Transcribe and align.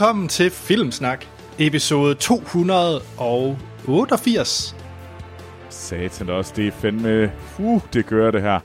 Velkommen 0.00 0.28
til 0.28 0.50
Filmsnak, 0.50 1.24
episode 1.58 2.14
288. 2.14 4.76
Satan 5.70 6.28
også, 6.28 6.52
det 6.56 6.66
er 6.66 6.72
fandme... 6.72 7.32
Uh, 7.58 7.82
det 7.92 8.06
gør 8.06 8.30
det 8.30 8.42
her. 8.42 8.60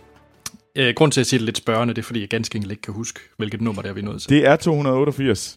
Øh, 0.75 0.93
grund 0.95 1.11
til 1.11 1.21
at 1.21 1.27
sige 1.27 1.39
det 1.39 1.45
lidt 1.45 1.57
spørgende, 1.57 1.93
det 1.93 2.01
er 2.01 2.05
fordi, 2.05 2.21
jeg 2.21 2.29
ganske 2.29 2.55
enkelt 2.55 2.71
ikke 2.71 2.81
kan 2.81 2.93
huske, 2.93 3.19
hvilket 3.37 3.61
nummer 3.61 3.81
det 3.81 3.89
er, 3.89 3.93
vi 3.93 3.99
er 3.99 4.03
nået 4.03 4.21
til. 4.21 4.29
Det 4.29 4.45
er 4.45 4.55
288. 4.55 5.55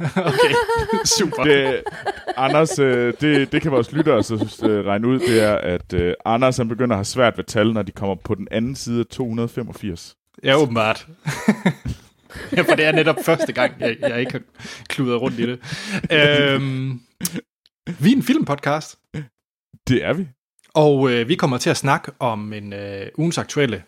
Okay, 0.16 0.54
super. 1.18 1.44
Det, 1.44 1.82
Anders, 2.36 2.78
øh, 2.78 3.14
det, 3.20 3.52
det 3.52 3.62
kan 3.62 3.70
vores 3.70 3.92
lyttere 3.92 4.22
så 4.22 4.66
øh, 4.68 4.86
regne 4.86 5.08
ud, 5.08 5.18
det 5.18 5.42
er, 5.42 5.54
at 5.54 5.92
øh, 5.94 6.14
Anders 6.24 6.56
han 6.56 6.68
begynder 6.68 6.94
at 6.94 6.98
have 6.98 7.04
svært 7.04 7.36
ved 7.36 7.44
tal, 7.44 7.72
når 7.72 7.82
de 7.82 7.92
kommer 7.92 8.14
på 8.24 8.34
den 8.34 8.48
anden 8.50 8.76
side 8.76 9.00
af 9.00 9.06
285. 9.06 10.16
Ja, 10.42 10.56
åbenbart. 10.56 11.06
for 12.68 12.74
det 12.74 12.84
er 12.84 12.92
netop 12.92 13.16
første 13.24 13.52
gang, 13.52 13.72
jeg, 13.80 13.96
jeg 14.00 14.20
ikke 14.20 14.32
har 14.32 14.40
kludret 14.88 15.20
rundt 15.20 15.38
i 15.38 15.46
det. 15.46 15.58
Øhm, 16.12 17.00
vi 17.98 18.12
er 18.12 18.16
en 18.16 18.22
filmpodcast, 18.22 18.98
Det 19.88 20.04
er 20.04 20.12
vi. 20.12 20.28
og 20.74 21.10
øh, 21.10 21.28
vi 21.28 21.34
kommer 21.34 21.58
til 21.58 21.70
at 21.70 21.76
snakke 21.76 22.12
om 22.18 22.52
en 22.52 22.72
øh, 22.72 23.06
ugens 23.18 23.38
aktuelle 23.38 23.82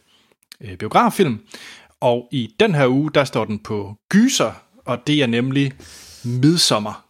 øh, 0.60 0.76
biograffilm. 0.76 1.40
Og 2.00 2.28
i 2.32 2.54
den 2.60 2.74
her 2.74 2.88
uge, 2.88 3.10
der 3.14 3.24
står 3.24 3.44
den 3.44 3.58
på 3.58 3.96
gyser, 4.10 4.52
og 4.84 4.98
det 5.06 5.22
er 5.22 5.26
nemlig 5.26 5.72
Midsommer. 6.24 7.04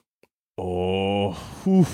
Åh, 0.59 1.27
oh, 1.27 1.37
uh. 1.67 1.87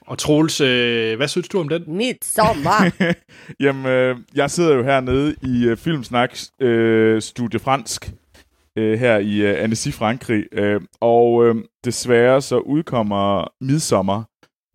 Og 0.00 0.18
Troels, 0.18 0.60
øh, 0.60 1.16
hvad 1.16 1.28
synes 1.28 1.48
du 1.48 1.60
om 1.60 1.68
den? 1.68 1.84
Midsommer. 1.86 2.90
Jamen, 3.64 3.86
øh, 3.86 4.16
jeg 4.34 4.50
sidder 4.50 4.74
jo 4.74 4.82
hernede 4.82 5.34
i 5.42 5.64
øh, 5.64 5.76
Filmsnak 5.76 6.36
øh, 6.60 7.22
Studie 7.22 7.60
Fransk 7.60 8.10
øh, 8.76 8.98
her 8.98 9.18
i 9.18 9.36
øh, 9.36 9.62
Annecy, 9.62 9.88
Frankrig. 9.88 10.44
Øh, 10.52 10.80
og 11.00 11.46
øh, 11.46 11.56
desværre 11.84 12.42
så 12.42 12.58
udkommer 12.58 13.48
Midsommer 13.60 14.22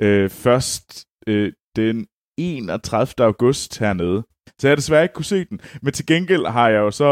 øh, 0.01 0.29
først 0.29 1.05
øh, 1.27 1.53
den 1.75 2.07
31. 2.37 3.25
august 3.25 3.79
hernede. 3.79 4.23
Så 4.59 4.67
jeg 4.67 4.71
har 4.71 4.75
desværre 4.75 5.03
ikke 5.03 5.13
kunne 5.13 5.25
se 5.25 5.45
den. 5.45 5.61
Men 5.81 5.93
til 5.93 6.05
gengæld 6.05 6.45
har 6.45 6.69
jeg 6.69 6.79
jo 6.79 6.91
så... 6.91 7.07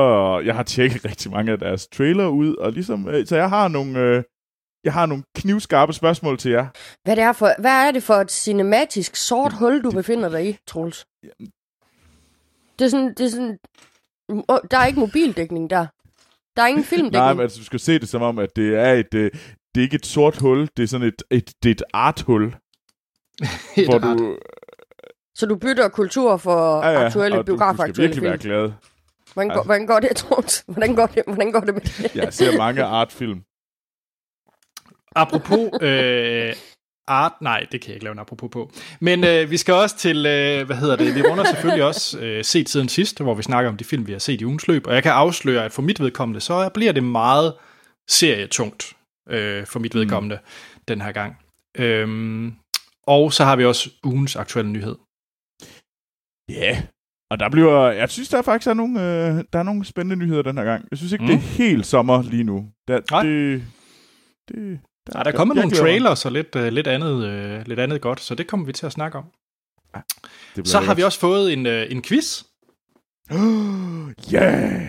Jeg 0.45 0.55
har 0.55 0.63
tjekket 0.63 1.05
rigtig 1.09 1.31
mange 1.31 1.51
af 1.51 1.59
deres 1.59 1.87
trailer 1.87 2.27
ud, 2.27 2.55
og 2.55 2.71
ligesom... 2.71 3.09
Øh, 3.09 3.25
så 3.25 3.35
jeg 3.35 3.49
har 3.49 3.67
nogle... 3.67 3.99
Øh, 3.99 4.23
jeg 4.83 4.93
har 4.93 5.05
nogle 5.05 5.23
knivskarpe 5.35 5.93
spørgsmål 5.93 6.37
til 6.37 6.51
jer. 6.51 6.67
hvad, 7.03 7.15
det 7.15 7.23
er 7.23 7.33
for, 7.33 7.61
hvad 7.61 7.87
er 7.87 7.91
det 7.91 8.03
for 8.03 8.13
et 8.13 8.31
cinematisk 8.31 9.15
sort 9.15 9.53
hul, 9.53 9.83
du 9.83 9.91
befinder 9.91 10.29
dig 10.29 10.49
i, 10.49 10.57
Troels? 10.67 11.05
Det 12.79 12.85
er 12.85 12.89
sådan... 12.89 13.13
Det 13.17 13.25
er 13.25 13.29
sådan 13.29 13.57
der 14.71 14.77
er 14.77 14.85
ikke 14.85 14.99
mobildækning 14.99 15.69
der. 15.69 15.87
Der 16.59 16.63
er 16.63 16.67
ingen 16.67 16.83
filmdækning. 16.83 17.23
Nej, 17.23 17.33
men 17.33 17.41
altså, 17.41 17.59
du 17.59 17.65
skal 17.65 17.79
se 17.79 17.99
det 17.99 18.09
som 18.09 18.21
om, 18.21 18.39
at 18.39 18.49
det 18.55 18.75
er 18.79 18.93
et... 18.93 19.13
Øh, 19.13 19.31
det 19.75 19.81
er 19.81 19.83
ikke 19.83 19.95
et 19.95 20.05
sort 20.05 20.37
hul, 20.37 20.67
det 20.77 20.83
er 20.83 20.87
sådan 20.87 21.07
et, 21.07 21.23
et, 21.31 21.51
det 21.63 21.69
er 21.69 21.73
et 21.73 21.83
arthul, 21.93 22.43
Helt 23.75 23.89
hvor 23.89 24.11
ret. 24.11 24.19
du... 24.19 24.37
Så 25.35 25.45
du 25.45 25.55
bytter 25.55 25.87
kultur 25.89 26.37
for 26.37 26.85
ja, 26.85 26.89
ja, 26.91 27.05
aktuelle 27.05 27.39
og 27.39 27.47
du, 27.47 27.51
du 27.51 27.57
skal 27.57 27.87
virkelig 27.87 28.13
film. 28.13 28.23
være 28.25 28.37
glad. 28.37 28.71
Hvordan, 29.33 29.49
går, 29.49 29.55
Altså- 29.55 29.65
hvordan 29.65 29.85
går 29.87 29.99
det, 29.99 30.15
Troels? 30.15 30.63
Hvordan 30.67 30.95
går 30.95 31.05
det, 31.05 31.23
hvordan 31.27 31.51
går 31.51 31.59
det 31.59 31.73
med 31.73 31.81
det? 31.81 32.15
Jeg 32.15 32.33
ser 32.33 32.57
mange 32.57 32.83
artfilm. 32.83 33.41
Apropos 35.15 35.69
øh, 35.81 36.53
art, 37.09 37.33
nej, 37.41 37.67
det 37.71 37.81
kan 37.81 37.87
jeg 37.87 37.95
ikke 37.95 38.03
lave 38.03 38.11
en 38.11 38.19
apropos 38.19 38.49
på. 38.51 38.71
Men 38.99 39.23
øh, 39.23 39.51
vi 39.51 39.57
skal 39.57 39.73
også 39.73 39.97
til, 39.97 40.17
øh, 40.17 40.65
hvad 40.65 40.75
hedder 40.75 40.95
det, 40.95 41.15
vi 41.15 41.21
runder 41.21 41.43
selvfølgelig 41.43 41.83
også 41.83 42.19
øh, 42.19 42.43
set 42.43 42.69
siden 42.69 42.89
sidst, 42.89 43.21
hvor 43.21 43.33
vi 43.33 43.43
snakker 43.43 43.71
om 43.71 43.77
de 43.77 43.83
film, 43.83 44.07
vi 44.07 44.11
har 44.11 44.19
set 44.19 44.41
i 44.41 44.45
ugens 44.45 44.67
løb. 44.67 44.87
Og 44.87 44.93
jeg 44.93 45.03
kan 45.03 45.11
afsløre, 45.11 45.65
at 45.65 45.71
for 45.71 45.81
mit 45.81 45.99
vedkommende, 45.99 46.41
så 46.41 46.69
bliver 46.73 46.91
det 46.91 47.03
meget 47.03 47.53
serietungt 48.09 48.93
øh, 49.29 49.65
for 49.65 49.79
mit 49.79 49.95
vedkommende 49.95 50.35
mm. 50.35 50.81
den 50.87 51.01
her 51.01 51.11
gang. 51.11 51.37
Øhm, 51.77 52.53
og 53.07 53.33
så 53.33 53.43
har 53.43 53.55
vi 53.55 53.65
også 53.65 53.89
ugens 54.03 54.35
aktuelle 54.35 54.71
nyhed. 54.71 54.95
Ja. 56.49 56.73
Yeah. 56.73 56.83
Og 57.31 57.39
der 57.39 57.49
bliver... 57.49 57.91
Jeg 57.91 58.09
synes, 58.09 58.29
der 58.29 58.41
faktisk 58.41 58.67
er 58.67 58.73
nogle, 58.73 58.99
øh, 59.01 59.43
der 59.53 59.59
er 59.59 59.63
nogle 59.63 59.85
spændende 59.85 60.25
nyheder 60.25 60.41
den 60.41 60.57
her 60.57 60.63
gang. 60.63 60.87
Jeg 60.91 60.97
synes 60.97 61.13
ikke, 61.13 61.23
mm. 61.23 61.27
det 61.27 61.35
er 61.35 61.39
helt 61.39 61.85
sommer 61.85 62.21
lige 62.21 62.43
nu. 62.43 62.71
Der, 62.87 63.01
Nej. 63.11 63.23
det, 63.23 63.63
det, 64.49 64.79
Ja, 65.13 65.19
der 65.19 65.31
er 65.31 65.35
kommet 65.35 65.55
jeg 65.55 65.63
nogle 65.63 65.77
trailers 65.77 66.25
og 66.25 66.31
lidt, 66.31 66.55
øh, 66.55 66.67
lidt, 66.67 66.87
andet, 66.87 67.25
øh, 67.25 67.67
lidt 67.67 67.79
andet 67.79 68.01
godt, 68.01 68.21
så 68.21 68.35
det 68.35 68.47
kommer 68.47 68.65
vi 68.65 68.73
til 68.73 68.85
at 68.85 68.91
snakke 68.91 69.17
om. 69.17 69.25
Det 69.93 70.03
bliver 70.53 70.65
Så 70.65 70.79
har 70.79 70.93
vi 70.93 71.03
også 71.03 71.19
fået 71.19 71.53
en, 71.53 71.65
øh, 71.65 71.91
en 71.91 72.01
quiz, 72.01 72.43
Yeah! 74.33 74.81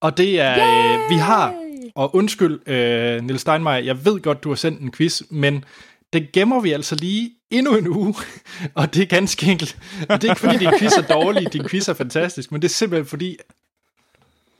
og 0.00 0.16
det 0.16 0.40
er, 0.40 0.52
øh, 0.52 1.10
vi 1.10 1.14
har 1.14 1.54
Og 1.94 2.14
undskyld, 2.14 2.68
øh, 2.68 3.22
Niels 3.24 3.40
Steinmeier, 3.40 3.78
jeg 3.78 4.04
ved 4.04 4.20
godt, 4.20 4.44
du 4.44 4.48
har 4.48 4.56
sendt 4.56 4.80
en 4.80 4.92
quiz, 4.92 5.22
men 5.30 5.64
det 6.12 6.32
gemmer 6.32 6.60
vi 6.60 6.72
altså 6.72 6.94
lige 6.94 7.30
endnu 7.50 7.76
en 7.76 7.88
uge, 7.88 8.14
og 8.74 8.94
det 8.94 9.02
er 9.02 9.06
ganske 9.06 9.46
enkelt. 9.46 9.78
Og 10.08 10.22
det 10.22 10.28
er 10.28 10.32
ikke 10.32 10.40
fordi, 10.40 10.56
din 10.56 10.70
quiz 10.78 10.92
er 10.92 11.02
dårlig, 11.02 11.52
din 11.52 11.68
quiz 11.68 11.88
er 11.88 11.94
fantastisk, 11.94 12.52
men 12.52 12.62
det 12.62 12.68
er 12.68 12.72
simpelthen 12.72 13.06
fordi, 13.06 13.36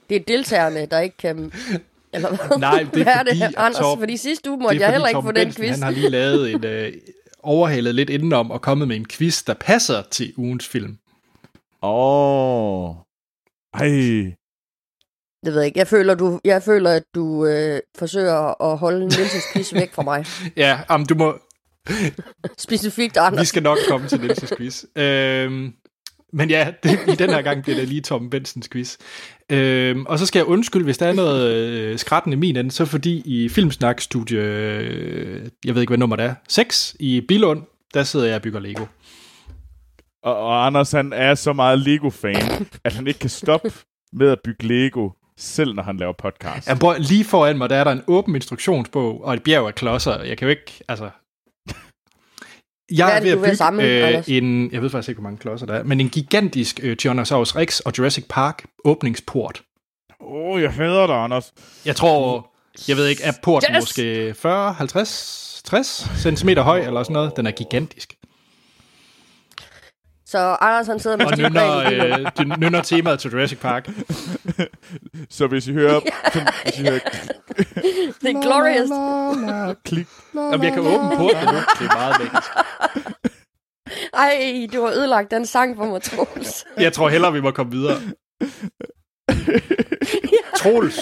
Det 0.08 0.16
er 0.16 0.20
deltagerne, 0.20 0.86
der 0.86 1.00
ikke 1.00 1.16
kan... 1.16 1.52
Eller 2.12 2.28
hvad? 2.28 2.58
Nej, 2.58 2.86
det 2.94 3.00
er 3.00 3.04
hvad 3.04 3.14
fordi, 3.26 3.38
det, 3.38 3.42
at 3.44 3.54
Anders? 3.56 3.80
Torben- 3.84 4.00
fordi 4.00 4.16
sidste 4.16 4.50
uge 4.50 4.58
måtte 4.58 4.76
er 4.76 4.80
jeg 4.80 4.86
fordi 4.86 4.92
heller 4.94 5.08
ikke 5.08 5.16
Tom 5.16 5.24
få 5.24 5.32
den 5.32 5.46
Benson, 5.46 5.62
quiz. 5.64 5.70
han 5.74 5.82
har 5.82 5.90
lige 5.90 6.08
lavet 6.10 6.50
en, 6.52 6.64
øh, 6.64 6.92
overhalet 7.42 7.94
lidt 7.94 8.10
indenom 8.10 8.50
og 8.50 8.62
kommet 8.62 8.88
med 8.88 8.96
en 8.96 9.06
quiz, 9.08 9.42
der 9.44 9.54
passer 9.54 10.02
til 10.10 10.32
ugens 10.36 10.66
film. 10.68 10.98
Åh. 11.82 12.90
Oh. 12.90 12.94
Ej. 13.74 13.86
Det 15.44 15.52
ved 15.54 15.60
jeg 15.60 15.66
ikke. 15.66 15.78
Jeg 15.78 15.86
føler, 15.88 16.14
du, 16.14 16.40
jeg 16.44 16.62
føler 16.62 16.90
at 16.90 17.02
du 17.14 17.46
øh, 17.46 17.80
forsøger 17.98 18.62
at 18.72 18.78
holde 18.78 19.00
Nielsens 19.00 19.44
quiz 19.52 19.74
væk 19.74 19.92
fra 19.94 20.02
mig. 20.02 20.24
Ja, 20.56 20.80
jamen, 20.90 21.06
du 21.06 21.14
må, 21.14 21.38
Specifikt 22.58 23.16
Anders. 23.16 23.40
vi 23.40 23.46
skal 23.46 23.62
nok 23.62 23.78
komme 23.88 24.08
til 24.08 24.16
Niels' 24.16 24.56
quiz. 24.56 24.84
Øhm, 24.96 25.72
men 26.32 26.50
ja, 26.50 26.72
det, 26.82 26.98
i 27.08 27.14
den 27.14 27.30
her 27.30 27.42
gang 27.42 27.62
bliver 27.62 27.78
det 27.78 27.88
lige 27.88 28.00
Tom 28.00 28.30
Bensens 28.30 28.68
quiz. 28.72 28.96
Øhm, 29.50 30.06
og 30.06 30.18
så 30.18 30.26
skal 30.26 30.38
jeg 30.38 30.46
undskylde, 30.46 30.84
hvis 30.84 30.98
der 30.98 31.06
er 31.06 31.12
noget 31.12 31.52
øh, 31.52 31.98
skratten 31.98 32.32
i 32.32 32.36
min 32.36 32.56
ende, 32.56 32.70
så 32.70 32.84
fordi 32.84 33.22
i 33.24 33.48
Filmsnak-studie, 33.48 34.38
øh, 34.38 35.48
jeg 35.64 35.74
ved 35.74 35.82
ikke, 35.82 35.90
hvad 35.90 35.98
nummer 35.98 36.16
det 36.16 36.24
er, 36.24 36.34
6 36.48 36.96
i 37.00 37.20
Bilund, 37.28 37.62
der 37.94 38.02
sidder 38.02 38.26
jeg 38.26 38.34
og 38.36 38.42
bygger 38.42 38.60
Lego. 38.60 38.84
Og, 40.22 40.36
og 40.36 40.66
Anders, 40.66 40.92
han 40.92 41.12
er 41.12 41.34
så 41.34 41.52
meget 41.52 41.78
Lego-fan, 41.78 42.66
at 42.84 42.92
han 42.92 43.06
ikke 43.06 43.20
kan 43.20 43.30
stoppe 43.30 43.72
med 44.12 44.30
at 44.30 44.38
bygge 44.44 44.66
Lego, 44.66 45.10
selv 45.36 45.74
når 45.74 45.82
han 45.82 45.96
laver 45.96 46.12
podcast. 46.12 46.68
Ja, 46.68 46.74
bror, 46.74 46.96
lige 46.98 47.24
foran 47.24 47.58
mig, 47.58 47.70
der 47.70 47.76
er 47.76 47.84
der 47.84 47.92
en 47.92 48.02
åben 48.06 48.34
instruktionsbog 48.34 49.24
og 49.24 49.34
et 49.34 49.42
bjerg 49.42 49.66
af 49.66 49.74
klodser. 49.74 50.22
Jeg 50.22 50.38
kan 50.38 50.46
jo 50.46 50.50
ikke, 50.50 50.84
altså... 50.88 51.10
Jeg 52.92 53.12
er 53.12 53.16
er 53.16 53.20
ved 53.20 53.30
at 53.30 53.38
bygge 53.38 53.56
samle, 53.56 53.84
øh, 53.84 54.08
Anders? 54.08 54.28
en, 54.28 54.72
jeg 54.72 54.82
ved 54.82 54.90
faktisk 54.90 55.08
ikke, 55.08 55.20
hvor 55.20 55.28
mange 55.30 55.38
klodser 55.38 55.66
der 55.66 55.74
er, 55.74 55.82
men 55.82 56.00
en 56.00 56.08
gigantisk 56.08 56.80
øh, 56.82 56.96
Tyrannosaurus 56.96 57.56
Rex 57.56 57.80
og 57.80 57.92
Jurassic 57.98 58.24
Park 58.28 58.64
åbningsport. 58.84 59.62
Åh, 60.20 60.54
oh, 60.54 60.62
jeg 60.62 60.72
hader 60.72 61.06
dig, 61.06 61.16
Anders. 61.16 61.52
Jeg 61.84 61.96
tror, 61.96 62.50
jeg 62.88 62.96
ved 62.96 63.06
ikke, 63.06 63.22
er 63.22 63.32
porten 63.42 63.74
Yes! 63.76 63.82
måske 63.82 64.34
40, 64.34 64.72
50, 64.72 65.62
60 65.64 66.06
cm 66.18 66.48
høj 66.48 66.80
eller 66.80 67.02
sådan 67.02 67.14
noget. 67.14 67.36
Den 67.36 67.46
er 67.46 67.50
gigantisk. 67.50 68.14
Så 70.30 70.38
Anders 70.60 70.86
han 70.86 70.98
sidder 71.00 71.16
med 71.16 71.26
Og 71.26 71.38
nynner, 71.38 71.76
øh, 71.78 72.26
de 72.38 72.60
nynner 72.60 72.82
temaet 72.82 73.20
til 73.20 73.30
Jurassic 73.30 73.58
Park. 73.58 73.88
Så 75.36 75.46
hvis 75.46 75.66
I 75.66 75.72
hører... 75.72 76.00
hvis 76.64 76.78
I 76.78 76.82
hører 76.82 76.98
Det 78.22 78.30
er 78.36 78.42
glorious. 78.42 78.88
La, 78.90 79.66
la, 79.68 79.74
klik. 79.84 80.06
Jamen, 80.34 80.62
jeg 80.64 80.72
kan 80.72 80.82
åbne 80.82 81.16
porten 81.16 81.46
nu. 81.46 81.58
Det 81.78 81.86
er 81.90 81.96
meget 81.96 82.16
magisk. 82.20 82.48
Ej, 84.14 84.66
du 84.74 84.84
har 84.84 84.92
ødelagt 84.92 85.30
den 85.30 85.46
sang 85.46 85.76
for 85.76 85.84
mig, 85.84 86.02
Troels. 86.02 86.64
Jeg 86.76 86.92
tror 86.92 87.08
hellere, 87.08 87.32
vi 87.32 87.40
må 87.40 87.50
komme 87.50 87.72
videre. 87.72 87.96
Troels, 90.56 91.00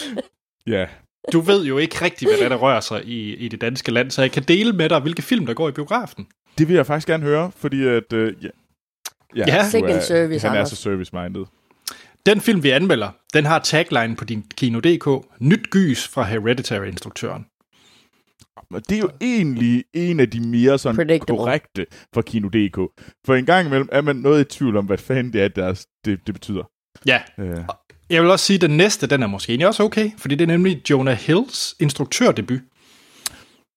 Ja. 0.67 0.87
du 1.32 1.40
ved 1.40 1.64
jo 1.64 1.78
ikke 1.78 2.05
rigtigt, 2.05 2.31
hvad 2.31 2.38
der, 2.38 2.44
er, 2.44 2.49
der 2.49 2.56
rører 2.56 2.81
sig 2.81 3.05
i, 3.05 3.34
i 3.34 3.49
det 3.49 3.61
danske 3.61 3.90
land, 3.93 4.11
så 4.11 4.23
jeg 4.23 4.32
kan 4.32 4.43
dele 4.43 4.73
med 4.73 4.88
dig, 4.88 5.00
hvilke 5.00 5.23
film, 5.23 5.46
der 5.46 5.55
går 5.55 5.69
i 5.69 5.73
biografen. 5.73 6.26
Det 6.58 6.69
vil 6.69 6.76
jeg 6.76 6.87
faktisk 6.87 7.08
gerne 7.08 7.23
høre, 7.23 7.50
fordi 7.56 7.87
at... 7.87 8.12
Øh, 8.12 8.32
ja, 9.37 9.44
Ja. 9.47 9.65
du 9.65 9.71
Sikke 9.71 9.88
en 9.88 9.97
er- 9.97 10.00
service, 10.00 10.47
Han 10.47 10.55
er 10.56 10.59
Anders. 10.61 10.71
så 10.71 10.77
service-minded. 10.77 11.44
Den 12.27 12.41
film, 12.41 12.62
vi 12.62 12.71
anmelder, 12.71 13.11
den 13.35 13.44
har 13.44 13.59
tagline 13.59 14.17
på 14.17 14.25
din 14.25 14.44
Kino.dk. 14.56 15.27
Nyt 15.41 15.71
gys 15.71 16.09
fra 16.09 16.23
Hereditary-instruktøren. 16.23 17.47
Og 18.75 18.88
det 18.88 18.97
er 18.97 18.99
jo 19.00 19.11
egentlig 19.21 19.85
en 19.94 20.21
af 20.21 20.31
de 20.31 20.41
mere 20.49 20.79
sådan 20.79 21.21
korrekte 21.27 21.87
fra 22.15 22.23
Kino.dk. 22.23 22.77
For 23.27 23.35
en 23.35 23.47
gang 23.47 23.67
imellem 23.67 23.88
er 23.93 24.00
man 24.00 24.17
noget 24.17 24.41
i 24.41 24.44
tvivl 24.59 24.77
om, 24.77 24.87
hvad 24.87 24.99
fanden 24.99 25.33
det 25.33 25.43
er, 25.43 25.49
deres, 25.49 25.87
det, 26.05 26.27
det 26.27 26.35
betyder. 26.35 26.62
Ja, 27.06 27.21
Øh, 27.38 27.56
jeg 28.11 28.23
vil 28.23 28.31
også 28.31 28.44
sige, 28.44 28.55
at 28.55 28.61
den 28.61 28.77
næste, 28.77 29.06
den 29.06 29.23
er 29.23 29.27
måske 29.27 29.50
egentlig 29.50 29.67
også 29.69 29.83
okay, 29.83 30.11
fordi 30.19 30.35
det 30.35 30.43
er 30.44 30.47
nemlig 30.47 30.91
Jonah 30.91 31.17
Hills 31.17 31.75
instruktørdebut. 31.81 32.61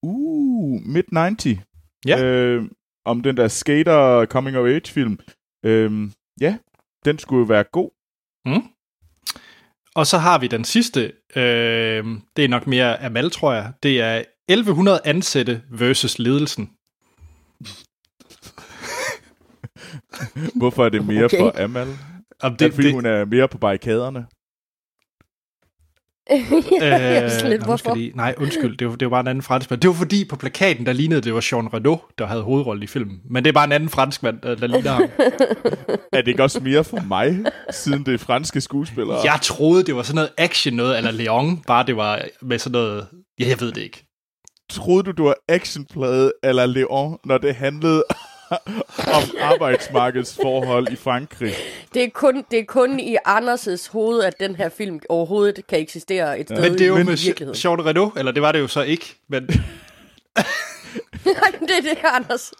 uh, 0.02 0.80
Mid-90. 0.86 1.58
Ja. 2.06 2.24
Øh, 2.24 2.62
om 3.04 3.20
den 3.20 3.36
der 3.36 3.48
skater 3.48 4.24
coming-of-age-film. 4.26 5.18
Øh, 5.64 6.10
ja, 6.40 6.58
den 7.04 7.18
skulle 7.18 7.40
jo 7.40 7.46
være 7.46 7.64
god. 7.64 7.90
Mm. 8.46 8.62
Og 9.94 10.06
så 10.06 10.18
har 10.18 10.38
vi 10.38 10.46
den 10.46 10.64
sidste, 10.64 11.12
øh, 11.36 12.04
det 12.36 12.44
er 12.44 12.48
nok 12.48 12.66
mere 12.66 13.02
Amal, 13.02 13.30
tror 13.30 13.52
jeg. 13.52 13.72
Det 13.82 14.00
er 14.00 14.24
1100 14.48 15.00
ansatte 15.04 15.62
versus 15.70 16.18
ledelsen. 16.18 16.66
Hvorfor 20.60 20.84
er 20.84 20.88
det 20.88 21.06
mere 21.06 21.24
Okay. 21.24 21.38
for 21.38 21.52
Amal? 21.62 21.88
Om 22.42 22.50
Det, 22.52 22.60
det, 22.60 22.66
er, 22.66 22.70
fordi 22.72 22.86
det, 22.86 22.94
hun 22.94 23.06
er 23.06 23.24
mere 23.24 23.48
på 23.48 23.58
barrikaderne. 23.58 24.26
jeg 26.80 27.16
er 27.16 27.48
lidt, 27.48 27.86
Øh? 27.88 27.96
Lige, 27.96 28.12
nej, 28.14 28.34
undskyld, 28.38 28.76
det 28.76 28.88
var, 28.88 28.96
det 28.96 29.06
var 29.06 29.10
bare 29.10 29.20
en 29.20 29.26
anden 29.26 29.42
franskmand. 29.42 29.80
Det 29.80 29.88
var 29.88 29.94
fordi 29.94 30.24
på 30.24 30.36
plakaten, 30.36 30.86
der 30.86 30.92
lignede, 30.92 31.20
det 31.20 31.34
var 31.34 31.46
Jean 31.52 31.74
Reno, 31.74 31.96
der 32.18 32.26
havde 32.26 32.42
hovedrollen 32.42 32.82
i 32.82 32.86
filmen. 32.86 33.20
Men 33.30 33.44
det 33.44 33.48
er 33.48 33.52
bare 33.52 33.64
en 33.64 33.72
anden 33.72 33.88
franskmand, 33.88 34.40
der, 34.40 34.54
der 34.54 34.66
ligner 34.66 34.90
ham. 34.90 35.02
Er 36.12 36.20
det 36.20 36.28
ikke 36.28 36.42
også 36.42 36.60
mere 36.60 36.84
for 36.84 37.00
mig, 37.08 37.44
siden 37.70 38.06
det 38.06 38.14
er 38.14 38.18
franske 38.18 38.60
skuespillere? 38.60 39.18
Jeg 39.24 39.38
troede, 39.42 39.84
det 39.84 39.96
var 39.96 40.02
sådan 40.02 40.14
noget 40.14 40.30
action 40.38 40.74
noget, 40.74 40.98
eller 40.98 41.10
Leon, 41.10 41.62
bare 41.66 41.86
det 41.86 41.96
var 41.96 42.22
med 42.42 42.58
sådan 42.58 42.72
noget... 42.72 43.06
Ja, 43.40 43.48
jeg 43.48 43.60
ved 43.60 43.72
det 43.72 43.80
ikke. 43.82 44.04
Troede 44.70 45.02
du, 45.02 45.12
du 45.12 45.24
var 45.24 45.34
actionplade 45.48 46.32
eller 46.42 46.66
Leon, 46.66 47.18
når 47.24 47.38
det 47.38 47.54
handlede 47.54 48.04
om 48.50 49.22
arbejdsmarkedsforhold 49.40 50.92
i 50.92 50.96
Frankrig? 50.96 51.54
Det 51.94 52.04
er, 52.04 52.08
kun, 52.14 52.44
det 52.50 52.58
er 52.58 52.64
kun 52.64 53.00
i 53.00 53.16
Anders' 53.28 53.92
hoved, 53.92 54.22
at 54.22 54.34
den 54.40 54.56
her 54.56 54.68
film 54.68 55.00
overhovedet 55.08 55.66
kan 55.66 55.78
eksistere 55.80 56.40
et 56.40 56.46
sted 56.46 56.60
Men 56.60 56.72
det 56.72 56.80
er 56.80 56.86
jo 56.86 56.96
i 56.96 57.04
med. 57.04 57.54
Jean 57.64 57.86
Reno, 57.86 58.10
eller 58.16 58.32
det 58.32 58.42
var 58.42 58.52
det 58.52 58.60
jo 58.60 58.68
så 58.68 58.82
ikke, 58.82 59.14
men 59.28 59.42
Nej, 61.26 61.50
det 61.60 61.70
er 61.70 61.80
det, 61.80 61.98
Anders. 62.04 62.52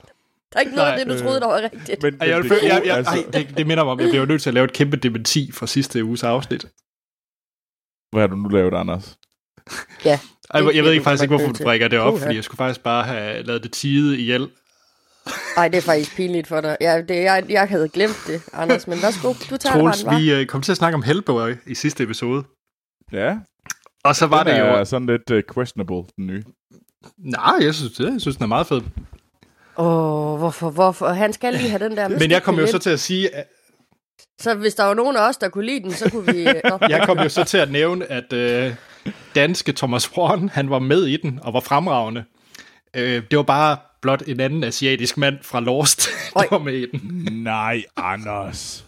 Der 0.53 0.59
er 0.59 0.61
ikke 0.61 0.75
noget 0.75 0.89
af 0.89 0.93
Nej, 0.93 1.05
det, 1.05 1.07
du 1.07 1.13
øh, 1.13 1.21
troede, 1.21 1.41
der 1.41 1.47
var 1.47 1.63
rigtigt. 1.63 2.03
Men, 2.03 2.17
jeg, 2.21 2.41
men 2.41 2.51
vil, 2.51 2.51
det 2.51 2.63
jeg, 2.63 2.83
jeg, 2.85 2.97
altså, 2.97 3.15
ej, 3.15 3.25
det, 3.33 3.57
det 3.57 3.67
minder 3.67 3.85
mig 3.85 3.93
om, 3.93 4.01
jeg 4.01 4.09
bliver 4.09 4.27
nødt 4.27 4.43
til 4.43 4.51
at 4.51 4.55
lave 4.55 4.65
et 4.65 4.73
kæmpe 4.73 4.97
dementi 4.97 5.53
fra 5.53 5.67
sidste 5.67 6.05
uges 6.05 6.23
afsnit. 6.23 6.67
Hvad 8.11 8.23
har 8.23 8.27
du 8.27 8.37
nu 8.37 8.49
lavet, 8.49 8.75
Anders? 8.75 9.19
Ja. 10.05 10.19
Ej, 10.51 10.61
Det 10.61 10.77
jeg 10.77 10.85
ved 10.85 10.93
ikke 10.93 11.05
faktisk 11.05 11.23
ikke, 11.23 11.37
hvorfor 11.37 11.53
du 11.53 11.65
brækker 11.65 11.89
det 11.89 11.99
op, 11.99 12.19
fordi 12.19 12.35
jeg 12.35 12.45
skulle 12.45 12.57
faktisk 12.57 12.81
bare 12.83 13.05
have 13.05 13.43
lavet 13.43 13.63
det 13.63 13.73
tide 13.73 14.21
ihjel. 14.21 14.49
Nej, 15.57 15.69
det 15.69 15.79
er 15.79 15.83
faktisk 15.83 16.17
pinligt 16.17 16.47
for 16.47 16.61
dig. 16.61 16.77
Ja, 16.81 17.03
det, 17.09 17.17
jeg, 17.17 17.45
jeg 17.49 17.69
havde 17.69 17.89
glemt 17.89 18.23
det, 18.27 18.43
Anders, 18.53 18.87
men 18.87 19.03
værsgo, 19.03 19.33
du 19.51 19.57
tager 19.57 19.77
Troels, 19.77 19.99
det 19.99 20.07
bare, 20.07 20.21
vi 20.21 20.41
uh, 20.41 20.47
kom 20.47 20.63
til 20.63 20.73
at 20.73 20.79
snakke 20.79 20.95
om 20.95 21.03
Hellboy 21.03 21.55
i 21.67 21.75
sidste 21.75 22.03
episode. 22.05 22.45
Ja, 23.13 23.39
Og 24.05 24.17
så 24.17 24.27
var 24.27 24.43
den 24.43 24.55
det 24.55 24.61
jo... 24.61 24.67
er 24.67 24.85
sådan 24.85 25.07
lidt 25.07 25.31
uh, 25.31 25.55
questionable, 25.55 26.03
den 26.17 26.27
nye. 26.27 26.43
Nej, 27.19 27.55
jeg 27.61 27.75
synes, 27.75 27.93
det, 27.93 28.13
jeg 28.13 28.21
synes, 28.21 28.37
den 28.37 28.45
er 28.45 28.49
meget 28.49 28.67
fed. 28.67 28.81
Åh, 29.77 30.33
oh, 30.33 30.39
hvorfor, 30.39 30.71
hvorfor? 30.71 31.09
Han 31.09 31.33
skal 31.33 31.55
lige 31.55 31.69
have 31.69 31.85
den 31.85 31.97
der 31.97 32.09
Men 32.09 32.31
jeg 32.31 32.43
kom 32.43 32.59
jo 32.59 32.67
så 32.67 32.79
til 32.79 32.91
at 32.91 33.01
sige, 33.01 33.35
at 33.35 33.47
Så 34.41 34.55
hvis 34.55 34.75
der 34.75 34.85
var 34.85 34.95
nogen 34.95 35.17
af 35.17 35.29
os, 35.29 35.37
der 35.37 35.49
kunne 35.49 35.67
lide 35.67 35.83
den, 35.83 35.93
så 35.93 36.11
kunne 36.11 36.33
vi... 36.33 36.45
Nå. 36.45 36.79
jeg 36.89 37.03
kom 37.07 37.19
jo 37.19 37.29
så 37.29 37.45
til 37.45 37.59
at 37.59 37.71
nævne, 37.71 38.07
at 38.07 38.33
øh, 38.33 38.75
danske 39.35 39.73
Thomas 39.73 40.17
Warren, 40.17 40.49
han 40.49 40.71
var 40.71 40.79
med 40.79 41.07
i 41.07 41.17
den 41.17 41.41
og 41.43 41.53
var 41.55 41.61
fremragende. 41.61 42.25
Øh, 42.97 43.23
det 43.31 43.37
var 43.37 43.43
bare 43.43 43.77
blot 44.03 44.23
en 44.27 44.41
anden 44.41 44.65
asiatisk 44.65 45.17
mand 45.17 45.39
fra 45.43 45.61
Lost, 45.61 46.01
der 46.35 46.45
var 46.51 46.59
med 46.59 46.75
i 46.75 46.87
den. 46.91 47.01
Nej, 47.33 47.83
Anders. 47.97 48.85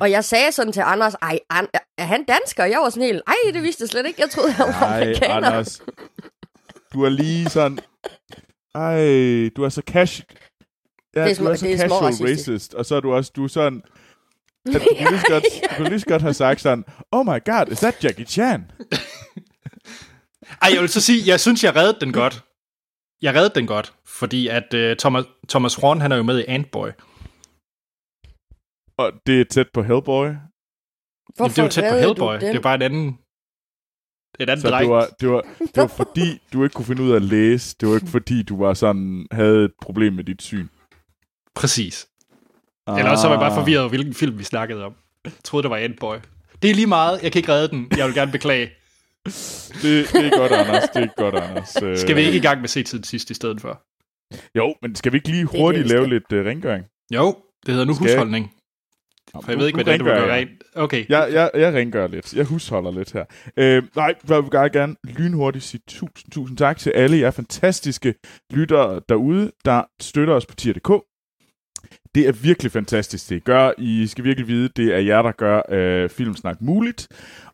Og 0.00 0.10
jeg 0.10 0.24
sagde 0.24 0.52
sådan 0.52 0.72
til 0.72 0.80
Anders, 0.80 1.14
ej, 1.22 1.38
an, 1.50 1.66
er 1.98 2.04
han 2.04 2.24
dansker? 2.24 2.62
Og 2.62 2.70
jeg 2.70 2.78
var 2.78 2.90
sådan 2.90 3.02
helt, 3.02 3.22
ej, 3.26 3.52
det 3.52 3.62
vidste 3.62 3.82
jeg 3.82 3.88
slet 3.88 4.06
ikke. 4.06 4.20
Jeg 4.22 4.30
troede, 4.30 4.52
han 4.52 4.66
var 4.66 4.80
Nej, 4.80 5.02
amerikaner. 5.02 5.34
Anders. 5.34 5.82
Du 6.92 7.02
er 7.04 7.08
lige 7.08 7.48
sådan... 7.50 7.78
Ej, 8.74 8.94
du 9.56 9.64
er 9.64 9.68
så 9.68 9.82
cash... 9.86 10.22
Ja, 11.16 11.24
Det 11.24 11.30
er 11.30 11.34
du 11.44 11.44
er 11.44 11.54
små- 11.54 11.56
så 11.56 11.66
det 11.66 11.72
er 11.74 11.76
små 11.88 11.88
casual 11.88 12.04
racistisk. 12.04 12.48
racist, 12.48 12.74
og 12.74 12.86
så 12.86 12.94
er 12.96 13.00
du 13.00 13.12
også 13.12 13.32
du 13.36 13.44
er 13.44 13.48
sådan... 13.48 13.82
At 14.66 14.72
du, 14.74 14.78
kunne 14.78 15.10
lige 15.10 15.22
godt, 15.28 15.44
du 15.70 15.74
kunne 15.76 15.88
lige 15.88 16.02
godt 16.08 16.22
have 16.22 16.34
sagt 16.34 16.60
sådan, 16.60 16.84
oh 17.12 17.26
my 17.26 17.44
god, 17.44 17.64
is 17.72 17.78
that 17.78 18.04
Jackie 18.04 18.24
Chan? 18.26 18.70
Ej, 20.62 20.70
jeg 20.72 20.80
vil 20.80 20.88
så 20.88 21.00
sige, 21.00 21.22
jeg 21.26 21.40
synes, 21.40 21.64
jeg 21.64 21.76
reddede 21.76 22.00
den 22.00 22.12
godt. 22.12 22.44
Jeg 23.22 23.34
reddede 23.34 23.54
den 23.54 23.66
godt, 23.66 23.94
fordi 24.06 24.48
at 24.48 24.74
øh, 24.74 24.96
Thomas, 24.96 25.24
Thomas 25.48 25.82
Warren, 25.82 26.00
han 26.00 26.12
er 26.12 26.16
jo 26.16 26.22
med 26.22 26.38
i 26.40 26.44
Antboy. 26.48 26.88
Og 28.96 29.12
det 29.26 29.40
er 29.40 29.44
tæt 29.44 29.66
på 29.74 29.82
Hellboy. 29.82 30.26
Jamen, 30.26 31.50
det 31.50 31.58
er 31.58 31.62
jo 31.62 31.68
tæt 31.68 31.92
på 31.92 31.98
Hellboy. 31.98 32.34
Det 32.34 32.56
er 32.56 32.60
bare 32.60 32.74
en 32.74 32.82
anden... 32.82 33.18
Et 34.40 34.50
andet 34.50 34.62
Så 34.62 34.68
dreng. 34.70 34.82
det 34.82 34.90
var, 34.90 35.06
det, 35.20 35.28
var, 35.30 35.40
det 35.74 35.76
var 35.76 35.86
fordi, 35.86 36.38
du 36.52 36.64
ikke 36.64 36.74
kunne 36.74 36.84
finde 36.86 37.02
ud 37.02 37.10
af 37.10 37.16
at 37.16 37.22
læse. 37.22 37.76
Det 37.80 37.88
var 37.88 37.94
ikke 37.94 38.06
fordi, 38.06 38.42
du 38.42 38.56
var 38.64 38.74
sådan, 38.74 39.26
havde 39.32 39.64
et 39.64 39.72
problem 39.82 40.12
med 40.12 40.24
dit 40.24 40.42
syn. 40.42 40.68
Præcis. 41.54 42.08
Eller 42.88 43.10
også 43.10 43.22
så 43.22 43.28
var 43.28 43.34
jeg 43.36 43.42
Ah. 43.44 43.50
bare 43.50 43.60
forvirret 43.60 43.80
over, 43.80 43.88
hvilken 43.88 44.14
film 44.14 44.38
vi 44.38 44.44
snakkede 44.44 44.84
om. 44.84 44.94
Jeg 45.24 45.32
troede, 45.44 45.62
det 45.62 45.70
var 45.70 45.76
Endboy. 45.76 46.16
Det 46.62 46.70
er 46.70 46.74
lige 46.74 46.86
meget. 46.86 47.22
Jeg 47.22 47.32
kan 47.32 47.38
ikke 47.38 47.52
redde 47.52 47.68
den. 47.68 47.88
Jeg 47.96 48.06
vil 48.06 48.14
gerne 48.14 48.32
beklage. 48.32 48.70
Det, 49.26 50.06
det 50.12 50.26
er 50.26 50.38
godt, 50.38 50.52
Anders. 50.52 50.88
Det 50.94 51.02
er 51.02 51.08
godt, 51.16 51.34
Anders. 51.34 51.68
Skal 52.00 52.16
vi 52.16 52.20
ikke 52.20 52.38
i 52.38 52.40
gang 52.40 52.60
med 52.60 52.68
se 52.68 52.82
tiden 52.82 53.04
sidst 53.04 53.30
i 53.30 53.34
stedet 53.34 53.60
for? 53.60 53.82
Jo, 54.58 54.74
men 54.82 54.94
skal 54.94 55.12
vi 55.12 55.16
ikke 55.16 55.28
lige 55.28 55.44
hurtigt 55.44 55.88
lave 55.88 56.08
lidt 56.08 56.32
uh, 56.32 56.38
rengøring? 56.38 56.84
Jo, 57.14 57.36
det 57.66 57.74
hedder 57.74 57.86
nu 57.86 57.94
Skal- 57.94 58.06
husholdning. 58.06 58.52
For 59.34 59.44
jeg 59.50 59.58
ved 59.58 59.66
ikke, 59.66 59.76
hvordan 59.76 59.98
du 59.98 60.04
vil 60.04 60.12
gøre 60.14 60.34
rent. 60.34 60.50
Okay. 60.74 61.04
Jeg, 61.08 61.28
jeg, 61.32 61.50
jeg 61.54 61.74
rengør 61.74 62.06
lidt. 62.06 62.34
Jeg 62.34 62.44
husholder 62.44 62.90
lidt 62.90 63.12
her. 63.12 63.24
Øh, 63.56 63.82
nej, 63.96 64.14
jeg 64.28 64.42
vil 64.42 64.50
gerne, 64.50 64.70
gerne 64.70 64.96
lynhurtigt 65.04 65.64
sige 65.64 65.80
tusind, 65.88 66.32
tusind 66.32 66.58
tak 66.58 66.78
til 66.78 66.90
alle 66.90 67.18
jer 67.18 67.30
fantastiske 67.30 68.14
lyttere 68.50 69.00
derude, 69.08 69.52
der 69.64 69.82
støtter 70.00 70.34
os 70.34 70.46
på 70.46 70.54
tier.dk. 70.54 71.04
Det 72.14 72.28
er 72.28 72.32
virkelig 72.32 72.72
fantastisk, 72.72 73.28
det 73.28 73.36
I 73.36 73.38
gør. 73.38 73.72
I 73.78 74.06
skal 74.06 74.24
virkelig 74.24 74.48
vide, 74.48 74.68
det 74.68 74.94
er 74.94 74.98
jer, 74.98 75.22
der 75.22 75.32
gør 75.32 75.62
øh, 75.68 76.10
Filmsnak 76.10 76.60
muligt. 76.60 77.08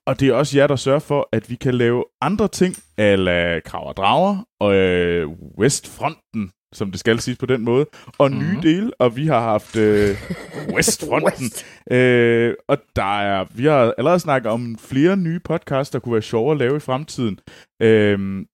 Og 0.08 0.20
det 0.20 0.28
er 0.28 0.32
også 0.34 0.58
jer, 0.58 0.66
der 0.66 0.76
sørger 0.76 0.98
for, 0.98 1.28
at 1.32 1.50
vi 1.50 1.54
kan 1.54 1.74
lave 1.74 2.04
andre 2.20 2.48
ting, 2.48 2.74
ala 2.98 3.60
Krav 3.60 3.88
og 3.88 3.96
Drager, 3.96 4.44
og 4.60 4.74
øh, 4.74 5.28
Westfronten, 5.58 6.50
som 6.74 6.90
det 6.90 7.00
skal 7.00 7.20
siges 7.20 7.38
på 7.38 7.46
den 7.46 7.64
måde, 7.64 7.86
og 8.18 8.30
nye 8.30 8.52
Mhm. 8.52 8.60
dele, 8.62 8.90
og 9.00 9.16
vi 9.16 9.26
har 9.26 9.40
haft 9.40 9.76
øh, 9.76 10.16
Westfronten, 10.74 11.44
West. 11.44 11.66
Øh, 11.90 12.54
og 12.68 12.78
der 12.96 13.20
er, 13.20 13.44
vi 13.54 13.64
har 13.64 13.94
allerede 13.98 14.20
snakket 14.20 14.52
om 14.52 14.78
flere 14.78 15.16
nye 15.16 15.40
podcasts, 15.44 15.90
der 15.90 15.98
kunne 15.98 16.12
være 16.12 16.22
sjove 16.22 16.52
at 16.52 16.58
lave 16.58 16.76
i 16.76 16.80
fremtiden. 16.80 17.38
Øh, 17.82 18.44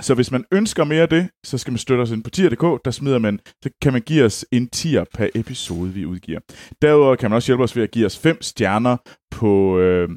så 0.00 0.14
hvis 0.14 0.30
man 0.30 0.44
ønsker 0.52 0.84
mere 0.84 1.02
af 1.02 1.08
det, 1.08 1.28
så 1.44 1.58
skal 1.58 1.70
man 1.72 1.78
støtte 1.78 2.02
os 2.02 2.10
ind 2.10 2.24
på 2.24 2.30
tier.dk, 2.30 2.84
der 2.84 2.90
smider 2.90 3.18
man, 3.18 3.40
så 3.62 3.70
kan 3.82 3.92
man 3.92 4.02
give 4.02 4.24
os 4.24 4.44
en 4.52 4.68
tier 4.68 5.04
per 5.14 5.28
episode, 5.34 5.90
vi 5.92 6.06
udgiver. 6.06 6.40
Derudover 6.82 7.16
kan 7.16 7.30
man 7.30 7.36
også 7.36 7.46
hjælpe 7.48 7.64
os 7.64 7.76
ved 7.76 7.82
at 7.82 7.90
give 7.90 8.06
os 8.06 8.18
fem 8.18 8.42
stjerner 8.42 8.96
på, 9.30 9.78
øh, 9.78 10.08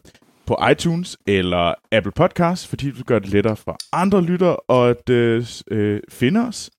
på 0.47 0.57
iTunes 0.71 1.17
eller 1.27 1.73
Apple 1.91 2.11
Podcasts, 2.11 2.67
fordi 2.67 2.91
det 2.91 3.05
gør 3.05 3.19
det 3.19 3.29
lettere 3.29 3.55
for 3.55 3.77
andre 3.93 4.21
lyttere 4.21 4.57
at 4.87 5.09
øh, 5.09 5.45
øh, 5.71 6.01
finde 6.09 6.47
os. 6.47 6.69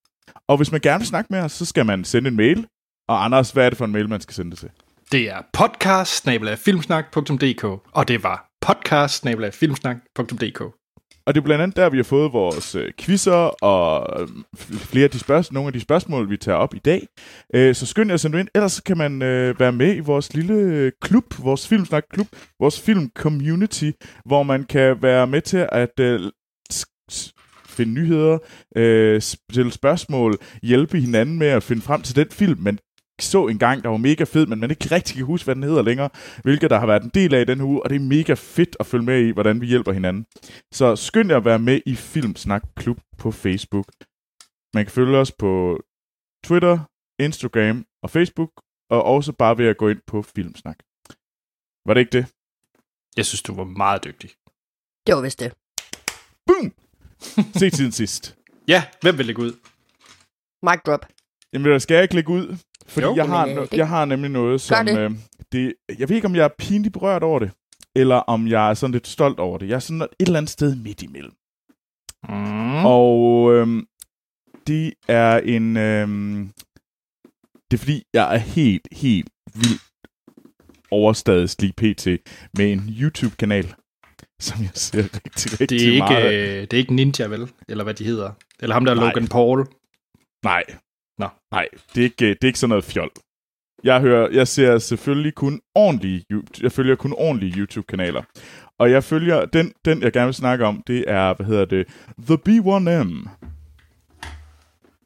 Og 0.48 0.56
hvis 0.56 0.72
man 0.72 0.80
gerne 0.80 0.98
vil 0.98 1.06
snakke 1.06 1.28
med 1.30 1.40
os, 1.40 1.52
så 1.52 1.64
skal 1.64 1.86
man 1.86 2.04
sende 2.04 2.28
en 2.28 2.36
mail. 2.36 2.66
Og 3.08 3.24
Anders, 3.24 3.50
hvad 3.50 3.66
er 3.66 3.70
det 3.70 3.78
for 3.78 3.84
en 3.84 3.92
mail, 3.92 4.08
man 4.08 4.20
skal 4.20 4.34
sende 4.34 4.50
det 4.50 4.58
til? 4.58 4.70
Det 5.12 5.30
er 5.30 5.42
podcast 5.52 6.26
og 7.92 8.08
det 8.08 8.22
var 8.22 8.46
podcast 8.60 9.24
og 11.26 11.34
det 11.34 11.40
er 11.40 11.44
blandt 11.44 11.62
andet 11.62 11.76
der, 11.76 11.90
vi 11.90 11.96
har 11.96 12.04
fået 12.04 12.32
vores 12.32 12.74
øh, 12.74 12.92
quizzer 13.00 13.64
og 13.64 14.20
øh, 14.20 14.28
flere 14.56 15.04
af 15.04 15.10
de 15.10 15.18
spørgsmål, 15.18 15.54
nogle 15.54 15.68
af 15.68 15.72
de 15.72 15.80
spørgsmål, 15.80 16.30
vi 16.30 16.36
tager 16.36 16.58
op 16.58 16.74
i 16.74 16.78
dag. 16.78 17.06
Øh, 17.54 17.74
så 17.74 17.86
skynd 17.86 18.10
jer 18.10 18.14
at 18.14 18.20
sende 18.20 18.40
ind. 18.40 18.48
Ellers 18.54 18.80
kan 18.80 18.98
man 18.98 19.22
øh, 19.22 19.60
være 19.60 19.72
med 19.72 19.96
i 19.96 20.00
vores 20.00 20.34
lille 20.34 20.54
øh, 20.54 20.92
klub, 21.00 21.24
vores 21.42 21.68
Filmsnak-klub, 21.68 22.26
vores 22.60 22.80
film-community, 22.80 23.90
hvor 24.24 24.42
man 24.42 24.64
kan 24.64 25.02
være 25.02 25.26
med 25.26 25.40
til 25.40 25.68
at 25.72 26.00
øh, 26.00 26.20
finde 27.66 27.92
nyheder, 27.92 28.38
øh, 28.76 29.22
stille 29.22 29.72
spørgsmål, 29.72 30.38
hjælpe 30.62 31.00
hinanden 31.00 31.38
med 31.38 31.46
at 31.46 31.62
finde 31.62 31.82
frem 31.82 32.02
til 32.02 32.16
den 32.16 32.26
film, 32.30 32.60
man 32.60 32.78
så 33.20 33.46
en 33.46 33.58
gang, 33.58 33.82
der 33.82 33.88
var 33.88 33.96
mega 33.96 34.24
fed, 34.24 34.46
men 34.46 34.60
man 34.60 34.70
ikke 34.70 34.94
rigtig 34.94 35.16
kan 35.16 35.24
huske, 35.24 35.44
hvad 35.44 35.54
den 35.54 35.62
hedder 35.62 35.82
længere, 35.82 36.10
hvilket 36.42 36.70
der 36.70 36.78
har 36.78 36.86
været 36.86 37.02
en 37.02 37.10
del 37.14 37.34
af 37.34 37.40
i 37.40 37.44
den 37.44 37.60
uge, 37.60 37.82
og 37.82 37.90
det 37.90 37.96
er 37.96 38.00
mega 38.00 38.34
fedt 38.34 38.76
at 38.80 38.86
følge 38.86 39.04
med 39.04 39.26
i, 39.26 39.30
hvordan 39.30 39.60
vi 39.60 39.66
hjælper 39.66 39.92
hinanden. 39.92 40.26
Så 40.72 40.96
skynd 40.96 41.30
jer 41.30 41.36
at 41.36 41.44
være 41.44 41.58
med 41.58 41.80
i 41.86 41.94
Filmsnak 41.94 42.62
Klub 42.76 42.98
på 43.18 43.30
Facebook. 43.30 43.86
Man 44.74 44.84
kan 44.84 44.92
følge 44.92 45.16
os 45.16 45.32
på 45.32 45.80
Twitter, 46.44 46.78
Instagram 47.18 47.86
og 48.02 48.10
Facebook, 48.10 48.50
og 48.90 49.02
også 49.02 49.32
bare 49.32 49.58
ved 49.58 49.66
at 49.66 49.76
gå 49.76 49.88
ind 49.88 50.00
på 50.06 50.22
Filmsnak. 50.22 50.78
Var 51.86 51.94
det 51.94 52.00
ikke 52.00 52.18
det? 52.18 52.26
Jeg 53.16 53.26
synes, 53.26 53.42
du 53.42 53.54
var 53.54 53.64
meget 53.64 54.04
dygtig. 54.04 54.30
Det 55.06 55.14
var 55.14 55.20
vist 55.22 55.40
det. 55.40 55.52
Boom! 56.46 56.72
Se 57.58 57.70
tiden 57.70 57.92
sidst. 57.92 58.24
Ja, 58.68 58.84
hvem 59.00 59.18
vil 59.18 59.26
lægge 59.26 59.42
ud? 59.42 59.52
Mic 60.62 60.80
drop. 60.86 61.06
Jamen, 61.52 61.80
skal 61.80 61.94
jeg 61.94 62.02
ikke 62.02 62.14
lægge 62.14 62.32
ud? 62.32 62.58
Fordi 62.86 63.06
Jo. 63.06 63.14
jeg, 63.16 63.26
har, 63.26 63.46
Jamen, 63.46 63.62
øh, 63.62 63.68
jeg 63.78 63.88
har 63.88 64.04
nemlig 64.04 64.30
noget, 64.30 64.60
som... 64.60 64.86
det. 64.86 64.98
Øh, 64.98 65.10
det, 65.52 65.74
jeg 65.98 66.08
ved 66.08 66.16
ikke, 66.16 66.26
om 66.26 66.34
jeg 66.36 66.44
er 66.44 66.48
pinligt 66.58 66.92
berørt 66.92 67.22
over 67.22 67.38
det, 67.38 67.50
eller 67.96 68.16
om 68.16 68.48
jeg 68.48 68.70
er 68.70 68.74
sådan 68.74 68.92
lidt 68.92 69.06
stolt 69.06 69.38
over 69.38 69.58
det. 69.58 69.68
Jeg 69.68 69.74
er 69.74 69.78
sådan 69.78 70.02
et 70.02 70.08
eller 70.20 70.38
andet 70.38 70.50
sted 70.50 70.76
midt 70.76 71.02
imellem. 71.02 71.32
Mm. 72.28 72.84
Og 72.86 73.52
øhm, 73.54 73.86
det 74.66 74.92
er 75.08 75.38
en... 75.38 75.76
Øhm, 75.76 76.52
det 77.70 77.76
er 77.76 77.78
fordi, 77.78 78.04
jeg 78.12 78.34
er 78.34 78.38
helt, 78.38 78.88
helt 78.92 79.30
vildt 79.54 79.82
overstadig 80.90 81.48
lige 81.60 81.72
pt. 81.72 82.06
med 82.58 82.72
en 82.72 82.96
YouTube-kanal, 83.00 83.74
som 84.40 84.62
jeg 84.62 84.70
ser 84.74 85.02
rigtig, 85.02 85.60
rigtig 85.60 85.68
Det 85.68 85.82
er, 85.88 85.92
ikke, 85.92 85.98
meget. 85.98 86.34
øh, 86.34 86.60
det 86.60 86.72
er 86.72 86.76
ikke 86.78 86.94
Ninja, 86.94 87.26
vel? 87.26 87.50
Eller 87.68 87.84
hvad 87.84 87.94
de 87.94 88.04
hedder. 88.04 88.30
Eller 88.60 88.74
ham 88.74 88.84
der 88.84 88.94
Nej. 88.94 89.04
Logan 89.04 89.28
Paul. 89.28 89.66
Nej. 90.44 90.62
Nå. 91.18 91.28
Nej, 91.52 91.68
det 91.94 92.00
er, 92.00 92.04
ikke, 92.04 92.24
øh, 92.24 92.30
det 92.30 92.44
er 92.44 92.46
ikke 92.46 92.58
sådan 92.58 92.68
noget 92.68 92.84
fjol. 92.84 93.10
Jeg, 93.84 94.00
hører, 94.00 94.28
jeg 94.30 94.48
ser 94.48 94.78
selvfølgelig 94.78 95.34
kun 95.34 95.60
ordentlige, 95.74 96.24
jeg 96.62 96.72
følger 96.72 96.94
kun 96.94 97.12
ordentlige 97.12 97.58
YouTube-kanaler. 97.58 98.22
Og 98.78 98.90
jeg 98.90 99.04
følger, 99.04 99.44
den, 99.44 99.72
den 99.84 100.02
jeg 100.02 100.12
gerne 100.12 100.26
vil 100.26 100.34
snakke 100.34 100.66
om, 100.66 100.82
det 100.86 101.04
er, 101.08 101.34
hvad 101.34 101.46
hedder 101.46 101.64
det, 101.64 101.86
The 102.26 102.38
B1M. 102.48 103.28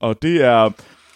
Og 0.01 0.23
det 0.23 0.45
er, 0.45 0.71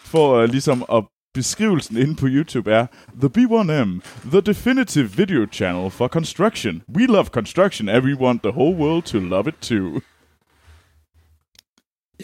for 0.05 0.43
uh, 0.43 0.45
ligesom 0.45 0.85
at 0.93 1.05
beskrivelsen 1.35 1.97
inde 1.97 2.17
på 2.17 2.27
YouTube 2.29 2.73
er, 2.73 2.87
The 3.21 3.31
B1M, 3.39 4.01
the 4.31 4.41
definitive 4.41 5.09
video 5.17 5.47
channel 5.53 5.91
for 5.91 6.09
construction. 6.09 6.83
We 6.97 7.07
love 7.07 7.25
construction, 7.25 7.89
and 7.89 8.05
we 8.05 8.15
want 8.15 8.43
the 8.43 8.53
whole 8.53 8.77
world 8.77 9.03
to 9.03 9.19
love 9.19 9.49
it 9.49 9.55
too. 9.61 10.01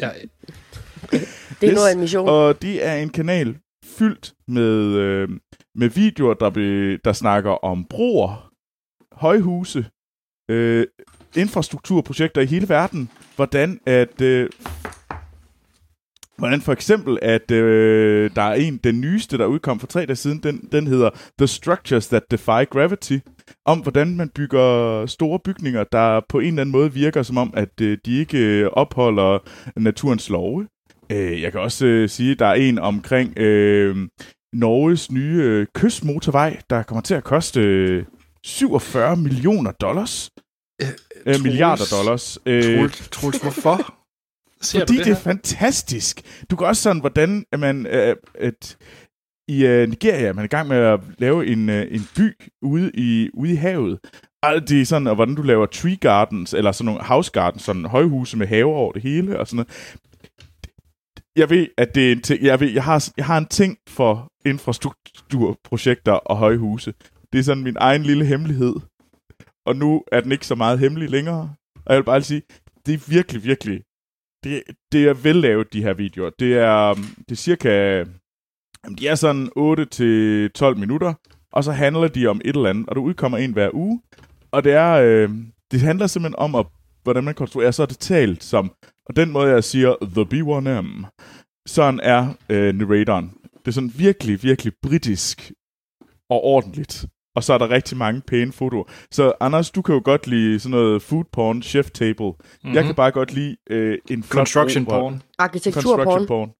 Ja, 0.01 0.11
det 1.11 1.23
er 1.63 1.71
Yes, 1.71 1.75
noget 1.75 1.89
af 1.89 1.93
en 1.93 2.01
mission. 2.01 2.29
Og 2.29 2.63
det 2.63 2.87
er 2.87 2.95
en 2.95 3.11
kanal 3.11 3.57
fyldt 3.85 4.35
med, 4.49 4.95
øh, 4.95 5.29
med 5.75 5.89
videoer, 5.89 6.35
der, 6.35 6.51
be, 6.51 6.97
der 6.97 7.13
snakker 7.13 7.51
om 7.51 7.85
broer, 7.85 8.53
højhuse, 9.13 9.87
øh, 10.51 10.87
infrastrukturprojekter 11.37 12.41
i 12.41 12.47
hele 12.47 12.69
verden. 12.69 13.11
Hvordan 13.37 13.81
at... 13.87 14.21
Øh, 14.21 14.51
Hvordan 16.39 16.61
for 16.61 16.73
eksempel, 16.73 17.19
at 17.23 17.51
øh, 17.51 18.31
der 18.37 18.43
er 18.43 18.55
en, 18.55 18.77
den 18.77 19.01
nyeste, 19.01 19.39
der 19.39 19.47
udkom 19.47 19.81
for 19.81 19.87
tre 19.87 20.07
dage 20.07 20.17
siden, 20.17 20.39
den, 20.43 20.69
den 20.73 20.87
hedder 20.87 21.11
The 21.39 21.47
Structures 21.47 22.09
That 22.09 22.23
Defy 22.31 22.71
Gravity, 22.71 23.19
om 23.65 23.79
hvordan 23.79 24.17
man 24.17 24.29
bygger 24.29 25.07
store 25.07 25.39
bygninger, 25.39 25.85
der 25.85 26.21
på 26.29 26.39
en 26.39 26.47
eller 26.47 26.61
anden 26.61 26.73
måde 26.73 26.93
virker 26.93 27.23
som 27.23 27.37
om, 27.37 27.53
at 27.57 27.81
øh, 27.81 27.99
de 28.05 28.19
ikke 28.19 28.39
øh, 28.39 28.67
opholder 28.73 29.39
naturens 29.77 30.31
love. 30.31 30.67
Øh, 31.13 31.43
jeg 31.43 31.53
kan 31.53 31.61
også 31.61 31.87
øh, 31.87 32.09
sige, 32.09 32.33
at 32.33 32.39
der 32.39 32.47
er 32.47 32.55
en 32.55 32.79
omkring 32.79 33.39
øh, 33.39 34.09
Norges 34.53 35.13
nye 35.13 35.43
øh, 35.43 35.67
kystmotorvej, 35.75 36.61
der 36.71 36.83
kommer 36.83 37.03
til 37.03 37.15
at 37.15 37.25
koste 37.25 37.61
øh, 37.61 38.05
47 38.45 39.17
millioner 39.17 39.73
dollars. 39.73 40.31
Øh, 40.83 40.89
Troels. 41.25 41.43
milliarder 41.43 41.85
dollars. 41.91 42.39
Øh, 42.47 42.91
Troels, 42.91 43.43
hvorfor? 43.43 43.95
Ser 44.61 44.79
fordi 44.79 44.97
det, 44.97 45.07
det, 45.07 45.13
er 45.13 45.17
fantastisk. 45.17 46.21
Du 46.51 46.57
kan 46.57 46.67
også 46.67 46.83
sådan, 46.83 47.01
hvordan 47.01 47.45
at 47.53 47.61
man... 47.61 47.87
Øh, 47.87 48.17
at 48.35 48.77
i 49.49 49.67
øh, 49.67 49.89
Nigeria 49.89 50.27
er 50.27 50.33
man 50.33 50.45
i 50.45 50.49
gang 50.49 50.69
med 50.69 50.77
at 50.77 51.01
lave 51.19 51.47
en, 51.47 51.69
øh, 51.69 51.87
en 51.91 52.09
by 52.17 52.51
ude 52.63 52.91
i, 52.95 53.31
ude 53.35 53.53
i 53.53 53.55
havet. 53.55 53.99
Og 54.43 54.69
det 54.69 54.81
er 54.81 54.85
sådan, 54.85 55.07
og 55.07 55.15
hvordan 55.15 55.35
du 55.35 55.43
laver 55.43 55.67
tree 55.67 55.97
gardens, 55.97 56.55
eller 56.55 56.73
sådan 56.73 56.87
nogle 56.87 57.05
house 57.05 57.31
gardens, 57.31 57.63
sådan 57.63 57.85
højhuse 57.85 58.37
med 58.37 58.47
have 58.47 58.65
over 58.65 58.93
det 58.93 59.03
hele, 59.03 59.41
og 59.41 59.47
sådan 59.47 59.57
noget. 59.57 59.99
Jeg 61.39 61.51
ved, 61.51 61.67
at 61.77 61.95
det 61.95 62.09
er 62.09 62.13
en 62.13 62.21
ting, 62.23 62.43
jeg, 62.43 62.61
ved, 62.61 62.71
jeg, 62.71 62.85
har, 62.85 63.11
jeg 63.17 63.27
har 63.27 63.39
en 63.39 63.47
ting 63.47 63.79
for 63.89 64.33
infrastrukturprojekter 64.47 66.13
og 66.13 66.37
højhuse. 66.37 66.95
Det 67.33 67.39
er 67.39 67.43
sådan 67.43 67.63
min 67.63 67.77
egen 67.81 68.03
lille 68.03 68.25
hemmelighed. 68.25 68.75
Og 69.67 69.77
nu 69.77 70.03
er 70.13 70.21
den 70.21 70.33
ikke 70.33 70.47
så 70.47 70.55
meget 70.55 70.79
hemmelig 70.79 71.11
længere. 71.11 71.55
Og 71.87 71.95
jeg 71.95 71.97
vil 71.97 72.05
bare 72.05 72.23
sige, 72.23 72.43
det 72.87 72.95
er 72.95 73.11
virkelig, 73.11 73.45
virkelig 73.45 73.83
det, 74.45 74.63
det 74.93 75.09
er 75.09 75.15
vellavet, 75.15 75.73
de 75.73 75.83
her 75.83 75.95
videoer. 75.95 76.31
Det 76.39 76.55
er, 76.55 76.91
um, 76.91 77.05
det 77.19 77.31
er 77.31 77.37
cirka... 77.37 78.05
Jamen, 78.85 78.99
de 78.99 79.09
er 79.09 79.15
sådan 79.15 79.47
8-12 79.47 80.75
minutter, 80.75 81.15
og 81.53 81.65
så 81.65 81.73
handler 81.73 82.09
de 82.09 82.27
om 82.27 82.41
et 82.45 82.57
eller 82.57 82.71
andet, 82.71 82.89
og 82.89 82.97
der 82.97 83.03
udkommer 83.03 83.39
en 83.39 83.53
hver 83.53 83.71
uge. 83.73 84.01
Og 84.51 84.65
det 84.65 84.73
er... 84.73 84.93
Øh, 84.93 85.31
det 85.71 85.81
handler 85.81 86.07
simpelthen 86.07 86.39
om, 86.39 86.55
at, 86.55 86.67
hvordan 87.03 87.25
man 87.25 87.35
konstruerer, 87.35 87.71
så 87.71 87.83
er 87.83 87.87
det 87.87 87.99
talt 87.99 88.45
som... 88.45 88.73
Og 89.09 89.17
den 89.17 89.31
måde, 89.31 89.51
jeg 89.53 89.65
siger, 89.65 89.95
The 90.03 90.23
B1M, 90.23 91.07
sådan 91.67 92.01
er 92.03 92.35
øh, 92.49 92.75
narratoren. 92.75 93.33
Det 93.59 93.69
er 93.69 93.71
sådan 93.71 93.93
virkelig, 93.97 94.43
virkelig 94.43 94.73
britisk 94.83 95.53
og 96.31 96.45
ordentligt. 96.45 97.07
Og 97.37 97.45
så 97.45 97.53
er 97.55 97.59
der 97.59 97.71
rigtig 97.71 97.97
mange 97.97 98.21
pæne 98.21 98.53
fotoer. 98.53 98.85
Så 99.11 99.33
Anders, 99.41 99.71
du 99.71 99.83
kan 99.83 99.95
jo 99.95 100.01
godt 100.05 100.27
lide 100.27 100.61
sådan 100.61 100.71
noget 100.71 101.03
food 101.03 101.25
porn, 101.33 101.63
chef 101.63 101.91
table. 101.91 102.27
Mm-hmm. 102.31 102.75
Jeg 102.75 102.85
kan 102.85 102.95
bare 102.95 103.11
godt 103.11 103.33
lide 103.33 103.57
øh, 103.71 103.99
en 104.11 104.23
Construction 104.23 104.87
opera. 104.87 105.01
porn. 105.01 105.23
Arkitekturporn. 105.39 106.05
Construction 106.05 106.27
porn. 106.27 106.51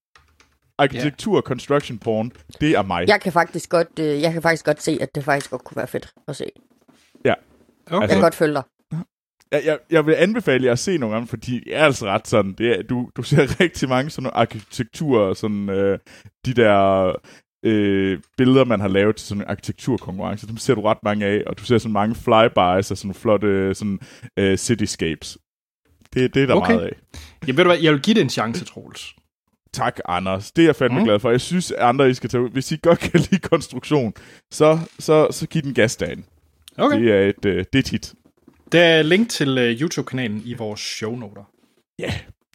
Arkitektur 0.77 1.33
yeah. 1.35 1.43
construction 1.43 1.97
porn, 1.97 2.31
det 2.61 2.71
er 2.71 2.81
mig. 2.83 3.07
Jeg 3.07 3.21
kan 3.21 3.31
faktisk 3.31 3.69
godt, 3.69 3.99
øh, 3.99 4.21
jeg 4.21 4.33
kan 4.33 4.41
faktisk 4.41 4.65
godt 4.65 4.81
se, 4.81 4.97
at 5.01 5.15
det 5.15 5.23
faktisk 5.23 5.51
godt 5.51 5.63
kunne 5.63 5.75
være 5.75 5.87
fedt 5.87 6.13
at 6.27 6.35
se. 6.35 6.45
Okay. 6.45 7.35
Jeg 7.91 8.01
Altså- 8.01 8.15
kan 8.15 8.21
godt 8.21 8.35
følge 8.35 8.53
dig. 8.53 8.63
Jeg, 9.51 9.61
jeg, 9.65 9.77
jeg 9.91 10.05
vil 10.05 10.13
anbefale 10.13 10.65
jer 10.65 10.71
at 10.71 10.79
se 10.79 10.97
nogle 10.97 11.15
af 11.15 11.21
dem, 11.21 11.27
fordi 11.27 11.59
det 11.59 11.75
er 11.75 11.83
altså 11.85 12.05
ret 12.05 12.27
sådan. 12.27 12.53
Det 12.53 12.79
er, 12.79 12.83
du, 12.83 13.09
du 13.17 13.23
ser 13.23 13.59
rigtig 13.61 13.89
mange 13.89 14.09
sådan 14.09 14.23
nogle 14.23 14.37
arkitekturer, 14.37 15.33
sådan 15.33 15.69
øh, 15.69 15.99
de 16.45 16.53
der 16.53 17.11
øh, 17.65 18.19
billeder, 18.37 18.65
man 18.65 18.79
har 18.79 18.87
lavet 18.87 19.15
til 19.15 19.27
sådan 19.27 19.41
en 19.43 19.47
arkitekturkonkurrence. 19.49 20.47
Dem 20.47 20.57
ser 20.57 20.75
du 20.75 20.81
ret 20.81 20.97
mange 21.03 21.25
af, 21.25 21.43
og 21.47 21.59
du 21.59 21.63
ser 21.63 21.77
sådan 21.77 21.93
mange 21.93 22.15
flybys 22.15 22.91
og 22.91 22.97
sådan 22.97 23.13
flotte 23.13 23.75
sådan, 23.75 23.99
øh, 24.37 24.57
cityscapes. 24.57 25.37
Det, 26.13 26.33
det 26.33 26.43
er 26.43 26.47
der 26.47 26.53
Okay. 26.55 26.73
meget 26.73 26.85
af. 26.87 26.95
Ja, 27.47 27.51
ved 27.51 27.63
du 27.63 27.69
hvad, 27.69 27.79
jeg 27.79 27.93
vil 27.93 28.01
give 28.01 28.13
det 28.13 28.21
en 28.21 28.29
chance, 28.29 28.65
Troels. 28.65 29.15
Tak, 29.73 29.99
Anders. 30.05 30.51
Det 30.51 30.61
er 30.61 30.67
jeg 30.67 30.75
fandme 30.75 30.99
Mm. 30.99 31.05
glad 31.05 31.19
for. 31.19 31.29
Jeg 31.31 31.41
synes, 31.41 31.71
andre 31.71 32.09
I 32.09 32.13
skal 32.13 32.29
tage 32.29 32.43
ud. 32.43 32.49
Hvis 32.49 32.71
I 32.71 32.77
godt 32.81 32.99
kan 32.99 33.19
lide 33.19 33.39
konstruktion, 33.39 34.13
så, 34.51 34.79
så, 34.99 35.27
så 35.31 35.47
giv 35.47 35.61
den 35.61 35.73
gas 35.73 35.95
dagen. 35.97 36.25
Okay. 36.77 36.99
Det 37.01 37.11
er 37.11 37.21
et, 37.21 37.45
øh, 37.45 37.57
det 37.57 37.75
er 37.75 37.79
et 37.79 37.89
hit. 37.89 38.13
Der 38.71 38.83
er 38.83 39.01
link 39.01 39.29
til 39.29 39.57
uh, 39.57 39.81
YouTube-kanalen 39.81 40.41
i 40.45 40.53
vores 40.53 40.79
shownoter. 40.79 41.43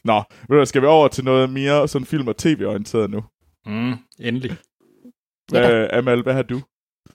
Nå, 0.03 0.15
ved 0.15 0.47
du, 0.49 0.55
hvad, 0.55 0.65
skal 0.65 0.81
vi 0.81 0.87
over 0.87 1.07
til 1.07 1.23
noget 1.23 1.49
mere 1.49 1.87
sådan 1.87 2.05
film- 2.05 2.27
og 2.27 2.37
tv-orienteret 2.37 3.09
nu? 3.09 3.23
Mm, 3.65 3.93
endelig. 4.19 4.51
Ja. 5.51 5.59
Hvad, 5.59 5.87
Amal, 5.93 6.23
hvad 6.23 6.33
har 6.33 6.41
du? 6.41 6.61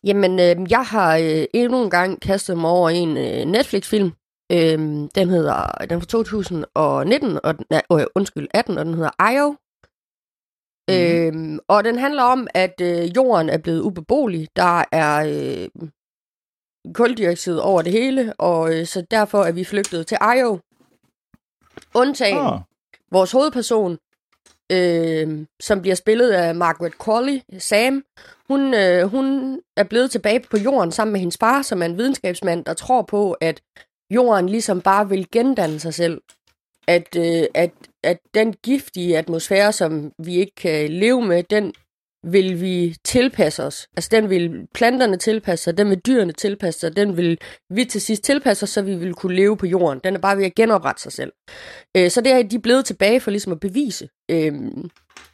Jamen, 0.05 0.41
øh, 0.41 0.71
jeg 0.71 0.85
har 0.85 1.17
øh, 1.17 1.45
endnu 1.55 1.85
en 1.85 1.91
gang 1.91 2.21
kastet 2.21 2.59
mig 2.59 2.71
over 2.71 2.91
en 2.91 3.17
øh, 3.17 3.45
Netflix-film. 3.45 4.13
Øhm, 4.53 5.09
den 5.09 5.29
hedder, 5.29 5.67
den 5.91 5.97
er 5.97 6.01
fra 6.01 6.07
2019, 6.07 7.39
og 7.45 7.59
den 7.59 7.67
er, 7.71 7.81
øh, 7.93 8.07
undskyld, 8.15 8.49
18, 8.55 8.79
og 8.79 8.85
den 8.85 8.95
hedder 8.95 9.31
IO. 9.33 9.55
Mm. 10.89 10.95
Øhm, 10.95 11.59
og 11.69 11.85
den 11.85 11.99
handler 11.99 12.23
om, 12.23 12.47
at 12.55 12.81
øh, 12.83 13.17
jorden 13.17 13.49
er 13.49 13.59
blevet 13.59 13.81
ubeboelig. 13.81 14.49
Der 14.57 14.85
er 14.93 15.17
øh, 15.27 15.89
kuldioxid 16.95 17.57
over 17.59 17.83
det 17.83 17.93
hele, 17.93 18.33
og 18.39 18.75
øh, 18.75 18.87
så 18.87 19.05
derfor 19.11 19.45
er 19.45 19.53
vi 19.53 19.65
flygtet 19.65 20.07
til 20.07 20.19
IO. 20.39 20.59
Undtagen 21.95 22.39
Ah, 22.39 22.61
vores 23.11 23.33
hovedperson, 23.33 23.99
øh, 24.73 25.47
som 25.61 25.81
bliver 25.81 25.95
spillet 25.95 26.31
af 26.31 26.55
Margaret 26.55 26.93
Qualley, 27.05 27.41
Sam, 27.59 28.05
hun, 28.49 28.75
øh, 28.75 29.07
hun 29.07 29.59
er 29.77 29.85
blevet 29.85 30.11
tilbage 30.11 30.41
på 30.41 30.57
jorden 30.57 30.93
sammen 30.93 31.13
med 31.13 31.21
hendes 31.21 31.39
far, 31.41 31.63
som 31.63 31.83
er 31.83 31.87
en 31.87 31.99
videnskabsmand, 31.99 32.65
der 32.65 32.75
tror 32.75 33.03
på, 33.03 33.33
at 33.33 33.61
jorden 34.11 34.49
ligesom 34.49 34.81
bare 34.81 35.09
vil 35.09 35.31
gendanne 35.33 35.81
sig 35.81 35.95
selv. 35.95 36.21
At, 36.89 37.17
øh, 37.17 37.45
at, 37.55 37.71
at 38.03 38.19
den 38.35 38.53
giftige 38.53 39.19
atmosfære, 39.19 39.73
som 39.73 40.13
vi 40.19 40.35
ikke 40.35 40.55
kan 40.55 40.91
leve 40.91 41.23
med, 41.23 41.43
den 41.43 41.75
vil 42.23 42.61
vi 42.61 42.97
tilpasse 43.05 43.65
os. 43.65 43.89
Altså 43.97 44.09
den 44.13 44.31
vil 44.31 44.67
planterne 44.75 45.17
tilpasse 45.17 45.65
sig, 45.65 45.79
den 45.79 45.91
vil 45.91 45.99
dyrene 45.99 46.33
tilpasse 46.33 46.81
sig, 46.81 46.97
den 46.97 47.17
vil 47.17 47.39
vi 47.71 47.85
til 47.85 48.01
sidst 48.01 48.25
tilpasse 48.25 48.65
os, 48.65 48.71
så 48.71 48.83
vi 48.83 48.95
vil 48.95 49.15
kunne 49.15 49.35
leve 49.35 49.57
på 49.57 49.67
jorden. 49.67 50.01
Den 50.05 50.15
er 50.15 50.19
bare 50.19 50.37
ved 50.37 50.45
at 50.45 50.55
genoprette 50.55 51.03
sig 51.03 51.13
selv. 51.13 51.33
Øh, 51.97 52.11
så 52.11 52.21
det 52.21 52.33
er 52.33 52.43
de 52.43 52.59
blevet 52.59 52.85
tilbage 52.85 53.21
for 53.21 53.31
ligesom 53.31 53.53
at 53.53 53.61
bevise. 53.61 54.09
Øhm, 54.31 54.91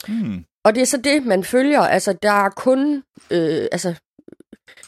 hmm. 0.09 0.45
og 0.64 0.75
det 0.75 0.81
er 0.81 0.87
så 0.87 0.97
det, 0.97 1.26
man 1.26 1.45
følger. 1.45 1.81
Altså, 1.81 2.12
der 2.23 2.45
er 2.45 2.50
kun... 2.50 3.02
Øh, 3.31 3.66
altså, 3.73 3.95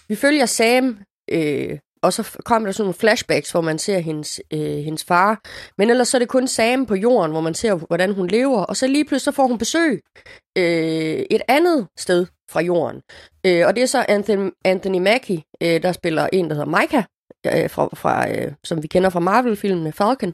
vi 0.09 0.15
følger 0.15 0.47
Sam, 0.47 0.99
øh, 1.31 1.79
og 2.03 2.13
så 2.13 2.39
kommer 2.45 2.67
der 2.67 2.73
sådan 2.73 2.85
nogle 2.85 2.95
flashbacks, 2.95 3.51
hvor 3.51 3.61
man 3.61 3.79
ser 3.79 3.99
hendes, 3.99 4.41
øh, 4.53 4.61
hendes 4.61 5.05
far. 5.05 5.41
Men 5.79 5.91
ellers 5.91 6.09
så 6.09 6.17
er 6.17 6.19
det 6.19 6.29
kun 6.29 6.49
Sam 6.49 6.87
på 6.87 6.95
jorden, 6.95 7.31
hvor 7.31 7.41
man 7.41 7.55
ser, 7.55 7.75
hvordan 7.75 8.15
hun 8.15 8.27
lever. 8.27 8.65
Og 8.65 8.77
så 8.77 8.87
lige 8.87 9.05
pludselig 9.05 9.33
så 9.33 9.37
får 9.37 9.47
hun 9.47 9.59
besøg 9.59 10.03
øh, 10.59 11.25
et 11.31 11.43
andet 11.49 11.89
sted 11.99 12.27
fra 12.51 12.61
jorden. 12.61 13.03
Øh, 13.47 13.67
og 13.67 13.77
det 13.77 13.83
er 13.83 13.87
så 13.87 14.05
Anthony, 14.09 14.51
Anthony 14.65 14.99
Mackie, 14.99 15.43
øh, 15.63 15.83
der 15.83 15.93
spiller 15.93 16.29
en, 16.33 16.51
der 16.51 16.55
hedder 16.55 16.81
Micah, 16.81 17.05
øh, 17.47 17.71
fra, 17.71 17.89
fra, 17.95 18.31
øh, 18.31 18.53
som 18.65 18.83
vi 18.83 18.87
kender 18.87 19.11
fra 19.11 19.21
Marvel-filmene 19.21 19.93
Falcon. 19.93 20.33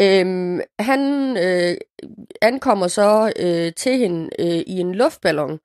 Øhm, 0.00 0.60
han 0.78 1.36
øh, 1.36 1.76
ankommer 2.42 2.88
så 2.88 3.32
øh, 3.40 3.72
til 3.76 3.98
hende 3.98 4.28
øh, 4.38 4.46
i 4.46 4.78
en 4.80 4.94
luftballon. 4.94 5.58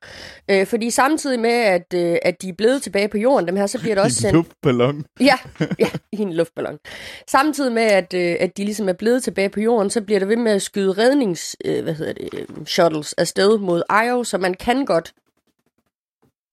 Øh, 0.52 0.66
fordi 0.68 0.90
samtidig 0.90 1.40
med, 1.40 1.52
at, 1.52 1.94
øh, 1.96 2.18
at 2.22 2.42
de 2.42 2.50
er 2.50 2.54
blevet 2.54 2.82
tilbage 2.82 3.08
på 3.08 3.18
jorden, 3.18 3.48
dem 3.48 3.56
her, 3.56 3.68
så 3.68 3.80
bliver 3.80 3.96
der 3.96 4.04
også 4.06 4.18
En 4.18 4.22
sendt... 4.22 4.34
luftballon. 4.34 5.06
Ja, 5.20 5.36
ja, 5.80 5.90
i 6.12 6.18
en 6.22 6.34
luftballon. 6.34 6.78
Samtidig 7.28 7.72
med, 7.72 7.84
at, 7.84 8.14
øh, 8.14 8.36
at 8.40 8.58
de 8.58 8.64
ligesom 8.64 8.90
er 8.90 8.94
blevet 8.94 9.24
tilbage 9.24 9.50
på 9.50 9.60
jorden, 9.60 9.90
så 9.90 10.02
bliver 10.02 10.20
der 10.20 10.28
ved 10.28 10.38
med 10.38 10.52
at 10.52 10.62
skyde 10.62 10.92
rednings, 10.94 11.56
øh, 11.66 11.84
hvad 11.84 11.94
hedder 11.94 12.14
det, 12.14 12.30
øh, 12.34 12.66
shuttles 12.66 13.14
afsted 13.14 13.58
mod 13.58 13.84
Io, 14.06 14.24
så 14.24 14.38
man 14.38 14.54
kan 14.54 14.86
godt 14.86 15.14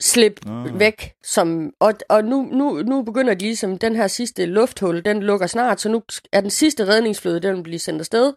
slippe 0.05 0.49
Ah. 0.51 0.79
væk. 0.81 1.13
Som, 1.25 1.73
og 1.81 1.95
og 2.09 2.25
nu, 2.25 2.43
nu, 2.43 2.83
nu 2.83 3.03
begynder 3.03 3.35
de 3.35 3.45
ligesom, 3.45 3.79
den 3.79 3.97
her 3.97 4.07
sidste 4.07 4.47
lufthul, 4.47 5.05
den 5.05 5.23
lukker 5.23 5.47
snart, 5.47 5.81
så 5.81 5.89
nu 5.89 6.03
er 6.33 6.41
den 6.41 6.51
sidste 6.51 6.87
redningsfløde, 6.87 7.41
den 7.41 7.57
vil 7.57 7.63
blive 7.63 7.79
sendt 7.79 8.01
afsted. 8.01 8.33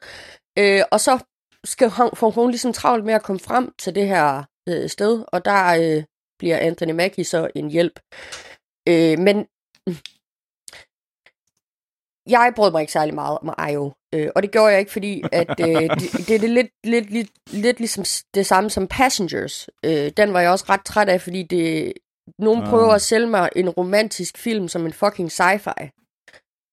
Øh, 0.60 0.82
og 0.92 1.00
så 1.00 1.20
skal 1.64 1.90
hun, 1.90 2.10
får 2.16 2.30
hun 2.30 2.50
ligesom 2.50 2.74
travlt 2.74 3.06
med 3.06 3.14
at 3.14 3.24
komme 3.24 3.40
frem 3.40 3.74
til 3.80 3.96
det 3.96 4.08
her 4.08 4.44
øh, 4.70 4.90
sted, 4.90 5.24
og 5.28 5.46
der 5.46 5.98
øh, 5.98 6.04
bliver 6.40 6.58
Anthony 6.58 6.92
Mackie 6.92 7.24
så 7.24 7.48
en 7.56 7.70
hjælp. 7.70 8.00
Øh, 8.90 9.20
men 9.20 9.46
jeg 12.30 12.54
brød 12.56 12.72
mig 12.72 12.82
ikke 12.82 12.94
særlig 12.94 13.16
meget 13.16 13.38
om 13.42 13.54
Ayo. 13.58 13.92
Øh, 14.14 14.30
og 14.36 14.44
det 14.44 14.52
gjorde 14.52 14.72
jeg 14.72 14.80
ikke, 14.80 14.92
fordi 14.92 15.24
at, 15.32 15.60
øh, 15.60 15.68
det, 16.00 16.28
det 16.28 16.44
er 16.44 16.48
lidt, 16.48 16.68
lidt, 16.84 17.10
lidt, 17.12 17.30
lidt 17.52 17.80
ligesom 17.80 18.04
det 18.34 18.46
samme 18.46 18.70
som 18.70 18.88
Passengers. 18.88 19.70
Øh, 19.86 20.12
den 20.18 20.34
var 20.34 20.42
jeg 20.42 20.52
også 20.52 20.66
ret 20.70 20.86
træt 20.86 21.10
af, 21.10 21.22
fordi 21.22 21.44
det, 21.44 21.94
nogen 22.40 22.64
Ah. 22.64 22.70
prøver 22.70 22.94
at 22.94 23.02
sælge 23.02 23.28
mig 23.28 23.50
en 23.56 23.70
romantisk 23.70 24.38
film 24.38 24.68
som 24.68 24.86
en 24.86 24.94
fucking 24.94 25.32
sci-fi. 25.32 25.90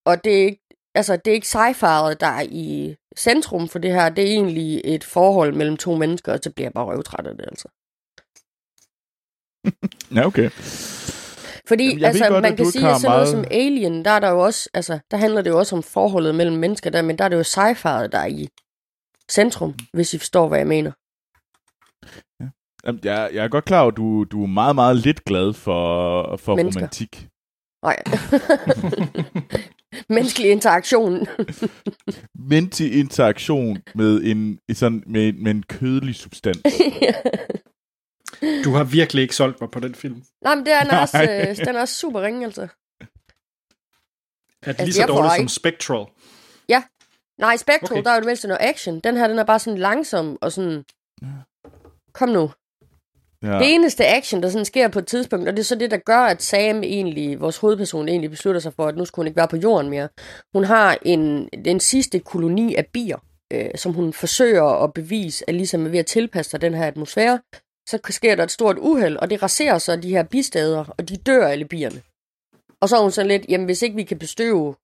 Og 0.06 0.25
det 0.25 0.40
er 0.40 0.44
ikke, 0.44 0.62
altså, 0.94 1.16
det 1.16 1.30
er 1.30 1.34
ikke 1.34 1.46
sci-fi'et, 1.46 2.14
der 2.20 2.26
er 2.26 2.46
i 2.49 2.96
centrum 3.16 3.68
for 3.68 3.78
det 3.78 3.92
her. 3.92 4.08
Det 4.08 4.25
er 4.25 4.28
egentlig 4.32 4.80
et 4.84 5.04
forhold 5.04 5.54
mellem 5.54 5.76
to 5.76 5.94
mennesker, 5.96 6.32
og 6.32 6.38
så 6.42 6.50
bliver 6.50 6.66
jeg 6.66 6.73
bare 6.73 6.84
røvtræt 6.84 7.26
af 7.26 7.37
det, 7.37 7.44
altså. 7.49 7.68
Ja, 10.16 10.26
okay. 10.26 10.50
Fordi 11.68 11.88
Jamen, 11.88 12.04
altså, 12.04 12.28
godt, 12.28 12.42
man 12.42 12.56
kan 12.56 12.66
sige, 12.66 12.88
at 12.88 13.00
sådan 13.00 13.11
noget 13.16 13.35
meget- 13.35 13.47
som 13.50 13.59
Alien, 13.59 14.04
der 14.04 14.11
er 14.11 14.21
der 14.21 14.30
jo 14.30 14.38
også, 14.40 14.68
altså, 14.75 14.99
der 15.11 15.16
handler 15.16 15.42
det 15.42 15.50
jo 15.50 15.59
også 15.59 15.76
om 15.76 15.83
forholdet 15.83 16.35
mellem 16.35 16.56
mennesker 16.56 16.90
der, 16.90 17.02
men 17.02 17.18
der 17.18 17.25
er 17.25 17.28
det 17.28 17.37
jo 17.37 17.42
sci-fi'et, 17.42 18.06
der 18.12 18.18
er 18.18 18.26
i 18.26 18.49
centrum, 19.30 19.75
hvis 19.92 20.14
I 20.14 20.18
forstår, 20.18 20.49
hvad 20.49 20.59
jeg 20.59 20.66
mener. 20.66 20.92
Jamen, 22.87 23.00
jeg, 23.04 23.30
jeg 23.35 23.44
er 23.44 23.49
godt 23.49 23.64
klar 23.64 23.80
over, 23.80 23.90
at 23.90 23.97
du, 23.97 24.25
du 24.25 24.42
er 24.42 24.47
meget, 24.47 24.75
meget 24.75 24.97
lidt 24.97 25.25
glad 25.25 25.52
for, 25.52 26.37
for 26.37 26.56
Mennesker. 26.56 26.80
romantik. 26.80 27.28
Nej. 27.83 28.02
Menneskelig 30.09 30.50
interaktion. 30.50 31.26
Menneskelig 32.50 33.00
interaktion 33.00 33.78
med 33.94 34.21
en, 34.25 34.59
sådan, 34.73 35.02
med, 35.06 35.33
med 35.33 35.50
en 35.50 35.62
kødelig 35.62 36.14
substans. 36.14 36.59
Du 38.64 38.70
har 38.70 38.84
virkelig 38.84 39.22
ikke 39.22 39.36
solgt 39.36 39.60
mig 39.60 39.70
på 39.70 39.80
den 39.80 39.94
film. 39.94 40.22
Nej, 40.42 40.54
men 40.54 40.66
det 40.66 40.72
er, 40.72 40.80
den, 40.80 40.90
er 40.90 40.98
også, 40.98 41.22
øh, 41.22 41.66
den 41.66 41.76
er 41.76 41.80
også 41.80 41.94
super 41.94 42.22
ringe, 42.22 42.44
altså. 42.44 42.62
Er 42.62 42.66
det 44.62 44.68
Altså, 44.68 44.84
lige 44.84 44.94
så 44.94 45.06
dårligt 45.06 45.34
som 45.36 45.48
Spectral? 45.48 46.06
Nej, 47.38 47.56
Spectral, 47.56 47.92
Okay. 47.98 48.04
der 48.04 48.10
er 48.10 48.14
jo 48.14 48.20
det 48.20 48.26
mindste 48.26 48.48
noget 48.48 48.62
action. 48.62 49.00
Den 49.00 49.16
her, 49.16 49.28
den 49.28 49.38
er 49.38 49.44
bare 49.44 49.58
sådan 49.58 49.78
langsom 49.78 50.38
og 50.40 50.52
sådan... 50.52 50.84
Kom 52.12 52.28
nu. 52.28 52.50
Ja. 53.42 53.48
Ja. 53.52 53.58
Det 53.58 53.74
eneste 53.74 54.06
action, 54.06 54.42
der 54.42 54.48
sådan 54.48 54.64
sker 54.64 54.88
på 54.88 54.98
et 54.98 55.06
tidspunkt, 55.06 55.48
og 55.48 55.52
det 55.56 55.60
er 55.60 55.64
så 55.64 55.74
det, 55.74 55.90
der 55.90 55.96
gør, 55.96 56.18
at 56.18 56.42
Sam 56.42 56.82
egentlig, 56.82 57.40
vores 57.40 57.56
hovedperson, 57.58 58.08
egentlig 58.08 58.30
beslutter 58.30 58.60
sig 58.60 58.72
for, 58.74 58.86
at 58.86 58.96
nu 58.96 59.04
skulle 59.04 59.22
hun 59.24 59.26
ikke 59.26 59.36
være 59.36 59.48
på 59.48 59.56
jorden 59.56 59.90
mere. 59.90 60.08
Hun 60.54 60.64
har 60.64 60.98
en, 61.02 61.48
den 61.64 61.80
sidste 61.80 62.18
koloni 62.18 62.74
af 62.74 62.86
bier, 62.92 63.18
øh, 63.52 63.70
som 63.76 63.92
hun 63.92 64.12
forsøger 64.12 64.64
at 64.84 64.94
bevise, 64.94 65.44
at 65.48 65.54
ligesom 65.54 65.86
er 65.86 65.90
ved 65.90 65.98
at 65.98 66.06
tilpasse 66.06 66.50
sig 66.50 66.60
den 66.60 66.74
her 66.74 66.86
atmosfære. 66.86 67.40
Så 67.88 67.98
sker 68.10 68.34
der 68.36 68.42
et 68.44 68.50
stort 68.50 68.78
uheld, 68.78 69.16
og 69.16 69.30
det 69.30 69.42
raserer 69.42 69.78
så 69.78 69.96
de 69.96 70.08
her 70.10 70.22
bisteder, 70.22 70.84
og 70.98 71.08
de 71.08 71.16
dør 71.16 71.46
alle 71.46 71.64
bierne. 71.64 72.02
Og 72.80 72.88
så 72.88 72.96
er 72.96 73.02
hun 73.02 73.10
sådan 73.10 73.28
lidt, 73.28 73.46
jamen 73.48 73.64
hvis 73.64 73.82
ikke 73.82 73.96
vi 73.96 74.04
kan 74.04 74.18
bestøve 74.18 74.76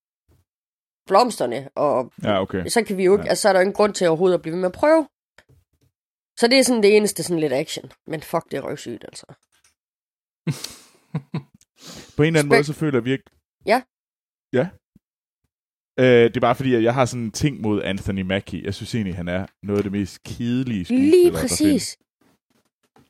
blomsterne, 1.07 1.69
og 1.75 2.13
ja, 2.23 2.43
okay. 2.43 2.67
så 2.67 2.85
kan 2.85 2.97
vi 2.97 3.05
jo 3.05 3.13
ikke, 3.15 3.25
Ja. 3.25 3.29
altså 3.31 3.43
så 3.43 3.49
er 3.49 3.53
der 3.53 3.61
ingen 3.61 3.75
grund 3.75 3.95
til 3.95 4.07
overhovedet 4.09 4.35
at 4.35 4.43
blive 4.43 4.53
ved 4.53 4.61
med 4.61 4.69
at 4.69 4.73
prøve. 4.83 5.03
Så 6.41 6.47
det 6.51 6.59
er 6.59 6.63
sådan 6.63 6.83
det 6.83 6.97
eneste 6.97 7.23
sådan 7.23 7.41
lidt 7.41 7.53
action. 7.53 7.93
Men 8.07 8.23
fuck, 8.23 8.45
det 8.51 8.57
er 8.57 8.61
røvsygt, 8.69 9.05
altså. 9.05 9.27
På 12.17 12.23
en 12.23 12.27
eller 12.27 12.41
anden 12.41 12.53
Spek- 12.53 12.57
måde, 12.57 12.65
så 12.65 12.73
føler 12.73 13.01
vi 13.01 13.13
ikke... 13.13 13.25
Ja. 13.67 13.83
Ja. 14.53 14.69
Øh, 16.03 16.25
det 16.31 16.37
er 16.37 16.41
bare 16.41 16.55
fordi, 16.55 16.75
at 16.75 16.83
jeg 16.83 16.95
har 16.95 17.05
sådan 17.05 17.23
en 17.25 17.33
ting 17.33 17.61
mod 17.61 17.83
Anthony 17.83 18.23
Mackie. 18.23 18.65
Jeg 18.65 18.75
synes 18.75 18.95
egentlig, 18.95 19.17
han 19.17 19.29
er 19.29 19.47
noget 19.63 19.79
af 19.79 19.83
det 19.83 19.93
mest 19.93 20.23
kedelige 20.23 20.85
skuespillere, 20.85 21.11
Lige 21.11 21.33
præcis. 21.33 21.99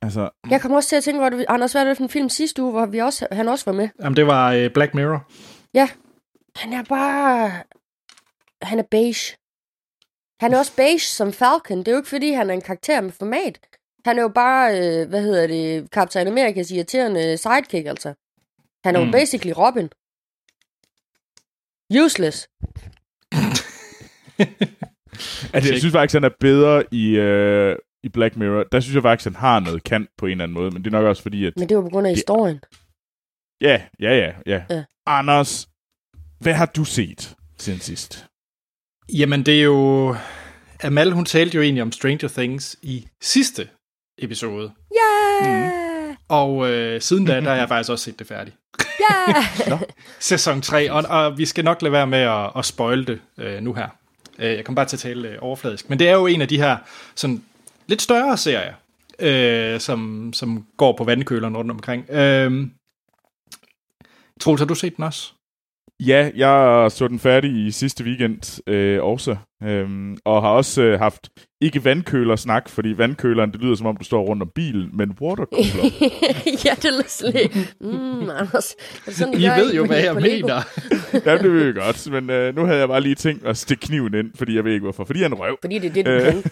Altså, 0.03 0.31
Jeg 0.51 0.61
kom 0.61 0.73
også 0.73 0.89
til 0.89 0.97
at 0.97 1.05
tænke, 1.05 1.21
hvor 1.21 1.29
du, 1.29 1.45
Anders, 1.49 1.73
hvad 1.73 1.83
er 1.83 1.89
det 1.89 1.97
for 1.97 2.05
en 2.05 2.11
film 2.11 2.29
sidste 2.29 2.63
uge, 2.63 2.73
hvor 2.73 2.87
vi 2.87 2.99
også, 2.99 3.27
han 3.33 3.49
også 3.49 3.65
var 3.65 3.73
med? 3.73 3.89
Jamen, 4.03 4.17
det 4.17 4.27
var 4.27 4.53
øh, 4.53 4.71
Black 4.71 4.95
Mirror. 4.95 5.31
Han 6.57 6.73
er 6.73 6.83
bare... 6.83 7.53
Han 8.63 8.79
er 8.79 8.83
beige. 8.91 9.37
Han 10.41 10.55
er 10.55 10.59
også 10.59 10.77
beige 10.77 11.01
som 11.01 11.33
Falcon. 11.33 11.79
Det 11.79 11.89
er 11.89 11.93
jo 11.93 11.99
ikke, 11.99 12.09
fordi 12.09 12.33
han 12.33 12.51
er 12.51 12.55
en 12.55 12.61
karakter 12.61 13.01
med 13.01 13.13
format. 13.13 13.61
Han 14.05 14.19
er 14.19 14.23
jo 14.23 14.29
bare, 14.29 14.79
øh, 14.79 15.09
hvad 15.09 15.23
hedder 15.23 15.47
det, 15.47 15.89
Captain 15.91 16.29
Amerikas 16.29 16.71
irriterende 16.71 17.37
sidekick, 17.37 17.87
altså. 17.87 18.15
Han 18.85 18.97
er 18.97 19.01
jo 19.01 19.07
Mm. 19.07 19.13
basically 19.13 19.53
Robin. 19.57 19.89
Useless. 22.05 22.49
altså 25.55 25.71
jeg 25.73 25.79
synes 25.79 25.93
faktisk, 25.93 26.15
han 26.15 26.25
er 26.25 26.31
bedre 26.41 26.85
i, 26.93 27.17
øh, 27.17 27.77
i 28.03 28.09
Black 28.09 28.37
Mirror. 28.37 28.63
Der 28.73 28.81
synes 28.81 28.95
jeg 28.95 29.03
faktisk, 29.03 29.25
han 29.27 29.35
har 29.37 29.61
noget 29.61 29.85
kant 29.85 30.09
på 30.19 30.27
en 30.27 30.31
eller 30.33 30.45
anden 30.45 30.55
måde. 30.55 30.71
Men 30.71 30.85
det 30.85 30.95
er 30.95 30.99
nok 30.99 31.07
også 31.07 31.23
fordi, 31.23 31.45
at... 31.47 31.53
Men 31.57 31.69
det 31.69 31.77
var 31.77 31.83
på 31.83 31.89
grund 31.89 32.07
af 32.07 32.11
Det- 32.11 32.17
historien. 32.17 32.61
Ja, 33.61 33.83
ja, 34.01 34.15
ja, 34.17 34.33
ja. 34.47 34.63
Ja. 34.71 34.85
Anders, 35.07 35.69
hvad 36.39 36.55
har 36.55 36.67
du 36.67 36.85
set 36.85 37.35
siden 37.59 37.81
sidst? 37.81 38.27
Jamen, 39.13 39.47
det 39.47 39.59
er 39.61 39.63
jo... 39.65 40.17
Amal, 40.83 41.13
hun 41.13 41.25
talte 41.25 41.57
jo 41.57 41.63
egentlig 41.63 41.83
om 41.83 41.93
Stranger 41.93 42.29
Things 42.29 42.77
i 42.83 43.07
sidste 43.23 43.69
episode. 44.19 44.73
Yeah! 45.45 45.71
Og 46.29 46.71
øh, 46.71 47.01
siden 47.01 47.25
da, 47.27 47.35
der 47.41 47.51
har 47.51 47.57
jeg 47.57 47.69
faktisk 47.69 47.91
også 47.91 48.05
set 48.05 48.19
det 48.19 48.27
færdigt. 48.27 48.57
Yeah! 49.11 49.81
Sæson 50.21 50.63
3, 50.63 50.91
og, 50.93 51.05
og 51.09 51.39
vi 51.39 51.47
skal 51.47 51.65
nok 51.65 51.83
lade 51.83 51.93
være 51.93 52.07
med 52.07 52.19
at, 52.19 52.51
at 52.57 52.65
spoil 52.65 53.07
det 53.07 53.21
øh, 53.39 53.63
nu 53.63 53.73
her. 53.75 53.89
Øh, 54.39 54.51
jeg 54.57 54.65
kommer 54.65 54.77
bare 54.77 54.87
til 54.89 54.97
at 54.97 55.01
tale 55.01 55.29
øh, 55.29 55.39
overfladisk. 55.41 55.89
Men 55.91 55.99
det 55.99 56.09
er 56.09 56.13
jo 56.13 56.27
en 56.27 56.43
af 56.43 56.49
de 56.49 56.59
her 56.59 56.77
sådan, 57.15 57.45
lidt 57.91 58.03
større 58.03 58.37
serier, 58.37 58.75
øh, 59.21 59.81
som, 59.81 60.31
som 60.33 60.67
går 60.77 60.97
på 60.97 61.05
vandkøleren 61.05 61.57
rundt 61.57 61.71
omkring. 61.71 62.11
Øh, 62.11 62.67
Troels, 64.41 64.61
har 64.61 64.67
du 64.67 64.75
set 64.75 64.97
den 64.97 65.05
også? 65.05 65.33
Ja, 66.07 66.31
jeg 66.37 66.91
så 66.91 67.09
den 67.09 67.19
færdig 67.19 67.67
i 67.67 67.71
sidste 67.71 68.05
weekend 68.05 68.69
øh, 68.69 69.03
også. 69.03 69.37
Øhm, 69.63 70.17
og 70.25 70.43
har 70.43 70.49
også 70.49 70.83
øh, 70.83 70.99
haft 70.99 71.29
ikke 71.61 71.85
vandkøler-snak, 71.85 72.69
fordi 72.69 72.99
vandkøleren, 72.99 73.53
det 73.53 73.61
lyder 73.61 73.75
som 73.75 73.87
om, 73.87 73.97
du 73.97 74.05
står 74.05 74.23
rundt 74.23 74.43
om 74.43 74.51
bilen, 74.55 74.91
men 74.93 75.11
watercooler. 75.21 75.85
ja, 76.65 76.75
det 76.75 76.85
er 76.85 76.97
lidt... 76.97 77.81
Mm, 77.81 78.31
Anders. 78.31 78.73
Er 78.73 79.05
det 79.07 79.15
sådan, 79.15 79.35
I 79.35 79.47
ved 79.47 79.75
jo, 79.75 79.87
hvad 79.87 80.03
jeg 80.03 80.15
mener. 80.15 80.61
ja, 81.27 81.39
det 81.39 81.53
ved 81.53 81.65
jeg 81.65 81.75
godt, 81.75 82.11
men 82.11 82.31
øh, 82.31 82.57
nu 82.57 82.65
havde 82.65 82.79
jeg 82.79 82.89
bare 82.89 83.01
lige 83.01 83.15
tænkt 83.15 83.47
at 83.47 83.57
stikke 83.57 83.87
kniven 83.87 84.15
ind, 84.15 84.31
fordi 84.35 84.57
jeg 84.57 84.65
ved 84.65 84.73
ikke 84.73 84.85
hvorfor. 84.85 85.05
Fordi 85.05 85.19
jeg 85.19 85.27
er 85.27 85.31
en 85.31 85.39
røv. 85.39 85.57
Fordi 85.63 85.79
det 85.79 85.89
er 85.89 85.93
det, 85.93 86.07
du 86.07 86.11
Øh. 86.11 86.45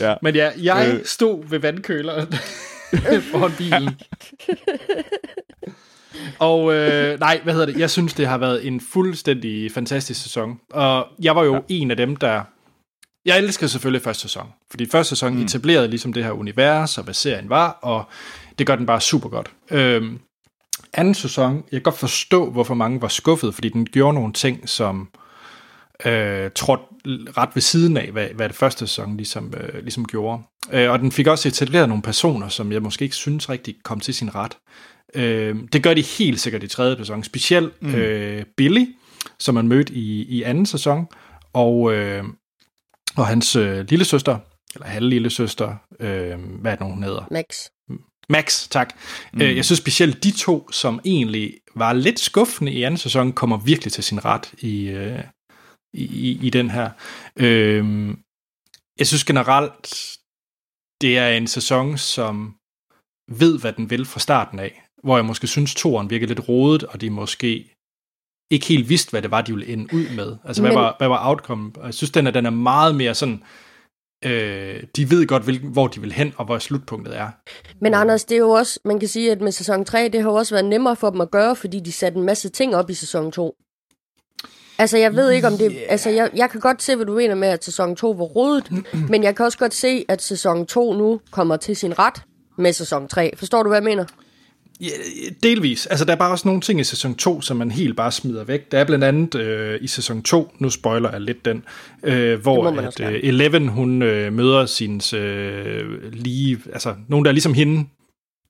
Ja. 0.00 0.14
Men 0.22 0.34
ja, 0.34 0.50
jeg 0.62 0.94
Øh. 0.94 1.04
stod 1.04 1.44
ved 1.44 1.58
vandkøleren 1.58 2.34
foran 3.30 3.52
bilen. 3.58 4.00
Og 6.38 6.74
øh, 6.74 7.20
nej, 7.20 7.40
hvad 7.44 7.52
hedder 7.52 7.66
det? 7.66 7.78
Jeg 7.78 7.90
synes, 7.90 8.14
det 8.14 8.26
har 8.26 8.38
været 8.38 8.66
en 8.66 8.80
fuldstændig 8.80 9.72
fantastisk 9.72 10.22
sæson. 10.22 10.60
Og 10.70 11.06
jeg 11.22 11.36
var 11.36 11.44
jo 11.44 11.54
ja. 11.54 11.60
en 11.68 11.90
af 11.90 11.96
dem, 11.96 12.16
der... 12.16 12.42
Jeg 13.24 13.38
elsker 13.38 13.66
selvfølgelig 13.66 14.02
første 14.02 14.22
sæson. 14.22 14.46
Fordi 14.70 14.90
første 14.90 15.08
sæson 15.08 15.34
mm. 15.34 15.42
etablerede 15.42 15.88
ligesom 15.88 16.12
det 16.12 16.24
her 16.24 16.30
univers, 16.30 16.98
og 16.98 17.04
hvad 17.04 17.14
serien 17.14 17.48
var, 17.48 17.70
og 17.70 18.04
det 18.58 18.66
gør 18.66 18.76
den 18.76 18.86
bare 18.86 19.00
super 19.00 19.28
godt. 19.28 19.50
Øhm, 19.70 20.18
anden 20.94 21.14
sæson, 21.14 21.54
jeg 21.56 21.62
kan 21.72 21.82
godt 21.82 21.98
forstå, 21.98 22.50
hvorfor 22.50 22.74
mange 22.74 23.02
var 23.02 23.08
skuffet, 23.08 23.54
fordi 23.54 23.68
den 23.68 23.86
gjorde 23.86 24.14
nogle 24.14 24.32
ting, 24.32 24.68
som 24.68 25.08
øh, 25.14 25.27
trådte 26.54 26.84
ret 27.36 27.48
ved 27.54 27.62
siden 27.62 27.96
af, 27.96 28.10
hvad, 28.10 28.28
hvad 28.34 28.48
det 28.48 28.56
første 28.56 28.86
sæson 28.86 29.16
ligesom, 29.16 29.54
øh, 29.56 29.82
ligesom 29.82 30.04
gjorde. 30.04 30.42
Øh, 30.72 30.90
og 30.90 30.98
den 30.98 31.12
fik 31.12 31.26
også 31.26 31.48
etableret 31.48 31.88
nogle 31.88 32.02
personer, 32.02 32.48
som 32.48 32.72
jeg 32.72 32.82
måske 32.82 33.02
ikke 33.02 33.16
synes 33.16 33.50
rigtig 33.50 33.74
kom 33.82 34.00
til 34.00 34.14
sin 34.14 34.34
ret. 34.34 34.56
Øh, 35.14 35.56
det 35.72 35.82
gør 35.82 35.94
de 35.94 36.02
helt 36.02 36.40
sikkert 36.40 36.62
i 36.62 36.68
tredje 36.68 36.96
sæson. 36.96 37.24
Specielt 37.24 37.82
mm. 37.82 37.94
øh, 37.94 38.44
Billy, 38.56 38.84
som 39.38 39.54
man 39.54 39.68
mødte 39.68 39.94
i, 39.94 40.22
i 40.22 40.42
anden 40.42 40.66
sæson, 40.66 41.06
og, 41.52 41.94
øh, 41.94 42.24
og 43.16 43.26
hans 43.26 43.56
øh, 43.56 43.86
lille 43.88 44.04
søster, 44.04 44.38
eller 44.74 44.86
halv 44.86 45.08
lille 45.08 45.30
søster, 45.30 45.76
øh, 46.00 46.38
hvad 46.60 46.72
er 46.72 46.76
det 46.76 46.86
nu, 46.86 46.92
hun 46.92 47.02
hedder? 47.02 47.24
Max. 47.30 47.44
Max, 48.28 48.68
tak. 48.68 48.88
Mm. 49.32 49.40
Jeg 49.40 49.64
synes 49.64 49.78
specielt 49.78 50.24
de 50.24 50.30
to, 50.30 50.70
som 50.72 51.00
egentlig 51.04 51.54
var 51.76 51.92
lidt 51.92 52.20
skuffende 52.20 52.72
i 52.72 52.82
anden 52.82 52.98
sæson, 52.98 53.32
kommer 53.32 53.56
virkelig 53.56 53.92
til 53.92 54.04
sin 54.04 54.24
ret 54.24 54.52
i, 54.58 54.88
øh, 54.88 55.18
i, 55.92 56.04
i, 56.04 56.46
i 56.46 56.50
den 56.50 56.70
her. 56.70 56.90
Øh, 57.36 58.08
jeg 58.98 59.06
synes 59.06 59.24
generelt, 59.24 60.16
det 61.00 61.18
er 61.18 61.28
en 61.28 61.46
sæson, 61.46 61.98
som 61.98 62.54
ved, 63.30 63.60
hvad 63.60 63.72
den 63.72 63.90
vil 63.90 64.04
fra 64.04 64.20
starten 64.20 64.58
af. 64.58 64.82
Hvor 65.04 65.16
jeg 65.16 65.24
måske 65.24 65.46
synes, 65.46 65.74
toren 65.74 66.10
virker 66.10 66.26
lidt 66.26 66.48
rodet, 66.48 66.84
og 66.84 67.00
de 67.00 67.10
måske 67.10 67.74
ikke 68.50 68.66
helt 68.66 68.88
vidste, 68.88 69.10
hvad 69.10 69.22
det 69.22 69.30
var, 69.30 69.42
de 69.42 69.52
ville 69.54 69.72
ende 69.72 69.94
ud 69.94 70.16
med. 70.16 70.36
Altså, 70.44 70.62
hvad, 70.62 70.70
Men- 70.70 70.78
var, 70.80 70.94
hvad 70.98 71.08
var 71.08 71.28
outcome? 71.28 71.72
Og 71.76 71.86
jeg 71.86 71.94
synes, 71.94 72.10
den 72.10 72.26
er, 72.26 72.30
den 72.30 72.46
er 72.46 72.50
meget 72.50 72.94
mere 72.94 73.14
sådan 73.14 73.42
øh, 74.24 74.82
de 74.96 75.10
ved 75.10 75.26
godt, 75.26 75.44
hvilken, 75.44 75.72
hvor 75.72 75.86
de 75.86 76.00
vil 76.00 76.12
hen, 76.12 76.32
og 76.36 76.44
hvor 76.44 76.58
slutpunktet 76.58 77.16
er. 77.16 77.30
Men 77.80 77.94
Anders, 77.94 78.24
det 78.24 78.34
er 78.34 78.38
jo 78.38 78.50
også, 78.50 78.80
man 78.84 79.00
kan 79.00 79.08
sige, 79.08 79.32
at 79.32 79.40
med 79.40 79.52
sæson 79.52 79.84
3, 79.84 80.08
det 80.08 80.22
har 80.22 80.30
jo 80.30 80.34
også 80.36 80.54
været 80.54 80.64
nemmere 80.64 80.96
for 80.96 81.10
dem 81.10 81.20
at 81.20 81.30
gøre, 81.30 81.56
fordi 81.56 81.80
de 81.80 81.92
satte 81.92 82.18
en 82.18 82.24
masse 82.24 82.48
ting 82.48 82.76
op 82.76 82.90
i 82.90 82.94
sæson 82.94 83.32
2. 83.32 83.56
Altså, 84.78 84.98
jeg 84.98 85.14
ved 85.14 85.30
ikke 85.30 85.46
om 85.46 85.52
det... 85.52 85.72
Yeah. 85.74 85.82
Altså, 85.88 86.10
jeg, 86.10 86.30
jeg 86.34 86.50
kan 86.50 86.60
godt 86.60 86.82
se, 86.82 86.96
hvad 86.96 87.06
du 87.06 87.14
mener 87.14 87.34
med, 87.34 87.48
at 87.48 87.64
sæson 87.64 87.96
2 87.96 88.10
var 88.10 88.24
rodet, 88.24 88.70
men 89.10 89.22
jeg 89.22 89.36
kan 89.36 89.46
også 89.46 89.58
godt 89.58 89.74
se, 89.74 90.04
at 90.08 90.22
sæson 90.22 90.66
2 90.66 90.92
nu 90.92 91.20
kommer 91.30 91.56
til 91.56 91.76
sin 91.76 91.98
ret 91.98 92.22
med 92.58 92.72
sæson 92.72 93.08
3. 93.08 93.32
Forstår 93.36 93.62
du, 93.62 93.68
hvad 93.68 93.78
jeg 93.78 93.84
mener? 93.84 94.04
Ja, 94.80 94.86
delvis. 95.42 95.86
Altså, 95.86 96.04
der 96.04 96.12
er 96.12 96.16
bare 96.16 96.30
også 96.30 96.48
nogle 96.48 96.60
ting 96.60 96.80
i 96.80 96.84
sæson 96.84 97.14
2, 97.14 97.40
som 97.40 97.56
man 97.56 97.70
helt 97.70 97.96
bare 97.96 98.12
smider 98.12 98.44
væk. 98.44 98.72
Der 98.72 98.78
er 98.78 98.84
blandt 98.84 99.04
andet 99.04 99.34
øh, 99.34 99.78
i 99.80 99.86
sæson 99.86 100.22
2, 100.22 100.52
nu 100.58 100.70
spoiler 100.70 101.10
jeg 101.10 101.20
lidt 101.20 101.44
den, 101.44 101.64
øh, 102.02 102.40
hvor 102.40 102.66
at, 102.66 103.00
øh, 103.00 103.20
Eleven, 103.22 103.68
hun 103.68 104.02
øh, 104.02 104.32
møder 104.32 104.66
sin 104.66 105.00
øh, 105.14 106.12
lige, 106.12 106.58
altså 106.72 106.94
nogen, 107.08 107.24
der 107.24 107.30
er 107.30 107.32
ligesom 107.32 107.54
hende, 107.54 107.84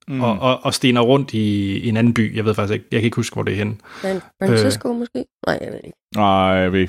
mm. 0.09 0.23
og, 0.23 0.38
og, 0.38 0.64
og 0.64 0.75
stener 0.75 1.01
rundt 1.01 1.35
i, 1.35 1.79
i 1.79 1.88
en 1.88 1.97
anden 1.97 2.14
by. 2.14 2.37
Jeg 2.37 2.44
ved 2.44 2.55
faktisk 2.55 2.75
ikke, 2.75 2.87
jeg 2.92 3.01
kan 3.01 3.05
ikke 3.05 3.16
huske, 3.16 3.35
hvor 3.35 3.42
det 3.42 3.53
er 3.53 3.57
henne. 3.57 3.77
San 4.03 4.21
Francisco 4.42 4.88
øh, 4.88 4.97
måske? 4.97 5.25
Nej, 5.47 5.59
jeg 5.61 5.73
ved 5.73 5.81
ikke. 5.85 5.99
Nej, 6.16 6.27
jeg 6.29 6.73
ved, 6.73 6.88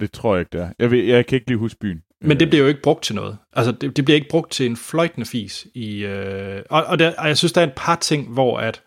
det 0.00 0.12
tror 0.12 0.34
jeg 0.34 0.40
ikke, 0.40 0.50
det 0.52 0.60
er. 0.60 0.68
Jeg, 0.78 0.90
ved, 0.90 1.04
jeg 1.04 1.26
kan 1.26 1.36
ikke 1.36 1.48
lige 1.48 1.58
huske 1.58 1.78
byen. 1.80 2.02
Men 2.22 2.40
det 2.40 2.48
bliver 2.48 2.62
jo 2.62 2.68
ikke 2.68 2.82
brugt 2.82 3.04
til 3.04 3.14
noget. 3.14 3.38
Altså, 3.52 3.72
det, 3.72 3.96
det 3.96 4.04
bliver 4.04 4.16
ikke 4.16 4.28
brugt 4.28 4.52
til 4.52 4.66
en 4.66 4.76
fløjtende 4.76 5.26
fis. 5.26 5.66
I, 5.74 6.04
øh, 6.04 6.62
og, 6.70 6.84
og, 6.84 6.98
der, 6.98 7.12
og 7.18 7.28
jeg 7.28 7.38
synes, 7.38 7.52
der 7.52 7.60
er 7.60 7.66
et 7.66 7.72
par 7.76 7.96
ting, 7.96 8.28
hvor 8.28 8.58
at 8.58 8.82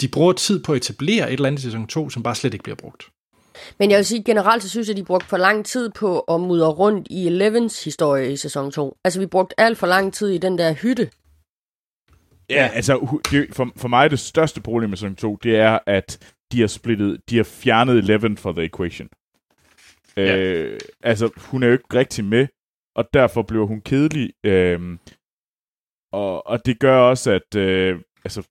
de 0.00 0.08
bruger 0.08 0.32
tid 0.32 0.62
på 0.62 0.72
at 0.72 0.76
etablere 0.76 1.28
et 1.28 1.32
eller 1.32 1.46
andet 1.46 1.60
i 1.60 1.62
sæson 1.62 1.86
2, 1.86 2.10
som 2.10 2.22
bare 2.22 2.34
slet 2.34 2.54
ikke 2.54 2.62
bliver 2.62 2.76
brugt. 2.76 3.04
Men 3.78 3.90
jeg 3.90 3.96
vil 3.96 4.06
sige, 4.06 4.24
generelt 4.24 4.62
så 4.62 4.68
synes 4.68 4.88
jeg, 4.88 4.92
at 4.92 4.96
de 4.96 5.04
brugte 5.04 5.28
for 5.28 5.36
lang 5.36 5.66
tid 5.66 5.90
på 5.90 6.20
at 6.20 6.40
mudre 6.40 6.68
rundt 6.68 7.06
i 7.10 7.26
Elevens 7.26 7.84
historie 7.84 8.32
i 8.32 8.36
sæson 8.36 8.70
2. 8.70 8.96
Altså, 9.04 9.20
vi 9.20 9.26
brugte 9.26 9.60
alt 9.60 9.78
for 9.78 9.86
lang 9.86 10.14
tid 10.14 10.28
i 10.28 10.38
den 10.38 10.58
der 10.58 10.72
hytte. 10.72 11.10
Ja, 12.50 12.70
altså, 12.74 13.20
det, 13.30 13.54
for, 13.54 13.72
for 13.76 13.88
mig 13.88 14.10
det 14.10 14.18
største 14.18 14.60
problem 14.60 14.90
med 14.90 14.96
sæson 14.96 15.16
2, 15.16 15.36
det 15.36 15.56
er, 15.56 15.78
at 15.86 16.34
de 16.52 16.60
har 16.60 16.66
splittet, 16.66 17.30
de 17.30 17.36
har 17.36 17.44
fjernet 17.44 17.98
Eleven 17.98 18.36
fra 18.36 18.52
The 18.52 18.64
Equation. 18.64 19.08
Ja. 20.16 20.36
Øh, 20.36 20.80
altså, 21.00 21.30
hun 21.36 21.62
er 21.62 21.66
jo 21.66 21.72
ikke 21.72 21.94
rigtig 21.94 22.24
med, 22.24 22.46
og 22.96 23.08
derfor 23.14 23.42
bliver 23.42 23.66
hun 23.66 23.80
kedelig. 23.80 24.32
Øh, 24.44 24.98
og, 26.12 26.46
og 26.46 26.66
det 26.66 26.78
gør 26.78 26.98
også, 26.98 27.30
at 27.30 27.56
øh, 27.56 28.00
altså, 28.24 28.48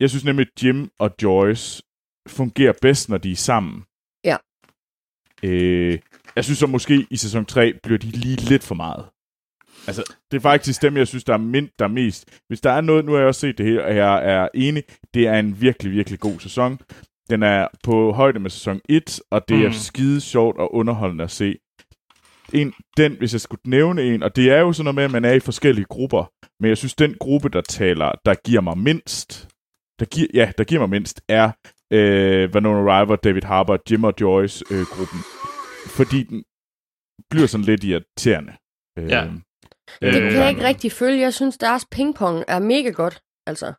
jeg 0.00 0.10
synes 0.10 0.24
nemlig, 0.24 0.46
at 0.46 0.64
Jim 0.64 0.90
og 0.98 1.10
Joyce 1.22 1.82
fungerer 2.28 2.72
bedst, 2.82 3.08
når 3.08 3.18
de 3.18 3.32
er 3.32 3.36
sammen. 3.36 3.84
Ja. 4.24 4.36
Øh, 5.42 5.98
jeg 6.36 6.44
synes 6.44 6.58
så 6.58 6.66
måske 6.66 7.06
i 7.10 7.16
sæson 7.16 7.44
3 7.44 7.72
bliver 7.82 7.98
de 7.98 8.06
lige 8.06 8.36
lidt 8.36 8.64
for 8.64 8.74
meget. 8.74 9.06
Altså, 9.98 10.14
det 10.30 10.36
er 10.36 10.40
faktisk 10.40 10.82
dem, 10.82 10.96
jeg 10.96 11.08
synes, 11.08 11.24
der 11.24 11.32
er, 11.32 11.38
mind, 11.38 11.68
der 11.78 11.84
er 11.84 11.88
mest. 11.88 12.40
Hvis 12.48 12.60
der 12.60 12.70
er 12.70 12.80
noget, 12.80 13.04
nu 13.04 13.12
har 13.12 13.18
jeg 13.18 13.28
også 13.28 13.40
set 13.40 13.58
det 13.58 13.66
her, 13.66 13.82
og 13.82 13.96
jeg 13.96 14.32
er 14.32 14.48
enig, 14.54 14.82
det 15.14 15.26
er 15.26 15.38
en 15.38 15.60
virkelig, 15.60 15.92
virkelig 15.92 16.20
god 16.20 16.40
sæson. 16.40 16.78
Den 17.30 17.42
er 17.42 17.68
på 17.84 18.12
højde 18.12 18.38
med 18.38 18.50
sæson 18.50 18.80
1, 18.88 19.20
og 19.30 19.48
det 19.48 19.56
mm. 19.56 19.64
er 19.64 19.70
skide 19.70 20.20
sjovt 20.20 20.58
og 20.58 20.74
underholdende 20.74 21.24
at 21.24 21.30
se. 21.30 21.56
En, 22.52 22.72
den, 22.96 23.16
hvis 23.18 23.32
jeg 23.32 23.40
skulle 23.40 23.60
nævne 23.64 24.02
en, 24.02 24.22
og 24.22 24.36
det 24.36 24.50
er 24.50 24.60
jo 24.60 24.72
sådan 24.72 24.84
noget 24.84 24.94
med, 24.94 25.04
at 25.04 25.10
man 25.10 25.24
er 25.24 25.32
i 25.32 25.40
forskellige 25.40 25.84
grupper, 25.84 26.32
men 26.60 26.68
jeg 26.68 26.76
synes, 26.78 26.94
den 26.94 27.16
gruppe, 27.20 27.48
der 27.48 27.60
taler, 27.60 28.12
der 28.24 28.34
giver 28.34 28.60
mig 28.60 28.78
mindst, 28.78 29.48
der 29.98 30.04
giver, 30.04 30.28
ja, 30.34 30.52
der 30.58 30.64
giver 30.64 30.80
mig 30.80 30.90
mindst, 30.90 31.20
er 31.28 31.50
øh, 31.92 32.54
Vanilla 32.54 33.00
River, 33.00 33.16
David 33.16 33.42
Harbour, 33.42 33.78
Jim 33.90 34.04
og 34.04 34.14
Joyce-gruppen. 34.20 35.18
Øh, 35.18 35.90
fordi 35.96 36.22
den 36.22 36.44
bliver 37.30 37.46
sådan 37.46 37.64
lidt 37.64 37.84
irriterende. 37.84 38.52
Øh, 38.98 39.10
ja. 39.10 39.28
Øh, 40.02 40.14
det 40.14 40.22
kan 40.22 40.40
jeg 40.40 40.50
ikke 40.50 40.64
rigtig 40.64 40.92
følge. 40.92 41.20
Jeg 41.20 41.34
synes, 41.34 41.58
deres 41.58 41.86
pingpong 41.90 42.44
er 42.48 42.58
mega 42.58 42.90
godt. 42.90 43.22
Altså. 43.46 43.72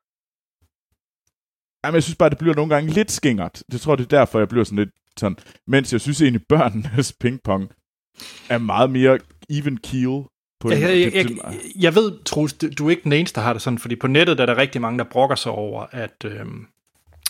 Jamen, 1.86 1.95
jeg 1.95 2.04
synes 2.04 2.15
bare, 2.15 2.30
det 2.30 2.38
bliver 2.38 2.56
nogle 2.56 2.76
gange 2.76 2.91
lidt 2.91 3.12
skingert. 3.12 3.63
Det 3.71 3.82
tror 3.82 3.91
jeg, 3.91 3.97
det 3.97 4.13
er 4.13 4.17
derfor, 4.17 4.39
jeg 4.39 4.50
bliver 4.50 4.63
sådan 4.63 4.78
lidt 4.78 4.89
sådan. 5.17 5.38
Mens 5.67 5.93
jeg 5.93 6.02
synes 6.02 6.21
egentlig, 6.21 6.41
børnenes 6.50 7.13
pingpong 7.13 7.71
er 8.50 8.58
meget 8.58 8.89
mere 8.89 9.19
even 9.50 9.78
keel. 9.78 10.24
På 10.60 10.71
jeg, 10.71 10.82
jeg, 10.82 11.13
jeg, 11.13 11.13
jeg, 11.13 11.60
jeg 11.80 11.95
ved, 11.95 12.24
Troels, 12.24 12.54
du, 12.54 12.69
du 12.78 12.86
er 12.86 12.89
ikke 12.89 13.04
den 13.04 13.13
eneste, 13.13 13.36
der 13.36 13.41
har 13.41 13.54
det 13.54 13.62
sådan, 13.62 13.80
fordi 13.80 13.95
på 13.95 14.08
nettet 14.08 14.38
der 14.38 14.43
er 14.43 14.45
der 14.45 14.58
rigtig 14.58 14.82
mange, 14.82 15.00
der 15.00 15.06
brokker 15.12 15.36
sig 15.36 15.52
over, 15.52 15.86
at, 15.91 16.26
øhm, 16.26 16.67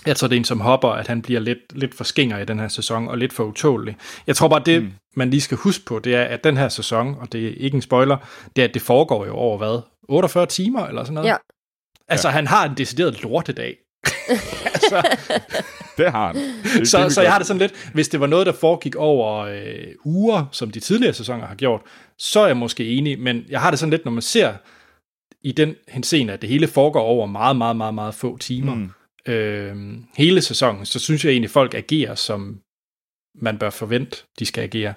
jeg 0.06 0.16
tror, 0.16 0.28
det 0.28 0.36
er 0.36 0.40
en 0.40 0.46
som 0.46 0.60
hopper, 0.60 0.90
at 0.90 1.08
han 1.08 1.22
bliver 1.22 1.40
lidt, 1.40 1.60
lidt 1.76 1.96
for 1.96 2.04
skinger 2.04 2.40
i 2.40 2.46
den 2.46 2.60
her 2.60 2.68
sæson, 2.68 3.08
og 3.08 3.18
lidt 3.18 3.34
for 3.34 3.44
utålig. 3.44 3.98
Jeg 4.28 4.36
tror 4.36 4.48
bare, 4.48 4.62
det 4.66 4.84
mm. 4.84 4.92
man 5.16 5.30
lige 5.30 5.42
skal 5.42 5.58
huske 5.58 5.86
på, 5.86 6.00
det 6.00 6.16
er, 6.16 6.24
at 6.24 6.44
den 6.44 6.58
her 6.58 6.70
sæson, 6.70 7.16
og 7.20 7.32
det 7.32 7.48
er 7.48 7.54
ikke 7.58 7.76
en 7.76 7.82
spoiler, 7.82 8.18
det 8.56 8.62
er, 8.62 8.68
at 8.68 8.74
det 8.74 8.82
foregår 8.82 9.26
jo 9.26 9.34
over 9.34 9.58
hvad? 9.58 9.82
48 10.10 10.46
timer 10.46 10.88
eller 10.88 11.04
sådan 11.04 11.14
noget? 11.14 11.28
Ja. 11.28 11.36
Altså, 12.08 12.28
ja. 12.28 12.34
han 12.34 12.48
har 12.48 12.66
en 12.66 12.78
decideret 12.78 13.24
lortedag. 13.24 13.76
altså, 14.74 15.18
det 15.98 16.12
har 16.12 16.28
han. 16.28 16.36
Det 16.80 16.88
så, 16.92 17.10
så 17.10 17.22
jeg 17.22 17.32
har 17.32 17.40
det 17.40 17.48
sådan 17.48 17.60
lidt, 17.60 17.90
hvis 17.94 18.10
det 18.10 18.20
var 18.20 18.28
noget, 18.28 18.46
der 18.46 18.54
foregik 18.54 18.96
over 18.96 19.38
øh, 19.38 19.88
uger, 20.06 20.46
som 20.52 20.72
de 20.72 20.80
tidligere 20.80 21.14
sæsoner 21.14 21.46
har 21.46 21.56
gjort, 21.56 21.82
så 22.18 22.40
er 22.40 22.48
jeg 22.48 22.58
måske 22.58 22.88
enig, 22.88 23.20
men 23.20 23.44
jeg 23.50 23.62
har 23.62 23.70
det 23.70 23.80
sådan 23.80 23.92
lidt, 23.92 24.06
når 24.06 24.12
man 24.12 24.22
ser 24.22 24.54
i 25.44 25.52
den 25.52 25.76
henseende, 25.88 26.34
at 26.34 26.42
det 26.42 26.50
hele 26.50 26.68
foregår 26.68 27.02
over 27.02 27.26
meget, 27.26 27.56
meget, 27.56 27.76
meget, 27.76 27.94
meget 27.94 28.16
få 28.16 28.38
timer, 28.38 28.76
mm 28.76 28.92
øh, 29.28 29.76
hele 30.18 30.42
sæsonen, 30.42 30.86
så 30.86 31.00
synes 31.00 31.26
jeg 31.26 31.32
egentlig, 31.32 31.48
at 31.48 31.54
folk 31.54 31.74
agerer, 31.74 32.16
som 32.16 32.62
man 33.36 33.60
bør 33.60 33.70
forvente, 33.70 34.18
de 34.40 34.46
skal 34.46 34.62
agere. 34.62 34.94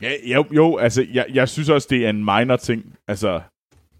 Ja, 0.00 0.12
jo, 0.24 0.44
jo, 0.50 0.76
altså, 0.76 1.06
jeg, 1.12 1.26
jeg 1.32 1.48
synes 1.48 1.68
også, 1.68 1.88
det 1.90 2.04
er 2.06 2.10
en 2.10 2.24
minor 2.24 2.56
ting. 2.56 2.98
Altså, 3.08 3.40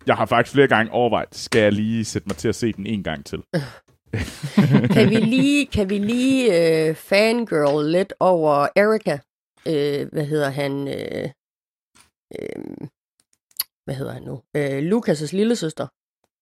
jeg 0.06 0.16
har 0.16 0.26
faktisk 0.26 0.54
flere 0.54 0.68
gange 0.68 0.92
overvejet, 0.92 1.34
skal 1.34 1.62
jeg 1.62 1.72
lige 1.72 2.04
sætte 2.04 2.28
mig 2.28 2.36
til 2.36 2.48
at 2.48 2.54
se 2.54 2.72
den 2.72 2.86
en 2.86 3.02
gang 3.02 3.24
til. 3.26 3.42
kan 4.94 5.10
vi 5.10 5.16
lige, 5.16 5.66
kan 5.66 5.90
vi 5.90 5.98
lige 5.98 6.42
øh, 6.58 6.94
fangirl 6.94 7.90
lidt 7.90 8.12
over 8.20 8.68
Erika? 8.76 9.18
Øh, 9.66 10.08
hvad 10.12 10.24
hedder 10.24 10.50
han? 10.50 10.88
Øh, 10.88 11.30
øh, 12.38 12.88
hvad 13.84 13.94
hedder 13.94 14.12
han 14.12 14.22
nu? 14.22 14.42
Øh, 14.56 14.78
Lukas' 14.92 15.36
lille 15.36 15.56
søster. 15.56 15.86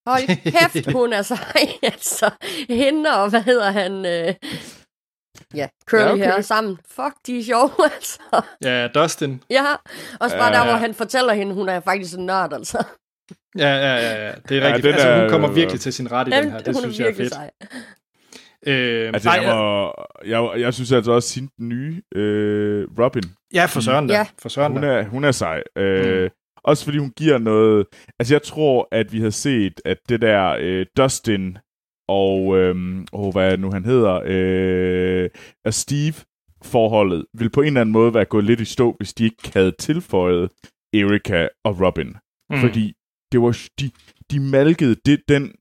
Hold 0.06 0.26
kæft, 0.52 0.92
hun 0.98 1.12
er 1.12 1.22
sej. 1.22 1.68
altså, 1.82 2.30
hende 2.68 3.10
og 3.10 3.30
hvad 3.30 3.42
hedder 3.42 3.70
han? 3.70 3.92
Øh, 4.06 4.34
ja, 5.54 5.68
Curly 5.86 6.02
ja, 6.02 6.12
okay. 6.12 6.24
her 6.24 6.40
sammen. 6.40 6.78
Fuck, 6.88 7.14
de 7.26 7.38
er 7.38 7.42
sjove, 7.42 7.70
altså. 7.94 8.20
Ja, 8.64 8.88
Dustin. 8.88 9.42
Ja, 9.50 9.64
også 10.20 10.36
bare 10.36 10.52
ja, 10.52 10.58
der, 10.58 10.64
hvor 10.64 10.74
han 10.74 10.94
fortæller 10.94 11.32
hende, 11.32 11.54
hun 11.54 11.68
er 11.68 11.80
faktisk 11.80 12.18
en 12.18 12.26
nørd, 12.26 12.52
altså. 12.52 12.84
Ja, 13.58 13.68
ja, 13.68 13.94
ja, 13.94 14.26
ja. 14.26 14.32
det 14.48 14.58
er 14.58 14.66
rigtigt. 14.66 14.86
Ja, 14.86 14.92
altså, 14.92 15.20
hun 15.20 15.30
kommer 15.30 15.50
virkelig 15.50 15.80
til 15.80 15.92
sin 15.92 16.12
ret 16.12 16.28
i 16.28 16.30
Jamen, 16.30 16.44
den 16.44 16.52
her. 16.52 16.60
Det 16.62 16.76
synes 16.76 16.98
jeg 16.98 17.08
er 17.08 17.14
fedt. 17.14 17.34
Sej. 17.34 17.50
Øh, 18.66 19.10
altså, 19.14 19.28
nej, 19.28 19.38
jeg, 19.42 19.56
må, 19.56 19.92
jeg, 20.26 20.60
jeg 20.60 20.74
synes 20.74 20.92
altså 20.92 21.12
også, 21.12 21.40
at 21.40 21.48
den 21.58 21.68
nye 21.68 22.02
øh, 22.14 22.88
Robin. 22.98 23.22
Ja, 23.54 23.64
for 23.64 23.80
Søren 23.80 24.06
da. 24.06 24.14
Ja. 24.14 24.26
For 24.38 24.48
Søren 24.48 24.72
hun, 24.72 24.84
er, 24.84 25.04
hun 25.04 25.24
er 25.24 25.32
sej. 25.32 25.62
Øh, 25.76 26.22
mm. 26.22 26.30
Også 26.64 26.84
fordi 26.84 26.98
hun 26.98 27.12
giver 27.16 27.38
noget... 27.38 27.86
Altså, 28.18 28.34
jeg 28.34 28.42
tror, 28.42 28.88
at 28.92 29.12
vi 29.12 29.20
har 29.20 29.30
set, 29.30 29.80
at 29.84 29.98
det 30.08 30.20
der 30.20 30.56
øh, 30.60 30.86
Dustin 30.96 31.58
og... 32.08 32.58
Øh, 32.58 33.04
oh, 33.12 33.32
hvad 33.32 33.58
nu 33.58 33.70
han 33.72 33.84
hedder? 33.84 34.20
Øh, 34.24 35.30
Steve 35.70 36.14
forholdet 36.64 37.24
vil 37.34 37.50
på 37.50 37.60
en 37.60 37.66
eller 37.66 37.80
anden 37.80 37.92
måde 37.92 38.14
være 38.14 38.24
gået 38.24 38.44
lidt 38.44 38.60
i 38.60 38.64
stå, 38.64 38.94
hvis 38.98 39.14
de 39.14 39.24
ikke 39.24 39.50
havde 39.54 39.72
tilføjet 39.78 40.50
Erika 40.94 41.48
og 41.64 41.80
Robin. 41.80 42.16
Mm. 42.50 42.56
Fordi 42.60 42.92
det 43.32 43.42
var, 43.42 43.58
de, 43.80 43.90
de 44.30 44.40
malkede 44.40 44.96
det, 45.06 45.22
den, 45.28 45.52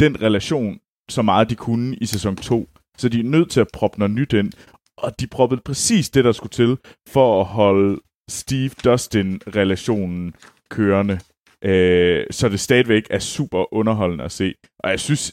den 0.00 0.22
relation 0.22 0.78
så 1.10 1.22
meget 1.22 1.50
de 1.50 1.54
kunne 1.54 1.96
i 1.96 2.06
sæson 2.06 2.36
2. 2.36 2.68
Så 2.98 3.08
de 3.08 3.20
er 3.20 3.24
nødt 3.24 3.50
til 3.50 3.60
at 3.60 3.68
proppe 3.74 3.98
noget 3.98 4.14
nyt 4.14 4.32
ind. 4.32 4.52
Og 4.96 5.20
de 5.20 5.26
proppede 5.26 5.60
præcis 5.64 6.10
det, 6.10 6.24
der 6.24 6.32
skulle 6.32 6.50
til 6.50 6.78
for 7.08 7.40
at 7.40 7.46
holde 7.46 8.00
Steve-Dustin-relationen 8.30 10.34
kørende, 10.70 11.20
øh, 11.64 12.26
så 12.30 12.48
det 12.48 12.60
stadigvæk 12.60 13.06
er 13.10 13.18
super 13.18 13.74
underholdende 13.74 14.24
at 14.24 14.32
se. 14.32 14.54
Og 14.78 14.90
jeg 14.90 15.00
synes, 15.00 15.32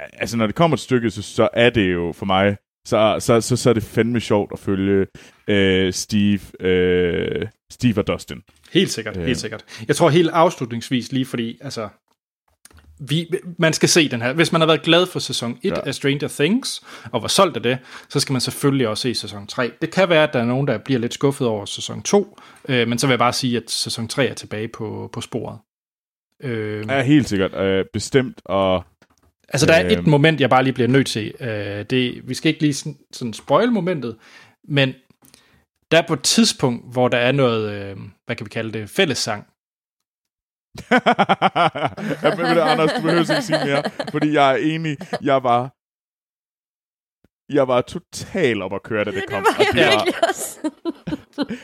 altså 0.00 0.36
når 0.36 0.46
det 0.46 0.54
kommer 0.54 0.76
til 0.76 0.84
stykket, 0.84 1.12
så, 1.12 1.22
så 1.22 1.48
er 1.52 1.70
det 1.70 1.92
jo 1.92 2.12
for 2.12 2.26
mig, 2.26 2.56
så, 2.86 3.16
så, 3.20 3.40
så, 3.40 3.56
så 3.56 3.70
er 3.70 3.74
det 3.74 3.82
fandme 3.82 4.20
sjovt 4.20 4.52
at 4.52 4.58
følge 4.58 5.06
øh, 5.48 5.92
Steve, 5.92 6.40
øh, 6.60 7.48
Steve 7.72 8.00
og 8.00 8.06
Dustin. 8.06 8.42
Helt 8.72 8.90
sikkert, 8.90 9.16
øh. 9.16 9.24
helt 9.24 9.38
sikkert. 9.38 9.64
Jeg 9.88 9.96
tror 9.96 10.10
helt 10.10 10.30
afslutningsvis 10.30 11.12
lige, 11.12 11.26
fordi 11.26 11.58
altså, 11.60 11.88
vi, 12.98 13.30
man 13.58 13.72
skal 13.72 13.88
se 13.88 14.08
den 14.08 14.22
her. 14.22 14.32
Hvis 14.32 14.52
man 14.52 14.60
har 14.60 14.66
været 14.66 14.82
glad 14.82 15.06
for 15.06 15.18
sæson 15.18 15.58
1 15.62 15.70
ja. 15.70 15.80
af 15.86 15.94
Stranger 15.94 16.28
Things, 16.28 16.82
og 17.12 17.22
var 17.22 17.28
solgt 17.28 17.56
af 17.56 17.62
det, 17.62 17.78
så 18.08 18.20
skal 18.20 18.32
man 18.32 18.40
selvfølgelig 18.40 18.88
også 18.88 19.02
se 19.02 19.14
sæson 19.14 19.46
3. 19.46 19.70
Det 19.80 19.90
kan 19.90 20.08
være, 20.08 20.22
at 20.22 20.32
der 20.32 20.40
er 20.40 20.44
nogen, 20.44 20.68
der 20.68 20.78
bliver 20.78 21.00
lidt 21.00 21.14
skuffet 21.14 21.46
over 21.46 21.64
sæson 21.64 22.02
2, 22.02 22.38
øh, 22.68 22.88
men 22.88 22.98
så 22.98 23.06
vil 23.06 23.12
jeg 23.12 23.18
bare 23.18 23.32
sige, 23.32 23.56
at 23.56 23.70
sæson 23.70 24.08
3 24.08 24.26
er 24.26 24.34
tilbage 24.34 24.68
på, 24.68 25.10
på 25.12 25.20
sporet. 25.20 25.58
Øh, 26.42 26.84
ja, 26.88 27.02
helt 27.02 27.28
sikkert. 27.28 27.54
Øh, 27.54 27.84
bestemt, 27.92 28.40
og... 28.44 28.84
Altså, 29.48 29.66
der 29.66 29.74
er 29.74 29.90
et 29.90 29.98
øh, 29.98 30.08
moment, 30.08 30.40
jeg 30.40 30.50
bare 30.50 30.62
lige 30.62 30.74
bliver 30.74 30.88
nødt 30.88 31.06
til. 31.06 31.34
Øh, 31.40 31.84
det, 31.90 32.28
vi 32.28 32.34
skal 32.34 32.48
ikke 32.48 32.60
lige 32.60 32.74
sådan, 32.74 32.98
sådan 33.12 33.32
spoil 33.32 33.72
momentet, 33.72 34.16
men 34.68 34.94
der 35.90 35.98
er 35.98 36.06
på 36.06 36.14
et 36.14 36.22
tidspunkt, 36.22 36.92
hvor 36.92 37.08
der 37.08 37.18
er 37.18 37.32
noget, 37.32 37.72
øh, 37.72 37.96
hvad 38.26 38.36
kan 38.36 38.46
vi 38.46 38.48
kalde 38.48 38.78
det, 38.78 38.90
fællessang. 38.90 39.46
Ja, 40.90 42.36
men 42.36 42.46
det, 42.56 42.60
Anders, 42.60 42.92
du 42.92 43.02
behøver 43.02 43.20
ikke 43.20 43.42
sige 43.42 43.58
mere, 43.64 43.82
fordi 44.10 44.32
jeg 44.32 44.52
er 44.52 44.56
enig. 44.56 44.96
Jeg 45.22 45.42
var 45.42 45.70
jeg 47.52 47.68
var 47.68 47.80
total 47.80 48.62
op 48.62 48.74
at 48.74 48.82
køre, 48.82 49.04
da 49.04 49.10
det, 49.10 49.22
det 49.22 49.30
kom. 49.30 49.42
var 49.44 49.54
og, 49.58 49.64
jeg 49.64 49.66
det 49.72 49.90
virkelig 49.92 50.14
også. 50.28 50.58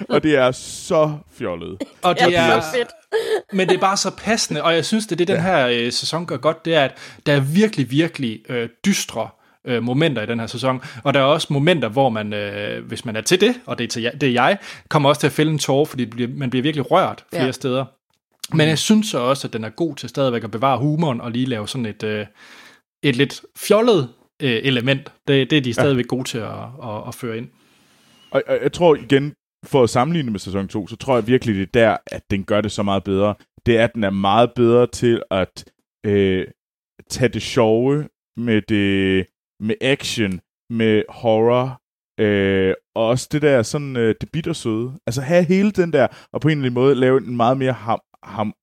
og 0.08 0.22
det 0.22 0.36
er 0.36 0.50
så 0.52 1.18
fjollet. 1.32 1.78
Og 2.02 2.14
det 2.14 2.20
Ja, 2.22 2.26
det 2.26 2.36
er, 2.38 2.54
var 2.54 2.64
fedt. 2.74 2.88
men 3.52 3.68
det 3.68 3.74
er 3.76 3.80
bare 3.80 3.96
så 3.96 4.10
passende, 4.18 4.62
og 4.62 4.74
jeg 4.74 4.84
synes, 4.84 5.06
det 5.06 5.12
er 5.12 5.16
det, 5.16 5.28
den 5.28 5.40
her 5.40 5.66
øh, 5.68 5.92
sæson 5.92 6.26
gør 6.26 6.36
godt, 6.36 6.64
det 6.64 6.74
er, 6.74 6.84
at 6.84 6.98
der 7.26 7.32
er 7.32 7.40
virkelig, 7.40 7.90
virkelig 7.90 8.40
øh, 8.50 8.68
dystre 8.86 9.28
øh, 9.66 9.82
momenter 9.82 10.22
i 10.22 10.26
den 10.26 10.40
her 10.40 10.46
sæson, 10.46 10.82
og 11.04 11.14
der 11.14 11.20
er 11.20 11.24
også 11.24 11.46
momenter, 11.52 11.88
hvor 11.88 12.08
man, 12.08 12.32
øh, 12.32 12.86
hvis 12.86 13.04
man 13.04 13.16
er 13.16 13.20
til 13.20 13.40
det, 13.40 13.60
og 13.66 13.78
det 13.78 13.84
er, 13.84 13.88
til, 13.88 14.02
jeg- 14.02 14.20
det 14.20 14.28
er 14.28 14.32
jeg, 14.32 14.58
kommer 14.88 15.08
også 15.08 15.20
til 15.20 15.26
at 15.26 15.32
fælde 15.32 15.52
en 15.52 15.58
tårer, 15.58 15.84
fordi 15.84 16.04
det 16.04 16.10
bliver, 16.14 16.28
man 16.36 16.50
bliver 16.50 16.62
virkelig 16.62 16.90
rørt 16.90 17.24
flere 17.32 17.44
Ja. 17.44 17.52
steder. 17.52 17.84
Men 18.54 18.68
jeg 18.68 18.78
synes 18.78 19.06
så 19.06 19.18
også, 19.18 19.46
at 19.48 19.52
den 19.52 19.64
er 19.64 19.70
god 19.70 19.96
til 19.96 20.08
stadigvæk 20.08 20.44
at 20.44 20.50
bevare 20.50 20.78
humoren, 20.78 21.20
og 21.20 21.30
lige 21.30 21.46
lave 21.46 21.68
sådan 21.68 21.86
et, 21.86 22.02
øh, 22.02 22.26
et 23.02 23.16
lidt 23.16 23.42
fjollet 23.58 24.08
øh, 24.42 24.60
element. 24.62 25.12
Det, 25.28 25.50
det 25.50 25.58
er 25.58 25.62
de 25.62 25.72
stadigvæk 25.72 26.06
gode 26.06 26.24
til 26.24 26.38
at, 26.38 26.58
at, 26.82 27.08
at 27.08 27.14
føre 27.14 27.38
ind. 27.38 27.48
Og, 28.30 28.42
og 28.46 28.58
jeg 28.62 28.72
tror 28.72 28.94
igen, 28.94 29.34
for 29.64 29.82
at 29.82 29.90
sammenligne 29.90 30.30
med 30.30 30.40
sæson 30.40 30.68
2, 30.68 30.86
så 30.86 30.96
tror 30.96 31.14
jeg 31.14 31.26
virkelig, 31.26 31.54
det 31.54 31.62
er 31.62 31.66
der, 31.72 31.96
at 32.06 32.22
den 32.30 32.44
gør 32.44 32.60
det 32.60 32.72
så 32.72 32.82
meget 32.82 33.04
bedre. 33.04 33.34
Det 33.66 33.78
er, 33.78 33.84
at 33.84 33.94
den 33.94 34.04
er 34.04 34.10
meget 34.10 34.50
bedre 34.56 34.86
til 34.86 35.22
at 35.30 35.64
øh, 36.06 36.46
tage 37.10 37.28
det 37.28 37.42
sjove 37.42 38.08
med 38.36 38.62
det 38.62 39.26
med 39.60 39.74
action, 39.80 40.40
med 40.70 41.02
horror, 41.08 41.80
øh, 42.20 42.74
og 42.94 43.06
også 43.06 43.28
det 43.32 43.42
der 43.42 43.62
sådan 43.62 43.96
øh, 43.96 44.14
det 44.20 44.32
bittersøde. 44.32 44.92
Altså 45.06 45.20
have 45.22 45.44
hele 45.44 45.70
den 45.70 45.92
der, 45.92 46.06
og 46.32 46.40
på 46.40 46.48
en 46.48 46.52
eller 46.52 46.62
anden 46.62 46.74
måde 46.74 46.94
lave 46.94 47.18
en 47.18 47.36
meget 47.36 47.56
mere 47.56 47.72
ham, 47.72 48.00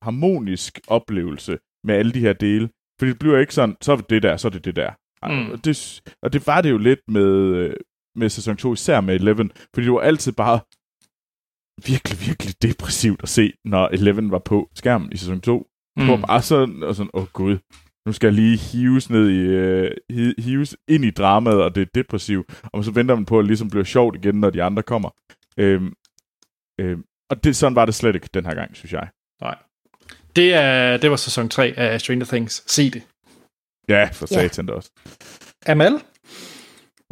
harmonisk 0.01 0.79
oplevelse 0.87 1.57
med 1.83 1.95
alle 1.95 2.11
de 2.11 2.19
her 2.19 2.33
dele. 2.33 2.69
Fordi 2.99 3.11
det 3.11 3.19
bliver 3.19 3.37
ikke 3.39 3.53
sådan, 3.53 3.75
så 3.81 3.91
er 3.91 3.95
det 3.95 4.09
det 4.09 4.23
der, 4.23 4.37
så 4.37 4.47
er 4.47 4.51
det 4.51 4.65
det 4.65 4.75
der. 4.75 4.91
Mm. 5.23 5.51
Og, 5.51 5.65
det, 5.65 6.01
og 6.21 6.33
det 6.33 6.47
var 6.47 6.61
det 6.61 6.69
jo 6.69 6.77
lidt 6.77 6.99
med, 7.07 7.31
øh, 7.55 7.73
med 8.15 8.29
sæson 8.29 8.57
2, 8.57 8.73
især 8.73 9.01
med 9.01 9.15
Eleven, 9.15 9.51
fordi 9.73 9.85
det 9.85 9.93
var 9.93 9.99
altid 9.99 10.31
bare 10.31 10.59
virkelig, 11.91 12.17
virkelig 12.27 12.53
depressivt 12.61 13.23
at 13.23 13.29
se, 13.29 13.53
når 13.65 13.87
Eleven 13.87 14.31
var 14.31 14.39
på 14.39 14.69
skærmen 14.75 15.11
i 15.11 15.17
sæson 15.17 15.41
2. 15.41 15.57
Mm. 15.97 16.01
Det 16.01 16.11
var 16.11 16.25
bare 16.27 16.41
sådan, 16.41 16.83
og 16.83 16.95
sådan, 16.95 17.09
åh 17.13 17.21
oh, 17.21 17.27
gud, 17.33 17.57
nu 18.05 18.13
skal 18.13 18.27
jeg 18.27 18.33
lige 18.33 18.57
hives 18.57 19.09
ned 19.09 19.29
i, 19.29 19.41
uh, 19.45 19.91
hi- 20.13 20.41
hives 20.41 20.77
ind 20.87 21.05
i 21.05 21.09
dramaet, 21.09 21.63
og 21.63 21.75
det 21.75 21.81
er 21.81 21.85
depressivt, 21.95 22.63
og 22.63 22.83
så 22.83 22.91
venter 22.91 23.15
man 23.15 23.25
på, 23.25 23.39
at 23.39 23.43
det 23.43 23.47
ligesom 23.47 23.69
bliver 23.69 23.83
sjovt 23.83 24.15
igen, 24.15 24.35
når 24.35 24.49
de 24.49 24.63
andre 24.63 24.83
kommer. 24.83 25.09
Øhm, 25.57 25.93
øhm, 26.79 27.03
og 27.29 27.43
det, 27.43 27.55
sådan 27.55 27.75
var 27.75 27.85
det 27.85 27.95
slet 27.95 28.15
ikke 28.15 28.29
den 28.33 28.45
her 28.45 28.53
gang, 28.53 28.75
synes 28.75 28.93
jeg. 28.93 29.09
Nej. 29.41 29.57
Det, 30.35 30.53
er, 30.53 30.97
det 30.97 31.09
var 31.11 31.15
sæson 31.17 31.49
3 31.49 31.73
af 31.77 32.01
Stranger 32.01 32.25
Things. 32.25 32.63
Se 32.71 32.89
det. 32.89 33.03
Ja, 33.89 34.09
for 34.13 34.27
Ja. 34.31 34.35
satan 34.47 34.65
da 34.65 34.73
også. 34.73 34.91
Amal? 35.65 35.93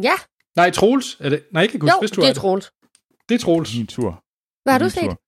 Ja, 0.04 0.14
Nej, 0.56 0.72
Troels. 0.72 1.18
Er 1.20 1.30
det? 1.30 1.44
Nej, 1.52 1.64
ikke 1.64 1.80
Gus, 1.80 1.90
jo, 1.90 2.00
hvis 2.00 2.12
du 2.12 2.22
det 2.22 2.28
er 2.28 2.34
det. 2.34 2.42
Troels. 2.42 2.72
Det 3.30 3.36
er 3.36 3.40
Troels. 3.40 3.76
Min 3.78 3.88
tur. 3.88 4.24
Hvad 4.64 4.74
har 4.74 4.80
du 4.80 4.90
set? 4.90 5.04
tur. 5.04 5.20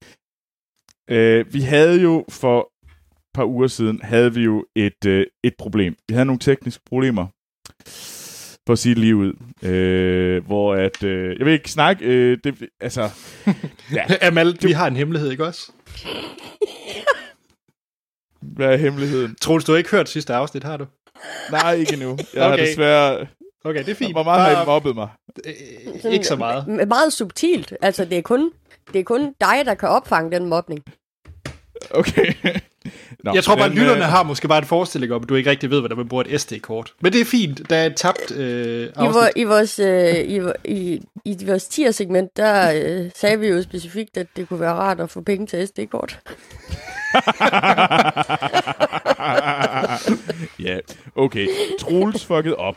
Øh, 1.09 1.53
vi 1.53 1.61
havde 1.61 2.01
jo 2.01 2.25
for 2.29 2.59
et 2.85 2.93
par 3.33 3.45
uger 3.45 3.67
siden, 3.67 4.01
havde 4.01 4.33
vi 4.33 4.41
jo 4.43 4.65
et, 4.75 5.05
øh, 5.05 5.25
et 5.43 5.53
problem. 5.59 5.95
Vi 6.07 6.13
havde 6.13 6.25
nogle 6.25 6.39
tekniske 6.39 6.83
problemer, 6.85 7.27
for 8.67 8.73
at 8.73 8.79
sige 8.79 8.95
det 8.95 9.01
lige 9.03 9.15
ud. 9.15 9.33
Øh, 9.69 10.45
hvor 10.45 10.75
at, 10.75 11.03
øh, 11.03 11.35
jeg 11.39 11.45
vil 11.45 11.53
ikke 11.53 11.71
snakke, 11.71 12.05
øh, 12.05 12.37
det, 12.43 12.55
altså, 12.81 13.09
ja, 13.95 14.05
Amal, 14.21 14.57
vi 14.61 14.71
har 14.71 14.87
en 14.87 14.95
hemmelighed, 14.95 15.31
ikke 15.31 15.45
også? 15.45 15.71
hvad 18.41 18.73
er 18.73 18.77
hemmeligheden? 18.77 19.35
Troels, 19.41 19.65
du 19.65 19.71
har 19.71 19.77
ikke 19.77 19.91
hørt 19.91 20.09
sidste 20.09 20.33
afsnit, 20.33 20.63
har 20.63 20.77
du? 20.77 20.85
Nej, 21.51 21.73
ikke 21.73 21.93
endnu. 21.93 22.09
Jeg 22.09 22.17
okay. 22.33 22.39
har 22.41 22.53
Okay. 22.53 22.67
desværre, 22.67 23.27
Okay, 23.65 23.79
det 23.79 23.89
er 23.89 23.95
fint. 23.95 24.13
hvor 24.13 24.23
meget 24.23 24.55
har 24.55 24.63
I 24.63 24.65
mobbet 24.65 24.95
mig? 24.95 25.07
Øh, 25.45 26.11
ikke 26.13 26.25
så 26.27 26.35
meget. 26.35 26.63
M- 26.63 26.85
Meget 26.85 27.13
subtilt. 27.13 27.73
Altså, 27.81 28.05
det 28.05 28.17
er 28.17 28.21
kun, 28.21 28.51
det 28.93 28.99
er 28.99 29.03
kun 29.03 29.33
dig, 29.41 29.65
der 29.65 29.73
kan 29.73 29.89
opfange 29.89 30.31
den 30.31 30.45
mobning. 30.49 30.83
Okay. 31.91 32.33
Nå, 33.23 33.31
Jeg 33.33 33.43
tror 33.43 33.55
bare, 33.55 33.69
men, 33.69 33.77
lytterne 33.77 34.03
øh, 34.03 34.09
har 34.09 34.23
måske 34.23 34.47
bare 34.47 34.59
en 34.59 34.65
forestilling 34.65 35.13
om, 35.13 35.23
at 35.23 35.29
du 35.29 35.35
ikke 35.35 35.49
rigtig 35.49 35.69
ved, 35.69 35.79
hvordan 35.79 35.97
man 35.97 36.07
bruger 36.07 36.23
et 36.27 36.41
SD-kort. 36.41 36.93
Men 37.01 37.13
det 37.13 37.21
er 37.21 37.25
fint. 37.25 37.61
Der 37.69 37.75
er 37.75 37.85
et 37.85 37.95
tabt 37.95 38.31
øh, 38.31 38.83
I, 38.83 38.87
afsnit. 38.95 39.13
vor, 39.13 39.27
i, 39.35 39.43
vores, 39.43 39.79
øh, 39.79 40.15
i, 40.15 40.41
i, 40.65 41.01
I 41.25 41.37
vores 41.45 41.67
tier-segment, 41.67 42.37
der 42.37 42.71
øh, 42.75 43.09
sagde 43.15 43.39
vi 43.39 43.47
jo 43.47 43.61
specifikt, 43.61 44.17
at 44.17 44.27
det 44.35 44.49
kunne 44.49 44.59
være 44.59 44.73
rart 44.73 44.99
at 44.99 45.09
få 45.09 45.21
penge 45.21 45.47
til 45.47 45.67
SD-kort. 45.67 46.19
ja, 50.67 50.77
okay. 51.15 51.47
Troels 51.79 52.25
fucket 52.25 52.55
op. 52.55 52.75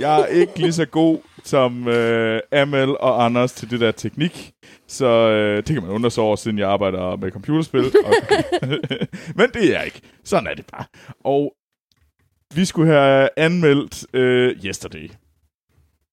Jeg 0.00 0.20
er 0.20 0.26
ikke 0.26 0.58
lige 0.58 0.72
så 0.72 0.84
god 0.84 1.18
som 1.44 1.88
øh, 1.88 2.40
Amel 2.52 2.88
og 2.98 3.24
Anders 3.24 3.52
til 3.52 3.70
det 3.70 3.80
der 3.80 3.92
teknik. 3.92 4.52
Så 4.88 5.06
øh, 5.06 5.56
det 5.56 5.66
kan 5.66 5.82
man 5.82 5.90
undre 5.90 6.10
sig 6.10 6.22
over, 6.22 6.36
siden 6.36 6.58
jeg 6.58 6.68
arbejder 6.68 7.16
med 7.16 7.30
computerspil. 7.30 7.84
Og 8.04 8.14
Men 9.36 9.50
det 9.54 9.64
er 9.64 9.72
jeg 9.72 9.84
ikke. 9.84 10.00
Sådan 10.24 10.46
er 10.46 10.54
det 10.54 10.66
bare. 10.66 10.84
Og 11.24 11.52
vi 12.54 12.64
skulle 12.64 12.92
have 12.92 13.28
anmeldt 13.36 14.06
øh, 14.14 14.56
Yesterday. 14.64 15.10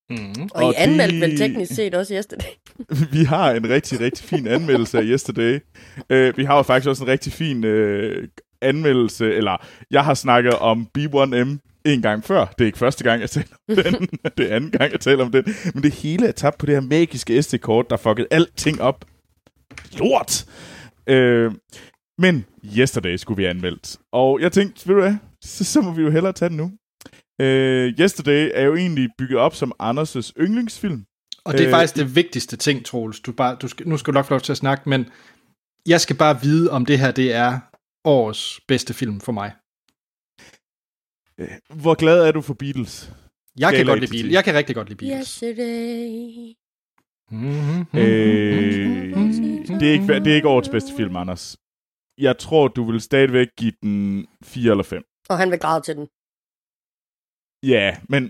Mm. 0.10 0.18
og 0.56 0.64
Og 0.64 0.72
I 0.72 0.76
anmeldte 0.78 1.16
de- 1.16 1.22
vel 1.22 1.38
teknisk 1.38 1.76
set 1.76 1.96
også 1.96 2.14
yesterday. 2.14 2.50
vi 3.18 3.24
har 3.24 3.52
en 3.52 3.70
rigtig, 3.70 4.00
rigtig 4.00 4.26
fin 4.26 4.48
anmeldelse 4.48 4.98
af 4.98 5.04
Yesterday. 5.06 5.60
Uh, 6.14 6.38
vi 6.38 6.44
har 6.44 6.56
jo 6.56 6.62
faktisk 6.62 6.90
også 6.90 7.04
en 7.04 7.10
rigtig 7.10 7.34
fin 7.34 7.64
uh, 7.66 8.24
anmeldelse, 8.62 9.34
eller 9.34 9.66
jeg 9.92 10.06
har 10.06 10.14
snakket 10.14 10.54
om 10.54 10.88
B1M 10.98 11.71
en 11.86 12.02
gang 12.02 12.24
før. 12.24 12.46
Det 12.46 12.62
er 12.62 12.66
ikke 12.66 12.78
første 12.78 13.04
gang, 13.04 13.22
jeg 13.22 13.30
taler 13.30 13.56
om 13.70 13.76
den. 13.76 14.08
det 14.38 14.52
er 14.52 14.56
anden 14.56 14.72
gang, 14.72 14.92
jeg 14.92 15.00
taler 15.00 15.26
om 15.26 15.32
den. 15.32 15.44
Men 15.74 15.84
det 15.84 15.92
hele 15.92 16.28
er 16.28 16.32
tabt 16.32 16.58
på 16.58 16.66
det 16.66 16.76
her 16.76 16.82
magiske 16.82 17.44
SD-kort, 17.44 17.90
der 17.90 17.98
fuckede 17.98 18.28
alting 18.32 18.82
op. 18.82 19.06
Lort! 19.98 20.46
Uh, 21.12 21.54
men 22.18 22.46
Yesterday 22.78 23.16
skulle 23.16 23.38
vi 23.38 23.46
anmeldt. 23.46 23.98
Og 24.14 24.42
jeg 24.42 24.52
tænkte, 24.52 24.88
ved 24.88 24.96
du 24.96 25.02
hvad, 25.02 25.16
så, 25.44 25.64
så 25.64 25.82
må 25.82 25.92
vi 25.92 26.02
jo 26.02 26.10
hellere 26.10 26.34
tage 26.34 26.50
den 26.50 26.58
nu. 26.58 26.72
Uh, 27.44 28.00
Yesterday 28.00 28.52
er 28.54 28.64
jo 28.64 28.76
egentlig 28.76 29.10
bygget 29.18 29.40
op 29.40 29.56
som 29.56 29.74
Anders' 29.84 30.32
yndlingsfilm. 30.40 31.04
Og 31.46 31.54
det 31.54 31.62
er 31.62 31.68
Øh, 31.68 31.72
faktisk 31.72 31.96
det 31.96 32.16
vigtigste 32.16 32.58
ting, 32.58 32.86
Troels. 32.86 33.20
Du 33.20 33.32
bare, 33.32 33.56
du 33.56 33.68
skal, 33.68 33.88
nu 33.88 33.98
skal 33.98 34.14
du 34.14 34.18
nok 34.18 34.26
få 34.26 34.34
lov 34.34 34.42
til 34.42 34.52
at 34.52 34.58
snakke, 34.58 34.90
men 34.90 35.06
jeg 35.88 36.02
skal 36.02 36.16
bare 36.16 36.42
vide, 36.42 36.72
om 36.72 36.86
det 36.86 37.00
her 37.00 37.12
det 37.12 37.34
er 37.34 37.60
årets 38.06 38.60
bedste 38.68 38.94
film 38.94 39.20
for 39.20 39.32
mig. 39.32 39.52
Hvor 41.70 41.94
glad 41.96 42.28
er 42.28 42.32
du 42.32 42.42
for 42.42 42.54
Beatles? 42.54 43.12
Jeg 43.60 43.70
kan 43.70 43.78
Skala 43.78 43.92
godt 43.92 44.00
lide. 44.00 44.12
Beatles. 44.12 44.34
Jeg 44.34 44.44
kan 44.44 44.54
rigtig 44.56 44.76
godt 44.76 44.90
lide 44.90 44.98
Beatles. 44.98 45.40
Yesterday. 45.44 46.54
Mm-hmm. 47.32 48.00
Øh, 48.00 49.16
det, 49.80 49.88
er 49.90 49.92
ikke, 49.94 50.14
det 50.14 50.28
er 50.32 50.36
ikke 50.36 50.48
årets 50.48 50.70
bedste 50.70 50.92
film, 50.98 51.16
Anders. 51.16 51.58
Jeg 52.18 52.38
tror, 52.38 52.68
du 52.68 52.92
vil 52.92 53.02
stadigvæk 53.02 53.48
give 53.58 53.74
den 53.82 54.28
4 54.44 54.72
eller 54.72 54.84
5. 54.84 55.04
Og 55.30 55.38
han 55.38 55.52
vil 55.52 55.60
græde 55.60 55.82
til 55.82 55.96
den. 55.96 56.08
Ja, 57.64 57.98
men 58.10 58.24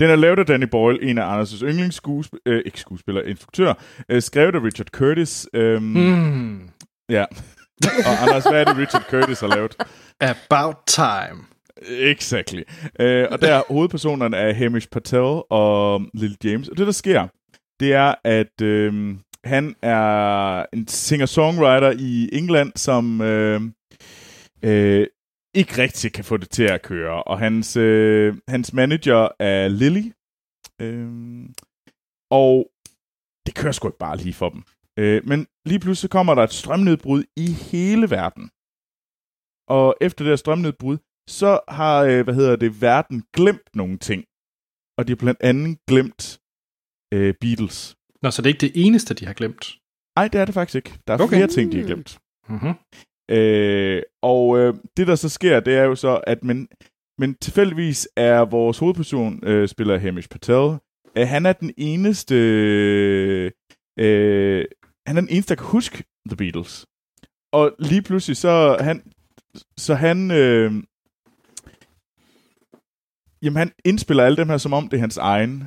den 0.00 0.10
er 0.10 0.16
lavet 0.16 0.38
af 0.38 0.46
Danny 0.46 0.66
Boyle, 0.70 1.02
en 1.10 1.18
af 1.18 1.42
Anders' 1.42 1.64
yndlingsskuespillere, 1.64 2.42
øh, 2.46 2.62
ikke 2.66 2.80
skuespiller, 2.80 3.22
instruktør, 3.22 3.74
øh, 4.08 4.22
skrevet 4.22 4.54
af 4.54 4.62
Richard 4.62 4.86
Curtis. 4.88 5.48
Øhm, 5.54 5.82
Mm. 5.82 6.70
Ja. 7.08 7.24
Og 8.08 8.12
Anders, 8.22 8.44
hvad 8.44 8.60
er 8.60 8.64
det, 8.64 8.76
Richard 8.76 9.02
Curtis 9.10 9.40
har 9.40 9.48
lavet? 9.48 9.76
About 10.20 10.76
time. 10.86 11.53
Exactly. 11.82 12.62
Øh, 13.00 13.28
og 13.30 13.40
der 13.40 13.72
hovedpersonerne 13.72 14.36
er 14.36 14.52
Hamish 14.52 14.88
Patel 14.88 15.42
og 15.50 16.02
Lil 16.14 16.36
James. 16.44 16.68
Og 16.68 16.76
det, 16.76 16.86
der 16.86 16.92
sker, 16.92 17.28
det 17.80 17.92
er, 17.92 18.14
at 18.24 18.62
øh, 18.62 19.16
han 19.44 19.74
er 19.82 20.66
en 20.72 20.88
singer-songwriter 20.88 21.90
i 21.98 22.28
England, 22.32 22.72
som 22.76 23.20
øh, 23.20 23.60
øh, 24.62 25.06
ikke 25.54 25.82
rigtig 25.82 26.12
kan 26.12 26.24
få 26.24 26.36
det 26.36 26.50
til 26.50 26.62
at 26.64 26.82
køre. 26.82 27.22
Og 27.22 27.38
hans, 27.38 27.76
øh, 27.76 28.36
hans 28.48 28.72
manager 28.72 29.28
er 29.38 29.68
Lily. 29.68 30.12
Øh, 30.80 31.10
og 32.30 32.70
det 33.46 33.54
kører 33.54 33.72
sgu 33.72 33.88
ikke 33.88 33.98
bare 33.98 34.16
lige 34.16 34.34
for 34.34 34.48
dem. 34.48 34.62
Øh, 34.98 35.26
men 35.26 35.46
lige 35.66 35.80
pludselig 35.80 36.10
kommer 36.10 36.34
der 36.34 36.42
et 36.42 36.52
strømnedbrud 36.52 37.24
i 37.36 37.46
hele 37.70 38.10
verden. 38.10 38.50
Og 39.68 39.96
efter 40.00 40.24
det 40.24 40.30
her 40.30 40.36
strømnedbrud, 40.36 40.98
så 41.28 41.60
har, 41.68 42.02
øh, 42.02 42.24
hvad 42.24 42.34
hedder 42.34 42.56
det, 42.56 42.80
verden 42.82 43.22
glemt 43.32 43.68
nogle 43.74 43.98
ting. 43.98 44.24
Og 44.98 45.06
de 45.06 45.12
har 45.12 45.16
blandt 45.16 45.40
andet 45.42 45.78
glemt 45.88 46.40
øh, 47.14 47.34
Beatles. 47.40 47.96
Nå, 48.22 48.30
så 48.30 48.42
det 48.42 48.46
er 48.46 48.54
ikke 48.54 48.66
det 48.66 48.86
eneste, 48.86 49.14
de 49.14 49.26
har 49.26 49.32
glemt. 49.32 49.78
Nej, 50.16 50.28
det 50.28 50.40
er 50.40 50.44
det 50.44 50.54
faktisk 50.54 50.76
ikke. 50.76 50.98
Der 51.06 51.14
er 51.14 51.18
okay. 51.18 51.36
Flere 51.36 51.46
ting, 51.46 51.72
de 51.72 51.78
har 51.78 51.86
glemt. 51.86 52.18
Mm-hmm. 52.48 52.74
Øh, 53.30 54.02
og 54.22 54.58
øh, 54.58 54.74
det, 54.96 55.06
der 55.06 55.14
så 55.14 55.28
sker, 55.28 55.60
det 55.60 55.74
er 55.74 55.82
jo 55.82 55.94
så, 55.94 56.20
at 56.26 56.44
men, 56.44 56.68
men 57.18 57.34
tilfældigvis 57.34 58.08
er 58.16 58.40
vores 58.40 58.78
hovedperson, 58.78 59.40
øh, 59.46 59.68
spiller 59.68 59.98
Hamish 59.98 60.28
Patel, 60.28 60.78
øh, 61.16 61.28
han 61.28 61.46
er 61.46 61.52
den 61.52 61.72
eneste 61.76 62.34
Øh, 63.98 64.64
han 65.06 65.16
er 65.16 65.20
den 65.20 65.30
eneste, 65.30 65.54
der 65.54 65.60
kan 65.60 65.70
huske 65.70 66.04
The 66.28 66.36
Beatles. 66.36 66.86
Og 67.52 67.76
lige 67.78 68.02
pludselig, 68.02 68.36
så 68.36 68.76
han, 68.80 69.12
så 69.76 69.94
han, 69.94 70.30
øh, 70.30 70.72
jamen 73.44 73.56
han 73.56 73.72
indspiller 73.84 74.24
alle 74.24 74.36
dem 74.36 74.48
her, 74.48 74.58
som 74.58 74.72
om 74.72 74.88
det 74.88 74.96
er 74.96 75.00
hans 75.00 75.16
egen. 75.16 75.64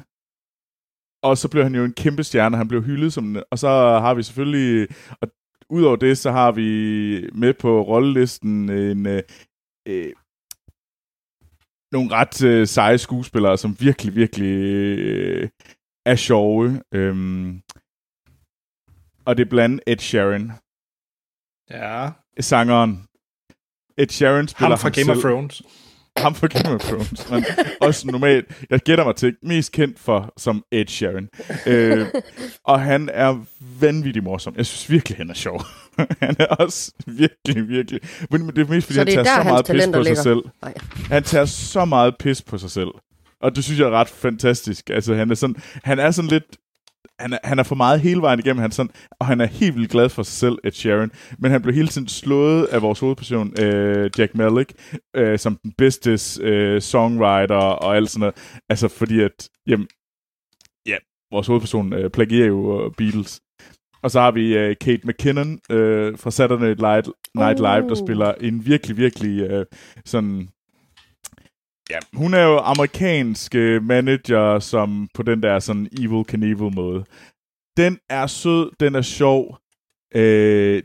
Og 1.24 1.38
så 1.38 1.50
blev 1.50 1.64
han 1.64 1.76
jo 1.76 1.84
en 1.84 1.94
kæmpe 1.94 2.24
stjerne, 2.24 2.58
han 2.58 2.68
blev 2.68 2.84
hyldet 2.84 3.14
som 3.14 3.44
Og 3.52 3.60
så 3.60 3.70
har 4.04 4.14
vi 4.14 4.24
selvfølgelig, 4.24 4.88
og 5.22 5.28
udover 5.70 5.96
det, 5.96 6.18
så 6.18 6.32
har 6.32 6.52
vi 6.52 6.70
med 7.34 7.54
på 7.54 7.82
rollelisten 7.82 8.70
en, 8.70 9.06
øh, 9.06 9.24
øh, 9.88 10.14
nogle 11.92 12.12
ret 12.12 12.44
øh, 12.44 12.68
seje 12.68 12.98
skuespillere, 12.98 13.58
som 13.58 13.76
virkelig, 13.80 14.16
virkelig 14.16 14.56
øh, 14.58 15.50
er 16.06 16.16
sjove. 16.16 16.82
Øhm, 16.94 17.62
og 19.26 19.38
det 19.38 19.46
er 19.46 19.50
blandt 19.50 19.84
Ed 19.88 19.98
Sheeran. 19.98 20.52
Ja. 21.70 22.12
Sangeren. 22.40 23.08
Ed 23.98 24.10
Sheeran 24.10 24.48
spiller 24.48 24.70
ham 24.70 24.78
fra 24.78 24.90
Game 24.90 25.06
selv. 25.06 25.18
of 25.18 25.22
Thrones. 25.22 25.64
Ham 26.18 26.36
fra 26.36 26.48
Game 26.48 26.76
of 26.76 26.82
Thrones. 26.82 27.30
Men 27.30 27.46
også 27.82 28.08
normalt, 28.08 28.46
jeg 28.70 28.80
gætter 28.80 29.06
mig 29.06 29.16
til, 29.16 29.36
mest 29.44 29.72
kendt 29.72 30.00
for 30.00 30.34
som 30.38 30.64
Ed 30.72 30.88
Sheeran. 30.88 31.30
Øh, 31.66 32.08
og 32.64 32.82
han 32.82 33.10
er 33.14 33.46
vanvittig 33.80 34.24
morsom. 34.24 34.54
Jeg 34.58 34.66
synes 34.66 34.90
virkelig, 34.90 35.18
han 35.18 35.30
er 35.30 35.34
sjov. 35.34 35.64
han 36.22 36.36
er 36.40 36.46
også 36.46 36.92
virkelig, 37.08 37.68
virkelig... 37.70 38.02
Men 38.32 38.48
det 38.48 38.58
er 38.58 38.68
mest, 38.68 38.88
fordi 38.88 38.94
Så 38.94 39.00
han 39.00 39.08
er 39.08 39.24
tager 39.24 39.44
så 39.44 39.44
meget 39.44 39.66
pis 39.66 39.88
på 39.94 40.04
sig 40.04 40.18
selv. 40.18 40.40
Nej. 40.62 40.74
Han 41.10 41.24
tager 41.24 41.46
så 41.46 41.86
meget 41.86 42.16
pis 42.20 42.42
på 42.42 42.58
sig 42.58 42.72
selv. 42.72 42.90
Og 43.42 43.56
det 43.56 43.64
synes 43.64 43.80
jeg 43.80 43.86
er 43.86 43.92
ret 43.92 44.10
fantastisk. 44.10 44.90
Altså, 44.90 45.16
han 45.16 45.32
er 45.32 45.36
sådan, 45.36 45.56
han 45.84 46.00
er 46.00 46.12
sådan 46.12 46.30
lidt... 46.30 46.58
Han 47.20 47.34
er, 47.34 47.38
han 47.44 47.60
er 47.60 47.64
for 47.64 47.76
meget 47.76 48.02
hele 48.02 48.22
vejen 48.22 48.40
igennem, 48.40 48.62
han 48.62 48.72
sådan, 48.72 48.92
og 49.20 49.26
han 49.26 49.42
er 49.42 49.46
helt 49.46 49.76
vildt 49.76 49.92
glad 49.92 50.10
for 50.10 50.24
sig 50.24 50.34
selv, 50.34 50.58
Ed 50.64 50.72
Sheeran. 50.72 51.12
Men 51.40 51.52
han 51.52 51.62
blev 51.62 51.76
hele 51.76 51.88
tiden 51.88 52.08
slået 52.08 52.66
af 52.66 52.82
vores 52.82 53.00
hovedperson, 53.00 53.54
øh, 53.62 54.10
Jack 54.18 54.36
Malik, 54.36 54.74
øh, 55.16 55.40
som 55.40 55.56
den 55.64 55.74
bedste 55.78 56.18
øh, 56.42 56.82
songwriter 56.82 57.56
og 57.56 57.96
alt 57.96 58.10
sådan 58.10 58.20
noget. 58.20 58.36
Altså 58.70 58.88
fordi 58.88 59.20
at, 59.22 59.50
jamen, 59.68 59.88
ja, 60.86 60.96
vores 61.32 61.48
hovedperson 61.48 61.94
øh, 61.94 62.10
plagierer 62.10 62.48
jo 62.48 62.86
øh, 62.86 62.92
Beatles. 62.98 63.42
Og 64.04 64.12
så 64.12 64.20
har 64.20 64.32
vi 64.32 64.58
øh, 64.58 64.76
Kate 64.82 65.08
McKinnon 65.08 65.60
øh, 65.72 66.18
fra 66.18 66.32
Saturday 66.32 66.76
Night, 66.80 67.10
Night 67.36 67.60
Live, 67.60 67.88
der 67.90 68.02
Uh. 68.02 68.08
spiller 68.08 68.34
en 68.34 68.66
virkelig, 68.66 68.98
virkelig 68.98 69.42
øh, 69.42 69.66
sådan... 70.06 70.50
Ja, 71.90 72.00
hun 72.14 72.34
er 72.34 72.44
jo 72.44 72.58
amerikansk 72.58 73.56
øh, 73.56 73.84
manager, 73.84 74.60
som 74.60 75.10
på 75.14 75.24
den 75.24 75.44
der 75.44 75.60
sådan 75.60 75.90
evil 76.00 76.24
Knievel 76.26 76.76
måde. 76.76 77.06
Den 77.78 78.00
er 78.10 78.28
sød, 78.28 78.72
den 78.80 78.96
er 78.96 79.02
sjov. 79.02 79.58
Øh, 80.16 80.84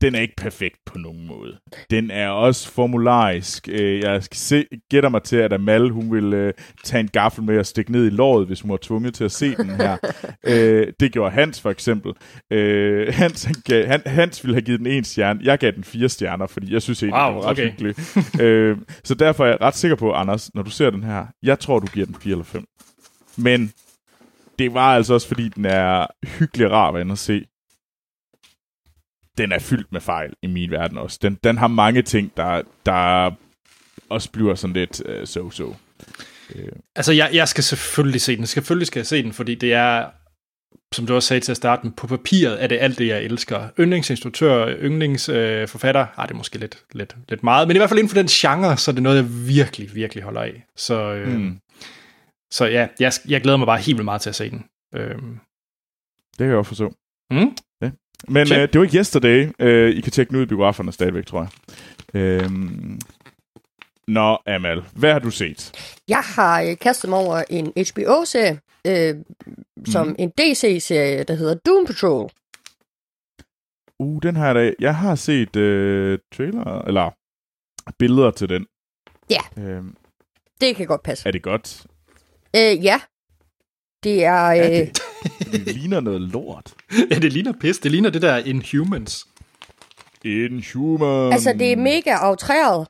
den 0.00 0.14
er 0.14 0.20
ikke 0.20 0.36
perfekt 0.36 0.76
på 0.86 0.98
nogen 0.98 1.26
måde. 1.26 1.58
Den 1.90 2.10
er 2.10 2.28
også 2.28 2.72
formularisk. 2.72 3.68
Øh, 3.72 4.00
jeg 4.00 4.22
skal 4.22 4.38
se, 4.38 4.66
gætter 4.90 5.08
mig 5.08 5.22
til, 5.22 5.36
at 5.36 5.52
Amal, 5.52 5.90
hun 5.90 6.12
vil 6.12 6.34
øh, 6.34 6.52
tage 6.84 7.00
en 7.00 7.08
gaffel 7.08 7.44
med 7.44 7.58
og 7.58 7.66
stikke 7.66 7.92
ned 7.92 8.06
i 8.06 8.10
låret, 8.10 8.46
hvis 8.46 8.60
hun 8.60 8.70
var 8.70 8.78
tvunget 8.82 9.14
til 9.14 9.24
at 9.24 9.32
se 9.32 9.54
den 9.54 9.70
her. 9.70 9.96
øh, 10.46 10.92
det 11.00 11.12
gjorde 11.12 11.30
Hans 11.30 11.60
for 11.60 11.70
eksempel. 11.70 12.12
Øh, 12.50 13.14
Hans, 13.14 13.44
han 13.44 13.54
gav, 13.64 13.86
han, 13.86 14.02
Hans 14.06 14.44
ville 14.44 14.54
have 14.54 14.62
givet 14.62 14.80
den 14.80 14.86
en 14.86 15.04
stjerne. 15.04 15.40
Jeg 15.42 15.58
gav 15.58 15.72
den 15.72 15.84
fire 15.84 16.08
stjerner, 16.08 16.46
fordi 16.46 16.72
jeg 16.72 16.82
synes 16.82 17.02
egentlig, 17.02 17.22
Wow, 17.22 17.28
det 17.28 17.36
var 17.36 17.42
ret 17.42 17.50
okay. 17.50 17.70
hyggelig. 17.70 18.42
øh, 18.42 18.76
så 19.04 19.14
derfor 19.14 19.44
er 19.44 19.48
jeg 19.48 19.60
ret 19.60 19.76
sikker 19.76 19.96
på, 19.96 20.12
Anders, 20.12 20.54
når 20.54 20.62
du 20.62 20.70
ser 20.70 20.90
den 20.90 21.04
her, 21.04 21.26
jeg 21.42 21.58
tror, 21.58 21.78
du 21.78 21.86
giver 21.86 22.06
den 22.06 22.16
4 22.22 22.32
eller 22.32 22.44
5. 22.44 22.64
Men 23.36 23.72
det 24.58 24.74
var 24.74 24.94
altså 24.94 25.14
også, 25.14 25.28
fordi 25.28 25.48
den 25.48 25.64
er 25.64 26.06
hyggelig 26.38 26.66
og 26.66 26.72
rar 26.72 26.92
at 26.92 27.10
at 27.10 27.18
se. 27.18 27.44
Den 29.38 29.52
er 29.52 29.58
fyldt 29.58 29.92
med 29.92 30.00
fejl 30.00 30.32
i 30.42 30.46
min 30.46 30.70
verden 30.70 30.98
også. 30.98 31.18
Den, 31.22 31.38
den 31.44 31.58
har 31.58 31.66
mange 31.68 32.02
ting, 32.02 32.32
der, 32.36 32.62
der 32.86 33.30
også 34.08 34.30
bliver 34.30 34.54
sådan 34.54 34.74
lidt 34.74 35.00
uh, 35.08 35.22
so-so. 35.22 35.76
Øh, 36.54 36.68
Altså, 36.96 37.12
jeg, 37.12 37.30
jeg 37.32 37.48
skal 37.48 37.64
selvfølgelig 37.64 38.20
se 38.20 38.36
den. 38.36 38.46
Selvfølgelig 38.46 38.86
skal 38.86 39.00
jeg 39.00 39.06
se 39.06 39.22
den, 39.22 39.32
fordi 39.32 39.54
det 39.54 39.72
er, 39.72 40.10
som 40.94 41.06
du 41.06 41.14
også 41.14 41.26
sagde 41.26 41.40
til 41.40 41.50
at 41.52 41.56
starte 41.56 41.86
med, 41.86 41.92
på 41.92 42.06
papiret 42.06 42.62
er 42.62 42.66
det 42.66 42.78
alt 42.80 42.98
det, 42.98 43.06
jeg 43.06 43.22
elsker. 43.22 43.68
Yndlingsinstruktør, 43.80 44.74
yndlingsforfatter, 44.78 46.02
øh, 46.02 46.18
ah, 46.18 46.28
det 46.28 46.34
er 46.34 46.38
måske 46.38 46.58
lidt, 46.58 46.84
lidt, 46.92 47.16
lidt 47.28 47.42
meget, 47.42 47.68
men 47.68 47.76
i 47.76 47.78
hvert 47.78 47.88
fald 47.88 47.98
inden 47.98 48.08
for 48.10 48.16
den 48.16 48.26
genre, 48.26 48.76
så 48.76 48.90
er 48.90 48.92
det 48.92 49.02
noget, 49.02 49.16
jeg 49.16 49.46
virkelig, 49.48 49.94
virkelig 49.94 50.24
holder 50.24 50.40
af. 50.40 50.64
Så, 50.76 51.12
øh, 51.14 51.28
mm. 51.38 51.58
så 52.50 52.66
ja, 52.66 52.88
jeg, 53.00 53.12
jeg 53.28 53.40
glæder 53.40 53.56
mig 53.58 53.66
bare 53.66 53.78
helt 53.78 53.96
vildt 53.96 54.04
meget 54.04 54.20
til 54.20 54.28
at 54.30 54.34
se 54.36 54.50
den. 54.50 54.64
Øh, 54.94 55.14
Det 56.30 56.38
kan 56.38 56.46
jeg 56.48 56.56
også 56.56 56.68
forstå. 56.68 56.94
mm? 57.30 57.56
Men 58.28 58.46
Check. 58.46 58.58
øh, 58.60 58.68
det 58.72 58.78
var 58.78 58.84
ikke 58.84 58.98
yesterday. 58.98 59.48
Øh, 59.58 59.90
I 59.90 60.00
kan 60.00 60.12
tjekke 60.12 60.30
den 60.30 60.36
ud 60.38 60.42
i 60.42 60.46
biograferne 60.46 60.92
stadigvæk, 60.92 61.26
tror 61.26 61.40
jeg. 61.40 61.50
Øhm. 62.22 63.00
Nå, 64.08 64.38
Amal, 64.46 64.82
hvad 64.92 65.12
har 65.12 65.18
du 65.18 65.30
set? 65.30 65.72
Jeg 66.08 66.20
har 66.20 66.62
øh, 66.62 66.78
kastet 66.78 67.10
mig 67.10 67.18
over 67.18 67.42
en 67.50 67.66
HBO-serie, 67.66 68.60
øh, 68.86 69.14
som 69.86 70.06
Mhm. 70.06 70.16
en 70.18 70.30
DC-serie, 70.30 71.22
der 71.22 71.34
hedder 71.34 71.54
Doom 71.54 71.86
Patrol. 71.86 72.30
Uh, 73.98 74.22
den 74.22 74.36
har 74.36 74.46
jeg 74.46 74.54
da... 74.54 74.72
Jeg 74.80 74.96
har 74.96 75.14
set 75.14 75.56
øh, 75.56 76.18
trailer, 76.34 76.82
eller 76.82 77.10
billeder 77.98 78.30
til 78.30 78.48
den. 78.48 78.66
Ja. 79.30 79.62
Øhm, 79.62 79.96
Det 80.60 80.76
kan 80.76 80.86
godt 80.86 81.02
passe. 81.02 81.26
er 81.28 81.30
det 81.32 81.42
godt? 81.42 81.86
Øh, 82.56 82.84
ja. 82.84 83.00
Det 84.04 84.24
er... 84.24 84.44
Øh, 84.44 84.58
Er 84.58 84.68
det? 84.84 85.00
Det 85.52 85.76
ligner 85.76 86.00
noget 86.00 86.20
lort. 86.20 86.74
ja, 87.10 87.18
det 87.18 87.32
ligner 87.32 87.52
pis. 87.60 87.78
Det 87.78 87.90
ligner 87.90 88.10
det 88.10 88.22
der 88.22 88.36
Inhumans. 88.36 89.26
Inhuman. 90.24 91.32
altså, 91.32 91.52
det 91.52 91.72
er 91.72 91.76
mega 91.76 92.10
aftræret 92.10 92.86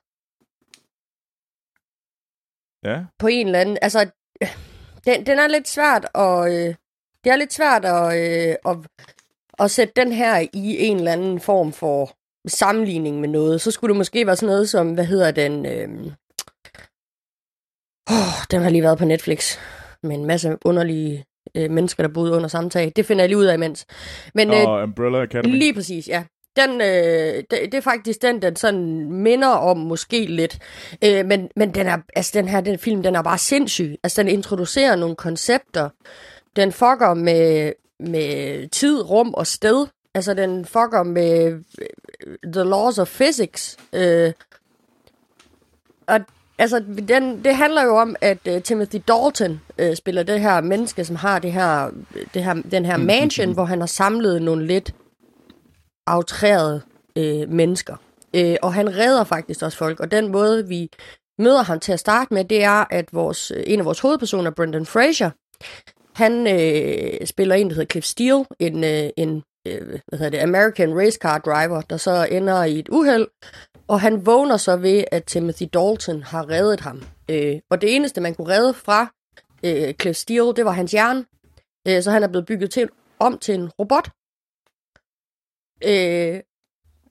Ja. 2.85 3.05
på 3.19 3.27
en 3.27 3.47
eller 3.47 3.59
anden... 3.61 3.79
Altså, 3.83 4.11
den, 5.07 5.27
den 5.27 5.39
er 5.39 5.49
lidt 5.49 5.69
svært 5.69 6.05
at... 6.15 6.53
Øh, 6.53 6.75
det 7.25 7.33
er 7.33 7.37
lidt 7.37 7.53
svært 7.53 7.85
at, 7.85 8.07
øh, 8.19 8.57
at, 8.67 8.77
at 9.59 9.71
sætte 9.71 9.93
den 9.97 10.13
her 10.13 10.39
i 10.39 10.87
en 10.87 10.97
eller 10.97 11.13
anden 11.13 11.41
form 11.41 11.73
for 11.73 12.17
sammenligning 12.49 13.21
med 13.21 13.29
noget. 13.29 13.61
Så 13.61 13.71
skulle 13.71 13.89
det 13.93 13.97
måske 13.97 14.27
være 14.27 14.37
sådan 14.37 14.53
noget 14.53 14.71
som, 14.71 14.95
hvad 14.95 15.05
hedder 15.05 15.31
den... 15.31 15.67
Øh, 15.67 15.89
oh, 18.11 18.35
den 18.51 18.63
har 18.63 18.71
lige 18.71 18.83
været 18.83 18.99
på 18.99 19.05
Netflix 19.05 19.57
med 20.03 20.17
en 20.17 20.25
masse 20.25 20.59
underlige 20.65 21.25
øh, 21.55 21.71
mennesker, 21.71 22.03
der 22.03 22.11
boede 22.11 22.33
under 22.33 22.49
samme 22.49 22.71
tag. 22.71 22.93
Det 22.97 23.07
finder 23.07 23.23
jeg 23.23 23.29
lige 23.29 23.39
ud 23.39 23.45
af 23.45 23.55
imens. 23.55 23.87
Men 24.35 24.51
øh, 24.51 24.69
Og 24.69 24.83
Umbrella 24.83 25.23
Academy. 25.23 25.55
Lige 25.55 25.75
præcis, 25.75 26.09
ja. 26.09 26.23
Den, 26.57 26.81
øh, 26.81 27.45
det, 27.51 27.51
det 27.51 27.75
er 27.75 27.81
faktisk 27.81 28.23
den, 28.23 28.43
den 28.43 28.57
sådan 28.57 29.13
minder 29.13 29.49
om 29.49 29.77
måske 29.77 30.27
lidt. 30.27 30.59
Øh, 31.05 31.27
men, 31.27 31.49
men 31.57 31.75
den, 31.75 31.87
er, 31.87 31.99
altså, 32.17 32.31
den 32.35 32.49
her 32.49 32.61
den 32.61 32.79
film, 32.79 33.03
den 33.03 33.15
er 33.17 33.23
bare 33.23 33.39
sindssyg. 33.39 33.97
Altså, 34.03 34.23
den 34.23 34.31
introducerer 34.31 34.97
nogle 34.97 35.17
koncepter. 35.17 35.89
Den 36.57 36.73
fucker 36.73 37.15
med, 37.15 37.73
med 38.01 38.69
tid, 38.69 39.11
rum 39.11 39.35
og 39.35 39.47
sted. 39.47 39.87
Altså, 40.15 40.35
den 40.35 40.65
fucker 40.65 41.03
med 41.03 41.63
øh, 41.81 42.53
the 42.53 42.65
laws 42.65 42.99
of 42.99 43.09
physics. 43.09 43.77
Øh, 43.93 44.33
og 46.07 46.21
altså, 46.59 46.85
den, 47.09 47.45
det 47.45 47.57
handler 47.57 47.85
jo 47.85 47.97
om, 47.97 48.17
at 48.21 48.39
uh, 48.49 48.63
Timothy 48.63 49.03
Dalton 49.09 49.61
uh, 49.83 49.95
spiller 49.95 50.23
det 50.23 50.41
her 50.41 50.61
menneske, 50.61 51.05
som 51.05 51.17
har 51.17 51.39
det 51.39 51.53
her, 51.53 51.91
det 52.35 52.45
her, 52.45 52.55
den 52.55 52.87
her 52.87 52.97
mansion, 52.97 53.53
hvor 53.53 53.65
han 53.65 53.81
har 53.81 53.87
samlet 53.87 54.43
nogle 54.43 54.67
lidt 54.67 54.95
outrerede 56.07 56.83
øh, 57.17 57.49
mennesker. 57.49 57.97
Øh, 58.35 58.57
og 58.63 58.75
han 58.75 58.97
redder 58.97 59.25
faktisk 59.25 59.63
også 59.63 59.79
folk, 59.79 60.01
og 60.01 60.11
den 60.11 60.29
måde, 60.29 60.69
vi 60.69 60.91
møder 61.39 61.63
ham 61.63 61.81
til 61.81 61.93
at 61.93 62.01
starte 62.01 62.35
med, 62.35 62.45
det 62.45 62.65
er, 62.65 62.85
at 62.91 63.09
vores, 63.13 63.53
en 63.67 63.79
af 63.79 63.85
vores 63.85 64.01
hovedpersoner, 64.01 64.51
Brendan 64.51 64.87
Fraser, 64.87 65.31
han 66.15 66.47
øh, 66.47 67.27
spiller 67.27 67.55
en, 67.55 67.69
der 67.69 67.75
hedder 67.75 67.91
Cliff 67.91 68.07
Steele, 68.07 68.45
en, 68.59 68.85
øh, 68.85 69.11
en 69.17 69.43
øh, 69.67 69.89
hvad 70.09 70.19
hedder 70.19 70.31
det, 70.31 70.39
American 70.39 70.99
race 70.99 71.19
car 71.23 71.39
driver, 71.39 71.81
der 71.81 71.97
så 71.97 72.29
ender 72.31 72.65
i 72.65 72.79
et 72.79 72.89
uheld, 72.89 73.27
og 73.89 74.01
han 74.01 74.27
vågner 74.27 74.57
så 74.57 74.77
ved, 74.77 75.05
at 75.13 75.25
Timothy 75.25 75.65
Dalton 75.73 76.23
har 76.23 76.51
reddet 76.51 76.81
ham. 76.81 77.03
Øh, 77.31 77.57
og 77.71 77.81
det 77.81 77.97
eneste, 77.97 78.21
man 78.21 78.35
kunne 78.35 78.49
redde 78.49 78.75
fra 78.75 79.13
øh, 79.65 79.95
Cliff 79.95 80.19
Steele, 80.19 80.55
det 80.55 80.65
var 80.65 80.71
hans 80.71 80.93
hjerne. 80.93 81.25
Øh, 81.89 82.03
så 82.03 82.11
han 82.11 82.23
er 82.23 82.29
blevet 82.29 82.47
bygget 82.47 82.71
til, 82.71 82.89
om 83.19 83.39
til 83.39 83.55
en 83.55 83.71
robot. 83.79 84.11
Øh, 85.85 86.41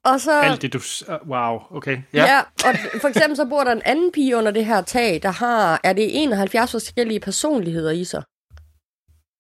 og 0.06 0.22
så... 0.22 0.42
Alt 0.42 0.62
det, 0.62 0.74
du... 0.74 0.78
uh, 0.78 1.30
Wow, 1.30 1.60
okay. 1.72 1.98
Ja. 2.14 2.26
ja, 2.26 2.40
og 2.40 2.76
for 3.02 3.08
eksempel 3.08 3.36
så 3.36 3.46
bor 3.46 3.64
der 3.64 3.72
en 3.72 3.82
anden 3.86 4.12
pige 4.12 4.38
under 4.38 4.52
det 4.52 4.66
her 4.66 4.82
tag, 4.82 5.20
der 5.24 5.32
har, 5.32 5.80
er 5.84 5.94
det 5.94 6.22
71 6.22 6.72
forskellige 6.72 7.20
personligheder 7.20 7.92
i 7.92 8.04
sig. 8.04 8.24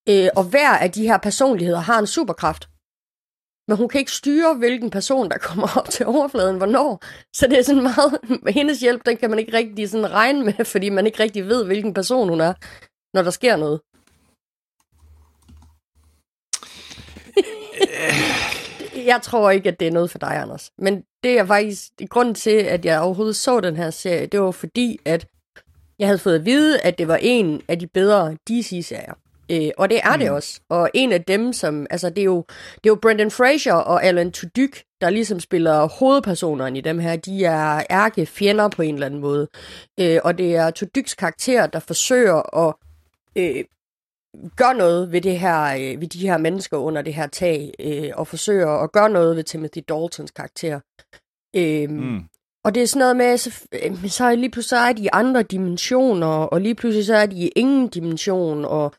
Øh, 0.09 0.29
og 0.35 0.43
hver 0.43 0.69
af 0.77 0.91
de 0.91 1.07
her 1.07 1.17
personligheder 1.17 1.79
har 1.79 1.99
en 1.99 2.07
superkraft. 2.07 2.69
Men 3.68 3.78
hun 3.78 3.89
kan 3.89 3.99
ikke 3.99 4.11
styre, 4.11 4.53
hvilken 4.53 4.89
person, 4.89 5.30
der 5.30 5.38
kommer 5.38 5.68
op 5.78 5.89
til 5.89 6.05
overfladen, 6.05 6.57
hvornår. 6.57 7.03
Så 7.34 7.47
det 7.47 7.59
er 7.59 7.63
sådan 7.63 7.84
meget... 7.84 8.20
Hendes 8.57 8.80
hjælp, 8.80 9.05
den 9.05 9.18
kan 9.18 9.30
man 9.30 9.39
ikke 9.39 9.53
rigtig 9.53 9.89
sådan 9.89 10.11
regne 10.11 10.45
med, 10.45 10.65
fordi 10.74 10.89
man 10.89 11.05
ikke 11.05 11.24
rigtig 11.24 11.47
ved, 11.47 11.65
hvilken 11.65 11.93
person 11.93 12.30
hun 12.30 12.41
er, 12.41 12.53
når 13.13 13.22
der 13.22 13.32
sker 13.32 13.55
noget. 13.55 13.82
jeg 19.11 19.22
tror 19.22 19.49
ikke, 19.51 19.70
at 19.70 19.80
det 19.80 19.88
er 19.88 19.91
noget 19.91 20.11
for 20.11 20.20
dig, 20.20 20.38
Anders. 20.38 20.72
Men 20.78 21.03
det 21.24 21.39
er 21.39 21.45
faktisk 21.45 21.91
grunden 22.09 22.36
til, 22.36 22.57
at 22.57 22.86
jeg 22.86 23.01
overhovedet 23.01 23.36
så 23.36 23.59
den 23.59 23.78
her 23.78 23.89
serie, 23.89 24.26
det 24.26 24.41
var 24.41 24.51
fordi, 24.51 24.99
at 25.05 25.28
jeg 25.99 26.07
havde 26.07 26.20
fået 26.20 26.36
at 26.36 26.45
vide, 26.45 26.82
at 26.82 26.97
det 26.97 27.07
var 27.07 27.20
en 27.22 27.61
af 27.68 27.80
de 27.80 27.88
bedre 27.88 28.38
DC-serier. 28.47 29.13
Øh, 29.51 29.69
og 29.77 29.89
det 29.89 29.99
er 30.03 30.13
mm. 30.13 30.19
det 30.19 30.29
også. 30.29 30.59
Og 30.69 30.89
en 30.93 31.11
af 31.11 31.23
dem, 31.23 31.53
som... 31.53 31.87
Altså, 31.89 32.09
det 32.09 32.17
er 32.17 32.25
jo, 32.25 32.45
det 32.75 32.85
er 32.85 32.89
jo 32.89 32.99
Brendan 33.01 33.31
Fraser 33.31 33.73
og 33.73 34.03
Alan 34.03 34.31
Tudyk, 34.31 34.83
der 35.01 35.09
ligesom 35.09 35.39
spiller 35.39 35.87
hovedpersonerne 35.87 36.77
i 36.77 36.81
dem 36.81 36.99
her. 36.99 37.15
De 37.15 37.45
er 37.45 37.83
ærke 37.89 38.25
fjender 38.25 38.69
på 38.69 38.81
en 38.81 38.93
eller 38.93 39.05
anden 39.05 39.19
måde. 39.19 39.47
Øh, 39.99 40.19
og 40.23 40.37
det 40.37 40.55
er 40.55 40.71
Tudyks 40.71 41.15
karakter, 41.15 41.67
der 41.67 41.79
forsøger 41.79 42.67
at 42.67 42.73
øh, 43.35 43.63
gøre 44.55 44.73
noget 44.73 45.11
ved, 45.11 45.21
det 45.21 45.39
her, 45.39 45.63
øh, 45.63 46.01
ved 46.01 46.07
de 46.07 46.27
her 46.27 46.37
mennesker 46.37 46.77
under 46.77 47.01
det 47.01 47.13
her 47.13 47.27
tag, 47.27 47.73
øh, 47.79 48.11
og 48.15 48.27
forsøger 48.27 48.69
at 48.69 48.91
gøre 48.91 49.09
noget 49.09 49.35
ved 49.35 49.43
Timothy 49.43 49.79
Daltons 49.89 50.31
karakter. 50.31 50.79
Øh, 51.55 51.89
mm. 51.89 52.23
Og 52.68 52.76
det 52.76 52.84
er 52.84 52.88
sådan 52.88 52.99
noget 52.99 53.15
med, 53.15 53.38
så, 53.38 53.68
øh, 53.84 54.09
så 54.09 54.36
lige 54.36 54.49
pludselig 54.49 54.70
så 54.70 54.78
er 54.78 54.93
de 54.93 55.03
i 55.03 55.09
andre 55.13 55.43
dimensioner, 55.43 56.28
og 56.28 56.61
lige 56.61 56.76
pludselig 56.76 57.05
så 57.05 57.15
er 57.15 57.26
de 57.26 57.36
i 57.36 57.47
ingen 57.47 57.88
dimension, 57.88 58.65
og 58.65 58.93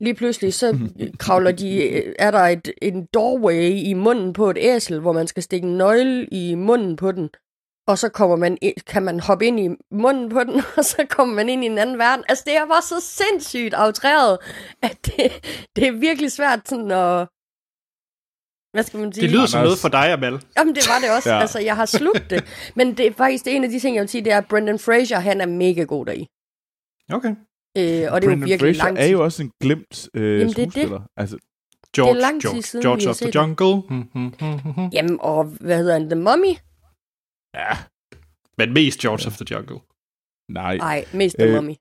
lige 0.00 0.14
pludselig 0.14 0.54
så 0.54 0.78
kravler 1.22 1.52
de, 1.52 1.88
øh, 1.88 2.14
er 2.18 2.30
der 2.30 2.38
et, 2.38 2.72
en 2.82 3.06
doorway 3.14 3.70
i 3.70 3.94
munden 3.94 4.32
på 4.32 4.50
et 4.50 4.58
æsel, 4.60 5.00
hvor 5.00 5.12
man 5.12 5.26
skal 5.26 5.42
stikke 5.42 5.66
en 5.66 5.78
nøgle 5.78 6.26
i 6.26 6.54
munden 6.54 6.96
på 6.96 7.12
den, 7.12 7.30
og 7.86 7.98
så 7.98 8.08
kommer 8.08 8.36
man, 8.36 8.58
kan 8.86 9.02
man 9.02 9.20
hoppe 9.20 9.46
ind 9.46 9.60
i 9.60 9.68
munden 9.90 10.28
på 10.28 10.44
den, 10.44 10.62
og 10.76 10.84
så 10.84 11.06
kommer 11.08 11.34
man 11.34 11.48
ind 11.48 11.64
i 11.64 11.66
en 11.66 11.78
anden 11.78 11.98
verden. 11.98 12.24
Altså 12.28 12.44
det 12.46 12.56
er 12.56 12.66
bare 12.66 12.82
så 12.82 13.00
sindssygt 13.00 13.74
aftræret, 13.74 14.38
at 14.82 14.98
det, 15.06 15.32
det 15.76 15.86
er 15.86 15.92
virkelig 15.92 16.32
svært 16.32 16.68
sådan 16.68 16.90
at, 16.90 17.28
hvad 18.72 18.82
skal 18.82 19.00
man 19.00 19.12
sige? 19.12 19.22
Det 19.22 19.30
lyder 19.30 19.46
som 19.46 19.62
noget 19.62 19.78
for 19.78 19.88
dig, 19.88 20.12
Amal. 20.12 20.40
Jamen, 20.58 20.74
det 20.74 20.82
var 20.88 20.98
det 20.98 21.16
også. 21.16 21.30
ja. 21.32 21.40
Altså, 21.40 21.58
jeg 21.60 21.76
har 21.76 21.86
slugt 21.86 22.30
det. 22.30 22.44
Men 22.76 22.96
det 22.96 23.06
er 23.06 23.12
faktisk 23.12 23.44
det 23.44 23.56
en 23.56 23.64
af 23.64 23.70
de 23.70 23.80
ting, 23.80 23.96
jeg 23.96 24.00
vil 24.00 24.08
sige, 24.08 24.24
det 24.24 24.32
er, 24.32 24.38
at 24.38 24.46
Brendan 24.48 24.78
Fraser, 24.78 25.18
han 25.18 25.40
er 25.40 25.46
mega 25.46 25.82
god 25.82 26.06
deri. 26.06 26.26
Okay. 27.12 27.28
Øh, 27.78 28.12
og 28.12 28.20
det 28.20 28.28
Brendan 28.28 28.42
er 28.42 28.46
jo 28.46 28.46
virkelig 28.46 28.58
Fraser 28.76 28.84
lang 28.84 28.96
tid. 28.96 29.04
er 29.04 29.08
jo 29.10 29.24
også 29.24 29.42
en 29.42 29.50
glemt 29.60 30.08
øh, 30.14 30.40
Jamen, 30.40 30.48
det 30.48 30.58
er 30.58 30.64
det. 30.64 30.72
skuespiller. 30.72 31.00
Altså, 31.16 31.36
George, 31.96 32.14
Det 32.14 32.16
er 32.16 32.20
lang 32.20 32.40
tid 32.40 32.50
George, 32.50 32.62
siden, 32.62 32.82
George 32.82 33.08
of 33.10 33.16
the. 33.16 33.30
Jungle. 33.34 33.82
Hmm, 33.88 34.32
hmm, 34.40 34.72
hmm. 34.74 34.88
Jamen, 34.92 35.18
og 35.20 35.44
hvad 35.44 35.76
hedder 35.78 35.92
han? 35.92 36.10
The 36.10 36.20
Mummy? 36.20 36.54
ja, 37.54 37.76
Men 38.58 38.72
mest 38.72 38.98
George 39.00 39.26
of 39.26 39.36
the 39.36 39.46
Jungle. 39.54 39.78
nej. 40.48 40.76
Nej, 40.76 41.04
mest 41.12 41.36
The 41.38 41.48
Øh, 41.48 41.54
Mummy. 41.54 41.74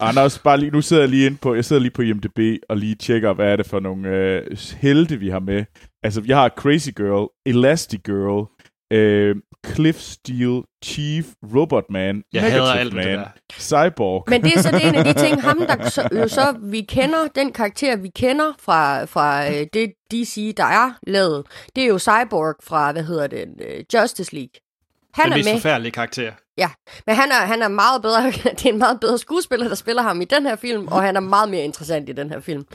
Anders, 0.00 0.38
bare 0.38 0.58
lige, 0.58 0.70
nu 0.70 0.80
sidder 0.80 1.02
jeg 1.02 1.10
lige 1.10 1.26
ind 1.26 1.38
på, 1.38 1.54
jeg 1.54 1.64
sidder 1.64 1.82
lige 1.82 1.92
på 1.92 2.02
IMDb 2.02 2.38
og 2.68 2.76
lige 2.76 2.94
tjekker, 2.94 3.32
hvad 3.32 3.52
er 3.52 3.56
det 3.56 3.66
for 3.66 3.80
nogle 3.80 4.08
øh, 4.08 4.56
helte, 4.80 5.16
vi 5.16 5.28
har 5.28 5.40
med. 5.40 5.64
Altså, 6.02 6.20
vi 6.20 6.32
har 6.32 6.48
Crazy 6.48 6.88
Girl, 6.96 7.28
Elastic 7.46 8.00
Girl, 8.04 8.46
øh, 8.92 9.36
Cliff 9.66 9.98
Steel, 9.98 10.62
Chief, 10.84 11.26
Robot 11.54 11.84
Man, 11.90 12.22
Jeg 12.32 12.42
Negative 12.42 12.60
hader 12.60 12.72
alt 12.72 12.94
Man, 12.94 13.08
det 13.08 13.18
der. 13.18 13.28
Cyborg. 13.52 14.24
Men 14.28 14.42
det 14.42 14.54
er 14.54 14.62
så 14.62 14.70
det 14.70 14.88
en 14.88 14.94
af 14.94 15.04
de 15.04 15.12
ting, 15.12 15.42
ham 15.48 15.58
der 15.58 15.88
så, 15.88 16.08
jo 16.12 16.28
så, 16.28 16.56
vi 16.62 16.80
kender, 16.80 17.28
den 17.34 17.52
karakter, 17.52 17.96
vi 17.96 18.08
kender 18.08 18.52
fra, 18.58 19.04
fra 19.04 19.48
øh, 19.48 19.66
det 19.72 19.92
DC, 20.10 20.54
der 20.56 20.64
er 20.64 20.98
lavet, 21.06 21.46
det 21.76 21.84
er 21.84 21.88
jo 21.88 21.98
Cyborg 21.98 22.54
fra, 22.64 22.92
hvad 22.92 23.02
hedder 23.02 23.26
det, 23.26 23.44
øh, 23.60 23.84
Justice 23.94 24.34
League. 24.34 24.69
Han 25.14 25.24
Den 25.24 25.32
er 25.32 25.36
mest 25.36 25.46
med, 25.46 25.52
forfærdelige 25.52 25.92
karakter. 25.92 26.32
ja. 26.58 26.70
Men 27.06 27.16
han 27.16 27.30
er, 27.30 27.34
han 27.46 27.62
er 27.62 27.68
meget 27.68 28.02
bedre, 28.02 28.26
det 28.58 28.66
er 28.66 28.72
en 28.72 28.78
meget 28.78 29.00
bedre 29.00 29.18
skuespiller, 29.18 29.68
der 29.68 29.74
spiller 29.74 30.02
ham 30.02 30.20
i 30.20 30.24
den 30.24 30.46
her 30.46 30.56
film, 30.56 30.88
og 30.88 31.02
han 31.02 31.16
er 31.16 31.20
meget 31.20 31.50
mere 31.50 31.64
interessant 31.64 32.08
i 32.08 32.12
den 32.12 32.30
her 32.30 32.40
film. 32.40 32.66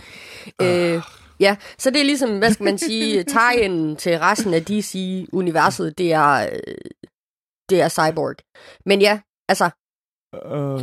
Øh, 0.62 1.02
ja, 1.40 1.56
så 1.78 1.90
det 1.90 2.02
er 2.02 2.06
ligesom, 2.06 2.38
hvad 2.38 2.52
skal 2.52 2.64
man 2.64 2.78
sige, 2.78 3.24
tegnen 3.38 3.96
til 3.96 4.20
resten 4.20 4.54
af 4.54 4.66
DC-universet, 4.66 5.98
det 5.98 6.14
er, 6.14 6.32
øh, 6.32 6.76
det 7.70 7.82
er 7.82 7.90
Cyborg. 7.90 8.36
Men 8.86 9.02
ja, 9.02 9.20
altså, 9.50 9.70
Uh, 10.46 10.82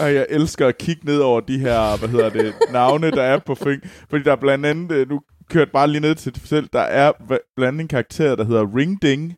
og 0.00 0.14
jeg 0.14 0.26
elsker 0.30 0.66
at 0.66 0.78
kigge 0.78 1.06
ned 1.06 1.18
over 1.18 1.40
de 1.40 1.58
her, 1.58 1.98
hvad 1.98 2.08
hedder 2.08 2.30
det, 2.30 2.54
navne, 2.72 3.10
der 3.10 3.22
er 3.22 3.38
på 3.38 3.54
Fing. 3.54 3.82
Fordi 4.10 4.24
der 4.24 4.32
er 4.32 4.36
blandt 4.36 4.66
andet, 4.66 4.92
øh, 4.92 5.08
nu 5.08 5.20
kørt 5.50 5.72
bare 5.72 5.88
lige 5.88 6.00
ned 6.00 6.14
til 6.14 6.34
det 6.34 6.42
selv, 6.48 6.68
der 6.72 6.80
er 6.80 7.12
blandt 7.56 7.68
andet 7.68 7.80
en 7.80 7.88
karakter, 7.88 8.36
der 8.36 8.44
hedder 8.44 8.76
Ring 8.76 9.02
Ding. 9.02 9.34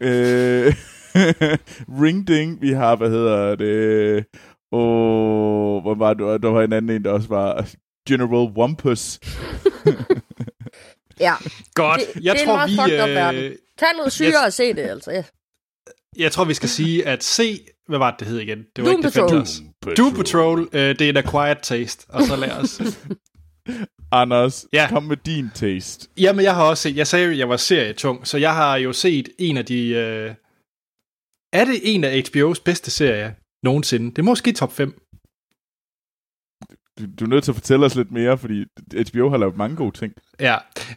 Øh, 0.00 0.74
Ring 2.02 2.28
Ding, 2.28 2.60
vi 2.62 2.72
har, 2.72 2.96
hvad 2.96 3.10
hedder 3.10 3.54
det, 3.56 4.24
og 4.72 5.80
hvor 5.80 5.94
var 5.94 6.14
det, 6.14 6.42
der 6.42 6.48
var 6.48 6.62
en 6.62 6.72
anden 6.72 6.96
en, 6.96 7.04
der 7.04 7.10
også 7.10 7.28
var 7.28 7.68
General 8.08 8.52
Wampus. 8.58 9.18
ja. 11.20 11.34
Godt. 11.74 12.00
Det- 12.14 12.24
jeg 12.24 12.34
det 12.34 12.40
er 12.40 12.42
en 12.42 12.48
tror, 12.48 12.56
meget 12.56 12.70
vi, 12.70 12.76
fucked 12.76 13.02
up 13.02 13.08
øh, 13.08 13.14
verden. 13.14 13.52
Tag 13.78 13.88
noget 13.96 14.12
syre 14.12 14.28
jeg- 14.28 14.46
og 14.46 14.52
se 14.52 14.74
det, 14.74 14.78
altså. 14.82 15.10
Ja. 15.10 15.22
jeg 16.18 16.32
tror, 16.32 16.44
vi 16.44 16.54
skal 16.54 16.68
sige, 16.68 17.06
at 17.06 17.24
C... 17.24 17.66
Hvad 17.88 17.98
var 17.98 18.10
det, 18.10 18.20
det 18.20 18.28
hed 18.28 18.38
igen? 18.38 18.58
Det 18.76 18.84
var 18.84 18.90
Doom 18.90 18.98
ikke 18.98 19.10
Patrol. 19.10 19.28
Defenders. 19.28 19.60
Doom 19.96 20.14
Patrol, 20.14 20.68
øh, 20.72 20.80
det 20.98 21.00
er 21.00 21.08
en 21.08 21.16
acquired 21.16 21.56
taste. 21.62 22.06
Og 22.08 22.22
så 22.22 22.36
lad 22.36 22.50
os... 22.50 22.80
Anders, 24.12 24.66
Ja. 24.72 24.86
kom 24.90 25.02
med 25.02 25.16
din 25.16 25.50
taste. 25.54 26.08
Jamen, 26.18 26.44
jeg 26.44 26.54
har 26.54 26.64
også 26.64 26.82
set... 26.82 26.96
Jeg 26.96 27.06
sagde 27.06 27.24
jo, 27.26 27.30
at 27.32 27.38
jeg 27.38 27.48
var 27.48 27.56
serietung, 27.56 28.26
så 28.26 28.38
jeg 28.38 28.54
har 28.54 28.76
jo 28.76 28.92
set 28.92 29.28
en 29.38 29.56
af 29.56 29.64
de... 29.66 29.88
Øh, 29.88 30.34
er 31.52 31.64
det 31.64 31.80
en 31.82 32.04
af 32.04 32.22
HBO's 32.28 32.62
bedste 32.64 32.90
serier 32.90 33.32
nogensinde? 33.62 34.10
Det 34.10 34.18
er 34.18 34.22
måske 34.22 34.52
top 34.52 34.72
5. 34.72 35.02
Du, 36.98 37.04
du 37.20 37.24
er 37.24 37.28
nødt 37.28 37.44
til 37.44 37.50
at 37.50 37.56
fortælle 37.56 37.86
os 37.86 37.94
lidt 37.96 38.10
mere, 38.10 38.38
fordi 38.38 38.64
HBO 39.10 39.28
har 39.30 39.36
lavet 39.36 39.56
mange 39.56 39.76
gode 39.76 39.98
ting. 39.98 40.12
Ja, 40.40 40.56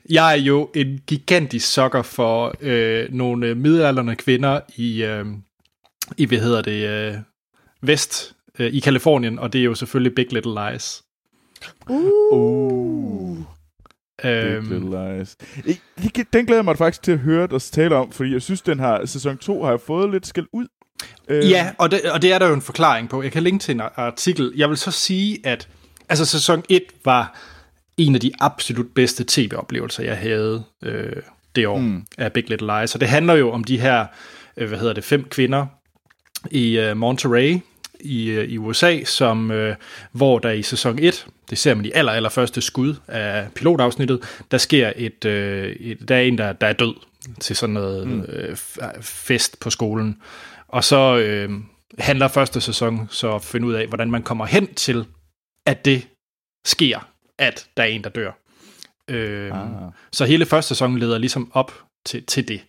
jeg 0.10 0.32
er 0.38 0.42
jo 0.42 0.70
en 0.76 1.00
gigantisk 1.08 1.74
sokker 1.74 2.02
for 2.02 2.56
øh, 2.62 3.14
nogle 3.14 3.56
middelalderne 3.56 4.16
kvinder 4.16 4.60
i, 4.76 5.04
øh, 5.04 5.26
i 6.18 6.26
hvad 6.26 6.38
hedder 6.38 6.62
det, 6.62 6.90
øh, 6.90 7.16
vest 7.82 8.36
øh, 8.60 8.74
i 8.74 8.80
Kalifornien, 8.80 9.40
og 9.40 9.54
det 9.54 9.62
er 9.62 9.66
jo 9.66 9.76
selvfølgelig 9.76 10.16
Big 10.16 10.34
Little 10.34 10.54
Lies. 10.72 11.04
Uh. 11.90 13.38
Big 14.22 14.32
Øhm, 14.32 14.70
Little 14.70 15.18
Lies. 15.18 15.36
Den 16.34 16.46
glæder 16.46 16.56
jeg 16.60 16.66
mig 16.66 16.78
faktisk 16.78 17.04
til 17.04 17.12
at 17.12 17.20
høre 17.20 17.48
dig 17.48 17.62
tale 17.62 17.96
om, 17.96 18.12
fordi 18.12 18.34
jeg 18.34 18.42
synes, 18.42 18.62
den 18.62 18.80
her 18.80 19.06
sæson 19.06 19.38
2 19.38 19.64
har 19.64 19.70
jeg 19.70 19.82
fået 19.82 20.12
lidt 20.12 20.28
skæld 20.28 20.48
ud. 20.54 20.68
Øh, 21.28 21.50
Ja, 21.50 21.72
og 21.78 21.92
det, 21.92 22.02
og 22.12 22.22
det 22.22 22.34
er 22.34 22.40
der 22.40 22.48
jo 22.48 22.54
en 22.54 22.62
forklaring 22.62 23.10
på. 23.10 23.24
Jeg 23.24 23.32
kan 23.32 23.44
linke 23.44 23.64
til 23.64 23.76
en 23.76 23.82
artikel. 23.96 24.54
Jeg 24.56 24.70
vil 24.70 24.78
så 24.78 24.92
sige, 24.92 25.40
at 25.44 25.68
altså, 26.10 26.26
sæson 26.26 26.64
1 26.70 26.84
var 27.06 27.36
en 27.98 28.16
af 28.16 28.22
de 28.22 28.32
absolut 28.40 28.94
bedste 28.96 29.26
tv-oplevelser, 29.28 30.04
jeg 30.04 30.18
havde 30.18 30.64
øh, 30.84 31.16
det 31.56 31.68
år 31.68 31.78
mm. 31.78 32.06
af 32.18 32.34
Big 32.34 32.50
Little 32.50 32.80
Lies. 32.80 32.96
Og 32.96 33.02
det 33.02 33.10
handler 33.10 33.34
jo 33.34 33.52
om 33.52 33.64
de 33.64 33.80
her, 33.80 34.06
øh, 34.58 34.68
hvad 34.68 34.80
hedder 34.80 34.94
det, 34.94 35.04
fem 35.04 35.24
kvinder 35.24 35.66
i 36.52 36.80
øh, 36.80 36.98
Monterey 36.98 37.60
i, 38.00 38.30
øh, 38.30 38.50
i 38.50 38.58
USA, 38.58 39.04
som, 39.04 39.52
øh, 39.52 39.76
hvor 40.12 40.40
der 40.40 40.52
i 40.52 40.62
sæson 40.62 41.00
1, 41.00 41.28
det 41.50 41.58
ser 41.58 41.74
man 41.74 41.86
i 41.86 41.92
aller, 41.94 42.12
aller 42.12 42.30
første 42.30 42.62
skud 42.62 42.96
af 43.08 43.48
pilotafsnittet, 43.56 44.20
der 44.52 44.58
sker 44.58 44.94
et, 44.96 45.26
øh, 45.26 45.76
et 45.76 46.10
der 46.10 46.16
er 46.16 46.22
en, 46.22 46.38
der, 46.38 46.54
der 46.54 46.68
er 46.68 46.74
død 46.74 46.94
til 47.40 47.56
sådan 47.56 47.74
noget 47.74 48.08
mm. 48.08 48.22
øh, 48.22 48.54
f- 48.54 49.02
fest 49.02 49.60
på 49.60 49.70
skolen. 49.70 50.18
Og 50.68 50.84
så 50.84 51.18
øh, 51.18 51.50
handler 52.00 52.28
første 52.28 52.62
sæson 52.62 53.08
så 53.12 53.36
at 53.36 53.44
finde 53.44 53.68
ud 53.68 53.74
af, 53.74 53.88
hvordan 53.88 54.12
man 54.12 54.24
kommer 54.24 54.46
hen 54.46 54.74
til, 54.74 55.06
at 55.66 55.86
det 55.86 56.08
sker, 56.66 57.10
at 57.38 57.68
der 57.78 57.84
er 57.84 57.88
en, 57.88 58.04
der 58.04 58.10
dør. 58.10 58.32
Øh, 59.08 59.52
Ah. 59.52 59.92
Så 60.12 60.26
hele 60.26 60.46
første 60.46 60.68
sæson 60.68 60.98
leder 61.00 61.18
ligesom 61.18 61.52
op 61.54 61.74
til, 62.06 62.24
til 62.26 62.48
det. 62.48 62.62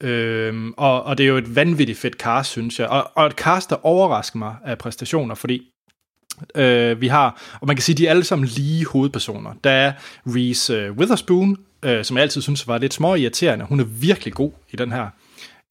Øhm, 0.00 0.74
og, 0.76 1.02
og 1.02 1.18
det 1.18 1.24
er 1.24 1.28
jo 1.28 1.36
et 1.36 1.56
vanvittigt 1.56 1.98
fedt 1.98 2.14
cast, 2.14 2.50
synes 2.50 2.78
jeg. 2.78 2.88
Og, 2.88 3.10
og 3.14 3.26
et 3.26 3.32
cast, 3.32 3.70
der 3.70 3.86
overrasker 3.86 4.38
mig 4.38 4.56
af 4.64 4.78
præstationer, 4.78 5.34
fordi 5.34 5.62
øh, 6.54 7.00
vi 7.00 7.08
har, 7.08 7.42
og 7.60 7.66
man 7.66 7.76
kan 7.76 7.82
sige, 7.82 7.96
de 7.96 8.06
er 8.06 8.10
alle 8.10 8.24
sammen 8.24 8.48
lige 8.48 8.86
hovedpersoner. 8.86 9.54
Der 9.64 9.70
er 9.70 9.92
Reese 10.26 10.74
øh, 10.74 10.92
Witherspoon, 10.92 11.56
øh, 11.84 12.04
som 12.04 12.16
jeg 12.16 12.22
altid 12.22 12.42
synes 12.42 12.68
var 12.68 12.78
lidt 12.78 12.94
små 12.94 13.14
irriterende. 13.14 13.64
Hun 13.64 13.80
er 13.80 13.84
virkelig 13.84 14.34
god 14.34 14.52
i 14.70 14.76
den 14.76 14.92
her. 14.92 15.06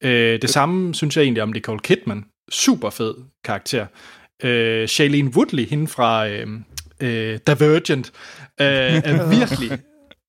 Øh, 0.04 0.42
det 0.42 0.50
samme 0.50 0.94
synes 0.94 1.16
jeg 1.16 1.22
egentlig 1.22 1.42
om 1.42 1.48
Nicole 1.48 1.78
Kidman. 1.78 2.24
Super 2.50 2.90
fed 2.90 3.14
karakter. 3.44 3.86
Øh, 4.42 4.88
Shailene 4.88 5.30
Woodley, 5.30 5.68
hende 5.68 5.88
fra 5.88 6.28
øh, 6.28 6.46
øh, 7.00 7.38
Divergent, 7.46 8.12
øh, 8.60 8.66
er 8.66 9.28
virkelig 9.38 9.78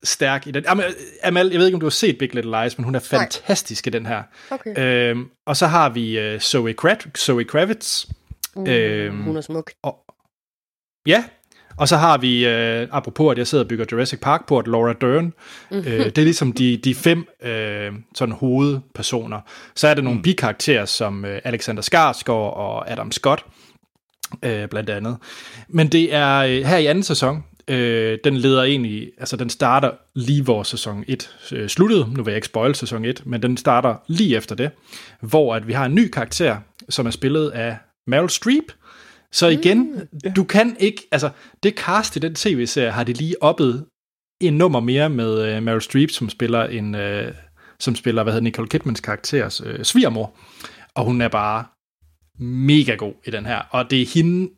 stærk 0.03 0.47
i 0.47 0.51
den. 0.51 0.65
Amal, 0.67 0.95
Amal, 1.23 1.49
jeg 1.49 1.59
ved 1.59 1.65
ikke, 1.65 1.75
om 1.75 1.79
du 1.79 1.85
har 1.85 1.91
set 1.91 2.17
Big 2.17 2.35
Little 2.35 2.61
Lies, 2.63 2.77
men 2.77 2.85
hun 2.85 2.95
er 2.95 2.99
Nej. 3.11 3.19
fantastisk 3.19 3.87
i 3.87 3.89
den 3.89 4.05
her. 4.05 4.23
Okay. 4.51 5.09
Øhm, 5.09 5.25
og 5.45 5.57
så 5.57 5.67
har 5.67 5.89
vi 5.89 6.19
øh, 6.19 6.39
Zoe, 6.39 6.73
Krat- 6.81 7.17
Zoe 7.17 7.43
Kravitz. 7.43 8.05
Mm, 8.55 8.67
øhm, 8.67 9.21
hun 9.23 9.37
er 9.37 9.41
smuk. 9.41 9.71
Og, 9.83 9.95
ja, 11.07 11.23
og 11.77 11.87
så 11.87 11.97
har 11.97 12.17
vi, 12.17 12.47
øh, 12.47 12.87
apropos 12.91 13.31
at 13.31 13.37
jeg 13.37 13.47
sidder 13.47 13.63
og 13.63 13.67
bygger 13.67 13.85
Jurassic 13.91 14.19
Park 14.19 14.47
på, 14.47 14.59
at 14.59 14.67
Laura 14.67 14.93
Dern, 14.93 15.33
øh, 15.71 15.83
det 16.05 16.17
er 16.17 16.21
ligesom 16.21 16.53
de, 16.53 16.77
de 16.77 16.95
fem 16.95 17.27
øh, 17.43 17.93
sådan 18.15 18.35
hovedpersoner. 18.35 19.41
Så 19.75 19.87
er 19.87 19.93
der 19.93 20.01
nogle 20.01 20.17
mm. 20.17 20.23
bikarakterer 20.23 20.85
som 20.85 21.25
øh, 21.25 21.41
Alexander 21.43 21.81
Skarsgård 21.81 22.53
og 22.53 22.91
Adam 22.91 23.11
Scott, 23.11 23.45
øh, 24.43 24.67
blandt 24.67 24.89
andet. 24.89 25.17
Men 25.67 25.87
det 25.87 26.13
er 26.13 26.37
øh, 26.37 26.65
her 26.65 26.77
i 26.77 26.85
anden 26.85 27.03
sæson, 27.03 27.43
Øh, 27.69 28.17
den 28.23 28.37
leder 28.37 28.63
egentlig, 28.63 29.11
altså 29.17 29.35
den 29.35 29.49
starter 29.49 29.91
lige 30.15 30.43
hvor 30.43 30.63
sæson 30.63 31.03
1 31.07 31.35
øh, 31.51 31.69
sluttede. 31.69 32.13
Nu 32.13 32.23
vil 32.23 32.31
jeg 32.31 32.37
ikke 32.37 32.47
spoil 32.47 32.75
sæson 32.75 33.05
1, 33.05 33.25
men 33.25 33.41
den 33.41 33.57
starter 33.57 33.95
lige 34.07 34.37
efter 34.37 34.55
det, 34.55 34.71
hvor 35.21 35.55
at 35.55 35.67
vi 35.67 35.73
har 35.73 35.85
en 35.85 35.95
ny 35.95 36.09
karakter, 36.09 36.57
som 36.89 37.05
er 37.05 37.11
spillet 37.11 37.49
af 37.49 37.77
Meryl 38.07 38.29
Streep. 38.29 38.71
Så 39.31 39.47
igen, 39.47 40.07
mm, 40.23 40.33
du 40.33 40.43
kan 40.43 40.75
ikke, 40.79 41.07
altså 41.11 41.29
det 41.63 41.73
cast 41.75 42.15
i 42.15 42.19
den 42.19 42.35
tv-serie 42.35 42.91
har 42.91 43.03
de 43.03 43.13
lige 43.13 43.43
oppet 43.43 43.85
en 44.41 44.53
nummer 44.53 44.79
mere 44.79 45.09
med 45.09 45.55
øh, 45.55 45.63
Meryl 45.63 45.81
Streep, 45.81 46.11
som 46.11 46.29
spiller 46.29 46.63
en, 46.63 46.95
øh, 46.95 47.33
som 47.79 47.95
spiller, 47.95 48.23
hvad 48.23 48.33
hedder 48.33 48.43
Nicole 48.43 48.67
Kidmans 48.67 48.99
karakters 48.99 49.61
øh, 49.65 49.83
svigermor. 49.83 50.33
Og 50.95 51.05
hun 51.05 51.21
er 51.21 51.27
bare 51.27 51.65
mega 52.39 52.95
god 52.95 53.13
i 53.25 53.31
den 53.31 53.45
her. 53.45 53.61
Og 53.69 53.91
det 53.91 54.01
er 54.01 54.05
hende, 54.05 54.49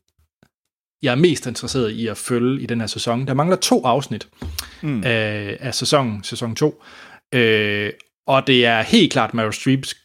jeg 1.02 1.12
er 1.12 1.16
mest 1.16 1.48
interesseret 1.48 1.92
i 1.92 2.08
at 2.08 2.18
følge 2.18 2.62
i 2.62 2.66
den 2.66 2.80
her 2.80 2.88
sæson. 2.88 3.28
Der 3.28 3.34
mangler 3.34 3.58
to 3.58 3.86
afsnit 3.86 4.28
mm. 4.82 5.04
af, 5.06 5.58
af 5.60 5.76
sæsonen, 5.76 6.24
sæson 6.24 6.56
2. 6.56 6.84
Øh, 7.34 7.92
og 8.28 8.48
det 8.48 8.66
er 8.66 8.82
helt 8.82 9.12
klart 9.12 9.34
Meryl 9.34 9.54
Streeps 9.54 9.96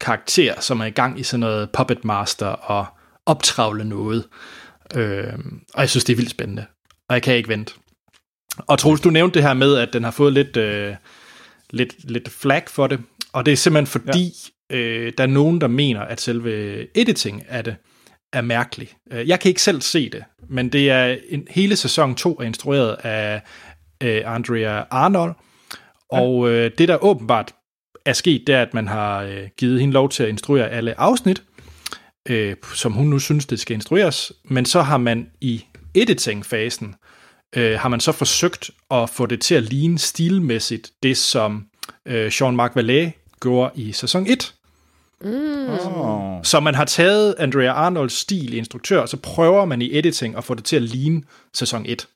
karakter, 0.00 0.60
som 0.60 0.80
er 0.80 0.84
i 0.84 0.90
gang 0.90 1.20
i 1.20 1.22
sådan 1.22 1.40
noget 1.40 1.70
puppet 1.70 2.04
master 2.04 2.46
og 2.46 2.86
optravle 3.26 3.84
noget. 3.84 4.24
Øh, 4.94 5.32
og 5.74 5.80
jeg 5.80 5.90
synes, 5.90 6.04
det 6.04 6.12
er 6.12 6.16
vildt 6.16 6.30
spændende. 6.30 6.64
Og 7.08 7.14
jeg 7.14 7.22
kan 7.22 7.34
ikke 7.34 7.48
vente. 7.48 7.72
Og 8.58 8.78
Troels, 8.78 9.00
du 9.00 9.10
nævnte 9.10 9.34
det 9.34 9.42
her 9.42 9.54
med, 9.54 9.76
at 9.76 9.92
den 9.92 10.04
har 10.04 10.10
fået 10.10 10.32
lidt, 10.32 10.56
øh, 10.56 10.94
lidt, 11.70 12.10
lidt 12.10 12.28
flag 12.28 12.62
for 12.66 12.86
det. 12.86 13.00
Og 13.32 13.46
det 13.46 13.52
er 13.52 13.56
simpelthen 13.56 13.86
fordi, 13.86 14.32
ja. 14.70 14.76
øh, 14.76 15.12
der 15.18 15.24
er 15.24 15.28
nogen, 15.28 15.60
der 15.60 15.68
mener, 15.68 16.00
at 16.00 16.20
selve 16.20 16.86
editing 16.98 17.42
af 17.48 17.64
det 17.64 17.76
er 18.32 18.40
mærkelig. 18.40 18.88
Øh, 19.12 19.28
jeg 19.28 19.40
kan 19.40 19.48
ikke 19.48 19.62
selv 19.62 19.80
se 19.80 20.10
det, 20.10 20.24
men 20.48 20.68
det 20.68 20.90
er 20.90 21.16
en, 21.28 21.46
hele 21.50 21.76
sæson 21.76 22.14
2 22.14 22.34
er 22.40 22.42
instrueret 22.42 22.96
af 23.04 23.42
øh, 24.02 24.22
Andrea 24.26 24.84
Arnold, 24.90 25.34
og 26.10 26.50
øh, 26.50 26.70
det 26.78 26.88
der 26.88 27.04
åbenbart 27.04 27.54
er 28.04 28.12
sket, 28.12 28.46
det 28.46 28.54
er, 28.54 28.62
at 28.62 28.74
man 28.74 28.88
har 28.88 29.22
øh, 29.22 29.48
givet 29.56 29.80
hende 29.80 29.94
lov 29.94 30.08
til 30.08 30.22
at 30.22 30.28
instruere 30.28 30.70
alle 30.70 31.00
afsnit, 31.00 31.42
øh, 32.28 32.56
som 32.74 32.92
hun 32.92 33.06
nu 33.06 33.18
synes, 33.18 33.46
det 33.46 33.60
skal 33.60 33.74
instrueres, 33.74 34.32
men 34.44 34.64
så 34.64 34.82
har 34.82 34.96
man 34.96 35.30
i 35.40 35.64
editing-fasen, 35.94 36.94
øh, 37.56 37.80
har 37.80 37.88
man 37.88 38.00
så 38.00 38.12
forsøgt 38.12 38.70
at 38.90 39.10
få 39.10 39.26
det 39.26 39.40
til 39.40 39.54
at 39.54 39.62
ligne 39.62 39.98
stilmæssigt 39.98 40.90
det, 41.02 41.16
som 41.16 41.66
øh, 42.06 42.26
Jean-Marc 42.26 42.70
Vallée 42.76 43.36
gjorde 43.40 43.70
i 43.74 43.92
sæson 43.92 44.26
1. 44.26 44.54
Mm. 45.24 45.68
Oh. 45.70 46.44
Så 46.44 46.60
man 46.60 46.74
har 46.74 46.84
taget 46.84 47.34
Andrea 47.38 47.72
Arnolds 47.72 48.12
stil 48.12 48.54
i 48.54 48.56
instruktør, 48.56 49.00
og 49.00 49.08
så 49.08 49.16
prøver 49.16 49.64
man 49.64 49.82
i 49.82 49.98
editing 49.98 50.36
at 50.36 50.44
få 50.44 50.54
det 50.54 50.64
til 50.64 50.76
at 50.76 50.82
ligne 50.82 51.22
sæson 51.54 51.86
1. 51.86 52.08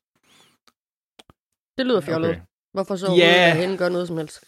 Det 1.79 1.87
lyder 1.87 2.01
fjollet. 2.01 2.31
Okay. 2.31 2.41
Hvorfor 2.73 2.97
så 2.97 3.17
yeah. 3.21 3.53
hun 3.53 3.61
hende 3.61 3.77
gøre 3.77 3.91
noget 3.91 4.09
som 4.09 4.17
helst? 4.17 4.41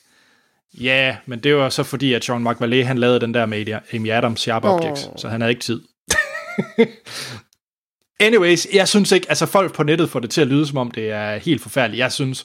Ja, 0.81 1.17
men 1.27 1.41
det 1.41 1.57
var 1.57 1.69
så 1.69 1.83
fordi, 1.83 2.15
at 2.15 2.31
Jean-Marc 2.31 2.57
Vallée, 2.63 2.85
han 2.85 2.99
lavede 2.99 3.21
den 3.21 3.35
der 3.35 3.47
med 3.47 3.79
Amy 3.93 4.11
Adams 4.11 4.41
Sharp 4.41 4.65
Objects, 4.65 5.07
oh. 5.07 5.13
så 5.17 5.29
han 5.29 5.41
havde 5.41 5.51
ikke 5.51 5.63
tid. 5.63 5.81
Anyways, 8.21 8.67
jeg 8.75 8.89
synes 8.89 9.13
ikke, 9.13 9.27
altså 9.29 9.47
folk 9.47 9.75
på 9.75 9.83
nettet 9.83 10.11
får 10.11 10.21
det 10.21 10.31
til 10.31 10.41
at 10.41 10.47
lyde, 10.47 10.67
som 10.67 10.79
om 10.79 10.91
det 10.91 11.11
er 11.11 11.37
helt 11.37 11.63
forfærdeligt. 11.63 11.99
Jeg 12.01 12.13
synes, 12.13 12.45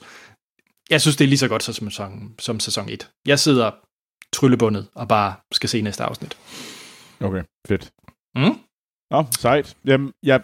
jeg 0.89 1.01
synes 1.01 1.15
det 1.15 1.23
er 1.23 1.29
lige 1.29 1.39
så 1.39 1.47
godt 1.47 1.63
som 1.63 1.73
sæson, 1.73 2.35
som 2.39 2.59
sæson 2.59 2.89
1. 2.89 3.09
Jeg 3.25 3.39
sidder 3.39 3.71
tryllebundet 4.33 4.87
og 4.95 5.07
bare 5.07 5.35
skal 5.51 5.69
se 5.69 5.81
næste 5.81 6.03
afsnit. 6.03 6.37
Okay, 7.19 7.43
fedt. 7.67 7.91
Mm? 8.35 8.59
Nå, 9.11 9.25
sejt. 9.39 9.77
Jamen, 9.85 10.13
jeg, 10.23 10.41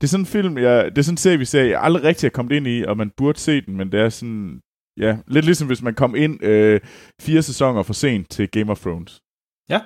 det 0.00 0.06
er 0.06 0.06
sådan 0.06 0.22
en 0.22 0.26
film, 0.26 0.58
jeg, 0.58 0.84
det 0.84 0.98
er 0.98 1.02
sådan 1.02 1.12
en 1.12 1.16
serie, 1.16 1.38
vi 1.38 1.44
ser, 1.44 1.62
jeg 1.62 1.82
aldrig 1.82 2.04
rigtig 2.04 2.26
er 2.26 2.30
kommet 2.30 2.56
ind 2.56 2.66
i, 2.66 2.84
og 2.84 2.96
man 2.96 3.10
burde 3.16 3.38
se 3.38 3.60
den, 3.60 3.76
men 3.76 3.92
det 3.92 4.00
er 4.00 4.08
sådan, 4.08 4.60
ja, 4.96 5.18
lidt 5.26 5.44
ligesom 5.44 5.66
hvis 5.66 5.82
man 5.82 5.94
kom 5.94 6.14
ind 6.14 6.44
øh, 6.44 6.80
fire 7.20 7.42
sæsoner 7.42 7.82
for 7.82 7.92
sent 7.92 8.30
til 8.30 8.50
Game 8.50 8.72
of 8.72 8.80
Thrones. 8.80 9.22
Ja. 9.68 9.80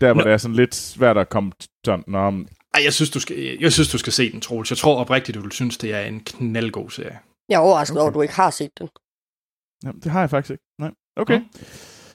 Der, 0.00 0.12
hvor 0.12 0.22
Nå. 0.22 0.28
det 0.28 0.32
er 0.32 0.36
sådan 0.36 0.56
lidt 0.56 0.74
svært 0.74 1.18
at 1.18 1.28
komme 1.28 1.52
sådan, 1.84 2.04
nå, 2.06 2.30
ej, 2.74 2.84
jeg 2.84 2.92
synes, 2.92 3.10
du 3.10 3.20
skal, 3.20 3.58
jeg 3.60 3.72
synes, 3.72 3.88
du 3.88 3.98
skal 3.98 4.12
se 4.12 4.32
den, 4.32 4.40
Troels. 4.40 4.70
Jeg 4.70 4.78
tror 4.78 5.00
oprigtigt, 5.00 5.34
du 5.34 5.40
vil 5.42 5.52
synes, 5.52 5.78
det 5.78 5.94
er 5.94 6.00
en 6.00 6.20
knaldgod 6.20 6.90
serie. 6.90 7.18
Jeg 7.48 7.56
er 7.56 7.60
overrasket 7.60 7.96
okay. 7.96 8.00
over, 8.00 8.08
at 8.08 8.14
du 8.14 8.22
ikke 8.22 8.34
har 8.34 8.50
set 8.50 8.70
den. 8.78 8.88
Jamen, 9.84 10.00
det 10.00 10.12
har 10.12 10.20
jeg 10.20 10.30
faktisk 10.30 10.50
ikke. 10.50 10.64
Nej. 10.78 10.90
Okay. 11.16 11.38
Mm. 11.38 11.46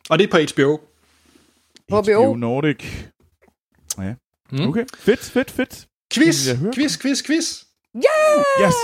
Og 0.10 0.20
det 0.20 0.28
er 0.28 0.32
på 0.32 0.38
HBO. 0.38 0.80
HBO. 1.90 2.02
HBO 2.02 2.36
Nordic. 2.36 2.86
Ja. 3.98 4.14
Mm. 4.52 4.68
Okay. 4.70 4.86
Fedt, 4.98 5.20
fedt, 5.20 5.52
fedt. 5.52 5.88
Quiz, 6.14 6.50
quiz, 6.76 6.98
quiz, 7.02 7.24
quiz. 7.26 7.64
Yeah! 7.96 8.68
Yes! 8.68 8.76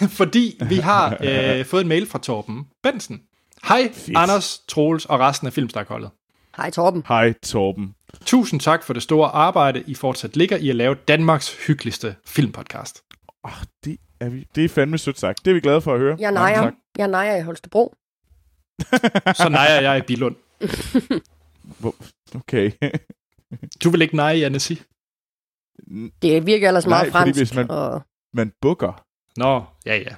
Fordi 0.18 0.60
vi 0.68 0.74
har 0.76 1.16
øh, 1.24 1.64
fået 1.64 1.82
en 1.82 1.88
mail 1.88 2.06
fra 2.06 2.18
Torben 2.18 2.66
Bensen. 2.82 3.20
Hej, 3.64 3.92
Fedt. 3.92 4.16
Anders, 4.16 4.58
Troels 4.68 5.04
og 5.06 5.20
resten 5.20 5.46
af 5.46 5.52
Filmstakholdet. 5.52 6.10
Hej 6.56 6.70
Torben. 6.70 7.04
Hej 7.08 7.32
Torben. 7.32 7.94
Tusind 8.26 8.60
tak 8.60 8.82
for 8.82 8.92
det 8.92 9.02
store 9.02 9.28
arbejde, 9.28 9.84
I 9.86 9.94
fortsat 9.94 10.36
ligger 10.36 10.56
i 10.56 10.70
at 10.70 10.76
lave 10.76 10.94
Danmarks 10.94 11.66
hyggeligste 11.66 12.16
filmpodcast. 12.26 13.02
Oh, 13.44 13.50
det, 13.84 13.96
er 14.20 14.28
vi, 14.28 14.46
det 14.54 14.64
er 14.64 14.68
fandme 14.68 14.98
sødt 14.98 15.18
sagt. 15.18 15.44
Det 15.44 15.50
er 15.50 15.54
vi 15.54 15.60
glade 15.60 15.80
for 15.80 15.94
at 15.94 16.00
høre. 16.00 16.16
Jeg 16.20 16.32
nejer. 16.32 16.70
Jeg 16.98 17.08
nejer 17.08 17.36
i 17.36 17.40
Holstebro. 17.42 17.94
Så 19.34 19.48
nejer 19.48 19.80
jeg 19.80 19.98
i 19.98 20.02
Bilund. 20.06 20.36
okay. 22.34 22.70
du 23.84 23.90
vil 23.90 24.02
ikke 24.02 24.16
neje 24.16 24.38
i 24.38 24.42
Annecy? 24.42 24.72
Det 26.22 26.46
virker 26.46 26.68
ellers 26.68 26.86
Nej, 26.86 26.98
meget 26.98 27.12
fransk. 27.12 27.28
Fordi 27.28 27.40
hvis 27.40 27.54
man, 27.54 27.70
og... 27.70 28.02
man 28.34 28.52
bukker. 28.62 29.04
Nå, 29.36 29.62
ja 29.86 29.96
ja. 29.96 30.14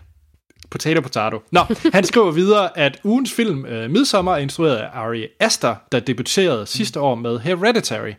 Potato, 0.71 1.01
potato. 1.01 1.43
Nå, 1.53 1.61
han 1.93 2.05
skriver 2.05 2.31
videre, 2.31 2.79
at 2.79 3.01
ugens 3.05 3.33
film 3.33 3.65
uh, 3.65 3.91
Midsommer 3.91 4.33
er 4.33 4.37
instrueret 4.37 4.77
af 4.77 4.89
Ari 4.93 5.27
Aster, 5.41 5.77
der 5.93 6.01
debuterede 6.01 6.67
sidste 6.67 7.01
år 7.01 7.15
med 7.15 7.39
Hereditary. 7.39 8.13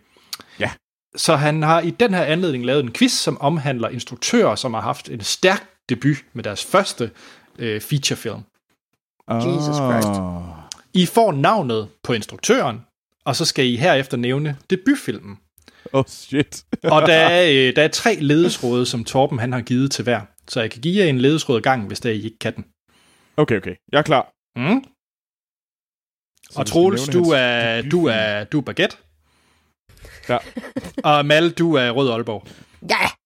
Ja. 0.60 0.72
Så 1.16 1.36
han 1.36 1.64
har 1.64 1.82
i 1.82 1.90
den 1.90 2.14
her 2.14 2.24
anledning 2.24 2.66
lavet 2.66 2.84
en 2.84 2.94
quiz, 2.94 3.12
som 3.12 3.42
omhandler 3.42 3.90
instruktører, 3.90 4.56
som 4.56 4.74
har 4.74 4.82
haft 4.82 5.10
en 5.10 5.22
stærk 5.22 5.70
debut 5.90 6.18
med 6.34 6.44
deres 6.44 6.66
første 6.66 7.12
uh, 7.60 7.82
featurefilm. 7.82 8.44
Jesus 9.30 9.76
Christ. 9.76 10.22
I 10.94 11.06
får 11.06 11.32
navnet 11.32 11.90
på 12.04 12.14
instruktøren, 12.14 12.82
og 13.26 13.36
så 13.36 13.46
skal 13.46 13.66
I 13.66 13.76
herefter 13.76 14.18
nævne 14.18 14.58
debutfilmen. 14.70 15.38
Oh 15.94 16.04
shit. 16.08 16.64
og 16.84 17.02
der 17.02 17.14
er, 17.38 17.50
øh, 17.52 17.76
der 17.76 17.84
er 17.84 17.88
tre 17.88 18.16
ledesråd, 18.16 18.86
som 18.86 19.04
Torben 19.04 19.40
han 19.40 19.54
har 19.54 19.62
givet 19.62 19.92
til 19.92 20.04
hver. 20.04 20.22
Så 20.48 20.62
jeg 20.62 20.72
kan 20.72 20.82
give 20.82 21.04
jer 21.04 21.10
en 21.10 21.20
ledesråd 21.20 21.62
gang, 21.62 21.88
hvis 21.88 22.00
det 22.00 22.14
I 22.14 22.26
ikke 22.26 22.40
kan 22.40 22.56
den. 22.56 22.66
Okay, 23.38 23.58
okay. 23.58 23.76
Jeg 23.92 23.98
er 23.98 24.02
klar. 24.02 24.32
Mm. 24.56 24.84
og 26.56 26.66
Troels, 26.66 27.08
du 27.08 27.24
er, 27.36 27.82
du 27.82 28.06
er, 28.06 28.44
du 28.44 28.58
er 28.58 28.62
baguette. 28.62 28.98
Ja. 30.30 30.38
og 31.04 31.26
Mal, 31.26 31.52
du 31.52 31.74
er 31.74 31.92
Rød 31.92 32.12
Aalborg. 32.12 32.48
Ja! 32.90 33.21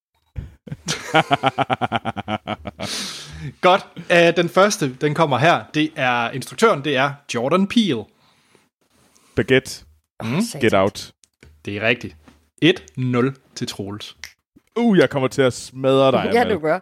Godt. 3.62 3.88
Uh, 3.98 4.36
den 4.38 4.50
første, 4.50 4.96
den 5.02 5.16
kommer 5.16 5.38
her. 5.38 5.64
Det 5.74 5.92
er 5.96 6.32
instruktøren, 6.32 6.84
det 6.84 6.98
er 6.98 7.14
Jordan 7.34 7.68
Peele. 7.68 8.04
Baguette. 9.36 9.86
Mm. 10.24 10.42
Get 10.62 10.74
out. 10.74 11.12
Det 11.66 11.78
er 11.78 11.82
rigtigt. 11.82 12.16
1-0 12.66 13.34
til 13.56 13.68
Troels. 13.68 14.16
Uh, 14.76 14.98
jeg 14.98 15.10
kommer 15.10 15.28
til 15.28 15.42
at 15.42 15.54
smadre 15.54 16.12
dig. 16.12 16.32
ja, 16.36 16.44
du 16.54 16.60
gør. 16.60 16.80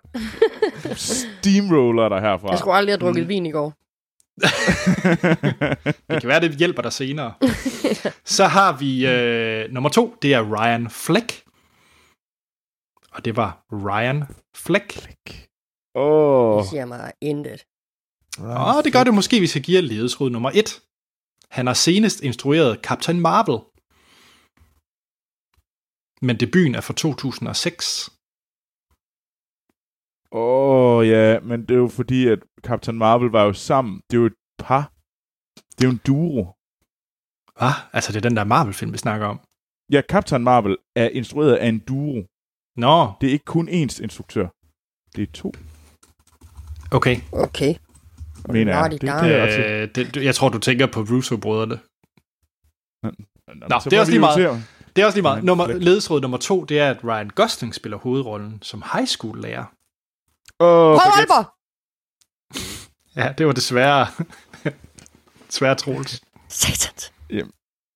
Steamroller 0.96 2.10
dig 2.10 2.22
herfra. 2.22 2.50
Jeg 2.50 2.60
skulle 2.60 2.76
aldrig 2.76 2.94
have 2.94 3.00
drukket 3.00 3.24
mm. 3.24 3.30
vin 3.30 3.46
i 3.46 3.52
går. 3.52 3.74
det 6.10 6.22
kan 6.22 6.28
være, 6.28 6.40
det 6.40 6.52
hjælper 6.52 6.82
dig 6.82 6.94
senere. 6.94 7.34
Så 8.26 8.46
har 8.46 8.78
vi 8.78 9.08
øh, 9.08 9.72
nummer 9.72 9.90
to, 9.90 10.16
det 10.22 10.34
er 10.34 10.42
Ryan 10.42 10.90
Fleck. 10.90 11.43
Og 13.14 13.26
det 13.26 13.36
var 13.36 13.66
Ryan 13.72 14.24
Fleck. 14.56 14.92
Fleck. 14.92 15.48
Oh. 15.96 16.60
Det 16.60 16.70
siger 16.70 16.86
mig 16.86 17.14
intet. 17.22 17.66
Og 18.40 18.84
det 18.84 18.94
gør 18.94 19.04
det 19.04 19.14
måske, 19.14 19.40
hvis 19.40 19.56
jeg 19.56 19.64
giver 19.64 19.82
ledesråd 19.82 20.30
nummer 20.30 20.52
et. 20.54 20.82
Han 21.50 21.68
har 21.68 21.74
senest 21.74 22.22
instrueret 22.22 22.80
Captain 22.84 23.20
Marvel 23.20 23.60
men 26.26 26.40
debuten 26.40 26.76
er 26.76 26.82
fra 26.82 26.94
2006. 26.94 28.10
Åh 30.32 30.98
oh, 30.98 31.08
ja, 31.08 31.40
men 31.40 31.62
det 31.68 31.72
er 31.72 31.82
jo 31.86 31.88
fordi, 31.88 32.28
at 32.28 32.40
Captain 32.68 32.98
Marvel 32.98 33.30
var 33.38 33.44
jo 33.44 33.54
sammen. 33.54 34.02
Det 34.08 34.18
er 34.18 34.22
jo 34.22 34.26
et 34.26 34.40
par. 34.66 34.84
Det 35.76 35.82
er 35.84 35.88
jo 35.90 35.96
en 35.98 36.04
duo. 36.08 36.42
Hvad? 37.58 37.76
Altså, 37.96 38.10
det 38.12 38.18
er 38.18 38.28
den 38.30 38.38
der 38.38 38.52
Marvel-film, 38.54 38.94
vi 38.94 38.98
snakker 38.98 39.28
om? 39.28 39.40
Ja, 39.94 40.02
Captain 40.14 40.44
Marvel 40.44 40.78
er 40.96 41.10
instrueret 41.10 41.56
af 41.56 41.68
en 41.68 41.80
duo. 41.80 42.20
Nå. 42.78 43.12
Det 43.22 43.28
er 43.28 43.34
ikke 43.34 43.46
kun 43.46 43.70
én 43.70 44.04
instruktør. 44.04 44.48
Det 45.16 45.24
er 45.24 45.32
to. 45.34 45.54
Okay. 46.92 47.18
Okay. 47.32 47.76
Mener 48.50 48.78
jeg. 48.78 48.92
Det, 48.92 49.02
det, 49.02 49.96
det, 49.96 50.16
det, 50.16 50.24
jeg 50.24 50.36
tror, 50.36 50.50
du 50.50 50.60
tænker 50.60 50.88
på 50.88 51.00
Russo-brødrene. 51.00 51.80
Nå, 53.04 53.12
Nå 53.70 53.80
det 53.84 53.94
er 53.94 54.00
også 54.00 54.12
lige 54.12 54.20
meget. 54.20 54.64
Det 54.96 55.02
er 55.02 55.06
også 55.06 55.16
lige 55.16 55.22
meget. 55.24 55.44
Nummer, 55.44 55.68
ledesråd 55.68 56.22
nummer 56.22 56.38
to, 56.38 56.64
det 56.64 56.80
er, 56.80 56.90
at 56.90 57.04
Ryan 57.04 57.30
Gosling 57.30 57.76
spiller 57.76 57.98
hovedrollen 57.98 58.62
som 58.62 58.84
high 58.94 59.08
school 59.08 59.42
lærer. 59.42 59.66
Åh. 60.60 61.18
Aalborg! 61.18 61.46
Ja, 63.16 63.34
det 63.38 63.48
var 63.48 63.54
desværre... 63.54 64.08
desværre 65.50 65.76
Troels. 65.76 66.22
Satans. 66.50 67.14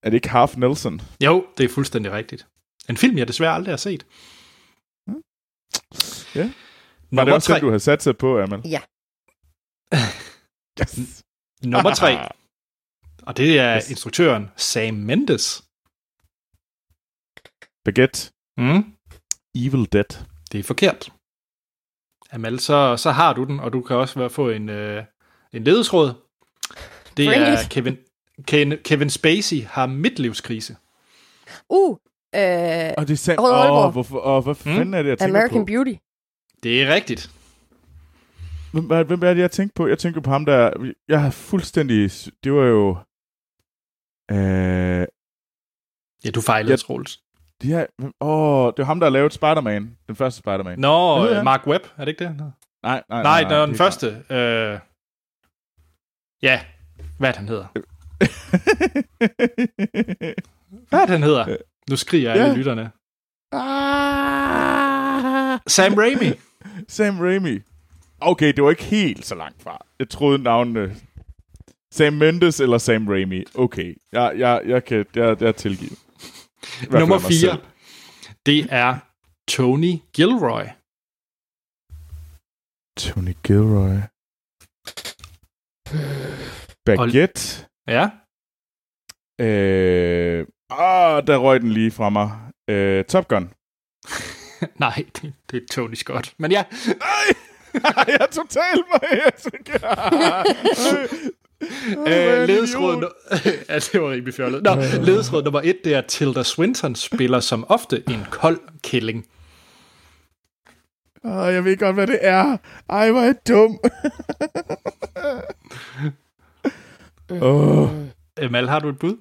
Er 0.03 0.09
det 0.09 0.13
ikke 0.13 0.29
Half 0.29 0.57
Nelson? 0.57 1.01
Jo, 1.23 1.45
det 1.57 1.63
er 1.63 1.69
fuldstændig 1.69 2.11
rigtigt. 2.11 2.47
En 2.89 2.97
film, 2.97 3.17
jeg 3.17 3.27
desværre 3.27 3.53
aldrig 3.53 3.71
har 3.71 3.77
set. 3.77 4.05
Ja. 6.35 6.41
Var 6.41 6.51
Nummer 7.11 7.23
det 7.25 7.33
også 7.33 7.47
tre. 7.47 7.53
den, 7.55 7.61
du 7.61 7.67
havde 7.69 7.79
sat 7.79 8.03
sig 8.03 8.17
på, 8.17 8.39
Amal? 8.41 8.61
Ja. 8.65 8.81
Yes. 10.81 11.23
Nummer 11.63 11.93
tre. 11.95 12.29
Og 13.21 13.37
det 13.37 13.59
er 13.59 13.75
Yes. 13.77 13.89
instruktøren 13.89 14.49
Sam 14.57 14.93
Mendes. 14.93 15.63
Baguette. 17.85 18.31
Mm. 18.57 18.93
Evil 19.55 19.91
Dead. 19.93 20.23
Det 20.51 20.59
er 20.59 20.63
forkert. 20.63 21.09
Amal, 22.31 22.59
så, 22.59 22.97
så 22.97 23.11
har 23.11 23.33
du 23.33 23.43
den, 23.43 23.59
og 23.59 23.73
du 23.73 23.81
kan 23.81 23.95
også 23.95 24.19
være- 24.19 24.29
få 24.29 24.49
en, 24.49 24.69
øh, 24.69 25.03
en 25.53 25.63
ledesråd. 25.63 26.07
Det 27.17 27.27
Bring 27.27 27.41
er 27.43 27.61
it. 27.61 27.69
Kevin, 27.73 27.97
Kevin, 28.43 28.77
Kevin 28.83 29.09
Spacey 29.09 29.63
har 29.65 29.85
midtlivskrise. 29.85 30.75
Uh, 31.69 31.97
øh, 32.35 32.93
Og 32.97 33.07
det 33.07 33.29
er 33.29 33.35
Åh, 33.39 33.59
Aalborg. 33.61 33.91
hvorfor, 33.91 34.19
åh, 34.19 34.43
hvad 34.43 34.55
fanden 34.55 34.93
er 34.93 35.01
det, 35.01 35.09
jeg 35.09 35.17
tænker 35.19 35.35
American 35.39 35.61
på? 35.61 35.65
Beauty. 35.65 35.93
Det 36.63 36.83
er 36.83 36.93
rigtigt. 36.93 37.31
Hvem, 38.73 38.85
hvem 38.85 39.23
er 39.23 39.33
det, 39.33 39.41
jeg 39.41 39.51
tænkte 39.51 39.73
på? 39.75 39.87
Jeg 39.87 39.99
tænker 39.99 40.21
på 40.21 40.29
ham, 40.31 40.45
der... 40.45 40.91
Jeg 41.07 41.21
har 41.21 41.29
fuldstændig... 41.31 42.11
Det 42.43 42.53
var 42.53 42.63
jo... 42.65 42.97
Øh, 44.31 45.07
Ja, 46.25 46.29
du 46.29 46.41
fejlede, 46.41 46.71
ja. 46.71 46.75
Troels. 46.77 47.19
de 47.61 47.67
her, 47.67 47.85
åh, 48.21 48.67
det 48.67 48.77
var 48.77 48.83
ham, 48.83 48.99
der 48.99 49.09
lavet 49.09 49.33
Spider-Man. 49.33 49.97
Den 50.07 50.15
første 50.15 50.39
Spider-Man. 50.39 50.79
Nå, 50.79 51.21
hedder 51.21 51.37
øh? 51.39 51.43
Mark 51.43 51.67
Webb, 51.67 51.83
er 51.97 52.05
det 52.05 52.07
ikke 52.07 52.19
det? 52.19 52.27
han 52.27 52.39
hedder? 52.39 52.51
Nej, 52.83 53.03
nej, 53.09 53.23
Nej, 53.23 53.43
nej, 53.43 53.59
den 53.61 53.69
det 53.69 53.77
første. 53.77 54.07
Øh, 54.29 54.79
ja, 56.41 56.61
hvad 57.19 57.29
det, 57.33 57.37
han 57.37 57.47
hedder? 57.47 57.67
Hvad 60.89 61.01
det, 61.01 61.09
han 61.09 61.23
hedder? 61.23 61.57
Nu 61.89 61.95
skriger 61.95 62.31
alle 62.31 62.45
Ja. 62.45 62.53
lytterne. 62.55 62.91
Ah! 63.51 65.59
Sam 65.67 65.93
Raimi. 65.93 66.31
Sam 66.89 67.19
Raimi. 67.19 67.59
Okay, 68.19 68.53
det 68.53 68.63
var 68.63 68.69
ikke 68.69 68.83
helt 68.83 69.25
så 69.25 69.35
langt 69.35 69.61
fra. 69.63 69.85
Jeg 69.99 70.09
troede 70.09 70.43
navnene... 70.43 70.95
Sam 71.93 72.13
Mendes 72.13 72.59
eller 72.59 72.77
Sam 72.77 73.07
Raimi. 73.07 73.43
Okay, 73.55 73.95
jeg, 74.11 74.33
jeg, 74.37 74.61
jeg 74.65 74.85
kan... 74.85 75.05
Jeg, 75.15 75.41
jeg 75.41 75.55
fald 75.55 76.99
Nummer 76.99 77.15
af 77.15 77.21
mig 77.21 77.29
4. 77.29 77.39
selv. 77.39 77.61
Det 78.45 78.67
er 78.69 78.99
Tony 79.47 79.93
Gilroy. 80.13 80.65
Tony 82.97 83.35
Gilroy. 83.43 83.97
Baguette. 86.85 87.65
Ja, 87.87 88.09
Øh, 89.39 90.47
ah, 90.69 91.27
der 91.27 91.37
røg 91.37 91.61
den 91.61 91.71
lige 91.71 91.91
fra 91.91 92.09
mig. 92.09 92.29
Øh, 92.69 93.05
Top 93.05 93.27
Gun. 93.27 93.49
nej, 94.79 95.05
det, 95.21 95.33
det 95.51 95.63
er 95.63 95.67
Tony 95.71 95.95
Scott. 95.95 96.33
Men 96.37 96.51
ja, 96.51 96.63
Nej, 97.83 98.03
jeg 98.07 98.17
er 98.21 98.25
totalt 98.25 98.85
øh, 102.07 102.47
ledesråd... 102.47 103.01
nu- 103.01 103.09
ja, 103.69 103.75
det 103.79 104.01
var 104.01 104.11
rimelig 104.11 104.33
fjollet. 104.33 104.63
Nå, 104.63 104.75
ledesråd 105.05 105.43
nummer 105.43 105.61
1, 105.63 105.77
det 105.83 105.93
er 105.93 106.01
Tilda 106.01 106.43
Swinton 106.43 106.95
spiller 106.95 107.39
som 107.39 107.65
ofte 107.69 108.03
en 108.09 108.25
kold 108.31 108.59
killing. 108.83 109.25
oh, 111.23 111.53
jeg 111.53 111.65
ved 111.65 111.77
godt, 111.77 111.95
hvad 111.95 112.07
det 112.07 112.19
er. 112.21 112.57
Ej, 112.89 113.11
hvor 113.11 113.21
er 113.21 113.25
jeg 113.25 113.35
dum. 113.47 113.79
Åh. 117.41 117.89
Mal, 118.51 118.69
har 118.69 118.79
du 118.79 118.89
et 118.89 118.99
bud? 118.99 119.15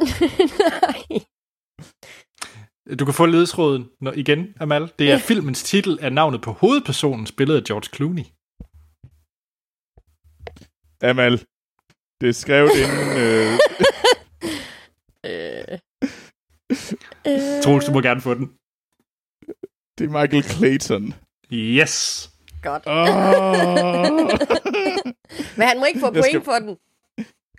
Nej. 0.00 1.20
Du 2.98 3.04
kan 3.04 3.14
få 3.14 3.26
ledesråden 3.26 3.90
når, 4.00 4.12
igen, 4.12 4.54
Amal. 4.60 4.92
Det 4.98 5.10
er 5.12 5.18
filmens 5.18 5.62
titel 5.62 5.98
af 6.00 6.12
navnet 6.12 6.42
på 6.42 6.52
hovedpersonen, 6.52 7.26
spillet 7.26 7.56
af 7.56 7.62
George 7.64 7.88
Clooney. 7.96 8.22
Amal, 11.10 11.32
det 12.20 12.28
er 12.28 12.32
skrevet 12.32 12.70
inden... 12.82 13.08
Øh, 13.18 13.58
Øh. 15.26 15.78
Øh, 17.26 17.62
Troels, 17.62 17.84
du 17.84 17.92
må 17.92 18.00
gerne 18.00 18.20
få 18.20 18.34
den. 18.34 18.46
det 19.98 20.04
er 20.04 20.22
Michael 20.22 20.42
Clayton. 20.44 21.14
Yes. 21.52 22.30
Godt. 22.62 22.82
Oh. 22.86 24.16
Men 25.56 25.68
han 25.68 25.78
må 25.78 25.84
ikke 25.84 26.00
få 26.00 26.10
point 26.10 26.24
skal- 26.26 26.44
for 26.44 26.52
den. 26.58 26.76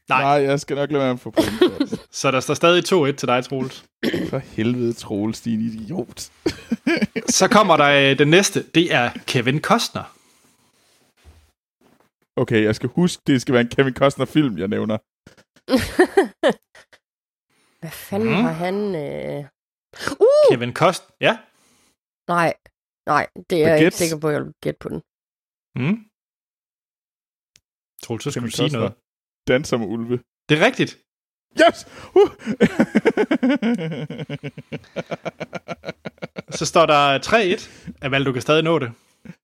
Nej. 0.09 0.21
Nej, 0.21 0.49
jeg 0.49 0.59
skal 0.59 0.75
nok 0.75 0.91
lade 0.91 0.99
være 1.03 1.13
med 1.13 1.13
at 1.13 1.19
få 1.19 1.31
point. 1.31 1.99
Så 2.15 2.31
der 2.31 2.39
står 2.39 2.53
stadig 2.53 3.09
2-1 3.09 3.15
til 3.15 3.27
dig, 3.27 3.45
Troels. 3.45 3.85
For 4.29 4.37
helvede, 4.37 4.93
Troels, 4.93 5.41
din 5.41 5.61
idiot. 5.61 6.19
Så 7.39 7.47
kommer 7.51 7.77
der 7.77 8.11
øh, 8.11 8.17
den 8.17 8.27
næste. 8.27 8.63
Det 8.75 8.93
er 8.93 9.11
Kevin 9.27 9.61
Costner. 9.61 10.03
Okay, 12.35 12.63
jeg 12.63 12.75
skal 12.75 12.89
huske, 12.89 13.23
det 13.27 13.41
skal 13.41 13.53
være 13.53 13.61
en 13.61 13.69
Kevin 13.69 13.93
Costner-film, 13.93 14.57
jeg 14.57 14.67
nævner. 14.67 14.97
Hvad 17.81 17.91
fanden 17.91 18.29
Mm. 18.29 18.35
har 18.43 18.51
han... 18.51 18.95
Øh... 18.95 19.45
Uh! 20.19 20.51
Kevin 20.51 20.73
Costner. 20.73 21.15
Ja. 21.21 21.37
Nej, 22.27 22.53
nej, 23.05 23.27
det 23.49 23.63
er 23.63 23.67
jeg 23.67 23.85
ikke 23.85 23.97
sikker 23.97 24.19
på, 24.19 24.27
at 24.27 24.33
jeg 24.33 24.43
vil 24.43 24.53
gætte 24.63 24.77
på 24.79 24.89
den. 24.89 25.01
Mm. 25.75 25.97
Troels, 28.03 28.23
så 28.23 28.31
skal 28.31 28.39
Kevin 28.41 28.49
du 28.51 28.55
sige 28.55 28.65
Costner. 28.65 28.79
noget. 28.79 28.93
Danser 29.47 29.77
med 29.77 29.87
ulve. 29.87 30.19
Det 30.49 30.61
er 30.61 30.65
rigtigt. 30.65 30.97
Yes! 31.61 31.87
Uh! 32.15 32.29
Så 36.57 36.65
står 36.65 36.85
der 36.85 37.19
3-1. 37.19 37.95
Amal, 38.01 38.25
du 38.25 38.31
kan 38.33 38.41
stadig 38.41 38.63
nå 38.63 38.79
det. 38.79 38.91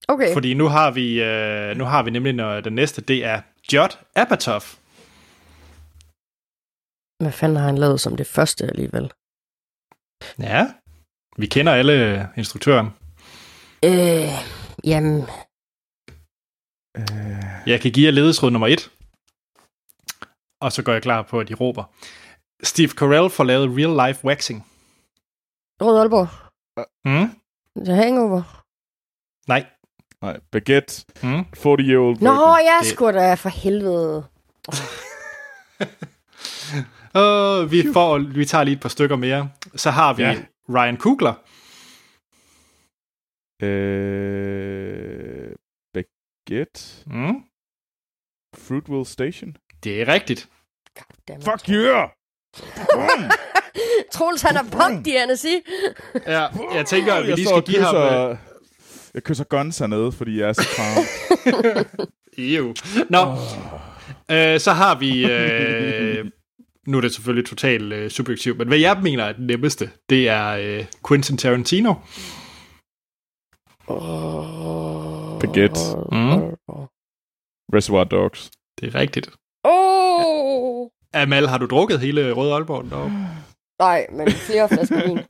Okay, 0.07 0.33
Fordi 0.33 0.53
nu 0.53 0.67
har 0.67 0.91
vi, 0.91 1.23
øh, 1.23 1.77
nu 1.77 1.83
har 1.83 2.03
vi 2.03 2.11
nemlig 2.11 2.33
når 2.33 2.59
den 2.61 2.73
næste, 2.73 3.01
det 3.01 3.25
er 3.25 3.41
Judd 3.73 3.91
Apatow. 4.15 4.59
hvad 7.23 7.31
fanden 7.31 7.57
har 7.57 7.65
han 7.65 7.77
lavet 7.77 8.01
som 8.01 8.17
det 8.17 8.27
første 8.27 8.65
alligevel? 8.65 9.11
Ja. 10.39 10.67
Vi 11.37 11.45
kender 11.45 11.73
alle 11.73 12.27
instruktøren. 12.37 12.87
Øh, 13.85 14.29
jamen, 14.83 15.23
Øh, 16.97 17.43
Jeg 17.65 17.81
kan 17.81 17.91
give 17.91 18.05
jer 18.05 18.11
ledesråd 18.11 18.51
nummer 18.51 18.67
1. 18.67 18.91
Og 20.61 20.71
så 20.71 20.83
går 20.83 20.91
jeg 20.93 21.01
klar 21.01 21.21
på, 21.21 21.39
at 21.39 21.47
de 21.47 21.53
råber. 21.53 21.83
Steve 22.63 22.89
Carell 22.89 23.29
får 23.29 23.43
lavet 23.43 23.69
real 23.77 24.07
life 24.07 24.25
waxing. 24.25 24.65
Rød 25.81 25.99
Aalborg. 25.99 26.27
Mm? 27.05 27.29
The 27.85 27.95
Hangover. 27.95 28.63
Nej. 29.47 29.65
nej, 30.21 30.39
Baguette, 30.51 31.05
Mm? 31.23 31.39
40-year-old 31.39 32.21
Nå, 32.21 32.31
virgin. 32.31 32.65
jeg 32.65 32.79
Det- 32.81 32.87
skulle 32.91 33.19
da 33.19 33.33
for 33.33 33.49
helvede. 33.49 34.25
Uh, 37.15 37.71
vi, 37.71 37.83
får, 37.93 38.17
vi 38.33 38.45
tager 38.45 38.63
lige 38.63 38.75
et 38.75 38.81
par 38.81 38.89
stykker 38.89 39.15
mere. 39.15 39.49
Så 39.75 39.91
har 39.91 40.13
vi 40.13 40.23
Ja. 40.23 40.29
ja. 40.31 40.45
Ryan 40.69 40.97
Coogler. 40.97 41.33
Øh, 44.29 45.55
Baguette, 45.93 47.03
Mm? 47.05 47.43
Fruitville 48.55 49.05
Station. 49.05 49.55
Det 49.83 50.01
er 50.01 50.07
rigtigt. 50.07 50.49
Goddammit. 50.95 51.45
Fuck 51.45 51.69
yeah! 51.69 52.09
Troels, 54.13 54.41
han 54.41 54.55
er 54.57 54.63
han 55.19 55.29
at 55.31 55.39
sige. 55.39 55.61
Ja, 56.27 56.47
jeg 56.73 56.85
tænker, 56.85 57.13
at 57.13 57.23
vi 57.23 57.29
jeg 57.29 57.35
lige 57.37 57.47
skal 57.47 57.61
give 57.61 57.81
ham... 57.81 57.95
kysser, 57.95 58.37
Jeg 59.13 59.23
kysser 59.23 59.43
guns 59.43 59.77
hernede, 59.79 60.11
fordi 60.11 60.39
jeg 60.39 60.49
er 60.49 60.53
så 60.53 60.67
kram. 60.75 61.03
Øh, 62.37 62.53
ew. 62.53 62.73
Nå, 63.09 63.19
øh, 64.31 64.59
så 64.59 64.71
har 64.73 64.99
vi... 64.99 65.25
Øh, 65.31 66.31
nu 66.87 66.97
er 66.97 67.01
det 67.01 67.13
selvfølgelig 67.13 67.49
totalt 67.49 67.93
øh, 67.93 68.09
subjektivt, 68.09 68.57
men 68.57 68.67
hvad 68.67 68.77
jeg 68.77 68.99
mener 69.03 69.23
er 69.23 69.31
den 69.33 69.47
nemmeste, 69.47 69.89
det 70.09 70.29
er 70.29 70.47
øh, 70.49 70.85
Quentin 71.07 71.37
Tarantino. 71.37 71.93
Baguette. 75.39 75.79
Mm. 76.11 76.55
Reservoir 77.73 78.03
Dogs. 78.03 78.51
Det 78.79 78.95
er 78.95 78.99
rigtigt. 78.99 79.29
Amal, 81.13 81.47
har 81.47 81.57
du 81.57 81.65
drukket 81.65 81.99
hele 81.99 82.31
Røde 82.31 82.53
Aalborg? 82.53 82.85
No. 82.85 83.09
Nej, 83.79 84.07
men 84.11 84.31
flere 84.31 84.69
flasker 84.69 85.07
vin. 85.07 85.19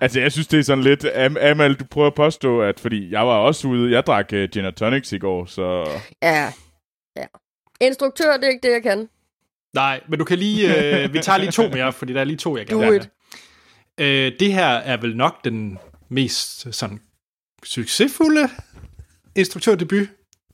Altså, 0.00 0.20
jeg 0.20 0.32
synes, 0.32 0.46
det 0.46 0.58
er 0.58 0.62
sådan 0.62 0.84
lidt... 0.84 1.04
Am 1.14 1.36
Amal, 1.40 1.74
du 1.74 1.84
prøver 1.84 2.06
at 2.06 2.14
påstå, 2.14 2.60
at... 2.62 2.80
Fordi 2.80 3.10
jeg 3.10 3.26
var 3.26 3.34
også 3.34 3.68
ude... 3.68 3.92
Jeg 3.92 4.06
drak 4.06 4.30
uh, 4.32 4.38
gin 4.38 4.64
and 4.64 4.74
tonics 4.74 5.12
i 5.12 5.18
går, 5.18 5.44
så... 5.46 5.88
Ja, 6.22 6.52
ja. 7.16 7.24
Instruktør, 7.80 8.36
det 8.36 8.44
er 8.44 8.48
ikke 8.48 8.68
det, 8.68 8.72
jeg 8.72 8.82
kan. 8.82 9.08
Nej, 9.74 10.00
men 10.08 10.18
du 10.18 10.24
kan 10.24 10.38
lige... 10.38 10.76
Øh, 11.04 11.12
vi 11.12 11.18
tager 11.18 11.38
lige 11.38 11.50
to 11.50 11.68
mere, 11.68 11.92
fordi 11.92 12.12
der 12.12 12.20
er 12.20 12.24
lige 12.24 12.36
to, 12.36 12.56
jeg 12.56 12.70
Do 12.70 12.78
gerne 12.78 12.92
vil. 12.92 13.08
Øh, 14.00 14.32
det 14.40 14.52
her 14.52 14.66
er 14.66 14.96
vel 14.96 15.16
nok 15.16 15.44
den 15.44 15.78
mest 16.08 16.74
sådan 16.74 17.00
succesfulde 17.64 18.48
instruktørdebut, 19.36 20.08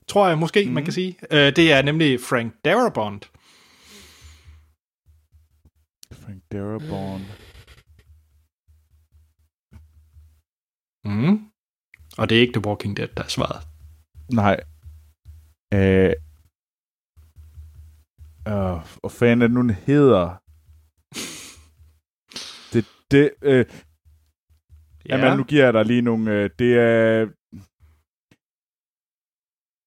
tror 0.08 0.28
jeg 0.28 0.38
måske, 0.38 0.64
mm. 0.66 0.72
man 0.72 0.84
kan 0.84 0.92
sige. 0.92 1.16
Øh, 1.30 1.56
det 1.56 1.72
er 1.72 1.82
nemlig 1.82 2.20
Frank 2.20 2.54
Darabont. 2.64 3.30
Frank 6.24 6.42
Darabont. 6.52 7.24
Mm. 11.04 11.50
Og 12.18 12.28
det 12.28 12.36
er 12.36 12.40
ikke 12.40 12.52
The 12.60 12.66
Walking 12.66 12.96
Dead, 12.96 13.08
der 13.16 13.22
er 13.24 13.28
svaret. 13.28 13.66
Nej. 14.32 14.60
Øh, 15.74 16.12
øh, 18.48 18.80
hvad 19.00 19.10
fanden 19.10 19.42
er 19.42 19.46
det 19.46 19.54
nu, 19.54 19.60
den 19.62 19.70
hedder? 19.70 20.26
Det, 22.72 22.84
det, 23.10 23.30
øh, 23.42 23.66
ja. 25.08 25.16
Jamen, 25.16 25.38
nu 25.38 25.44
giver 25.44 25.64
jeg 25.64 25.74
dig 25.74 25.84
lige 25.84 26.02
nogle, 26.02 26.30
øh, 26.32 26.50
det 26.58 26.74
er, 26.78 27.26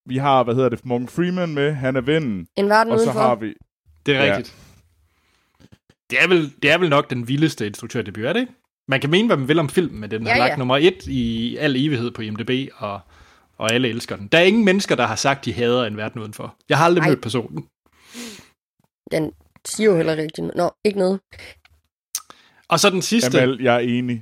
vi 0.09 0.17
har, 0.17 0.43
hvad 0.43 0.55
hedder 0.55 0.69
det, 0.69 0.85
Morgan 0.85 1.07
Freeman 1.07 1.53
med, 1.53 1.73
han 1.73 1.95
er 1.95 2.01
vennen. 2.01 2.47
En 2.55 2.69
verden 2.69 2.93
Og 2.93 2.99
så 2.99 3.03
udenfor. 3.03 3.21
har 3.21 3.35
vi, 3.35 3.53
Det 4.05 4.15
er 4.15 4.23
Ja. 4.25 4.41
Rigtigt. 6.11 6.11
Det, 6.11 6.23
er 6.23 6.27
vel, 6.27 6.53
det 6.61 6.71
er 6.71 6.77
vel 6.77 6.89
nok 6.89 7.09
den 7.09 7.27
vildeste 7.27 7.67
instruktørdebut, 7.67 8.25
er 8.25 8.33
det 8.33 8.39
ikke? 8.39 8.53
Man 8.87 9.01
kan 9.01 9.09
mene, 9.09 9.27
hvad 9.27 9.37
man 9.37 9.47
vil 9.47 9.59
om 9.59 9.69
filmen, 9.69 9.99
men 9.99 10.11
den 10.11 10.25
har 10.27 10.33
Ja, 10.33 10.39
lagt 10.39 10.51
ja. 10.51 10.55
nummer 10.55 10.77
et 10.77 11.07
i 11.07 11.57
al 11.57 11.75
evighed 11.75 12.11
på 12.11 12.21
IMDb, 12.21 12.69
og, 12.75 12.99
og 13.57 13.71
alle 13.73 13.87
elsker 13.89 14.15
den. 14.15 14.27
Der 14.27 14.37
er 14.37 14.43
ingen 14.43 14.65
mennesker, 14.65 14.95
der 14.95 15.05
har 15.05 15.15
sagt, 15.15 15.45
de 15.45 15.53
hader 15.53 15.85
en 15.85 15.97
verden 15.97 16.21
udenfor. 16.21 16.55
Jeg 16.69 16.77
har 16.77 16.85
aldrig 16.85 17.01
Ej. 17.01 17.09
mødt 17.09 17.21
personen. 17.21 17.67
Den 19.11 19.31
siger 19.65 19.89
jo 19.89 19.95
heller 19.97 20.15
noget. 20.15 20.57
Nå, 20.57 20.71
ikke 20.83 20.99
noget. 20.99 21.19
Og 22.69 22.79
så 22.79 22.89
den 22.89 23.01
sidste, 23.01 23.41
Amal, 23.41 23.61
jeg 23.61 23.75
er 23.75 23.79
enig. 23.79 24.21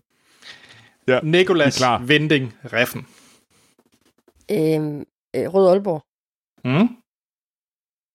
ja, 1.08 1.20
er 1.60 1.70
klar. 1.76 1.98
Vending 1.98 2.54
Reffen. 2.72 3.06
Øhm, 4.50 5.00
øh, 5.36 5.54
Rød 5.54 5.68
Aalborg. 5.68 6.02
Mm? 6.64 6.96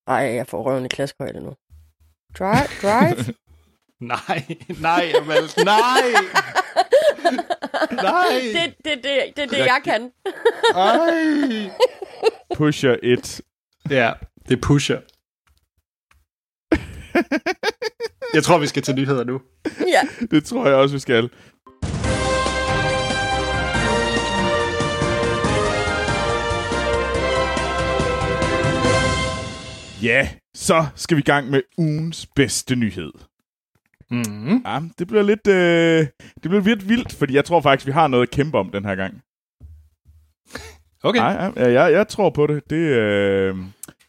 Ej, 0.08 0.16
jeg 0.16 0.48
får 0.48 0.64
røven 0.64 0.86
i 0.86 0.88
klaskehøjde 0.88 1.40
nu. 1.42 1.54
Drive? 2.40 2.68
Drive? 2.82 3.34
Nej, 4.00 4.58
nej, 4.80 5.12
Amal, 5.22 5.44
nej! 5.66 6.02
Nej! 7.92 8.42
det, 8.54 8.74
det, 8.86 9.04
det, 9.04 9.22
det 9.36 9.44
er 9.44 9.48
det, 9.48 9.58
jeg 9.58 9.82
kan. 9.84 10.12
Ej! 10.76 11.70
Pusher 12.56 12.96
1. 13.04 13.42
Ja, 13.90 14.12
det 14.50 14.62
pusher. 14.62 15.00
Jeg 18.34 18.44
tror, 18.44 18.58
vi 18.58 18.68
skal 18.68 18.84
til 18.84 18.96
nyheder 18.96 19.24
nu. 19.24 19.42
Ja. 19.66 20.26
Det 20.32 20.46
tror 20.46 20.68
jeg 20.68 20.76
også, 20.76 20.96
vi 20.96 21.00
skal. 21.00 21.30
Ja, 30.04 30.30
så 30.58 30.86
skal 30.96 31.18
vi 31.18 31.22
i 31.22 31.24
gang 31.24 31.50
med 31.50 31.62
ugens 31.78 32.28
bedste 32.36 32.76
nyhed. 32.76 33.12
Mm-hmm. 34.12 34.62
Ja, 34.66 34.82
det 35.00 35.08
bliver 35.08 35.24
lidt, 35.24 35.48
øh, 35.48 36.08
det 36.44 36.50
bliver 36.50 36.62
lidt 36.62 36.90
vildt, 36.90 37.14
fordi 37.14 37.34
jeg 37.34 37.46
tror 37.46 37.62
faktisk, 37.62 37.88
vi 37.88 37.92
har 37.92 38.08
noget 38.08 38.24
at 38.28 38.32
kæmpe 38.32 38.58
om 38.58 38.70
den 38.70 38.86
her 38.86 38.96
gang. 38.96 39.22
Okay. 41.04 41.20
Nej, 41.20 41.52
ja, 41.56 41.72
jeg, 41.72 41.92
jeg 41.92 42.08
tror 42.08 42.30
på 42.30 42.48
det. 42.48 42.70
Det, 42.70 42.76
øh, 42.76 43.56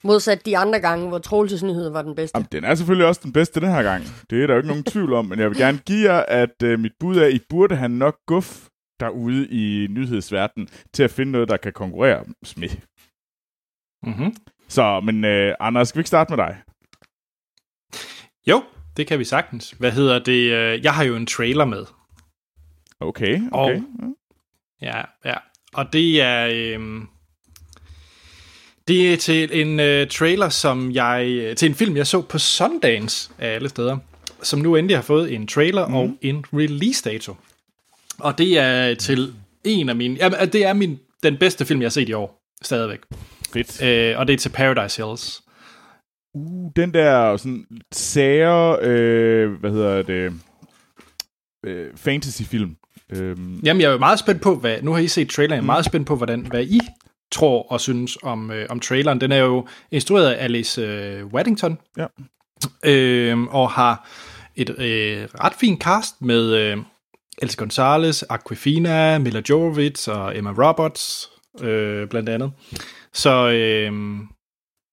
Modsat 0.05 0.47
de 0.47 0.59
andre 0.59 0.81
gange, 0.81 1.09
hvor 1.09 1.19
Troelses 1.19 1.63
nyhed 1.63 1.89
var 1.91 2.03
den 2.03 2.15
bedste. 2.15 2.39
jamen, 2.39 2.49
den 2.53 2.65
er 2.65 2.75
selvfølgelig 2.75 3.07
også 3.07 3.21
den 3.25 3.33
bedste 3.33 3.61
den 3.61 3.69
her 3.69 3.83
gang. 3.83 4.05
Det 4.31 4.43
er 4.43 4.47
der 4.47 4.55
jo 4.55 4.59
ikke 4.59 4.69
nogen 4.69 4.85
tvivl 4.85 5.13
om, 5.13 5.27
men 5.27 5.39
jeg 5.39 5.51
vil 5.51 5.59
gerne 5.59 5.79
give 5.79 6.13
jer, 6.13 6.25
at 6.29 6.63
øh, 6.63 6.79
mit 6.79 6.93
bud 7.01 7.17
er, 7.17 7.25
at 7.25 7.33
I 7.33 7.41
burde 7.51 7.77
have 7.77 7.89
nok 7.89 8.17
guf 8.27 8.69
derude 9.01 9.49
i 9.49 9.87
nyhedsverdenen 9.91 10.69
til 10.95 11.03
at 11.03 11.11
finde 11.11 11.33
noget, 11.33 11.49
der 11.49 11.57
kan 11.57 11.73
konkurrere 11.73 12.25
med. 12.57 12.69
Mm-hmm. 14.03 14.35
Så, 14.69 15.01
men 15.01 15.25
øh, 15.25 15.55
Anders, 15.61 15.89
skal 15.89 15.99
vi 15.99 16.01
ikke 16.01 16.09
starte 16.09 16.33
med 16.37 16.45
dig? 16.45 16.57
Jo, 18.47 18.62
det 18.97 19.07
kan 19.07 19.19
vi 19.19 19.25
sagtens. 19.25 19.71
Hvad 19.79 19.93
hedder 19.93 20.19
det? 20.19 20.53
øh, 20.53 20.85
Jeg 20.85 20.95
har 20.95 21.05
jo 21.05 21.16
en 21.16 21.27
trailer 21.27 21.64
med. 21.64 21.85
Okay, 23.01 23.41
Og- 23.53 23.64
okay. 23.64 23.81
Ja, 24.83 25.03
ja. 25.25 25.35
Og 25.75 25.93
det 25.93 26.21
er... 26.23 26.49
Øhm, 26.53 27.07
det 28.89 29.12
er 29.12 29.16
til 29.16 29.61
en 29.61 29.81
øh, 29.81 30.09
trailer, 30.09 30.49
som 30.49 30.93
jeg... 30.93 31.25
Til 31.57 31.69
en 31.69 31.75
film, 31.75 31.97
jeg 31.97 32.07
så 32.07 32.21
på 32.23 32.39
Sundance 32.39 33.31
af 33.39 33.49
alle 33.55 33.69
steder. 33.69 33.99
Som 34.43 34.59
nu 34.59 34.77
endelig 34.77 34.97
har 34.97 35.03
fået 35.03 35.35
en 35.35 35.47
trailer 35.47 35.87
mm. 35.89 35.95
og 35.95 36.16
en 36.21 36.45
release-dato. 36.53 37.35
Og 38.19 38.39
det 38.39 38.59
er 38.59 38.95
til 38.95 39.35
en 39.64 39.89
af 39.89 39.97
mine... 39.97 40.16
Jamen, 40.21 40.39
det 40.53 40.64
er 40.64 40.73
min, 40.73 40.99
den 41.23 41.37
bedste 41.37 41.66
film, 41.66 41.81
jeg 41.81 41.87
har 41.87 41.91
set 41.91 42.09
i 42.09 42.12
år. 42.12 42.43
Stadigvæk. 42.62 42.99
Fedt. 43.53 43.83
Øh, 43.83 44.19
og 44.19 44.27
det 44.27 44.33
er 44.33 44.39
til 44.39 44.49
Paradise 44.49 45.05
Hills. 45.05 45.43
Uh, 46.35 46.71
den 46.77 46.95
der 46.95 47.37
sådan 47.37 47.65
sære, 47.93 48.79
øh, 48.81 49.51
hvad 49.61 49.71
hedder 49.71 50.03
det, 50.03 50.33
øh, 51.67 51.87
fantasyfilm. 51.97 52.77
Øhm, 53.11 53.61
Jamen, 53.65 53.81
jeg 53.81 53.93
er 53.93 53.99
meget 53.99 54.19
spændt 54.19 54.43
på, 54.43 54.55
hvad... 54.55 54.83
Nu 54.83 54.93
har 54.93 55.01
I 55.01 55.09
set 55.09 55.31
traileren. 55.31 55.57
Jeg 55.57 55.63
er 55.63 55.67
meget 55.67 55.85
spændt 55.85 56.07
på, 56.07 56.17
hvordan, 56.17 56.41
hvad 56.41 56.65
I 56.65 56.81
tror 57.33 57.73
og 57.73 57.81
synes 57.81 58.19
om, 58.23 58.51
øh, 58.51 58.67
om 58.71 58.81
traileren. 58.81 59.21
Den 59.21 59.33
er 59.33 59.37
jo 59.37 59.67
instrueret 59.91 60.31
af 60.31 60.45
Alice 60.45 60.83
øh, 60.83 61.27
Waddington. 61.27 61.79
Ja. 61.97 62.07
Øh, 62.85 63.39
og 63.41 63.71
har 63.71 64.09
et 64.57 64.71
øh, 64.71 65.29
ret 65.45 65.55
fint 65.61 65.83
cast 65.83 66.23
med 66.23 66.55
øh, 66.55 66.77
Elsa 67.43 67.57
Gonzalez, 67.59 68.23
Aquafina, 68.29 69.19
Mila 69.19 69.43
Jovovich 69.49 70.11
og 70.11 70.39
Emma 70.39 70.51
Roberts, 70.51 71.31
øh, 71.61 72.09
blandt 72.09 72.29
andet. 72.29 72.53
Så 73.13 73.49
øh, 73.49 73.93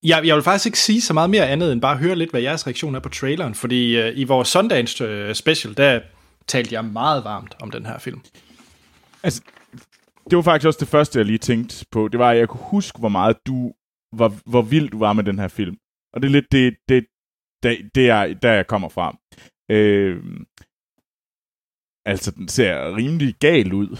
jeg, 0.04 0.26
jeg 0.26 0.36
vil 0.36 0.44
faktisk 0.44 0.66
ikke 0.66 0.80
sige 0.80 1.02
så 1.02 1.14
meget 1.14 1.30
mere 1.30 1.48
andet, 1.48 1.72
end 1.72 1.82
bare 1.82 1.98
høre 1.98 2.16
lidt, 2.16 2.32
hvad 2.32 2.42
jeres 2.42 2.68
reaktion 2.68 2.96
er 2.96 3.00
på 3.00 3.10
traileren. 3.10 3.56
Fordi 3.56 3.98
øh, 3.98 4.18
i 4.18 4.24
vores 4.24 4.48
Sundance 4.48 5.04
øh, 5.04 5.36
special, 5.36 5.78
der 5.78 6.02
talte 6.48 6.74
jeg 6.74 6.86
meget 6.86 7.24
varmt 7.24 7.56
om 7.62 7.72
den 7.72 7.86
her 7.86 7.98
film. 7.98 8.22
Altså, 9.24 9.42
det 10.30 10.36
var 10.36 10.42
faktisk 10.42 10.68
også 10.68 10.80
det 10.80 10.88
første, 10.88 11.20
jeg 11.20 11.26
lige 11.26 11.38
tænkte 11.38 11.86
på. 11.92 12.08
Det 12.08 12.20
var, 12.20 12.32
at 12.32 12.38
jeg 12.38 12.50
kunne 12.50 12.64
huske, 12.64 13.00
hvor 13.00 13.10
meget 13.10 13.38
du, 13.48 13.74
hvor, 14.16 14.50
hvor 14.50 14.62
vild 14.62 14.90
du 14.90 15.00
var 15.00 15.14
med 15.14 15.24
den 15.24 15.40
her 15.40 15.48
film. 15.48 15.78
Og 16.14 16.22
det 16.22 16.28
er 16.28 16.32
lidt 16.32 16.52
det, 16.52 16.76
det, 16.90 17.06
det, 17.64 17.90
det 17.96 18.10
er, 18.10 18.34
der 18.34 18.52
jeg 18.52 18.68
kommer 18.68 18.90
fra. 18.90 19.18
Øh, 19.72 20.24
altså, 22.06 22.32
den 22.32 22.48
ser 22.48 22.96
rimelig 22.96 23.36
gal 23.40 23.74
ud. 23.74 23.98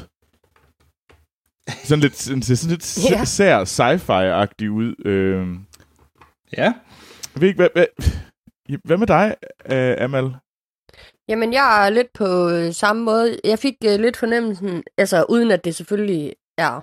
Sådan 1.84 2.00
lidt, 2.00 2.18
sådan 2.18 2.70
lidt 2.70 3.10
Ja. 3.12 3.16
yeah. 3.16 3.28
sær 3.28 3.64
sci-fi-agtig 3.64 4.70
ud. 4.72 4.96
Øh, 5.06 5.48
Ja. 6.58 6.64
jeg 7.34 7.42
ved 7.42 7.48
ikke, 7.48 7.58
hvad, 7.58 7.70
hvad, 7.74 7.86
hvad 8.84 8.98
med 8.98 9.08
dig, 9.08 9.36
uh, 9.66 10.04
Amal? 10.04 10.36
Jamen, 11.28 11.54
jeg 11.54 11.86
er 11.86 11.90
lidt 11.90 12.08
på 12.14 12.50
øh, 12.50 12.74
samme 12.74 13.04
måde. 13.04 13.40
Jeg 13.44 13.60
fik 13.60 13.74
øh, 13.86 14.00
lidt 14.00 14.18
fornemmelsen, 14.18 14.84
altså 14.98 15.26
uden 15.30 15.52
at 15.52 15.66
det 15.66 15.76
selvfølgelig 15.76 16.34
er, 16.58 16.82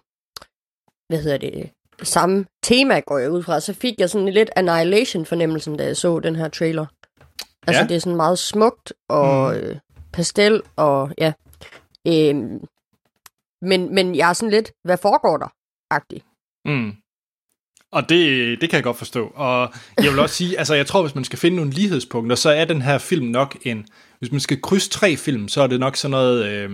hvad 1.12 1.22
hedder 1.22 1.38
det, 1.38 1.70
samme 2.02 2.46
tema 2.62 3.00
går 3.00 3.18
jeg 3.18 3.30
ud 3.30 3.42
fra, 3.42 3.60
så 3.60 3.74
fik 3.74 3.94
jeg 3.98 4.10
sådan 4.10 4.28
lidt 4.28 4.50
Annihilation-fornemmelsen, 4.56 5.76
da 5.76 5.84
jeg 5.84 5.96
så 5.96 6.20
den 6.20 6.36
her 6.36 6.48
trailer. 6.48 6.86
Altså, 7.66 7.82
Ja. 7.82 7.88
det 7.88 7.96
er 7.96 8.00
sådan 8.00 8.16
meget 8.16 8.38
smukt 8.38 8.92
og 9.08 9.56
øh, 9.60 9.76
pastel, 10.12 10.62
og 10.76 11.10
ja. 11.18 11.32
Øhm, 12.08 12.64
men, 13.62 13.94
men 13.94 14.14
jeg 14.14 14.28
er 14.28 14.32
sådan 14.32 14.50
lidt, 14.50 14.72
hvad 14.84 14.98
foregår 15.02 15.36
der? 15.36 15.48
Agtig. 15.90 16.22
Mm. 16.64 16.92
Og 17.92 18.08
det, 18.08 18.60
det 18.60 18.70
kan 18.70 18.76
jeg 18.76 18.84
godt 18.84 18.96
forstå. 18.96 19.32
Og 19.34 19.72
jeg 19.96 20.10
vil 20.10 20.18
også 20.18 20.34
sige, 20.34 20.58
altså 20.58 20.74
jeg 20.74 20.86
tror, 20.86 21.02
hvis 21.02 21.14
man 21.14 21.24
skal 21.24 21.38
finde 21.38 21.56
nogle 21.56 21.70
lighedspunkter, 21.70 22.36
så 22.36 22.50
er 22.50 22.64
den 22.64 22.82
her 22.82 22.98
film 22.98 23.26
nok 23.26 23.56
en... 23.62 23.86
Hvis 24.18 24.30
man 24.30 24.40
skal 24.40 24.60
krydse 24.62 24.90
tre 24.90 25.16
film, 25.16 25.48
så 25.48 25.62
er 25.62 25.66
det 25.66 25.80
nok 25.80 25.96
sådan 25.96 26.10
noget... 26.10 26.46
Øh, 26.46 26.70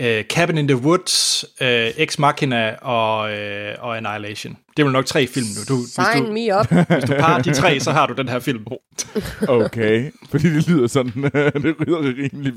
øh, 0.00 0.24
Cabin 0.24 0.58
in 0.58 0.68
the 0.68 0.76
Woods, 0.76 1.44
øh, 1.60 1.90
Ex 1.96 2.18
Machina 2.18 2.74
og, 2.74 3.32
øh, 3.32 3.74
og 3.78 3.96
Annihilation. 3.96 4.56
Det 4.76 4.82
er 4.82 4.84
vel 4.84 4.92
nok 4.92 5.06
tre 5.06 5.26
film 5.26 5.46
nu. 5.46 5.74
Du, 5.74 5.80
hvis, 5.80 5.90
Sign 5.90 6.24
du, 6.24 6.32
me 6.32 6.58
up. 6.58 6.66
hvis 6.94 7.04
du 7.04 7.14
parer 7.18 7.42
de 7.42 7.54
tre, 7.54 7.80
så 7.80 7.92
har 7.92 8.06
du 8.06 8.14
den 8.14 8.28
her 8.28 8.38
film. 8.38 8.66
Okay, 9.48 10.10
fordi 10.30 10.54
det 10.54 10.68
lyder 10.68 10.86
sådan, 10.86 11.12
det 11.62 11.74
lyder 11.86 11.98
rimelig, 11.98 12.54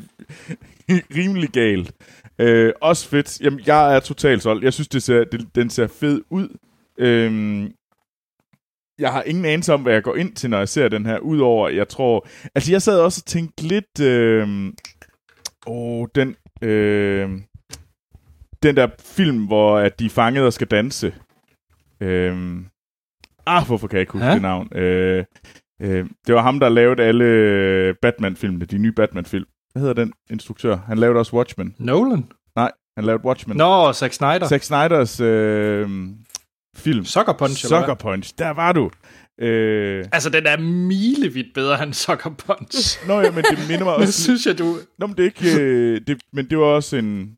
rimelig 0.89 1.49
galt. 1.49 1.91
Øh, 2.39 2.73
også 2.81 3.09
fedt. 3.09 3.41
Jamen, 3.41 3.59
jeg 3.65 3.95
er 3.95 3.99
totalt 3.99 4.43
solgt. 4.43 4.63
Jeg 4.63 4.73
synes, 4.73 4.87
det 4.87 5.03
ser, 5.03 5.23
det, 5.23 5.47
den 5.55 5.69
ser 5.69 5.87
fed 5.87 6.21
ud. 6.29 6.57
Øhm, 6.99 7.71
jeg 8.99 9.11
har 9.11 9.23
ingen 9.23 9.45
anelse 9.45 9.73
om, 9.73 9.81
hvad 9.81 9.93
jeg 9.93 10.03
går 10.03 10.15
ind 10.15 10.35
til, 10.35 10.49
når 10.49 10.57
jeg 10.57 10.69
ser 10.69 10.87
den 10.87 11.05
her, 11.05 11.19
udover, 11.19 11.69
jeg 11.69 11.87
tror... 11.87 12.27
Altså, 12.55 12.71
jeg 12.71 12.81
sad 12.81 12.99
også 12.99 13.21
og 13.25 13.25
tænkte 13.25 13.63
lidt... 13.63 13.99
Øh, 14.01 14.73
åh, 15.67 16.07
den... 16.15 16.35
Øh, 16.61 17.29
den 18.63 18.75
der 18.75 18.87
film, 18.99 19.45
hvor 19.45 19.77
at 19.77 19.99
de 19.99 20.05
er 20.05 20.09
fanget 20.09 20.45
og 20.45 20.53
skal 20.53 20.67
danse. 20.67 21.13
Øh, 22.01 22.57
ah, 23.45 23.65
hvorfor 23.67 23.87
kan 23.87 23.95
jeg 23.95 24.01
ikke 24.01 24.13
huske 24.13 24.25
Ja? 24.25 24.33
det 24.33 24.41
navn? 24.41 24.77
Øh, 24.77 25.25
øh, 25.81 26.05
det 26.27 26.35
var 26.35 26.41
ham, 26.41 26.59
der 26.59 26.69
lavede 26.69 27.03
alle 27.03 27.95
Batman-filmene, 28.01 28.65
de 28.65 28.77
nye 28.77 28.91
Batman-film. 28.91 29.45
Hvad 29.71 29.81
hedder 29.81 29.93
den 30.03 30.13
instruktør? 30.29 30.75
Han 30.75 30.97
lavede 30.97 31.19
også 31.19 31.35
Watchmen. 31.35 31.75
Nolan? 31.77 32.31
Han 32.57 32.71
Han 32.97 33.05
lavede 33.05 33.25
Watchmen. 33.25 33.57
Nå, 33.57 33.93
Zack 33.93 34.13
Snyder. 34.13 34.47
Zack 34.47 34.63
Snyders 34.63 35.19
øh, 35.19 35.89
film. 36.75 37.05
Sucker 37.05 37.33
Punch, 37.33 37.65
eller 37.65 37.81
Sucker? 37.81 37.93
Punch. 37.93 38.33
Der 38.37 38.49
var 38.49 38.71
du. 38.71 38.91
Øh, 39.41 40.05
Altså, 40.11 40.29
den 40.29 40.45
er 40.45 40.57
milevidt 40.57 41.53
bedre 41.53 41.83
end 41.83 41.93
Sucker 41.93 42.29
Punch. 42.29 43.07
nå 43.07 43.19
ja, 43.21 43.31
men 43.31 43.43
det 43.43 43.59
minder 43.69 43.83
mig 43.85 43.93
Det 43.99 44.07
også... 44.07 44.23
synes 44.23 44.45
jeg, 44.45 44.59
du... 44.59 44.77
Nå, 44.99 45.07
men 45.07 45.17
det 45.17 45.23
er 45.23 45.25
ikke... 45.25 45.61
Øh, 45.61 46.01
det, 46.07 46.21
men 46.33 46.49
det 46.49 46.57
var 46.57 46.63
også 46.65 46.97
en... 46.97 47.37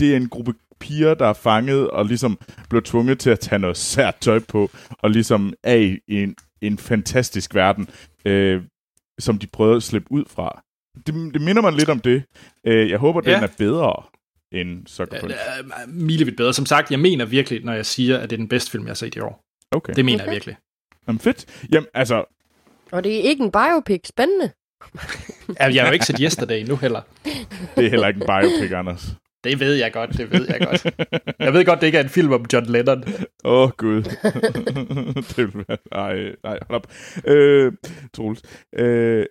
Det 0.00 0.12
er 0.12 0.16
en 0.16 0.28
gruppe 0.28 0.54
piger, 0.80 1.14
der 1.14 1.26
er 1.26 1.32
fanget 1.32 1.90
og 1.90 2.06
ligesom 2.06 2.38
blev 2.70 2.82
tvunget 2.82 3.18
til 3.18 3.30
at 3.30 3.40
tage 3.40 3.58
noget 3.58 3.76
sært 3.76 4.16
tøj 4.20 4.38
på, 4.48 4.70
og 4.90 5.10
ligesom 5.10 5.52
er 5.62 5.74
i 5.76 5.98
en, 6.08 6.36
en 6.60 6.78
fantastisk 6.78 7.54
verden, 7.54 7.88
øh, 8.24 8.62
som 9.18 9.38
de 9.38 9.46
prøvede 9.46 9.76
at 9.76 9.82
slippe 9.82 10.12
ud 10.12 10.24
fra. 10.30 10.62
Det, 11.06 11.14
det 11.34 11.42
minder 11.42 11.62
mig 11.62 11.72
lidt 11.72 11.88
om 11.88 12.00
det. 12.00 12.22
Øh, 12.66 12.90
jeg 12.90 12.98
håber, 12.98 13.20
den 13.20 13.30
Ja. 13.30 13.40
er 13.42 13.48
bedre 13.58 14.02
end 14.52 14.86
Sucker 14.86 15.20
Punch. 15.20 15.34
er 15.36 15.86
milevidt 15.86 16.36
bedre. 16.36 16.52
Som 16.54 16.66
sagt, 16.66 16.90
jeg 16.90 17.00
mener 17.00 17.24
virkelig, 17.24 17.64
når 17.64 17.72
jeg 17.72 17.86
siger, 17.86 18.18
at 18.18 18.30
det 18.30 18.36
er 18.36 18.40
den 18.40 18.48
bedste 18.48 18.70
film, 18.70 18.84
jeg 18.84 18.90
har 18.90 18.94
set 18.94 19.14
i 19.14 19.20
år. 19.20 19.44
Okay. 19.70 19.92
Det 19.96 20.04
mener 20.04 20.18
Okay. 20.18 20.26
jeg 20.26 20.32
virkelig. 20.32 20.56
Jamen 21.08 21.20
fedt. 21.20 21.46
Jamen, 21.72 21.86
altså, 21.94 22.24
Og 22.92 23.04
det 23.04 23.16
er 23.16 23.22
ikke 23.22 23.44
en 23.44 23.52
biopic. 23.52 24.00
Spændende. 24.08 24.50
Ja, 25.60 25.66
Jeg 25.74 25.82
har 25.82 25.88
jo 25.88 25.92
ikke 25.92 26.06
set 26.06 26.18
Yesterday 26.20 26.62
nu 26.68 26.76
heller. 26.76 27.00
det 27.76 27.86
er 27.86 27.90
heller 27.90 28.08
ikke 28.08 28.20
en 28.20 28.26
biopic, 28.26 28.72
Anders. 28.72 29.06
Det 29.44 29.60
ved 29.60 29.74
jeg 29.74 29.92
godt, 29.92 30.10
det 30.12 30.32
ved 30.32 30.46
jeg 30.48 30.60
godt. 30.60 30.84
Jeg 31.38 31.52
ved 31.52 31.64
godt, 31.64 31.80
det 31.80 31.86
ikke 31.86 31.98
er 31.98 32.02
en 32.02 32.08
film 32.08 32.32
om 32.32 32.46
John 32.52 32.66
Lennon. 32.66 33.04
Åh, 33.44 33.62
oh, 33.62 33.70
Gud. 33.76 34.02
det 35.36 35.38
vil 35.38 35.64
være... 35.68 35.78
Ej, 35.92 36.34
nej, 36.44 36.58
hold 36.68 36.76
op. 36.76 36.92
Øh, 37.26 37.72
Troels. 38.14 38.42
Øh, 38.78 39.26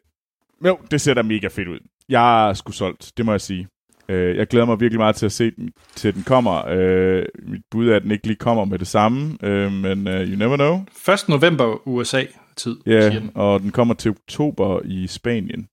jo, 0.66 0.80
det 0.92 1.02
ser 1.02 1.14
da 1.14 1.22
mega 1.22 1.48
fedt 1.48 1.68
ud. 1.68 1.80
Jeg 2.10 2.50
er 2.50 2.54
sgu 2.54 2.72
solgt, 2.72 3.12
det 3.18 3.26
må 3.26 3.32
jeg 3.32 3.42
sige. 3.42 3.68
Øh, 4.10 4.38
jeg 4.38 4.48
glæder 4.48 4.66
mig 4.66 4.80
virkelig 4.80 5.00
meget 5.00 5.16
til 5.16 5.26
at 5.26 5.32
se 5.32 5.52
den, 5.52 5.72
til 5.96 6.16
den 6.16 6.24
kommer. 6.24 6.66
Øh, 6.68 7.26
mit 7.48 7.62
bud 7.72 7.88
er, 7.90 7.96
at 7.96 8.04
den 8.04 8.12
ikke 8.12 8.28
lige 8.28 8.38
kommer 8.38 8.66
med 8.66 8.80
det 8.80 8.88
samme, 8.88 9.38
øh, 9.44 9.72
men 9.72 10.08
uh, 10.08 10.14
you 10.14 10.38
never 10.38 10.56
know. 10.56 10.86
1. 11.14 11.30
november 11.30 11.88
USA-tid, 11.88 12.78
Ja, 12.86 12.92
yeah, 12.92 13.16
den. 13.16 13.32
og 13.36 13.60
den 13.60 13.72
kommer 13.72 13.94
til 13.94 14.12
oktober 14.12 14.82
i 14.86 15.08
Spanien. 15.08 15.68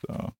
Så 0.00 0.30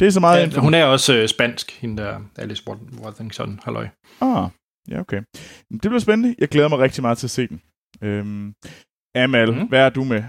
det 0.00 0.06
er 0.06 0.10
så 0.10 0.20
meget 0.20 0.38
Ja, 0.40 0.44
info. 0.44 0.60
hun 0.60 0.74
er 0.74 0.84
også 0.84 1.14
øh, 1.16 1.28
spansk, 1.28 1.80
hende 1.80 2.02
der 2.02 2.20
Alice 2.38 2.62
Wor- 2.70 3.02
Worthington, 3.04 3.60
halløj. 3.64 3.88
Ah, 4.20 4.48
ja, 4.90 5.00
okay. 5.00 5.22
Det 5.72 5.80
bliver 5.80 5.98
spændende. 5.98 6.34
Jeg 6.38 6.48
glæder 6.48 6.68
mig 6.68 6.78
rigtig 6.78 7.02
meget 7.02 7.18
til 7.18 7.26
at 7.26 7.30
se 7.30 7.46
den. 7.48 7.60
Øhm, 8.02 8.54
Amal, 9.14 9.52
mm. 9.52 9.68
hvad 9.68 9.80
er 9.80 9.90
du 9.90 10.04
med? 10.04 10.24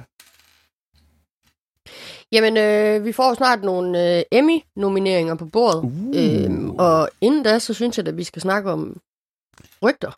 Jamen, 2.34 2.58
øh, 2.58 3.06
vi 3.06 3.12
får 3.12 3.34
snart 3.34 3.62
nogle 3.64 4.18
øh, 4.18 4.24
Emmy-nomineringer 4.32 5.36
på 5.36 5.46
bordet. 5.46 5.84
Uh. 5.84 6.44
Øhm, 6.44 6.70
og 6.70 7.10
inden 7.22 7.44
da, 7.44 7.60
så 7.60 7.74
synes 7.74 7.98
jeg, 7.98 8.08
at 8.08 8.18
vi 8.18 8.24
skal 8.24 8.42
snakke 8.42 8.72
om 8.72 9.02
rygter. 9.84 10.12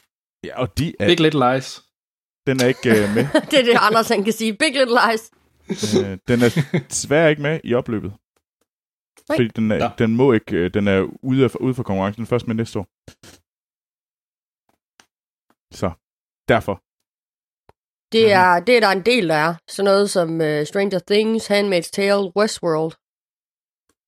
Ja, 0.43 0.61
og 0.61 0.77
de 0.77 0.93
er, 0.99 1.07
Big 1.07 1.19
Little 1.19 1.53
Lies. 1.53 1.83
den 2.47 2.59
er 2.61 2.67
ikke 2.67 2.89
uh, 2.89 3.15
med. 3.15 3.25
det 3.51 3.59
er 3.59 3.63
det, 3.63 3.77
Anders 3.79 4.07
han 4.07 4.23
kan 4.23 4.33
sige. 4.33 4.53
Big 4.53 4.73
Little 4.73 4.97
Lies. 5.01 5.31
uh, 5.69 6.17
den 6.27 6.41
er 6.41 6.81
desværre 6.89 7.29
ikke 7.29 7.41
med 7.41 7.59
i 7.63 7.73
opløbet. 7.73 8.13
Nej. 9.29 9.37
Fordi 9.37 9.47
den, 9.47 9.71
er, 9.71 9.95
den 9.95 10.15
må 10.15 10.33
ikke, 10.33 10.55
øh, 10.55 10.73
den 10.73 10.87
er 10.87 11.07
ude, 11.23 11.43
af, 11.43 11.55
ude 11.55 11.73
for 11.73 11.83
konkurrencen. 11.83 12.25
Først 12.25 12.47
med 12.47 12.55
næste 12.55 12.79
år. 12.79 12.87
Så, 15.75 15.91
derfor. 16.47 16.81
Det 18.11 18.31
er, 18.31 18.59
det 18.59 18.77
er 18.77 18.79
der 18.79 18.89
en 18.89 19.01
del, 19.01 19.29
der 19.29 19.35
er. 19.35 19.53
Sådan 19.69 19.85
noget 19.85 20.09
som 20.09 20.29
uh, 20.29 20.63
Stranger 20.63 20.99
Things, 21.11 21.51
Handmaid's 21.51 21.89
Tale, 21.93 22.31
Westworld. 22.37 22.91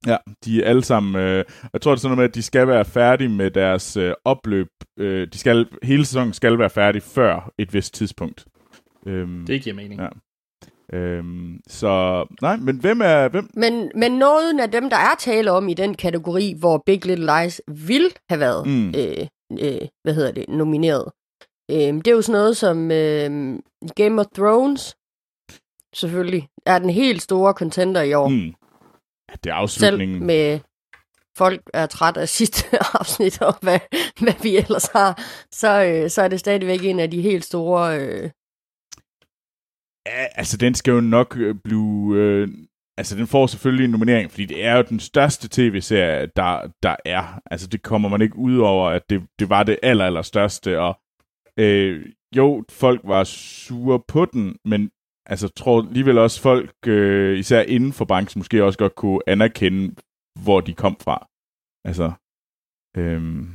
Ja, 0.07 0.17
de 0.45 0.63
er 0.63 0.69
alle 0.69 0.83
sammen... 0.83 1.15
Øh, 1.15 1.45
jeg 1.73 1.81
tror, 1.81 1.91
det 1.91 1.97
er 1.97 2.01
sådan 2.01 2.09
noget 2.09 2.17
med, 2.17 2.29
at 2.29 2.35
de 2.35 2.43
skal 2.43 2.67
være 2.67 2.85
færdige 2.85 3.29
med 3.29 3.51
deres 3.51 3.97
øh, 3.97 4.13
opløb. 4.25 4.67
Øh, 4.99 5.27
de 5.33 5.37
skal, 5.37 5.67
hele 5.83 6.05
sæsonen 6.05 6.33
skal 6.33 6.59
være 6.59 6.69
færdig 6.69 7.03
før 7.03 7.51
et 7.57 7.73
vist 7.73 7.93
tidspunkt. 7.93 8.45
Øhm, 9.07 9.45
Det 9.47 9.61
giver 9.61 9.75
mening. 9.75 10.01
Ja. 10.01 10.07
Øhm, 10.97 11.59
så, 11.67 12.25
nej, 12.41 12.55
men 12.57 12.79
hvem 12.79 13.01
er... 13.01 13.27
Hvem? 13.27 13.49
Men, 13.53 13.91
men 13.95 14.11
noget 14.11 14.59
af 14.59 14.71
dem, 14.71 14.89
der 14.89 14.97
er 14.97 15.15
tale 15.19 15.51
om 15.51 15.69
i 15.69 15.73
den 15.73 15.93
kategori, 15.95 16.53
hvor 16.59 16.83
Big 16.85 17.05
Little 17.05 17.25
Lies 17.41 17.61
vil 17.67 18.13
have 18.29 18.39
været, 18.39 18.67
Mm. 18.67 18.73
mm. 18.73 18.93
øh, 18.97 19.27
øh, 19.51 19.87
hvad 20.03 20.13
hedder 20.13 20.31
det, 20.31 20.45
nomineret. 20.49 21.05
Øh, 21.72 21.78
det 21.78 22.07
er 22.07 22.11
jo 22.11 22.22
sådan 22.22 22.39
noget 22.39 22.57
som 22.57 22.91
øh, 22.91 23.59
Game 23.95 24.22
of 24.22 24.26
Thrones, 24.36 24.95
selvfølgelig, 25.95 26.47
er 26.65 26.80
den 26.80 26.89
helt 26.89 27.22
store 27.22 27.53
contender 27.53 28.01
i 28.01 28.13
år. 28.13 28.28
Mm. 28.28 28.53
Det 29.43 29.51
er 29.51 29.65
Selv 29.68 29.86
afslutningen. 29.86 30.26
med 30.26 30.59
folk 31.38 31.61
er 31.74 31.86
træt 31.86 32.18
af 32.18 32.30
sidste 32.30 32.63
afsnit, 32.99 33.41
og 33.41 33.55
hvad, 33.61 33.80
hvad 34.22 34.43
vi 34.43 34.57
ellers 34.57 34.86
har, 34.95 35.22
så, 35.51 35.84
øh, 35.84 36.09
så 36.09 36.22
er 36.22 36.28
det 36.28 36.39
stadigvæk 36.39 36.84
en 36.84 36.99
af 36.99 37.11
de 37.11 37.22
helt 37.22 37.45
store... 37.45 37.99
Øh, 37.99 38.30
Ja, 40.07 40.26
altså, 40.36 40.57
den 40.57 40.76
skal 40.76 40.91
jo 40.91 41.01
nok 41.01 41.38
øh, 41.38 41.55
blive... 41.63 42.15
Øh, 42.15 42.47
altså, 42.97 43.15
den 43.18 43.28
får 43.28 43.47
selvfølgelig 43.47 43.86
en 43.86 43.91
nominering, 43.91 44.32
fordi 44.32 44.45
det 44.45 44.65
er 44.65 44.76
jo 44.76 44.82
den 44.89 44.99
største 44.99 45.47
tv-serie, 45.51 46.28
der, 46.36 46.68
der 46.84 46.95
er. 47.05 47.41
Altså, 47.51 47.68
det 47.68 47.82
kommer 47.82 48.09
man 48.09 48.22
ikke 48.22 48.36
ud 48.36 48.57
over, 48.57 48.89
at 48.89 49.01
det, 49.09 49.22
det 49.39 49.49
var 49.49 49.63
det 49.63 49.80
aller, 49.84 50.05
aller 50.05 50.22
største, 50.22 50.80
og 50.80 50.99
øh, 51.60 52.05
jo, 52.36 52.64
folk 52.70 53.01
var 53.03 53.24
sure 53.24 53.99
på 54.08 54.26
den, 54.26 54.55
men 54.66 54.89
altså, 55.26 55.47
tror 55.47 55.82
alligevel 55.88 56.18
også 56.18 56.41
folk, 56.41 56.76
øh, 56.88 57.39
især 57.39 57.62
inden 57.62 57.93
for 57.93 58.05
branchen, 58.05 58.39
måske 58.39 58.64
også 58.64 58.80
godt 58.80 58.95
kunne 58.95 59.20
anerkende, 59.28 59.95
hvor 60.43 60.62
de 60.62 60.74
kom 60.74 60.97
fra. 61.01 61.28
Altså, 61.86 62.12
øhm, 62.97 63.47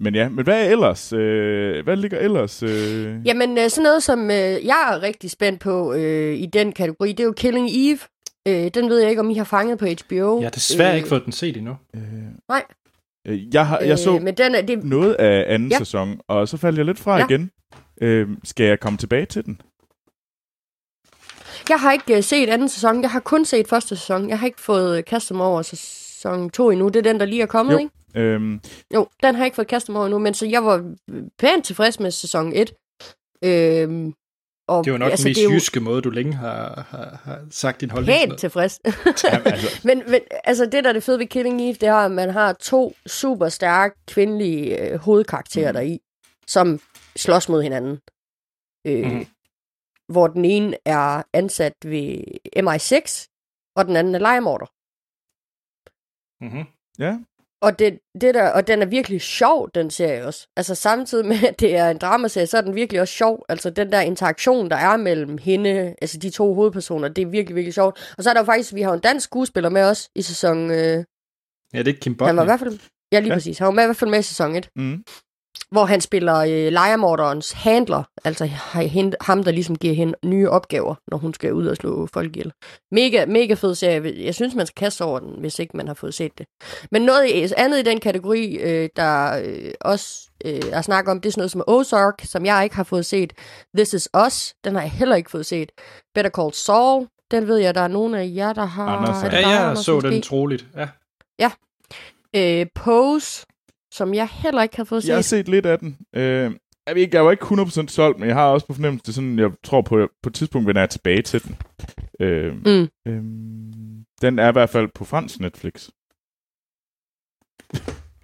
men 0.00 0.14
ja, 0.14 0.28
men 0.28 0.44
hvad 0.44 0.66
er 0.66 0.70
ellers? 0.70 1.12
Øh, 1.12 1.84
hvad 1.84 1.96
ligger 1.96 2.18
ellers? 2.18 2.62
Øh? 2.62 3.26
Jamen, 3.26 3.58
øh, 3.58 3.70
sådan 3.70 3.82
noget, 3.82 4.02
som 4.02 4.30
øh, 4.30 4.66
jeg 4.66 4.90
er 4.92 5.02
rigtig 5.02 5.30
spændt 5.30 5.60
på 5.60 5.92
øh, 5.92 6.34
i 6.34 6.46
den 6.46 6.72
kategori, 6.72 7.12
det 7.12 7.20
er 7.20 7.24
jo 7.24 7.34
Killing 7.36 7.68
Eve. 7.72 7.98
Øh, 8.48 8.70
den 8.74 8.90
ved 8.90 8.98
jeg 8.98 9.10
ikke, 9.10 9.20
om 9.20 9.30
I 9.30 9.34
har 9.34 9.44
fanget 9.44 9.78
på 9.78 9.86
HBO. 9.86 10.38
Jeg 10.38 10.46
har 10.46 10.50
desværre 10.50 10.90
Øh, 10.90 10.96
ikke 10.96 11.08
fået 11.08 11.24
den 11.24 11.32
set 11.32 11.56
endnu. 11.56 11.76
Øh, 11.94 12.02
Nej. 12.48 12.64
Øh, 13.28 13.54
Jeg, 13.54 13.66
har, 13.66 13.78
jeg 13.80 13.98
så 13.98 14.14
Øh, 14.16 14.22
men 14.22 14.34
den 14.36 14.54
er, 14.54 14.60
det, 14.62 14.84
noget 14.84 15.14
af 15.14 15.54
anden 15.54 15.70
Ja. 15.70 15.78
sæson, 15.78 16.20
og 16.28 16.48
så 16.48 16.56
faldt 16.56 16.78
jeg 16.78 16.86
lidt 16.86 16.98
fra 16.98 17.16
Ja. 17.18 17.24
igen. 17.24 17.50
Øh, 18.00 18.28
skal 18.44 18.66
jeg 18.66 18.80
komme 18.80 18.96
tilbage 18.98 19.26
til 19.26 19.44
den? 19.44 19.60
jeg 21.68 21.80
har 21.80 21.92
ikke 21.92 22.16
øh, 22.16 22.22
set 22.22 22.48
anden 22.48 22.68
sæson. 22.68 23.02
Jeg 23.02 23.10
har 23.10 23.20
kun 23.20 23.44
set 23.44 23.68
første 23.68 23.96
sæson. 23.96 24.28
Jeg 24.28 24.38
har 24.38 24.46
ikke 24.46 24.60
fået 24.60 24.98
øh, 24.98 25.04
kastet 25.04 25.36
mig 25.36 25.46
over 25.46 25.62
sæson 25.62 26.50
2 26.50 26.70
endnu. 26.70 26.88
Det 26.88 26.96
er 26.96 27.02
den, 27.12 27.20
der 27.20 27.26
lige 27.26 27.42
er 27.42 27.46
kommet, 27.46 27.72
Jo. 27.72 27.78
ikke? 27.78 27.90
Øhm, 28.16 28.60
Jo, 28.94 29.06
den 29.22 29.34
har 29.34 29.42
jeg 29.42 29.46
ikke 29.46 29.54
fået 29.54 29.68
kastet 29.68 29.92
mig 29.92 29.98
over 30.00 30.06
endnu, 30.06 30.18
men 30.18 30.34
så 30.34 30.46
jeg 30.46 30.64
var 30.64 30.94
pænt 31.38 31.64
tilfreds 31.64 32.00
med 32.00 32.10
sæson 32.10 32.52
1. 32.52 32.72
Øhm, 33.44 34.12
og, 34.68 34.84
Det 34.84 34.90
er 34.90 34.94
jo 34.94 34.98
nok 34.98 35.10
altså, 35.10 35.24
den 35.24 35.30
mest 35.30 35.44
jo 35.44 35.50
jyske 35.50 35.80
måde, 35.80 36.02
du 36.02 36.10
længe 36.10 36.34
har, 36.34 36.86
har, 36.90 37.20
har 37.24 37.46
sagt 37.50 37.80
din 37.80 37.90
holdning. 37.90 38.28
Pænt 38.28 38.38
tilfreds. 38.38 38.80
jamen, 39.32 39.46
altså, 39.46 39.80
men, 39.88 40.02
men 40.10 40.20
altså 40.44 40.64
det, 40.66 40.84
der 40.84 40.88
er 40.88 40.92
det 40.92 41.02
fede 41.02 41.18
ved 41.18 41.26
Killing 41.26 41.60
Eve, 41.60 41.72
det 41.72 41.82
er, 41.82 41.94
at 41.94 42.10
man 42.10 42.30
har 42.30 42.52
to 42.52 42.94
super 43.06 43.48
stærke 43.48 43.94
kvindelige 44.06 44.78
øh, 44.82 44.98
hovedkarakterer 44.98 45.72
Mm. 45.72 45.74
deri, 45.74 45.98
som 46.46 46.80
slås 47.16 47.48
mod 47.48 47.62
hinanden. 47.62 48.00
Øh, 48.86 49.12
mm. 49.12 49.26
Hvor 50.08 50.26
den 50.26 50.44
ene 50.44 50.76
er 50.84 51.22
ansat 51.32 51.74
ved 51.84 52.18
MI6, 52.56 53.26
og 53.76 53.84
den 53.86 53.96
anden 53.96 54.14
er 54.14 54.18
legemorder. 54.18 54.66
Mm-hmm. 56.44 56.64
ja. 56.98 57.18
Og, 57.62 57.78
det, 57.78 57.98
det 58.20 58.34
der, 58.34 58.50
og 58.50 58.66
den 58.66 58.82
er 58.82 58.86
virkelig 58.86 59.20
sjov, 59.20 59.70
den 59.74 59.90
serie 59.90 60.24
også. 60.26 60.48
Altså 60.56 60.74
samtidig 60.74 61.26
med, 61.26 61.36
at 61.48 61.60
det 61.60 61.76
er 61.76 61.90
en 61.90 61.98
dramaserie, 61.98 62.46
så 62.46 62.56
er 62.56 62.60
den 62.60 62.74
virkelig 62.74 63.00
også 63.00 63.14
sjov. 63.14 63.44
Altså 63.48 63.70
den 63.70 63.92
der 63.92 64.00
interaktion, 64.00 64.70
der 64.70 64.76
er 64.76 64.96
mellem 64.96 65.38
hende, 65.38 65.94
altså 66.00 66.18
de 66.18 66.30
to 66.30 66.54
hovedpersoner, 66.54 67.08
det 67.08 67.22
er 67.22 67.26
virkelig, 67.26 67.56
virkelig 67.56 67.74
sjovt. 67.74 68.14
Og 68.18 68.24
så 68.24 68.30
er 68.30 68.34
der 68.34 68.40
jo 68.40 68.44
faktisk, 68.44 68.74
vi 68.74 68.82
har 68.82 68.92
en 68.94 69.00
dansk 69.00 69.24
skuespiller 69.24 69.70
med 69.70 69.82
os 69.82 70.10
i 70.14 70.22
sæson... 70.22 70.70
Øh, 70.70 71.04
Ja, 71.74 71.82
det 71.82 71.88
er 71.94 71.98
Kim 72.00 72.16
han 72.20 72.36
var 72.36 72.42
i 72.42 72.46
hvert 72.46 72.60
fald... 72.60 72.78
Ja, 73.12 73.20
lige 73.20 73.28
ja. 73.28 73.34
præcis. 73.36 73.58
Han 73.58 73.66
var 73.66 73.72
med, 73.72 73.82
i 73.82 73.86
hvert 73.86 73.96
fald 73.96 74.10
med 74.10 74.18
i 74.18 74.22
sæson 74.22 74.56
1, 74.56 74.68
Mm. 74.76 75.04
Hvor 75.70 75.84
han 75.84 76.00
spiller 76.00 76.36
øh, 76.38 76.72
lejermorderens 76.72 77.52
handler. 77.52 78.02
Altså 78.24 78.44
hende- 78.82 79.16
ham, 79.20 79.44
der 79.44 79.50
ligesom 79.50 79.76
giver 79.78 79.94
hende 79.94 80.14
nye 80.24 80.50
opgaver, 80.50 80.94
når 81.10 81.18
hun 81.18 81.34
skal 81.34 81.52
ud 81.52 81.66
og 81.66 81.76
slå 81.76 82.06
folk 82.06 82.36
ihjel. 82.36 82.52
Mega, 82.92 83.26
mega 83.26 83.54
fed 83.54 83.74
serie. 83.74 84.24
Jeg 84.24 84.34
synes, 84.34 84.54
man 84.54 84.66
skal 84.66 84.74
kaste 84.84 85.04
over 85.04 85.18
den, 85.18 85.34
hvis 85.40 85.58
ikke 85.58 85.76
man 85.76 85.86
har 85.86 85.94
fået 85.94 86.14
set 86.14 86.38
det. 86.38 86.46
Men 86.90 87.02
noget 87.02 87.52
andet 87.56 87.78
i 87.78 87.82
den 87.82 88.00
kategori, 88.00 88.56
øh, 88.56 88.88
der 88.96 89.42
øh, 89.44 89.70
også 89.80 90.30
øh, 90.44 90.60
er 90.72 90.82
snak 90.82 91.08
om, 91.08 91.20
det 91.20 91.28
er 91.28 91.32
sådan 91.32 91.40
noget 91.40 91.50
som 91.50 91.64
Ozark, 91.66 92.14
som 92.24 92.46
jeg 92.46 92.64
ikke 92.64 92.76
har 92.76 92.84
fået 92.84 93.06
set. 93.06 93.32
This 93.76 93.92
Is 93.94 94.08
Us, 94.26 94.54
den 94.64 94.74
har 94.74 94.82
jeg 94.82 94.90
heller 94.90 95.16
ikke 95.16 95.30
fået 95.30 95.46
set. 95.46 95.72
Better 96.14 96.30
Call 96.30 96.52
Saul, 96.54 97.06
den 97.30 97.48
ved 97.48 97.56
jeg, 97.56 97.74
der 97.74 97.80
er 97.80 97.88
nogen 97.88 98.14
af 98.14 98.30
jer, 98.34 98.52
der 98.52 98.64
har. 98.64 98.86
Anders, 98.86 99.22
Er 99.22 99.38
Ja, 99.40 99.48
jeg 99.48 99.60
Anders, 99.64 99.84
så 99.84 99.94
måske? 99.94 100.10
den 100.10 100.22
troligt. 100.22 100.66
Ja. 101.38 101.50
Øh, 102.36 102.66
Pose, 102.74 103.46
som 103.98 104.14
jeg 104.14 104.28
heller 104.32 104.62
ikke 104.62 104.76
har 104.76 104.84
fået 104.84 105.02
set. 105.02 105.08
Jeg 105.08 105.16
har 105.16 105.22
set 105.22 105.48
lidt 105.48 105.66
af 105.66 105.78
den. 105.78 105.98
Øh, 106.16 106.52
jeg, 106.86 106.94
ved 106.94 107.02
ikke, 107.02 107.16
jeg 107.16 107.24
var 107.24 107.30
ikke 107.30 107.44
100% 107.44 107.88
solgt, 107.88 108.18
men 108.18 108.28
jeg 108.28 108.36
har 108.36 108.46
også 108.48 108.66
på 108.66 108.72
fornemmelse, 108.74 109.02
det 109.02 109.08
er 109.08 109.12
sådan, 109.12 109.38
jeg 109.38 109.50
tror 109.64 109.82
på, 109.82 110.08
på 110.22 110.28
et 110.28 110.34
tidspunkt 110.34 110.66
vender 110.66 110.82
jeg 110.82 110.90
tilbage 110.90 111.22
til 111.22 111.42
den. 111.44 111.56
Øh, 112.20 112.52
Mm. 112.54 112.88
øh, 113.08 113.22
den 114.22 114.38
er 114.38 114.48
i 114.48 114.52
hvert 114.52 114.70
fald 114.70 114.88
på 114.94 115.04
fransk 115.04 115.40
Netflix. 115.40 115.88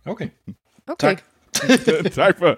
Okay. 0.06 0.28
Okay. 0.88 0.98
Tak. 0.98 1.22
tak 2.20 2.38
for... 2.38 2.56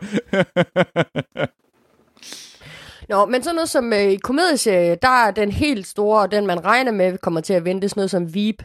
Nå, 3.08 3.26
men 3.26 3.42
sådan 3.42 3.54
noget 3.54 3.68
som 3.68 3.92
øh, 3.92 3.98
i 4.12 4.16
komedieserie, 4.16 4.96
der 5.02 5.08
er 5.26 5.30
den 5.30 5.50
helt 5.50 5.86
store, 5.86 6.26
den 6.26 6.46
man 6.46 6.64
regner 6.64 6.92
med 6.92 7.18
kommer 7.18 7.40
til 7.40 7.52
at 7.52 7.64
vente, 7.64 7.88
sådan 7.88 7.98
noget 8.00 8.10
som 8.10 8.34
Veep. 8.34 8.62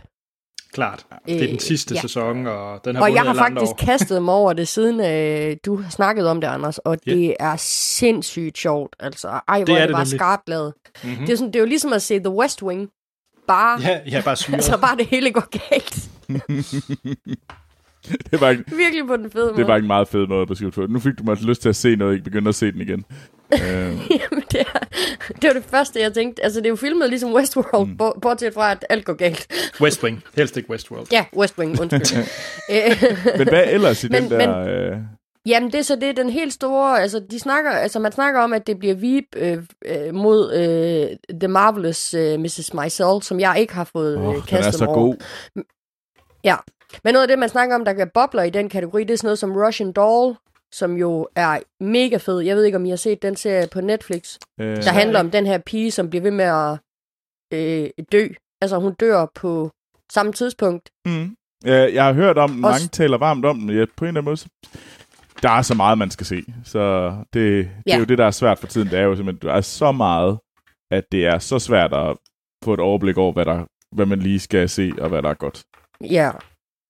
Klart. 0.74 1.06
Det 1.28 1.36
er 1.36 1.40
den 1.46 1.54
Øh, 1.56 1.60
sidste 1.60 1.96
ja. 1.96 2.02
sæson, 2.02 2.48
og 2.48 2.86
den 2.86 2.96
har 2.96 3.04
Og 3.04 3.14
jeg 3.14 3.22
har 3.22 3.34
faktisk 3.34 3.72
år. 3.72 3.76
kastet 3.80 4.24
mig 4.24 4.34
over 4.34 4.54
det, 4.54 4.68
siden 4.68 5.00
øh, 5.00 5.58
du 5.66 5.76
har 5.82 5.90
snakket 5.90 6.28
om 6.28 6.42
det, 6.42 6.48
Anders, 6.48 6.78
og 6.78 6.98
Ja. 7.08 7.12
det 7.14 7.36
er 7.40 7.56
sindssygt 7.58 8.58
sjovt. 8.58 8.96
Altså, 9.00 9.28
ej, 9.28 9.42
hvor 9.48 9.58
Det 9.58 9.68
det 9.68 9.76
er 9.76 9.80
det 9.80 9.88
det 9.88 9.96
bare 9.96 10.06
skarpt 10.06 10.50
lavet. 10.50 10.74
Mhm. 11.04 11.16
Det, 11.26 11.30
er 11.30 11.36
sådan, 11.38 11.48
det 11.54 11.56
er 11.56 11.60
jo 11.64 11.66
ligesom 11.66 11.94
at 11.94 12.02
se 12.02 12.20
The 12.20 12.30
West 12.30 12.64
Wing, 12.64 12.90
bare, 13.48 13.80
Ja, 13.82 14.00
ja, 14.12 14.22
bare 14.26 14.36
syret. 14.46 14.56
altså 14.56 14.78
bare 14.78 14.98
det 14.98 15.06
hele 15.06 15.32
går 15.32 15.48
galt. 15.70 16.10
det, 18.32 18.42
var 18.42 18.50
ikke, 18.50 18.64
Virkelig 18.76 19.08
på 19.08 19.18
den 19.18 19.32
fede 19.32 19.46
måde. 19.46 19.58
det 19.58 19.68
var 19.68 19.76
ikke 19.76 19.84
en 19.84 19.88
meget 19.88 20.08
fed 20.08 20.28
måde 20.28 20.42
at 20.42 20.48
beskrive 20.48 20.72
det 20.72 20.76
på. 20.76 20.86
Nu 20.88 21.00
fik 21.00 21.14
du 21.20 21.24
mig 21.24 21.38
lyst 21.44 21.62
til 21.62 21.70
at 21.70 21.76
se 21.76 21.96
noget, 21.96 22.10
og 22.10 22.14
ikke 22.14 22.24
begyndte 22.24 22.50
at 22.50 22.56
se 22.56 22.72
den 22.72 22.82
igen. 22.82 23.06
Øh, 23.54 23.62
Jamen, 24.22 24.44
det, 24.52 24.60
er, 24.60 24.80
det 25.42 25.48
var 25.48 25.54
det 25.54 25.64
første, 25.64 26.00
jeg 26.02 26.14
tænkte. 26.14 26.44
Altså, 26.44 26.60
det 26.60 26.66
er 26.66 26.70
jo 26.70 26.76
filmet 26.76 27.10
ligesom 27.10 27.34
Westworld, 27.34 27.88
mm. 27.88 27.98
bortset 28.22 28.54
fra, 28.54 28.72
at 28.72 28.86
alt 28.90 29.06
går 29.06 29.14
galt. 29.14 29.48
West 29.82 30.04
Wing. 30.04 30.24
Helst 30.36 30.58
ikke 30.58 30.70
Westworld. 30.70 31.08
Ja, 31.12 31.26
West 31.38 31.58
Wing, 31.58 31.82
undskyld. 31.82 32.18
Øh, 32.72 33.38
men 33.38 33.48
hvad 33.48 33.64
ellers 33.68 34.04
i 34.04 34.08
Men- 34.10 34.24
den 34.24 34.32
der... 34.32 34.92
Øh, 34.92 34.98
Jamen, 35.46 35.72
det 35.72 35.80
er 35.80 35.84
så 35.84 35.96
det 35.96 36.18
den 36.18 36.30
helt 36.30 36.54
store, 36.54 37.02
altså, 37.02 37.22
de 37.32 37.40
snakker, 37.40 37.72
altså 37.72 38.00
man 38.00 38.12
snakker 38.12 38.42
om, 38.42 38.54
at 38.54 38.68
det 38.68 38.80
bliver 38.80 38.96
Veep 38.96 39.26
øh, 39.36 39.58
øh, 39.86 40.14
mod 40.16 40.54
øh, 40.54 41.38
The 41.40 41.48
Marvelous 41.48 42.14
øh, 42.14 42.40
Mrs. 42.40 42.74
Maisel, 42.74 43.22
som 43.22 43.40
jeg 43.40 43.56
ikke 43.60 43.74
har 43.74 43.84
fået 43.84 44.18
øh, 44.18 44.28
oh, 44.28 44.36
den 44.50 44.58
er 44.58 44.72
så 44.72 44.86
over. 44.86 44.94
god. 44.96 45.16
Men 47.04 47.14
noget 47.14 47.22
af 47.24 47.28
det, 47.28 47.40
man 47.40 47.50
snakker 47.50 47.76
om, 47.76 47.86
der 47.86 47.94
kan 47.94 48.10
bobler 48.14 48.44
i 48.44 48.50
den 48.50 48.70
kategori, 48.70 49.04
det 49.04 49.14
er 49.14 49.18
sådan 49.18 49.28
noget 49.28 49.40
som 49.40 49.52
Russian 49.56 49.92
Doll, 49.92 50.36
som 50.74 50.98
jo 50.98 51.28
er 51.36 51.60
mega 51.84 52.18
fed. 52.18 52.40
Jeg 52.40 52.56
ved 52.56 52.64
ikke, 52.64 52.76
om 52.78 52.86
I 52.86 52.90
har 52.90 52.96
set 52.96 53.22
den 53.22 53.36
serie 53.36 53.68
på 53.72 53.82
Netflix, 53.82 54.38
Øh, 54.60 54.76
der 54.78 54.92
handler 54.92 55.20
om 55.20 55.32
den 55.32 55.46
her 55.46 55.58
pige, 55.58 55.92
som 55.92 56.10
bliver 56.10 56.24
ved 56.24 56.32
med 56.32 56.46
at 56.46 56.80
øh, 57.54 57.90
dø. 58.12 58.28
Altså, 58.62 58.78
hun 58.80 58.94
dør 58.94 59.26
på 59.36 59.72
samme 60.12 60.34
tidspunkt. 60.34 60.90
Mm. 61.06 61.36
Ja, 61.66 61.94
jeg 61.94 62.04
har 62.06 62.14
hørt 62.14 62.38
om 62.38 62.52
den, 62.52 62.66
Også- 62.66 62.80
mange 62.84 62.88
taler 62.88 63.18
varmt 63.18 63.46
om 63.46 63.60
den, 63.60 63.70
ja, 63.70 63.86
på 63.98 64.06
en 64.06 64.08
eller 64.08 64.22
anden 64.22 64.26
måde. 64.26 64.38
så- 64.38 64.50
Der 65.42 65.50
er 65.50 65.62
så 65.62 65.74
meget, 65.76 65.98
man 65.98 66.12
skal 66.12 66.26
se. 66.26 66.44
Så 66.64 67.10
det, 67.34 67.66
det 67.66 67.70
Ja. 67.88 67.96
er 67.96 68.00
jo 68.00 68.06
det, 68.06 68.18
der 68.18 68.26
er 68.26 68.32
svært 68.32 68.60
for 68.60 68.68
tiden. 68.68 68.88
Det 68.88 69.00
er 69.00 69.04
jo 69.04 69.16
simpelthen, 69.16 69.48
der 69.50 69.56
er 69.56 69.62
så 69.62 69.92
meget, 69.92 70.38
at 70.92 71.04
det 71.12 71.26
er 71.26 71.40
så 71.40 71.60
svært 71.60 71.94
at 71.94 72.18
få 72.64 72.74
et 72.74 72.80
overblik 72.80 73.18
over, 73.18 73.34
hvad, 73.34 73.46
der, 73.46 73.66
hvad 73.96 74.06
man 74.06 74.20
lige 74.20 74.40
skal 74.40 74.70
se, 74.70 74.92
og 75.00 75.10
hvad 75.10 75.22
der 75.22 75.30
er 75.30 75.34
godt. 75.34 75.64
Ja. 76.10 76.32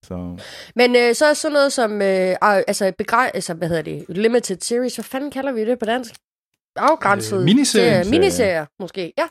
Så 0.08 0.38
Men 0.76 0.96
øh, 0.96 1.16
så 1.16 1.26
er 1.26 1.34
sådan 1.34 1.54
noget 1.54 1.74
som, 1.74 2.02
øh, 2.02 2.36
altså, 2.42 2.92
begrej- 2.98 3.32
altså, 3.34 3.54
hvad 3.54 3.68
hedder 3.68 3.82
det, 3.82 4.06
limited 4.10 4.58
series, 4.62 4.96
hvad 4.96 5.04
fanden 5.04 5.32
kalder 5.32 5.52
vi 5.52 5.66
det 5.66 5.80
på 5.80 5.86
dansk? 5.86 6.14
Afgrænset. 6.76 7.38
Øh, 7.38 7.44
miniserie. 7.44 8.04
serie. 8.04 8.10
Miniserier, 8.10 8.66
måske, 8.80 9.14
ja. 9.18 9.24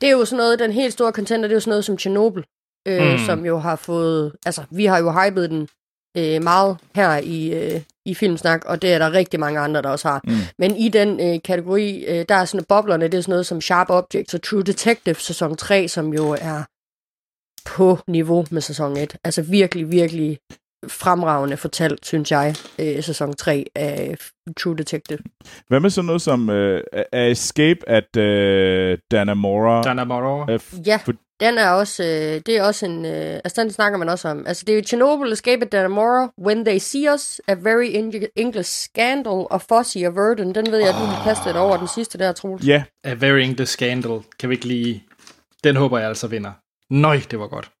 Det 0.00 0.06
er 0.06 0.12
jo 0.12 0.24
sådan 0.24 0.36
noget, 0.36 0.58
den 0.58 0.72
helt 0.72 0.92
store 0.92 1.12
contender, 1.12 1.48
det 1.48 1.52
er 1.52 1.56
jo 1.56 1.60
sådan 1.60 1.70
noget 1.70 1.84
som 1.84 1.98
Chernobyl, 1.98 2.42
øh, 2.88 3.12
mm. 3.12 3.18
som 3.18 3.46
jo 3.46 3.58
har 3.58 3.76
fået, 3.76 4.32
altså, 4.46 4.62
vi 4.70 4.84
har 4.84 4.98
jo 4.98 5.10
hypet 5.10 5.50
den 5.50 5.68
øh, 6.16 6.42
meget 6.42 6.76
her 6.94 7.16
i, 7.16 7.52
øh, 7.54 7.80
i 8.04 8.14
Filmsnak, 8.14 8.64
og 8.64 8.82
det 8.82 8.92
er 8.92 8.98
der 8.98 9.12
rigtig 9.12 9.40
mange 9.40 9.60
andre, 9.60 9.82
der 9.82 9.88
også 9.88 10.08
har. 10.08 10.20
Mm. 10.24 10.32
Men 10.58 10.76
i 10.76 10.88
den 10.88 11.20
øh, 11.20 11.42
kategori, 11.44 12.04
øh, 12.04 12.24
der 12.28 12.34
er 12.34 12.44
sådan 12.44 12.64
boblerne, 12.64 13.08
det 13.08 13.14
er 13.14 13.22
sådan 13.22 13.32
noget 13.32 13.46
som 13.46 13.60
Sharp 13.60 13.90
Objects 13.90 14.34
og 14.34 14.42
True 14.42 14.62
Detective 14.62 15.14
sæson 15.14 15.56
3, 15.56 15.88
som 15.88 16.14
jo 16.14 16.36
er 16.40 16.62
på 17.66 17.98
niveau 18.08 18.44
med 18.50 18.60
sæson 18.60 18.96
1. 18.96 19.16
Altså 19.24 19.42
virkelig, 19.42 19.90
virkelig 19.90 20.38
fremragende 20.88 21.56
fortalt, 21.56 22.06
synes 22.06 22.30
jeg, 22.30 22.54
øh, 22.78 23.02
sæson 23.02 23.32
3 23.34 23.64
af 23.74 24.16
True 24.60 24.76
Detective. 24.76 25.18
hvad 25.68 25.80
med 25.80 25.90
sådan 25.90 26.06
noget 26.06 26.22
som 26.22 26.50
øh, 26.50 26.80
er 27.12 27.26
Escape 27.26 27.88
at 27.88 28.16
øh, 28.16 28.98
Danamora? 29.10 29.82
Dana 29.82 30.04
Morrow. 30.04 30.46
Øh, 30.50 30.60
Ja, 30.86 30.96
For- 31.04 31.12
den 31.40 31.58
er 31.58 31.70
også, 31.70 32.02
øh, 32.02 32.40
det 32.46 32.48
er 32.48 32.62
også 32.62 32.86
en, 32.86 33.04
øh, 33.04 33.40
altså 33.44 33.62
den 33.62 33.70
snakker 33.70 33.98
man 33.98 34.08
også 34.08 34.28
om. 34.28 34.46
Altså 34.46 34.64
det 34.66 34.78
er 34.78 34.82
Chernobyl, 34.82 35.32
Escape 35.32 35.64
at 35.64 35.72
Dannemora, 35.72 36.32
When 36.46 36.64
They 36.64 36.78
See 36.78 37.12
Us, 37.14 37.40
A 37.48 37.54
Very 37.54 37.86
Eng- 37.86 38.32
English 38.36 38.70
Scandal 38.70 39.46
og 39.50 39.62
Fossey 39.68 40.06
og 40.06 40.14
Verdon. 40.16 40.54
Den 40.54 40.70
ved 40.72 40.78
jeg, 40.78 40.88
at 40.88 40.94
du 40.94 40.98
har 41.04 41.24
kastet 41.24 41.56
over 41.56 41.76
den 41.76 41.88
sidste 41.88 42.18
der, 42.18 42.32
Troels. 42.32 42.66
ja, 42.66 42.82
A 43.04 43.12
Very 43.14 43.38
English 43.40 43.72
Scandal. 43.72 44.20
Kan 44.38 44.48
vi 44.48 44.54
ikke 44.54 44.66
lige... 44.66 45.04
Den 45.64 45.76
håber 45.76 45.98
jeg 45.98 46.08
altså 46.08 46.26
vinder. 46.26 46.50
Nøj, 47.00 47.16
det 47.30 47.38
var 47.38 47.48
godt. 47.48 47.72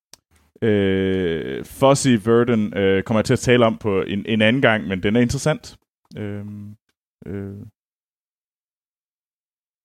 øh, 0.62 1.64
Fuzzy 1.64 2.08
Verdon 2.28 2.76
øh, 2.78 3.02
kommer 3.02 3.18
jeg 3.20 3.24
til 3.24 3.32
at 3.32 3.38
tale 3.38 3.66
om 3.66 3.78
på 3.78 4.02
en, 4.02 4.26
en 4.26 4.42
anden 4.42 4.62
gang, 4.62 4.86
men 4.88 5.02
den 5.02 5.16
er 5.16 5.20
interessant. 5.20 5.76
Øh, 6.16 6.44
øh, 7.26 7.56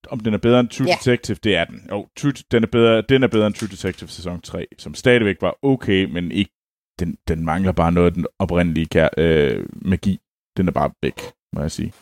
om 0.10 0.20
den 0.20 0.34
er 0.34 0.38
bedre 0.38 0.60
end 0.60 0.70
True 0.70 0.88
Ja. 0.88 0.94
Detective, 0.94 1.38
det 1.44 1.56
er 1.56 1.66
den. 1.66 1.88
Jo, 1.92 2.08
True, 2.18 2.32
den, 2.52 2.64
er 2.64 2.68
bedre, 2.68 3.02
den 3.02 3.24
er 3.24 3.28
bedre 3.28 3.48
end 3.48 3.56
True 3.56 3.70
Detective 3.70 4.10
sæson 4.10 4.42
3, 4.42 4.68
som 4.78 4.94
stadigvæk 4.94 5.42
var 5.42 5.58
okay, 5.62 6.04
men 6.06 6.32
ikke, 6.32 6.52
den, 7.00 7.18
den 7.28 7.46
mangler 7.46 7.72
bare 7.72 7.92
noget 7.92 8.08
af 8.08 8.14
den 8.14 8.26
oprindelige 8.40 8.86
kær, 8.86 9.10
øh, 9.18 9.66
magi. 9.76 10.20
Den 10.58 10.68
er 10.68 10.72
bare 10.72 10.92
væk, 11.02 11.20
må 11.54 11.62
jeg 11.62 11.72
sige. 11.72 11.94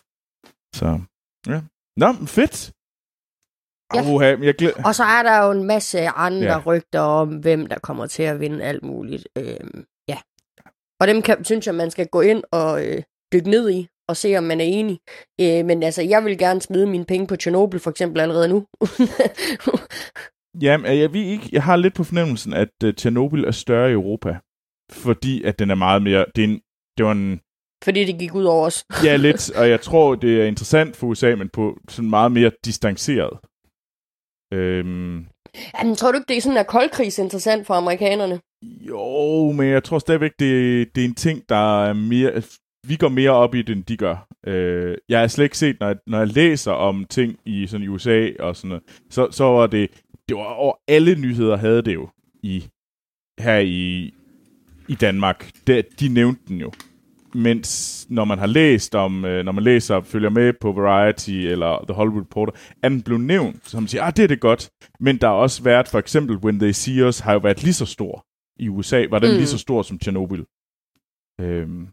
Så, 0.76 1.02
ja. 1.48 1.62
Nå, 1.98 2.14
fedt. 2.14 2.72
Ja. 3.94 4.36
Men 4.38 4.44
jeg 4.44 4.56
glæder... 4.56 4.84
Og 4.86 4.96
så 4.96 5.04
er 5.04 5.24
der 5.24 5.46
jo 5.46 5.52
en 5.52 5.64
masse 5.64 6.08
andre 6.08 6.44
Ja. 6.44 6.62
rygter 6.66 7.00
om, 7.00 7.30
hvem 7.30 7.66
der 7.66 7.80
kommer 7.80 8.08
til 8.08 8.24
at 8.24 8.40
vinde 8.40 8.64
alt 8.64 8.84
muligt. 8.84 9.28
Øhm, 9.38 9.86
ja. 10.08 10.18
Og 11.00 11.08
dem 11.08 11.22
kan, 11.22 11.46
synes 11.46 11.68
jeg, 11.68 11.76
man 11.76 11.92
skal 11.92 12.08
gå 12.08 12.22
ind 12.22 12.44
og 12.52 12.86
øh, 12.86 13.04
dykke 13.34 13.50
ned 13.50 13.70
i, 13.70 13.88
og 14.10 14.18
se, 14.18 14.38
om 14.38 14.44
man 14.44 14.62
er 14.62 14.66
enig. 14.66 15.00
Øh, 15.42 15.66
men 15.66 15.84
altså, 15.84 16.02
jeg 16.02 16.26
vil 16.26 16.38
gerne 16.38 16.62
smide 16.62 16.88
mine 16.88 17.06
penge 17.06 17.28
på 17.28 17.36
Chernobyl, 17.36 17.80
for 17.80 17.90
eksempel, 17.92 18.22
allerede 18.22 18.48
nu. 18.48 18.66
Jamen, 20.62 21.00
jeg, 21.00 21.14
ved 21.14 21.22
ikke, 21.22 21.50
jeg 21.52 21.64
har 21.64 21.76
lidt 21.76 21.94
på 21.94 22.04
fornemmelsen, 22.04 22.54
at 22.54 22.70
uh, 22.84 22.92
Tjernobyl 22.92 23.44
er 23.44 23.52
større 23.52 23.90
i 23.90 23.94
Europa. 23.94 24.38
Fordi 24.92 25.44
at 25.44 25.60
den 25.60 25.72
er 25.72 25.76
meget 25.76 26.02
mere... 26.02 26.26
Det, 26.36 26.44
er 26.44 26.48
en, 26.48 26.62
det 26.98 27.06
var 27.06 27.12
en... 27.12 27.40
Fordi 27.84 28.06
det 28.06 28.20
gik 28.20 28.36
ud 28.36 28.44
over 28.44 28.66
os. 28.66 28.86
Ja, 29.04 29.16
lidt. 29.16 29.52
og 29.60 29.70
jeg 29.70 29.82
tror, 29.82 30.16
det 30.16 30.42
er 30.42 30.46
interessant 30.46 30.96
for 30.96 31.08
USA, 31.08 31.36
men 31.36 31.50
på 31.50 31.78
sådan 31.90 32.10
meget 32.10 32.32
mere 32.32 32.52
distanceret. 32.66 33.40
Øhm, 34.54 35.26
Jamen, 35.80 35.96
tror 35.96 36.12
du 36.12 36.18
ikke, 36.18 36.28
det 36.28 36.38
er 36.38 36.42
sådan, 36.42 36.58
at 36.58 36.68
koldkrigs 36.68 37.20
interessant 37.20 37.68
for 37.68 37.74
amerikanerne? 37.74 38.40
jo, 38.64 39.52
men 39.52 39.70
jeg 39.70 39.84
tror 39.84 40.00
stadigvæk, 40.00 40.32
det, 40.40 40.96
det 40.96 41.02
er 41.02 41.06
en 41.06 41.16
ting, 41.16 41.50
der 41.50 41.86
er 41.86 41.94
mere... 41.94 42.42
Vi 42.88 42.96
går 42.96 43.10
mere 43.10 43.32
op 43.32 43.56
i 43.56 43.62
det, 43.62 43.76
end 43.76 43.84
de 43.84 43.98
gør. 43.98 44.28
Øh, 44.48 44.98
jeg 45.10 45.20
har 45.20 45.28
slet 45.28 45.46
ikke 45.46 45.58
set, 45.58 45.78
når 45.80 45.88
jeg, 45.88 45.96
når 46.08 46.18
jeg 46.18 46.28
læser 46.28 46.72
om 46.72 47.06
ting 47.06 47.40
i 47.46 47.68
sådan 47.68 47.84
i 47.84 47.88
USA 47.88 48.30
og 48.40 48.56
sådan 48.56 48.70
noget, 48.70 48.84
så, 49.10 49.28
så 49.32 49.44
var 49.44 49.68
det... 49.68 49.90
Det 50.30 50.38
var 50.38 50.44
over 50.44 50.74
alle 50.88 51.16
nyheder 51.16 51.56
havde 51.56 51.82
det 51.82 51.94
jo 51.94 52.10
i 52.44 52.68
her 53.40 53.58
i, 53.58 54.14
i 54.88 54.96
Danmark. 54.96 55.52
Det, 55.68 56.00
de 56.00 56.08
nævnte 56.08 56.42
den 56.48 56.58
jo. 56.58 56.72
Mens 57.36 58.06
når 58.10 58.26
man 58.26 58.40
har 58.40 58.48
læst 58.48 58.96
om, 58.96 59.26
øh, 59.26 59.46
når 59.46 59.52
man 59.52 59.64
læser 59.64 59.96
og 59.96 60.06
følger 60.06 60.30
med 60.30 60.54
på 60.62 60.72
Variety 60.72 61.32
eller 61.32 61.86
The 61.88 61.94
Hollywood 61.94 62.22
Reporter, 62.22 62.54
er 62.84 62.90
den 62.90 63.02
blevet 63.02 63.22
nævnt, 63.24 63.70
så 63.70 63.80
man 63.80 63.88
siger, 63.88 64.04
ah, 64.04 64.14
det 64.16 64.24
er 64.24 64.28
det 64.28 64.40
godt. 64.40 64.70
Men 65.00 65.18
der 65.18 65.28
har 65.28 65.36
også 65.36 65.64
været, 65.64 65.88
for 65.88 66.00
eksempel, 66.00 66.38
When 66.38 66.60
They 66.60 66.72
See 66.72 67.08
Us, 67.08 67.20
har 67.20 67.34
jo 67.34 67.40
været 67.40 67.64
lige 67.64 67.74
så 67.74 67.86
stor. 67.86 68.26
I 68.60 68.70
USA 68.70 69.06
var 69.10 69.20
den 69.20 69.30
mm. 69.30 69.34
Mm. 69.34 69.38
lige 69.38 69.48
så 69.48 69.58
stor 69.58 69.82
som 69.82 70.00
Chernobyl. 70.02 70.44
Øhm, 71.42 71.88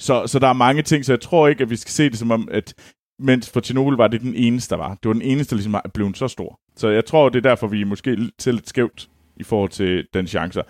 så, 0.00 0.26
så 0.26 0.38
der 0.38 0.48
er 0.48 0.52
mange 0.52 0.82
ting, 0.82 1.04
så 1.04 1.12
jeg 1.12 1.20
tror 1.20 1.48
ikke, 1.48 1.62
at 1.62 1.70
vi 1.70 1.76
skal 1.76 1.92
se 1.92 2.10
det 2.10 2.18
som 2.18 2.30
om, 2.30 2.48
at 2.50 2.74
mens 3.18 3.50
for 3.50 3.60
Chernobyl 3.60 3.96
var 3.96 4.08
det 4.08 4.20
den 4.20 4.34
eneste, 4.34 4.70
der 4.70 4.76
var. 4.76 4.94
Det 4.94 5.08
var 5.08 5.12
den 5.12 5.22
eneste, 5.22 5.50
der 5.50 5.56
ligesom 5.56 5.80
blevet 5.94 6.16
så 6.16 6.28
stor. 6.28 6.60
Så 6.76 6.88
jeg 6.88 7.04
tror, 7.04 7.28
det 7.28 7.38
er 7.38 7.48
derfor, 7.50 7.66
vi 7.66 7.80
er 7.80 7.86
måske 7.86 8.30
til 8.38 8.54
lidt 8.54 8.68
skævt 8.68 9.08
i 9.36 9.42
forhold 9.42 9.70
til 9.70 10.06
den 10.14 10.26
chancer. 10.26 10.62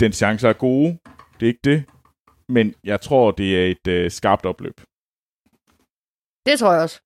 Den 0.00 0.12
chancer 0.12 0.48
er 0.48 0.52
gode, 0.52 0.98
det 1.40 1.46
er 1.46 1.50
ikke 1.50 1.60
det. 1.64 1.84
Men 2.50 2.74
jeg 2.84 3.00
tror, 3.00 3.30
det 3.30 3.56
er 3.62 3.66
et 3.70 3.86
øh, 3.88 4.10
skarpt 4.10 4.46
opløb. 4.46 4.80
Det 6.46 6.58
tror 6.58 6.72
jeg 6.72 6.82
også. 6.82 7.00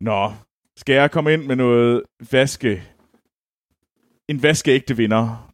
Nå, 0.00 0.32
skal 0.76 0.94
jeg 0.94 1.10
komme 1.10 1.32
ind 1.32 1.44
med 1.46 1.56
noget 1.56 2.02
vaske... 2.32 2.82
En 4.28 4.42
vaskeægte 4.42 4.96
vinder. 4.96 5.52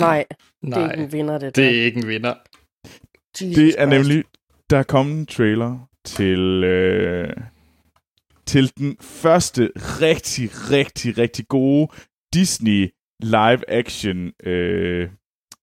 Nej, 0.00 0.24
det 0.30 0.74
er 0.74 0.78
Nej, 0.78 0.90
ikke 0.92 1.04
en 1.04 1.12
vinder, 1.12 1.38
det 1.38 1.56
det 1.56 1.62
der. 1.64 1.70
er 1.80 1.84
ikke 1.84 1.98
en 2.00 2.08
vinder. 2.08 2.34
Jesus 3.40 3.56
Det 3.56 3.68
er 3.80 3.86
Christ. 3.86 3.88
nemlig, 4.08 4.24
der 4.70 4.78
er 4.78 4.82
kommet 4.82 5.14
en 5.18 5.26
trailer 5.26 5.88
til, 6.04 6.64
øh, 6.64 7.36
til 8.46 8.72
den 8.78 8.96
første 9.00 9.70
rigtig, 9.76 10.50
rigtig, 10.70 11.18
rigtig 11.18 11.48
gode 11.48 11.88
Disney 12.34 12.90
live-action 13.22 14.32
øh, 14.42 15.10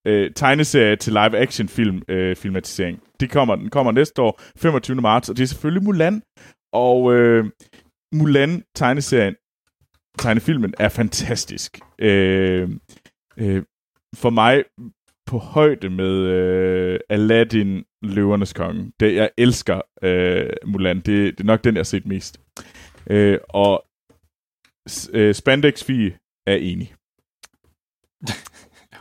øh, 0.07 0.31
tegneserie 0.35 0.95
til 0.95 1.13
live-action 1.13 1.67
film 1.67 2.01
øh, 2.07 2.35
filmatisering. 2.35 2.99
Det 3.19 3.31
kommer, 3.31 3.55
den 3.55 3.69
kommer 3.69 3.91
næste 3.91 4.21
år, 4.21 4.41
25. 4.57 5.01
marts, 5.01 5.29
og 5.29 5.37
det 5.37 5.43
er 5.43 5.47
selvfølgelig 5.47 5.83
Mulan. 5.83 6.21
Og 6.73 7.13
øh, 7.13 7.45
Mulan 8.13 8.63
tegneserien, 8.75 9.35
tegnefilmen 10.19 10.73
er 10.79 10.89
fantastisk. 10.89 11.79
Øh, 11.99 12.69
øh, 13.37 13.63
for 14.15 14.29
mig 14.29 14.63
på 15.25 15.37
højde 15.37 15.89
med 15.89 16.13
øh, 16.15 16.99
Aladdin, 17.09 17.83
Løvernes 18.01 18.53
Konge. 18.53 18.91
Det, 18.99 19.15
jeg 19.15 19.29
elsker 19.37 19.81
øh, 20.03 20.49
Mulan. 20.65 20.97
Det, 20.97 21.05
det 21.05 21.39
er 21.39 21.43
nok 21.43 21.63
den, 21.63 21.75
jeg 21.75 21.79
har 21.79 21.83
set 21.83 22.05
mest. 22.05 22.41
Øh, 23.09 23.39
og 23.49 23.85
øh, 25.13 25.35
Spandex 25.35 25.83
Fie 25.83 26.17
er 26.47 26.55
enig. 26.55 26.93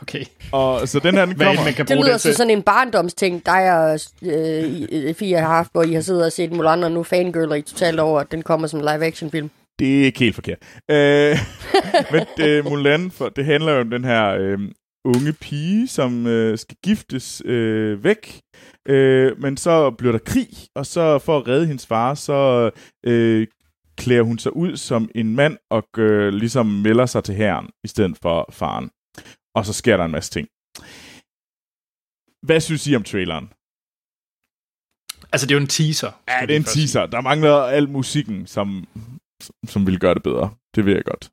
Okay. 0.03 0.23
Og 0.51 0.87
så 0.87 0.99
den 0.99 1.15
her, 1.15 1.25
den 1.25 1.35
kommer... 1.39 1.63
man 1.63 1.73
kan 1.73 1.85
Det 1.85 1.97
lyder 1.97 2.17
som 2.17 2.29
til. 2.29 2.35
sådan 2.35 2.51
en 2.51 2.61
barndomsting, 2.61 3.45
dig 3.45 3.77
og 3.79 3.99
øh, 4.23 5.13
Fie 5.15 5.37
har 5.37 5.47
haft, 5.47 5.71
hvor 5.71 5.83
I 5.83 5.93
har 5.93 6.01
siddet 6.01 6.25
og 6.25 6.31
set 6.31 6.51
Mulan, 6.51 6.83
og 6.83 6.91
nu 6.91 7.03
fangirler 7.03 7.55
I 7.55 7.61
totalt 7.61 7.99
over, 7.99 8.19
at 8.19 8.31
den 8.31 8.41
kommer 8.41 8.67
som 8.67 8.79
live-action-film. 8.79 9.49
Det 9.79 10.01
er 10.01 10.05
ikke 10.05 10.19
helt 10.19 10.35
forkert. 10.35 10.57
Øh, 10.91 11.37
men 12.11 12.21
det, 12.37 12.65
Mulan, 12.65 13.11
for, 13.11 13.29
det 13.29 13.45
handler 13.45 13.73
jo 13.73 13.81
om 13.81 13.89
den 13.89 14.03
her 14.03 14.29
øh, 14.39 14.59
unge 15.05 15.33
pige, 15.33 15.87
som 15.87 16.27
øh, 16.27 16.57
skal 16.57 16.77
giftes 16.83 17.41
øh, 17.45 18.03
væk. 18.03 18.39
Øh, 18.87 19.41
men 19.41 19.57
så 19.57 19.91
bliver 19.91 20.11
der 20.11 20.19
krig, 20.19 20.49
og 20.75 20.85
så 20.85 21.19
for 21.19 21.37
at 21.37 21.47
redde 21.47 21.65
hendes 21.65 21.85
far, 21.87 22.13
så 22.13 22.69
øh, 23.05 23.47
klæder 23.97 24.21
hun 24.21 24.37
sig 24.39 24.55
ud 24.55 24.77
som 24.77 25.09
en 25.15 25.35
mand 25.35 25.57
og 25.71 25.83
øh, 25.97 26.33
ligesom 26.33 26.65
melder 26.65 27.05
sig 27.05 27.23
til 27.23 27.35
herren 27.35 27.69
i 27.83 27.87
stedet 27.87 28.17
for 28.21 28.49
faren. 28.51 28.89
Og 29.55 29.65
så 29.65 29.73
sker 29.73 29.97
der 29.97 30.05
en 30.05 30.11
masse 30.11 30.31
ting. 30.31 30.47
Hvad 32.47 32.59
synes 32.61 32.87
I 32.87 32.95
om 32.95 33.03
traileren? 33.03 33.49
Altså, 35.31 35.47
det 35.47 35.51
er 35.51 35.59
jo 35.59 35.61
en 35.61 35.67
teaser. 35.67 36.11
Ja, 36.27 36.45
det 36.45 36.51
er 36.51 36.59
en 36.59 36.65
sige. 36.65 36.81
teaser. 36.81 37.05
Der 37.05 37.21
mangler 37.21 37.55
al 37.55 37.89
musikken, 37.89 38.47
som, 38.47 38.87
som 39.67 39.87
vil 39.87 39.99
gøre 39.99 40.13
det 40.13 40.23
bedre. 40.23 40.53
Det 40.75 40.85
vil 40.85 40.93
jeg 40.93 41.03
godt 41.05 41.31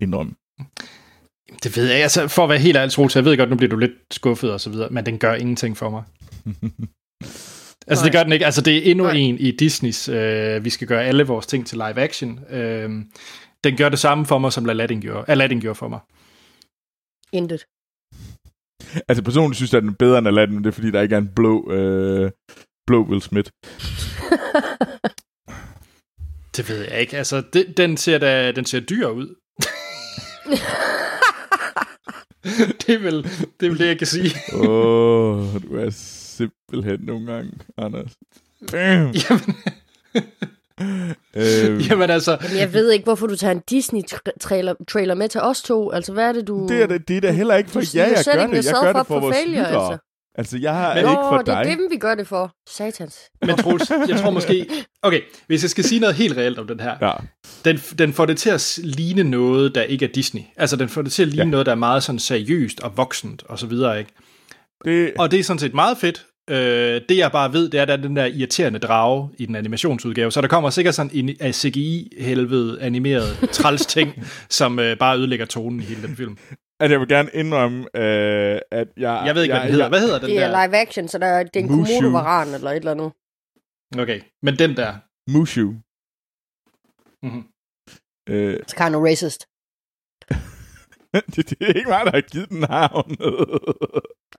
indrømme. 0.00 0.34
Det 1.62 1.76
ved 1.76 1.86
jeg. 1.90 2.02
Altså, 2.02 2.28
for 2.28 2.42
at 2.44 2.48
være 2.48 2.58
helt 2.58 2.76
ærlig, 2.76 2.92
Troels, 2.92 3.16
jeg 3.16 3.24
ved 3.24 3.36
godt, 3.36 3.50
nu 3.50 3.56
bliver 3.56 3.70
du 3.70 3.76
lidt 3.76 3.92
skuffet 4.10 4.52
og 4.52 4.60
så 4.60 4.70
videre, 4.70 4.90
men 4.90 5.06
den 5.06 5.18
gør 5.18 5.34
ingenting 5.34 5.76
for 5.76 5.90
mig. 5.90 6.04
Altså, 7.88 8.04
det 8.04 8.12
Nej. 8.12 8.20
gør 8.20 8.24
den 8.24 8.32
ikke. 8.32 8.44
Altså, 8.44 8.60
det 8.60 8.76
er 8.76 8.90
endnu 8.90 9.04
Nej. 9.04 9.14
en 9.14 9.38
i 9.38 9.50
Disneys, 9.50 10.08
øh, 10.08 10.64
vi 10.64 10.70
skal 10.70 10.88
gøre 10.88 11.04
alle 11.04 11.24
vores 11.24 11.46
ting 11.46 11.66
til 11.66 11.78
live 11.78 11.98
action. 11.98 12.40
Øh, 12.50 12.90
den 13.64 13.76
gør 13.76 13.88
det 13.88 13.98
samme 13.98 14.26
for 14.26 14.38
mig, 14.38 14.52
som 14.52 14.68
Aladdin 14.68 15.00
gjorde, 15.00 15.24
Aladdin 15.28 15.60
gjorde 15.60 15.74
for 15.74 15.88
mig. 15.88 16.00
Intet. 17.32 17.66
Altså 19.08 19.22
personligt 19.24 19.56
synes 19.56 19.72
jeg, 19.72 19.78
at 19.78 19.82
den 19.82 19.90
er 19.90 19.96
bedre 19.98 20.18
end 20.18 20.28
Aladdin, 20.28 20.54
men 20.54 20.64
det 20.64 20.70
er 20.70 20.74
fordi, 20.74 20.90
der 20.90 21.00
ikke 21.00 21.14
er 21.14 21.18
en 21.18 21.32
blå, 21.36 21.72
øh, 21.72 22.30
blå 22.86 23.02
Will 23.02 23.22
Smith. 23.22 23.50
Det 26.56 26.68
ved 26.68 26.84
jeg 26.90 27.00
ikke. 27.00 27.16
Altså, 27.16 27.42
det, 27.52 27.76
den, 27.76 27.96
ser 27.96 28.18
da, 28.18 28.52
den 28.52 28.64
ser 28.64 28.80
dyr 28.80 29.08
ud. 29.08 29.26
det, 32.86 32.94
er 32.94 32.98
vel, 32.98 33.22
det 33.60 33.66
er 33.66 33.70
vel 33.70 33.78
det, 33.78 33.86
jeg 33.86 33.98
kan 33.98 34.06
sige. 34.06 34.30
Åh, 34.54 35.54
oh, 35.54 35.62
du 35.62 35.76
er 35.76 35.90
simpelthen 35.90 37.00
nogle 37.00 37.32
gange, 37.32 37.52
Anders. 37.78 38.12
Damn. 38.72 39.14
Jamen, 39.14 39.54
Øh, 41.36 41.88
jamen 41.88 42.10
altså, 42.10 42.38
jeg 42.58 42.72
ved 42.72 42.90
ikke, 42.90 43.04
hvorfor 43.04 43.26
du 43.26 43.36
tager 43.36 43.52
en 43.52 43.62
Disney-trailer 43.70 44.74
trailer 44.88 45.14
med 45.14 45.28
til 45.28 45.40
os 45.40 45.62
to. 45.62 45.90
Altså, 45.92 46.12
hvad 46.12 46.28
er 46.28 46.32
det, 46.32 46.46
du... 46.48 46.66
det, 46.68 46.82
er 46.82 46.86
da, 46.86 46.98
det 46.98 47.16
er 47.16 47.20
da 47.20 47.30
heller 47.30 47.54
ikke 47.56 47.70
for 47.70 47.80
Du- 47.80 47.86
ja, 47.94 48.02
jeg 48.02 48.24
gør 48.34 48.46
det. 48.46 48.64
Jeg 48.66 48.74
gør 48.82 48.92
det 48.92 49.06
for 49.06 49.14
for 49.14 49.20
vores 49.20 49.36
failure, 49.36 49.58
lyttere. 49.62 49.82
altså. 49.90 49.98
Altså, 50.38 50.58
jeg 50.58 50.74
har 50.74 50.88
Men- 50.94 50.98
ikke 50.98 51.10
for 51.28 51.38
det 51.38 51.48
er 51.54 51.62
dig. 51.62 51.72
dem, 51.72 51.88
vi 51.90 51.96
gør 51.96 52.14
det 52.14 52.26
for. 52.28 52.52
Satans. 52.68 53.18
men 53.46 53.56
Troels, 53.56 53.90
jeg 54.08 54.20
tror 54.20 54.30
måske... 54.30 54.66
Okay, 55.02 55.20
hvis 55.46 55.62
jeg 55.62 55.70
skal 55.70 55.84
sige 55.84 56.00
noget 56.00 56.14
helt 56.16 56.36
reelt 56.36 56.58
om 56.58 56.66
den 56.66 56.80
her. 56.80 56.94
Ja. 57.02 57.12
Den, 57.64 57.76
den 57.98 58.12
får 58.12 58.26
det 58.26 58.38
til 58.38 58.50
at 58.50 58.78
ligne 58.82 59.22
noget, 59.24 59.74
der 59.74 59.82
ikke 59.82 60.04
er 60.04 60.08
Disney. 60.14 60.42
Altså, 60.56 60.76
den 60.76 60.88
får 60.88 61.02
det 61.02 61.12
til 61.12 61.22
at 61.22 61.28
ligne 61.28 61.44
ja. 61.44 61.50
noget, 61.50 61.66
der 61.66 61.72
er 61.72 61.76
meget 61.76 62.02
sådan 62.02 62.18
seriøst 62.18 62.80
og 62.80 62.96
voksent 62.96 63.42
og 63.48 63.58
så 63.58 63.66
videre, 63.66 63.98
ikke? 63.98 64.10
Det, 64.84 65.12
Og 65.18 65.30
det 65.30 65.40
er 65.40 65.44
sådan 65.44 65.58
set 65.58 65.74
meget 65.74 65.98
fedt. 65.98 66.26
Øh, 66.50 67.00
det 67.08 67.16
jeg 67.16 67.32
bare 67.32 67.52
ved, 67.52 67.68
det 67.70 67.78
er, 67.78 67.82
at 67.82 67.88
der 67.88 67.96
er 67.96 68.02
den 68.02 68.16
der 68.16 68.24
irriterende 68.24 68.78
drage 68.78 69.30
i 69.38 69.46
den 69.46 69.54
animationsudgave. 69.56 70.32
Så 70.32 70.40
der 70.40 70.48
kommer 70.48 70.70
sikkert 70.70 70.94
sådan 70.94 71.10
en 71.14 71.52
CGI-helvede 71.52 72.80
animeret 72.82 73.38
træls 73.58 73.86
ting, 73.86 74.24
som 74.50 74.78
øh, 74.78 74.98
bare 74.98 75.18
ødelægger 75.18 75.46
tonen 75.46 75.80
i 75.80 75.82
hele 75.82 76.02
den 76.02 76.16
film. 76.16 76.38
at 76.80 76.90
jeg 76.90 77.00
vil 77.00 77.08
gerne 77.08 77.30
indrømme, 77.34 77.78
øh, 77.96 78.60
at 78.70 78.88
jeg... 78.96 79.22
Jeg 79.26 79.34
ved 79.34 79.42
ikke, 79.42 79.54
hvad 79.54 79.62
den 79.62 79.70
hedder. 79.72 79.88
Hvad 79.88 80.00
hedder 80.00 80.18
den 80.18 80.28
Det 80.28 80.38
er 80.42 80.50
der? 80.50 80.66
live 80.66 80.76
action, 80.76 81.08
så 81.08 81.18
der 81.18 81.26
er, 81.26 81.42
det 81.42 81.56
er 81.56 81.60
en 81.60 81.68
komodo-varan 81.68 82.54
eller 82.54 82.70
et 82.70 82.76
eller 82.76 82.90
andet. 82.90 83.12
Okay, 83.98 84.20
men 84.42 84.58
den 84.58 84.76
der. 84.76 84.94
Mushu. 85.30 85.74
Mhm. 87.22 87.44
Øh, 88.28 88.54
It's 88.54 88.84
kind 88.84 88.94
of 88.96 89.02
racist. 89.02 89.46
det, 91.36 91.50
det 91.50 91.56
er 91.60 91.72
ikke 91.72 91.88
mig, 91.88 92.00
der 92.04 92.10
har 92.10 92.20
givet 92.20 92.48
den 92.48 92.60
navn. 92.60 93.16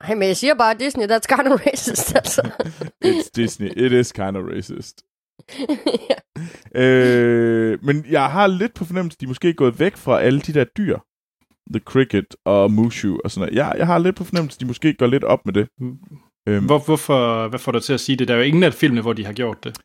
Hey, 0.02 0.14
men 0.14 0.28
jeg 0.28 0.36
siger 0.36 0.54
bare, 0.54 0.74
Disney, 0.78 1.04
that's 1.04 1.36
kind 1.36 1.52
of 1.52 1.60
racist, 1.66 2.14
altså. 2.16 2.42
It's 3.04 3.30
Disney. 3.34 3.70
It 3.76 3.92
is 3.92 4.12
kind 4.12 4.36
of 4.36 4.44
racist. 4.56 5.02
ja. 6.74 6.80
Øh, 6.82 7.84
men 7.84 8.04
jeg 8.10 8.30
har 8.30 8.46
lidt 8.46 8.74
på 8.74 8.84
fornemmelse, 8.84 9.16
at 9.16 9.20
de 9.20 9.26
måske 9.26 9.48
er 9.48 9.52
gået 9.52 9.80
væk 9.80 9.96
fra 9.96 10.20
alle 10.20 10.40
de 10.40 10.52
der 10.54 10.64
dyr. 10.64 10.98
The 11.74 11.80
Cricket 11.80 12.36
og 12.44 12.70
Mushu 12.72 13.18
og 13.24 13.30
sådan 13.30 13.40
noget. 13.48 13.56
Jeg, 13.56 13.74
jeg 13.78 13.86
har 13.86 13.98
lidt 13.98 14.16
på 14.16 14.24
fornemmelse, 14.24 14.56
at 14.56 14.60
de 14.60 14.66
måske 14.66 14.94
går 14.94 15.06
lidt 15.06 15.24
op 15.24 15.46
med 15.46 15.54
det. 15.54 15.68
Øhm, 16.48 16.64
Hvor, 16.66 16.78
hvorfor, 16.78 17.48
hvad 17.48 17.58
får 17.58 17.72
dig 17.72 17.82
til 17.82 17.92
at 17.92 18.00
sige 18.00 18.16
det? 18.16 18.28
Der 18.28 18.34
er 18.34 18.38
jo 18.38 18.44
ingen 18.44 18.62
af 18.62 18.74
filmene, 18.74 19.00
hvor 19.02 19.12
de 19.12 19.24
har 19.26 19.32
gjort 19.32 19.64
det. 19.64 19.76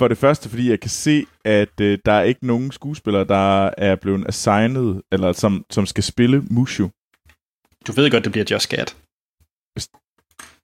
For 0.00 0.08
det 0.08 0.18
første, 0.18 0.48
fordi 0.48 0.70
jeg 0.70 0.80
kan 0.80 0.90
se, 0.90 1.26
at 1.44 1.80
øh, 1.80 1.98
der 2.04 2.12
er 2.12 2.22
ikke 2.22 2.46
nogen 2.46 2.72
skuespillere, 2.72 3.24
der 3.24 3.70
er 3.78 3.96
blevet 3.96 4.28
assignet, 4.28 5.02
eller 5.12 5.32
som, 5.32 5.64
som 5.70 5.86
skal 5.86 6.04
spille 6.04 6.42
Mushu. 6.50 6.86
Du 7.86 7.92
ved 7.92 8.10
godt, 8.10 8.24
det 8.24 8.32
bliver 8.32 8.44
Josh 8.50 8.68
Gad. 8.68 8.86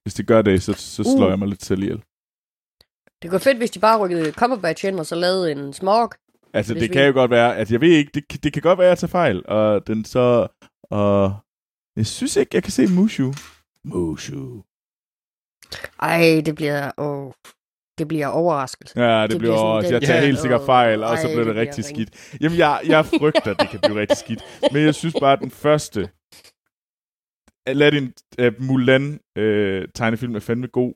Hvis 0.03 0.13
det 0.13 0.27
gør 0.27 0.41
det, 0.41 0.63
så, 0.63 0.73
så 0.73 1.03
slår 1.03 1.25
Uh. 1.25 1.29
jeg 1.29 1.39
mig 1.39 1.47
lidt 1.47 1.65
selv 1.65 1.81
ihjel. 1.83 2.03
Det 3.21 3.29
går 3.31 3.37
fedt, 3.37 3.57
hvis 3.57 3.71
de 3.71 3.79
bare 3.79 3.99
rykkede 3.99 4.31
Cumberbatch 4.31 4.85
ind, 4.85 4.99
og 4.99 5.05
så 5.05 5.15
lavede 5.15 5.51
en 5.51 5.73
smog. 5.73 6.11
Altså, 6.53 6.73
Hvis 6.73 6.81
det 6.81 6.89
vi- 6.89 6.93
kan 6.93 7.05
jo 7.07 7.13
godt 7.13 7.31
være, 7.31 7.57
at 7.57 7.71
jeg 7.71 7.81
ved 7.81 7.89
ikke, 7.91 8.11
det, 8.13 8.43
det 8.43 8.53
kan 8.53 8.61
godt 8.61 8.79
være, 8.79 8.87
at 8.87 8.89
jeg 8.89 8.97
tager 8.97 9.11
fejl, 9.11 9.43
og 9.47 9.87
den 9.87 10.05
så, 10.05 10.47
og 10.83 11.35
jeg 11.95 12.05
synes 12.07 12.35
ikke, 12.35 12.51
jeg 12.53 12.63
kan 12.63 12.71
se 12.71 12.87
Mushu. 12.87 13.33
Mushu. 13.83 14.63
Ej, 15.99 16.41
det 16.45 16.55
bliver... 16.55 16.91
Åh, 16.97 17.31
det 17.97 18.07
bliver 18.07 18.27
overraskelse. 18.27 18.99
Ja, 19.01 19.21
det, 19.23 19.29
Det 19.31 19.39
bliver 19.39 19.81
den 19.81 19.91
jeg 19.91 20.01
tager 20.01 20.19
der- 20.19 20.25
helt 20.25 20.39
sikkert 20.39 20.61
fejl, 20.65 21.03
og 21.03 21.17
så 21.17 21.27
Ej, 21.27 21.33
bliver 21.33 21.45
det 21.45 21.55
det 21.55 21.61
rigtig 21.61 21.83
skidt. 21.83 22.37
Jamen, 22.41 22.57
jeg, 22.57 22.79
jeg 22.87 23.05
frygter, 23.05 23.51
at 23.51 23.59
det 23.59 23.69
kan 23.69 23.79
blive 23.83 23.99
rigtig 23.99 24.17
skidt. 24.17 24.43
Men 24.71 24.83
jeg 24.83 24.95
synes 24.95 25.15
bare, 25.19 25.33
at 25.33 25.39
den 25.39 25.51
første 25.51 26.09
Aladdin 27.67 28.13
uh, 28.41 28.47
Mulan 28.67 29.19
uh, 29.39 29.83
tegnefilm 29.95 30.35
er 30.35 30.39
fandme 30.39 30.67
god. 30.67 30.93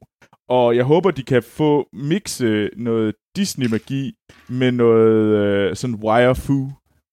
Og 0.49 0.75
jeg 0.75 0.83
håber, 0.83 1.11
de 1.11 1.23
kan 1.23 1.43
få 1.43 1.87
mixe 1.93 2.69
noget 2.77 3.15
Disney-magi 3.37 4.13
med 4.49 4.71
noget 4.71 5.69
uh, 5.69 5.75
sådan 5.75 5.95
wire-fu. 5.95 6.71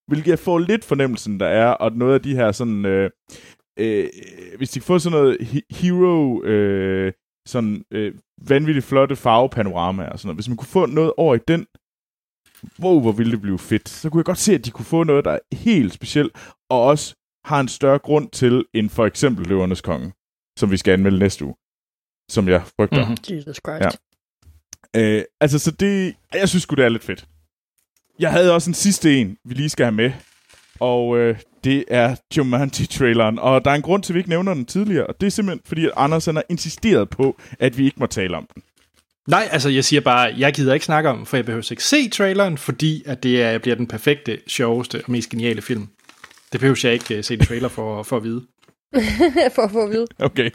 Hvilket 0.08 0.30
jeg 0.30 0.38
får 0.38 0.58
lidt 0.58 0.84
fornemmelsen, 0.84 1.40
der 1.40 1.46
er, 1.46 1.70
og 1.70 1.92
noget 1.92 2.14
af 2.14 2.20
de 2.22 2.34
her 2.36 2.52
sådan... 2.52 2.84
Uh, 2.86 3.04
uh, 3.80 4.04
hvis 4.56 4.70
de 4.70 4.80
får 4.80 4.98
sådan 4.98 5.18
noget 5.18 5.36
he- 5.40 5.66
hero... 5.70 6.32
Uh, 6.34 7.12
sådan 7.48 7.84
øh, 7.90 8.14
vanvittigt 8.48 8.86
flotte 8.86 9.16
farvepanoramaer 9.16 10.10
og 10.10 10.18
sådan 10.18 10.26
noget. 10.28 10.36
Hvis 10.36 10.48
man 10.48 10.56
kunne 10.56 10.68
få 10.68 10.86
noget 10.86 11.12
over 11.16 11.34
i 11.34 11.38
den, 11.48 11.66
wow, 12.80 13.00
hvor 13.00 13.12
ville 13.12 13.32
det 13.32 13.40
blive 13.40 13.58
fedt. 13.58 13.88
Så 13.88 14.10
kunne 14.10 14.20
jeg 14.20 14.24
godt 14.24 14.38
se, 14.38 14.54
at 14.54 14.64
de 14.64 14.70
kunne 14.70 14.84
få 14.84 15.04
noget, 15.04 15.24
der 15.24 15.30
er 15.30 15.56
helt 15.56 15.92
specielt, 15.92 16.32
og 16.70 16.82
også 16.82 17.14
har 17.44 17.60
en 17.60 17.68
større 17.68 17.98
grund 17.98 18.30
til, 18.30 18.64
end 18.74 18.90
for 18.90 19.06
eksempel 19.06 19.46
Løvernes 19.46 19.80
Konge, 19.80 20.12
som 20.58 20.70
vi 20.70 20.76
skal 20.76 20.92
anmelde 20.92 21.18
næste 21.18 21.44
uge, 21.44 21.54
som 22.30 22.48
jeg 22.48 22.62
frygter. 22.76 23.08
Mhm. 23.08 23.36
Jesus 23.36 23.60
Christ. 23.66 23.98
Ja. 24.94 25.18
Øh, 25.18 25.24
altså, 25.40 25.58
så 25.58 25.70
det... 25.70 26.14
Jeg 26.34 26.48
synes 26.48 26.62
sgu, 26.62 26.74
det 26.74 26.84
er 26.84 26.88
lidt 26.88 27.04
fedt. 27.04 27.28
Jeg 28.18 28.32
havde 28.32 28.54
også 28.54 28.70
en 28.70 28.74
sidste 28.74 29.20
en, 29.20 29.36
vi 29.44 29.54
lige 29.54 29.68
skal 29.68 29.84
have 29.84 29.94
med. 29.94 30.12
Og 30.80 31.18
øh, 31.18 31.38
det 31.64 31.84
er 31.88 32.16
Jumanji-traileren. 32.36 33.38
Og 33.38 33.64
der 33.64 33.70
er 33.70 33.74
en 33.74 33.82
grund 33.82 34.02
til, 34.02 34.12
at 34.12 34.14
vi 34.14 34.18
ikke 34.20 34.30
nævner 34.30 34.54
den 34.54 34.66
tidligere. 34.66 35.06
Og 35.06 35.20
det 35.20 35.26
er 35.26 35.30
simpelthen, 35.30 35.62
fordi 35.66 35.84
at 35.84 35.92
Anders 35.96 36.26
han 36.26 36.36
har 36.36 36.44
insisteret 36.48 37.10
på, 37.10 37.36
at 37.58 37.78
vi 37.78 37.84
ikke 37.84 38.00
må 38.00 38.06
tale 38.06 38.36
om 38.36 38.48
den. 38.54 38.62
Nej, 39.28 39.48
altså 39.52 39.68
jeg 39.68 39.84
siger 39.84 40.00
bare, 40.00 40.34
jeg 40.38 40.52
gider 40.52 40.74
ikke 40.74 40.86
snakke 40.86 41.10
om, 41.10 41.26
for 41.26 41.36
jeg 41.36 41.44
behøver 41.44 41.68
ikke 41.72 41.84
se 41.84 42.10
traileren, 42.10 42.58
fordi 42.58 43.02
at 43.06 43.22
det 43.22 43.42
er, 43.42 43.58
bliver 43.58 43.76
den 43.76 43.86
perfekte, 43.86 44.40
sjoveste 44.46 45.02
og 45.04 45.10
mest 45.10 45.30
geniale 45.30 45.62
film. 45.62 45.88
Det 46.52 46.60
behøver 46.60 46.80
jeg 46.84 46.92
ikke 46.92 47.18
uh, 47.18 47.24
se 47.24 47.34
en 47.34 47.40
trailer 47.40 47.68
for, 47.68 48.02
for 48.02 48.16
at 48.16 48.24
vide. 48.24 48.46
For 49.54 49.62
at 49.62 49.70
få 49.70 49.82
at 49.82 49.90
vide. 49.90 50.06
Okay. 50.18 50.50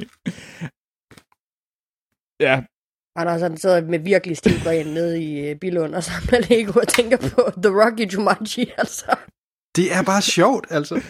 Ja, 2.39 2.61
Anders 3.15 3.41
han 3.41 3.57
sidder 3.57 3.81
med 3.81 3.99
virkelig 3.99 4.37
stiv 4.37 4.51
nede 4.85 5.23
i 5.23 5.51
uh, 5.51 5.59
Bilund 5.59 5.95
og 5.95 6.03
samler 6.03 6.39
Lego 6.49 6.79
og 6.79 6.87
tænker 6.87 7.17
på 7.17 7.51
The 7.63 7.71
Rocky 7.83 8.13
Jumanji, 8.13 8.71
altså. 8.77 9.15
Det 9.75 9.93
er 9.93 10.03
bare 10.03 10.21
sjovt, 10.21 10.67
altså. 10.69 10.95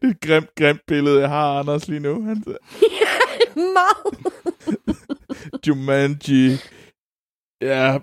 det 0.00 0.02
er 0.02 0.08
et 0.08 0.20
grimt, 0.20 0.54
grimt 0.54 0.80
billede, 0.86 1.20
jeg 1.20 1.28
har, 1.28 1.58
Anders, 1.58 1.88
lige 1.88 2.00
nu. 2.00 2.24
Han 2.24 2.42
siger, 2.44 2.56
Meget. 3.54 4.18
Jumanji. 5.66 6.56
Ja. 7.60 7.98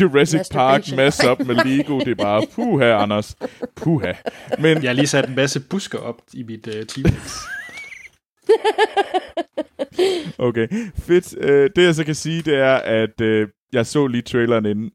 Jurassic 0.00 0.48
Park 0.50 0.96
masse 0.96 1.30
op 1.30 1.38
med 1.38 1.54
Lego. 1.64 1.98
Det 1.98 2.08
er 2.08 2.14
bare, 2.14 2.46
puha, 2.54 3.02
Anders. 3.02 3.36
Puha. 3.76 4.12
Men 4.58 4.82
Jeg 4.82 4.88
har 4.88 4.92
lige 4.94 5.06
sat 5.06 5.28
en 5.28 5.34
masse 5.34 5.60
busker 5.60 5.98
op 5.98 6.22
i 6.34 6.42
mit 6.42 6.66
uh, 6.66 6.72
T-Rex. 6.74 7.46
Okay, 10.38 10.68
fedt. 10.98 11.36
Øh, 11.38 11.70
det 11.76 11.84
jeg 11.84 11.94
så 11.94 12.04
kan 12.04 12.14
sige, 12.14 12.42
det 12.42 12.54
er, 12.54 12.74
at 12.74 13.20
øh, 13.20 13.48
jeg 13.72 13.86
så 13.86 14.06
lige 14.06 14.22
traileren 14.22 14.66
inden. 14.66 14.90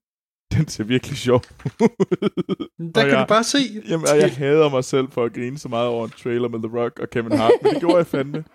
Den 0.58 0.68
ser 0.68 0.84
virkelig 0.84 1.18
sjov 1.18 1.42
ud. 1.82 1.88
Der 2.96 3.02
kan 3.02 3.12
jeg- 3.12 3.20
du 3.20 3.26
bare 3.28 3.44
se. 3.44 3.58
Jamen, 3.90 4.08
og 4.12 4.18
jeg 4.20 4.32
hader 4.38 4.70
mig 4.70 4.84
selv 4.84 5.08
for 5.12 5.24
at 5.26 5.34
grine 5.34 5.58
så 5.58 5.70
meget 5.70 5.88
over 5.88 6.06
en 6.06 6.12
trailer 6.24 6.48
med 6.50 6.70
The 6.70 6.80
Rock 6.80 7.00
og 7.00 7.10
Kevin 7.10 7.32
Hart, 7.38 7.52
men 7.64 7.72
det 7.74 7.80
gjorde 7.80 7.98
jeg 7.98 8.08
fandme. 8.08 8.44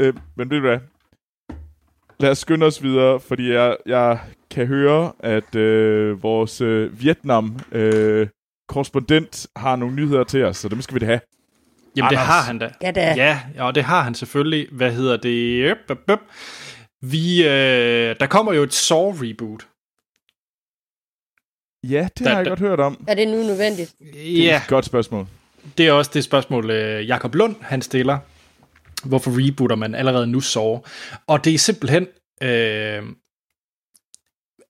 Øh, 0.00 0.14
men 0.36 0.50
ved 0.50 0.56
du 0.60 0.66
hvad? 0.68 0.78
Lad 2.20 2.30
os 2.30 2.38
skynde 2.38 2.66
os 2.66 2.82
videre, 2.82 3.20
fordi 3.20 3.52
jeg, 3.52 3.76
jeg 3.86 4.18
kan 4.50 4.66
høre, 4.66 5.12
at 5.20 5.54
øh, 5.54 6.22
vores 6.22 6.60
øh, 6.60 7.00
Vietnam-korrespondent 7.00 9.46
har 9.56 9.76
nogle 9.76 9.94
nyheder 9.94 10.24
til 10.24 10.44
os, 10.44 10.56
så 10.56 10.68
dem 10.68 10.82
skal 10.82 10.94
vi 10.94 10.98
da 10.98 11.06
have. 11.06 11.20
Jamen, 11.96 12.10
det 12.10 12.16
Anders. 12.16 12.26
har 12.28 12.42
han 12.42 12.58
da. 12.58 12.70
Ja, 12.82 12.90
da. 12.90 13.14
Ja, 13.16 13.40
og 13.58 13.74
det 13.74 13.84
har 13.84 14.02
han 14.02 14.14
selvfølgelig. 14.14 14.66
Hvad 14.72 14.92
hedder 14.92 15.16
det? 15.16 15.64
Øp, 15.70 15.78
øp, 15.90 15.98
øp. 16.10 16.20
Vi, 17.02 17.44
øh, 17.44 18.16
der 18.20 18.26
kommer 18.26 18.52
jo 18.52 18.62
et 18.62 18.74
Saw-reboot. 18.74 19.66
Ja, 21.84 22.08
det 22.18 22.24
Da- 22.24 22.28
har 22.30 22.36
jeg 22.36 22.44
da- 22.44 22.48
godt 22.50 22.60
hørt 22.60 22.80
om. 22.80 23.04
Er 23.08 23.14
det 23.14 23.28
nu 23.28 23.34
nødvendigt? 23.36 23.94
Det 23.98 24.40
er 24.40 24.44
Ja, 24.44 24.56
et 24.56 24.68
godt 24.68 24.84
spørgsmål. 24.84 25.26
det 25.78 25.86
er 25.86 25.92
også 25.92 26.10
det 26.14 26.24
spørgsmål, 26.24 26.70
øh, 26.70 27.08
Jakob 27.08 27.34
Lund 27.34 27.56
han 27.60 27.82
stiller. 27.82 28.18
Hvorfor 29.04 29.46
rebooter 29.46 29.76
man 29.76 29.94
allerede 29.94 30.26
nu 30.26 30.40
Saw? 30.40 30.78
Og 31.26 31.44
det 31.44 31.54
er 31.54 31.58
simpelthen, 31.58 32.06
øh, 32.42 33.02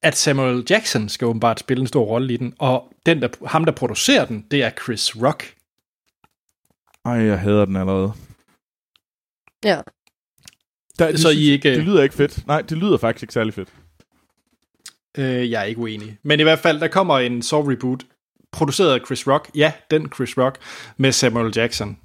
at 0.01 0.17
Samuel 0.17 0.63
Jackson 0.69 1.09
skal 1.09 1.25
åbenbart 1.27 1.59
spille 1.59 1.81
en 1.81 1.87
stor 1.87 2.05
rolle 2.05 2.33
i 2.33 2.37
den, 2.37 2.53
og 2.59 2.93
den, 3.05 3.21
der, 3.21 3.47
ham, 3.47 3.65
der 3.65 3.71
producerer 3.71 4.25
den, 4.25 4.45
det 4.51 4.63
er 4.63 4.69
Chris 4.83 5.15
Rock. 5.23 5.53
Ej, 7.05 7.11
jeg 7.13 7.39
hader 7.39 7.65
den 7.65 7.75
allerede. 7.75 8.11
Ja. 9.65 9.81
Der, 10.99 11.17
Så 11.17 11.29
I 11.29 11.49
ikke- 11.49 11.75
Det 11.75 11.83
lyder 11.83 12.03
ikke 12.03 12.15
fedt. 12.15 12.47
Nej, 12.47 12.61
det 12.61 12.77
lyder 12.77 12.97
faktisk 12.97 13.23
ikke 13.23 13.33
særlig 13.33 13.53
fedt. 13.53 13.69
Øh, 15.19 15.51
jeg 15.51 15.61
er 15.61 15.65
ikke 15.65 15.81
uenig. 15.81 16.17
Men 16.23 16.39
i 16.39 16.43
hvert 16.43 16.59
fald, 16.59 16.79
der 16.79 16.87
kommer 16.87 17.19
en 17.19 17.41
Saw 17.41 17.61
reboot, 17.71 18.03
produceret 18.51 18.99
af 18.99 19.05
Chris 19.05 19.27
Rock. 19.27 19.49
Ja, 19.55 19.73
den 19.91 20.11
Chris 20.15 20.37
Rock, 20.37 20.57
med 20.97 21.11
Samuel 21.11 21.53
Jackson 21.55 21.97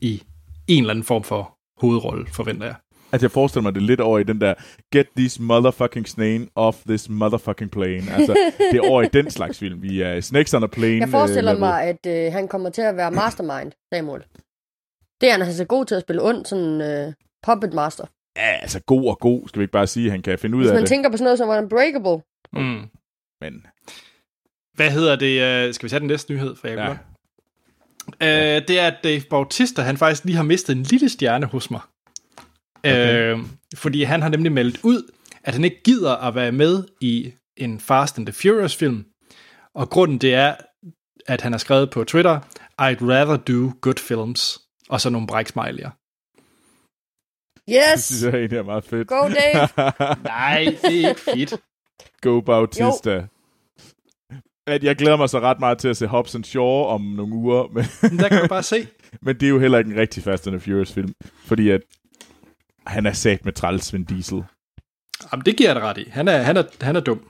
i 0.00 0.22
en 0.68 0.82
eller 0.82 0.90
anden 0.90 1.04
form 1.04 1.24
for 1.24 1.56
hovedrolle, 1.80 2.26
forventer 2.32 2.66
jeg. 2.66 2.74
Altså, 3.12 3.26
jeg 3.26 3.30
forestiller 3.30 3.62
mig 3.62 3.74
det 3.74 3.82
lidt 3.82 4.00
over 4.00 4.18
i 4.18 4.22
den 4.22 4.40
der, 4.40 4.54
get 4.92 5.06
these 5.16 5.42
motherfucking 5.42 6.08
snake 6.08 6.48
off 6.54 6.76
this 6.88 7.08
motherfucking 7.08 7.70
plane. 7.70 8.02
Altså, 8.12 8.36
det 8.72 8.78
er 8.78 8.88
over 8.90 9.02
i 9.02 9.08
den 9.12 9.30
slags 9.30 9.58
film. 9.58 9.82
Vi 9.82 10.00
er 10.02 10.20
snakes 10.20 10.54
on 10.54 10.64
a 10.64 10.66
plane. 10.66 11.00
Jeg 11.00 11.08
forestiller 11.08 11.52
øh, 11.54 11.58
mig, 11.58 11.82
at 11.82 12.06
øh, 12.06 12.32
han 12.32 12.48
kommer 12.48 12.70
til 12.70 12.82
at 12.82 12.96
være 12.96 13.10
mastermind, 13.22 13.72
Samuel. 13.94 14.22
Det 15.20 15.28
er 15.28 15.32
han 15.32 15.42
altså 15.42 15.64
god 15.64 15.84
til 15.84 15.94
at 15.94 16.02
spille 16.02 16.22
ond, 16.22 16.44
sådan 16.46 16.80
øh, 16.80 17.12
puppet 17.46 17.74
master. 17.74 18.04
Ja, 18.36 18.52
altså 18.62 18.80
god 18.86 19.08
og 19.08 19.18
god, 19.18 19.48
skal 19.48 19.58
vi 19.60 19.64
ikke 19.64 19.72
bare 19.72 19.86
sige, 19.86 20.10
han 20.10 20.22
kan 20.22 20.38
finde 20.38 20.56
ud 20.56 20.62
Hvis 20.62 20.70
af 20.70 20.74
man 20.74 20.82
det. 20.82 20.88
tænker 20.88 21.10
på 21.10 21.16
sådan 21.16 21.24
noget 21.24 21.38
som 21.38 21.48
Unbreakable. 21.48 22.22
Mm. 22.60 22.88
Men 23.40 23.66
Hvad 24.76 24.90
hedder 24.90 25.16
det? 25.16 25.40
øh, 25.68 25.74
Skal 25.74 25.86
vi 25.86 25.90
tage 25.90 26.00
den 26.00 26.08
næste 26.08 26.32
nyhed? 26.32 26.56
For 26.56 26.68
jeg 26.68 26.76
ja, 28.20 28.56
øh, 28.56 28.68
Det 28.68 28.78
er, 28.80 28.86
at 28.86 28.96
Dave 29.04 29.22
Bautista, 29.30 29.82
han 29.82 29.96
faktisk 29.96 30.24
lige 30.24 30.36
har 30.36 30.42
mistet 30.42 30.76
en 30.76 30.82
lille 30.82 31.08
stjerne 31.08 31.46
hos 31.46 31.70
mig. 31.70 31.80
Okay. 32.78 33.32
Øh, 33.36 33.38
fordi 33.76 34.02
han 34.02 34.22
har 34.22 34.28
nemlig 34.28 34.52
meldt 34.52 34.80
ud, 34.82 35.10
at 35.44 35.54
han 35.54 35.64
ikke 35.64 35.82
gider 35.84 36.16
at 36.16 36.34
være 36.34 36.52
med 36.52 36.84
i 37.00 37.32
en 37.56 37.80
Fast 37.80 38.18
and 38.18 38.26
the 38.26 38.32
Furious 38.32 38.76
film. 38.76 39.04
Og 39.74 39.90
grunden 39.90 40.18
det 40.18 40.34
er, 40.34 40.56
at 41.26 41.40
han 41.40 41.52
har 41.52 41.58
skrevet 41.58 41.90
på 41.90 42.04
Twitter, 42.04 42.40
I'd 42.82 43.04
rather 43.12 43.36
do 43.36 43.72
good 43.80 43.98
films. 43.98 44.58
Og 44.88 45.00
så 45.00 45.10
nogle 45.10 45.28
bræksmiley'er. 45.32 45.90
det 47.68 47.92
Yes! 47.94 48.04
synes 48.04 48.22
jeg 48.22 48.34
egentlig 48.34 48.58
er 48.58 48.62
meget 48.62 48.84
fedt. 48.84 49.08
Go, 49.08 49.14
Dave! 49.28 49.68
Nej, 50.34 50.64
det 50.82 51.04
er 51.04 51.08
ikke 51.08 51.20
fedt. 51.20 51.54
Go 52.24 52.40
Bautista. 52.40 53.26
At 54.66 54.84
jeg 54.84 54.96
glæder 54.96 55.16
mig 55.16 55.28
så 55.28 55.40
ret 55.40 55.60
meget 55.60 55.78
til 55.78 55.88
at 55.88 55.96
se 55.96 56.06
Hobbs 56.06 56.34
and 56.34 56.44
Shaw 56.44 56.64
om 56.84 57.00
nogle 57.00 57.34
uger, 57.34 57.66
men, 57.74 57.84
Men 58.02 58.18
der 58.18 58.28
kan 58.28 58.42
du 58.42 58.48
bare 58.48 58.62
se. 58.62 58.86
men 59.22 59.34
det 59.40 59.46
er 59.46 59.50
jo 59.50 59.58
heller 59.58 59.78
ikke 59.78 59.90
en 59.92 59.96
rigtig 59.98 60.22
Fast 60.22 60.46
and 60.46 60.58
the 60.60 60.60
Furious 60.70 60.92
film, 60.92 61.12
fordi 61.44 61.70
at 61.70 61.80
han 62.86 63.06
er 63.06 63.12
sat 63.12 63.44
med 63.44 63.52
træls 63.52 63.92
Vin 63.92 64.04
Diesel. 64.04 64.44
Jamen, 65.32 65.44
det 65.46 65.56
giver 65.56 65.68
jeg 65.70 65.74
dig 65.76 65.82
ret 65.82 65.98
i. 65.98 66.08
Han 66.10 66.28
er, 66.28 66.38
han 66.38 66.56
er, 66.56 66.62
han 66.80 66.96
er 66.96 67.00
dum. 67.00 67.20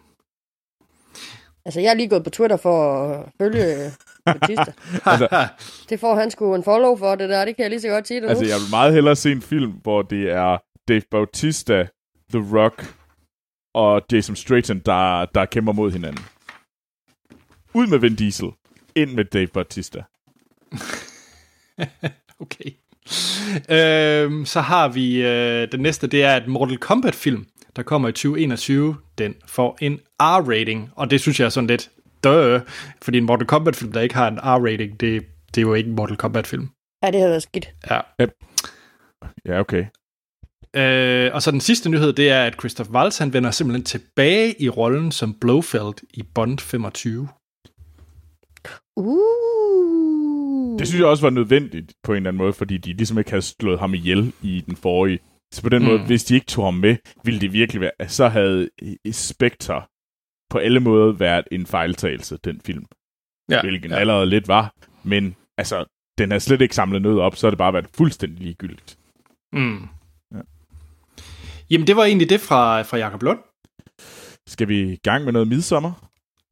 Altså, 1.66 1.80
jeg 1.80 1.90
er 1.90 1.94
lige 1.94 2.08
gået 2.08 2.24
på 2.24 2.30
Twitter 2.30 2.56
for 2.56 3.02
at 3.08 3.28
følge 3.40 3.92
Batista. 4.26 4.72
Altså- 5.06 5.48
Det 5.88 6.00
får 6.00 6.14
han 6.14 6.30
sgu 6.30 6.54
en 6.54 6.64
follow 6.64 6.96
for, 6.96 7.14
det 7.14 7.28
der. 7.28 7.44
Det 7.44 7.56
kan 7.56 7.62
jeg 7.62 7.70
lige 7.70 7.80
så 7.80 7.88
godt 7.88 8.08
sige 8.08 8.16
det 8.20 8.22
nu. 8.22 8.28
Altså, 8.28 8.44
jeg 8.44 8.56
vil 8.56 8.70
meget 8.70 8.92
hellere 8.94 9.16
se 9.16 9.32
en 9.32 9.42
film, 9.42 9.70
hvor 9.82 10.02
det 10.02 10.30
er 10.30 10.58
Dave 10.88 11.02
Bautista, 11.10 11.86
The 12.32 12.58
Rock 12.58 12.94
og 13.74 14.02
Jason 14.12 14.36
Statham, 14.36 14.80
der, 14.80 15.24
der 15.24 15.44
kæmper 15.44 15.72
mod 15.72 15.90
hinanden. 15.90 16.24
Ud 17.74 17.86
med 17.86 17.98
Vin 17.98 18.14
Diesel. 18.14 18.48
Ind 18.94 19.12
med 19.12 19.24
Dave 19.24 19.46
Bautista. 19.46 20.02
Okay. 22.40 22.70
Øhm, 23.70 24.44
så 24.44 24.60
har 24.60 24.88
vi 24.88 25.22
øh, 25.22 25.68
den 25.72 25.80
næste, 25.80 26.06
det 26.06 26.24
er 26.24 26.36
et 26.36 26.48
Mortal 26.48 26.78
Kombat-film, 26.78 27.46
der 27.76 27.82
kommer 27.82 28.08
i 28.08 28.12
2021. 28.12 28.96
Den 29.18 29.34
får 29.46 29.78
en 29.80 30.00
R-rating, 30.22 30.92
og 30.96 31.10
det 31.10 31.20
synes 31.20 31.40
jeg 31.40 31.46
er 31.46 31.50
sådan 31.50 31.66
lidt 31.66 31.90
dø, 32.24 32.58
fordi 33.02 33.18
en 33.18 33.24
Mortal 33.24 33.46
Kombat-film, 33.46 33.92
der 33.92 34.00
ikke 34.00 34.14
har 34.14 34.28
en 34.28 34.38
R-rating, 34.38 34.96
det, 34.96 35.26
det 35.54 35.56
er 35.56 35.62
jo 35.62 35.74
ikke 35.74 35.88
en 35.88 35.96
Mortal 35.96 36.16
Kombat-film. 36.16 36.68
Ja, 37.02 37.10
det 37.10 37.20
har 37.20 37.28
været 37.28 37.42
skidt. 37.42 37.68
Ja. 37.90 38.00
Ja, 39.46 39.60
okay. 39.60 39.84
Øh, 40.76 41.30
og 41.34 41.42
så 41.42 41.50
den 41.50 41.60
sidste 41.60 41.90
nyhed, 41.90 42.12
det 42.12 42.30
er, 42.30 42.44
at 42.44 42.54
Christoph 42.60 42.90
Waltz, 42.90 43.18
han 43.18 43.32
vender 43.32 43.50
simpelthen 43.50 43.84
tilbage 43.84 44.62
i 44.62 44.68
rollen 44.68 45.12
som 45.12 45.34
Blofeld 45.40 45.94
i 46.14 46.22
Bond 46.34 46.58
25. 46.58 47.28
Uh. 48.96 50.78
Det 50.78 50.88
synes 50.88 51.00
jeg 51.00 51.08
også 51.08 51.22
var 51.22 51.30
nødvendigt 51.30 51.92
på 52.02 52.12
en 52.12 52.16
eller 52.16 52.28
anden 52.30 52.38
måde, 52.38 52.52
fordi 52.52 52.76
de 52.76 52.92
ligesom 52.92 53.18
ikke 53.18 53.30
havde 53.30 53.42
slået 53.42 53.78
ham 53.80 53.94
ihjel 53.94 54.32
i 54.42 54.64
den 54.66 54.76
forrige. 54.76 55.18
Så 55.54 55.62
på 55.62 55.68
den 55.68 55.82
Mm. 55.82 55.88
måde, 55.88 56.06
hvis 56.06 56.24
de 56.24 56.34
ikke 56.34 56.46
tog 56.46 56.64
ham 56.64 56.74
med, 56.74 56.96
ville 57.24 57.40
det 57.40 57.52
virkelig 57.52 57.80
være... 57.80 58.08
Så 58.08 58.28
havde 58.28 58.68
Spectre 59.12 59.82
på 60.50 60.58
alle 60.58 60.80
måder 60.80 61.12
været 61.12 61.44
en 61.52 61.66
fejltagelse, 61.66 62.38
den 62.44 62.60
film. 62.60 62.84
Ja, 63.50 63.60
hvilken 63.62 63.90
ja. 63.90 63.96
allerede 63.96 64.26
lidt 64.26 64.48
var. 64.48 64.74
Men 65.02 65.36
altså, 65.58 65.84
den 66.18 66.30
har 66.30 66.38
slet 66.38 66.60
ikke 66.60 66.74
samlet 66.74 67.02
noget 67.02 67.20
op, 67.20 67.36
så 67.36 67.46
har 67.46 67.50
det 67.50 67.58
bare 67.58 67.72
været 67.72 67.88
fuldstændig 67.96 68.40
ligegyldigt. 68.42 68.98
Mm. 69.52 69.88
Ja. 71.74 71.76
Jamen, 71.76 71.86
det 71.86 71.96
var 71.96 72.04
egentlig 72.04 72.30
det 72.30 72.40
fra, 72.40 72.82
fra 72.82 72.96
Jakob 72.98 73.22
Lund. 73.22 73.38
Skal 74.46 74.68
vi 74.68 74.80
i 74.82 74.96
gang 74.96 75.24
med 75.24 75.32
noget 75.32 75.48
midsommer? 75.48 75.92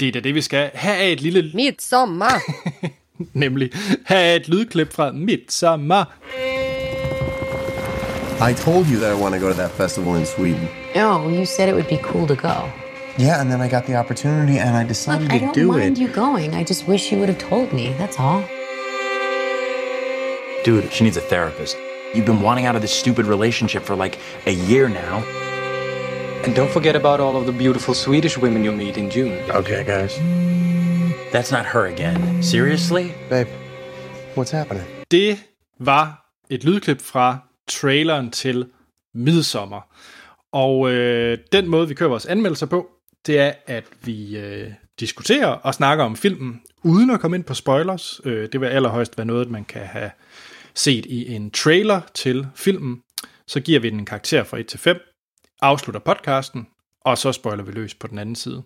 Det 0.01 0.09
er 0.09 0.13
da 0.13 0.21
det, 0.21 0.35
vi 0.35 0.41
skal. 0.41 0.71
Her 0.75 0.93
er 0.93 1.03
et 1.09 1.21
lille 1.21 1.51
Midsommar. 1.55 2.43
Nemlig. 3.45 3.71
Her 4.09 4.17
er 4.19 4.35
et 4.37 4.49
lydklip 4.49 4.93
fra 4.93 5.13
Midsommer. 5.13 6.05
I 8.51 8.55
told 8.55 8.87
you 8.93 8.99
that 9.01 9.19
I 9.19 9.23
want 9.23 9.35
to 9.35 9.41
go 9.41 9.49
to 9.53 9.55
that 9.63 9.71
festival 9.71 10.17
in 10.21 10.27
Sweden. 10.27 10.69
No, 10.97 11.29
you 11.31 11.47
said 11.47 11.69
it 11.69 11.75
would 11.75 11.89
be 11.89 11.99
cool 12.03 12.27
to 12.29 12.35
go. 12.35 12.57
Yeah, 13.21 13.41
and 13.41 13.51
then 13.51 13.61
I 13.61 13.69
got 13.69 13.85
the 13.85 13.97
opportunity 13.99 14.59
and 14.59 14.77
I 14.77 14.89
decided 14.89 15.23
Look, 15.23 15.33
I 15.33 15.39
to 15.39 15.45
don't 15.47 15.55
do 15.55 15.67
mind 15.79 15.99
it. 15.99 16.03
you 16.03 16.09
going. 16.09 16.55
I 16.61 16.65
just 16.65 16.89
wish 16.89 17.13
you 17.13 17.19
would 17.21 17.29
have 17.35 17.51
told 17.51 17.73
me. 17.73 17.85
That's 17.99 18.19
all. 18.19 18.43
Dude, 20.65 20.93
she 20.93 21.05
needs 21.05 21.17
a 21.17 21.21
therapist. 21.21 21.77
You've 22.15 22.27
been 22.27 22.43
wanting 22.43 22.67
out 22.67 22.77
of 22.77 22.83
this 22.83 22.93
stupid 22.93 23.27
relationship 23.27 23.83
for 23.85 23.97
like 23.97 24.19
a 24.47 24.53
year 24.53 24.89
now. 24.89 25.23
And 26.45 26.55
don't 26.55 26.71
forget 26.71 26.95
about 26.95 27.21
all 27.21 27.37
of 27.37 27.47
the 27.47 27.53
beautiful 27.53 27.95
Swedish 27.95 28.37
women 28.39 28.65
you'll 28.65 28.77
meet 28.77 28.97
in 28.99 29.11
June. 29.11 29.33
Okay, 29.51 29.83
guys. 29.85 30.13
That's 31.33 31.51
not 31.51 31.65
her 31.67 31.87
again. 31.87 32.43
Seriously? 32.43 33.13
Babe, 33.31 33.49
what's 34.37 34.51
happening? 34.51 34.85
Det 35.11 35.39
var 35.79 36.35
et 36.51 36.65
lydklip 36.65 37.01
fra 37.01 37.39
traileren 37.69 38.31
til 38.31 38.67
Midsommer. 39.15 39.81
Og 40.53 40.91
øh, 40.91 41.39
den 41.53 41.69
måde, 41.69 41.89
vi 41.89 41.95
kører 41.95 42.11
vores 42.11 42.27
anmeldelser 42.27 42.67
på, 42.67 42.89
det 43.27 43.39
er, 43.39 43.53
at 43.67 43.85
vi 44.05 44.37
øh, 44.39 44.71
diskuterer 45.01 45.49
og 45.49 45.75
snakker 45.75 46.05
om 46.05 46.17
filmen, 46.17 46.61
uden 46.83 47.11
at 47.11 47.21
komme 47.21 47.37
ind 47.37 47.45
på 47.45 47.55
spoilers. 47.55 48.21
Øh, 48.25 48.49
det 48.53 48.61
vil 48.61 48.67
allerhøjst 48.67 49.19
være 49.19 49.27
noget, 49.27 49.51
man 49.51 49.65
kan 49.65 49.83
have 49.83 50.11
set 50.75 51.07
i 51.07 51.35
en 51.35 51.51
trailer 51.51 52.01
til 52.15 52.47
filmen. 52.55 53.03
Så 53.47 53.61
giver 53.61 53.81
vi 53.81 53.91
den 53.91 53.99
en 53.99 54.05
karakter 54.05 54.45
fra 54.45 54.59
1 54.59 54.67
til 54.67 54.79
5, 54.79 54.97
afslutter 55.61 56.01
podcasten, 56.01 56.67
og 57.01 57.19
så 57.19 57.33
spoiler 57.33 57.65
vi 57.65 57.73
løs 57.73 57.95
på 57.95 58.07
den 58.07 58.19
anden 58.19 58.35
side. 58.35 58.63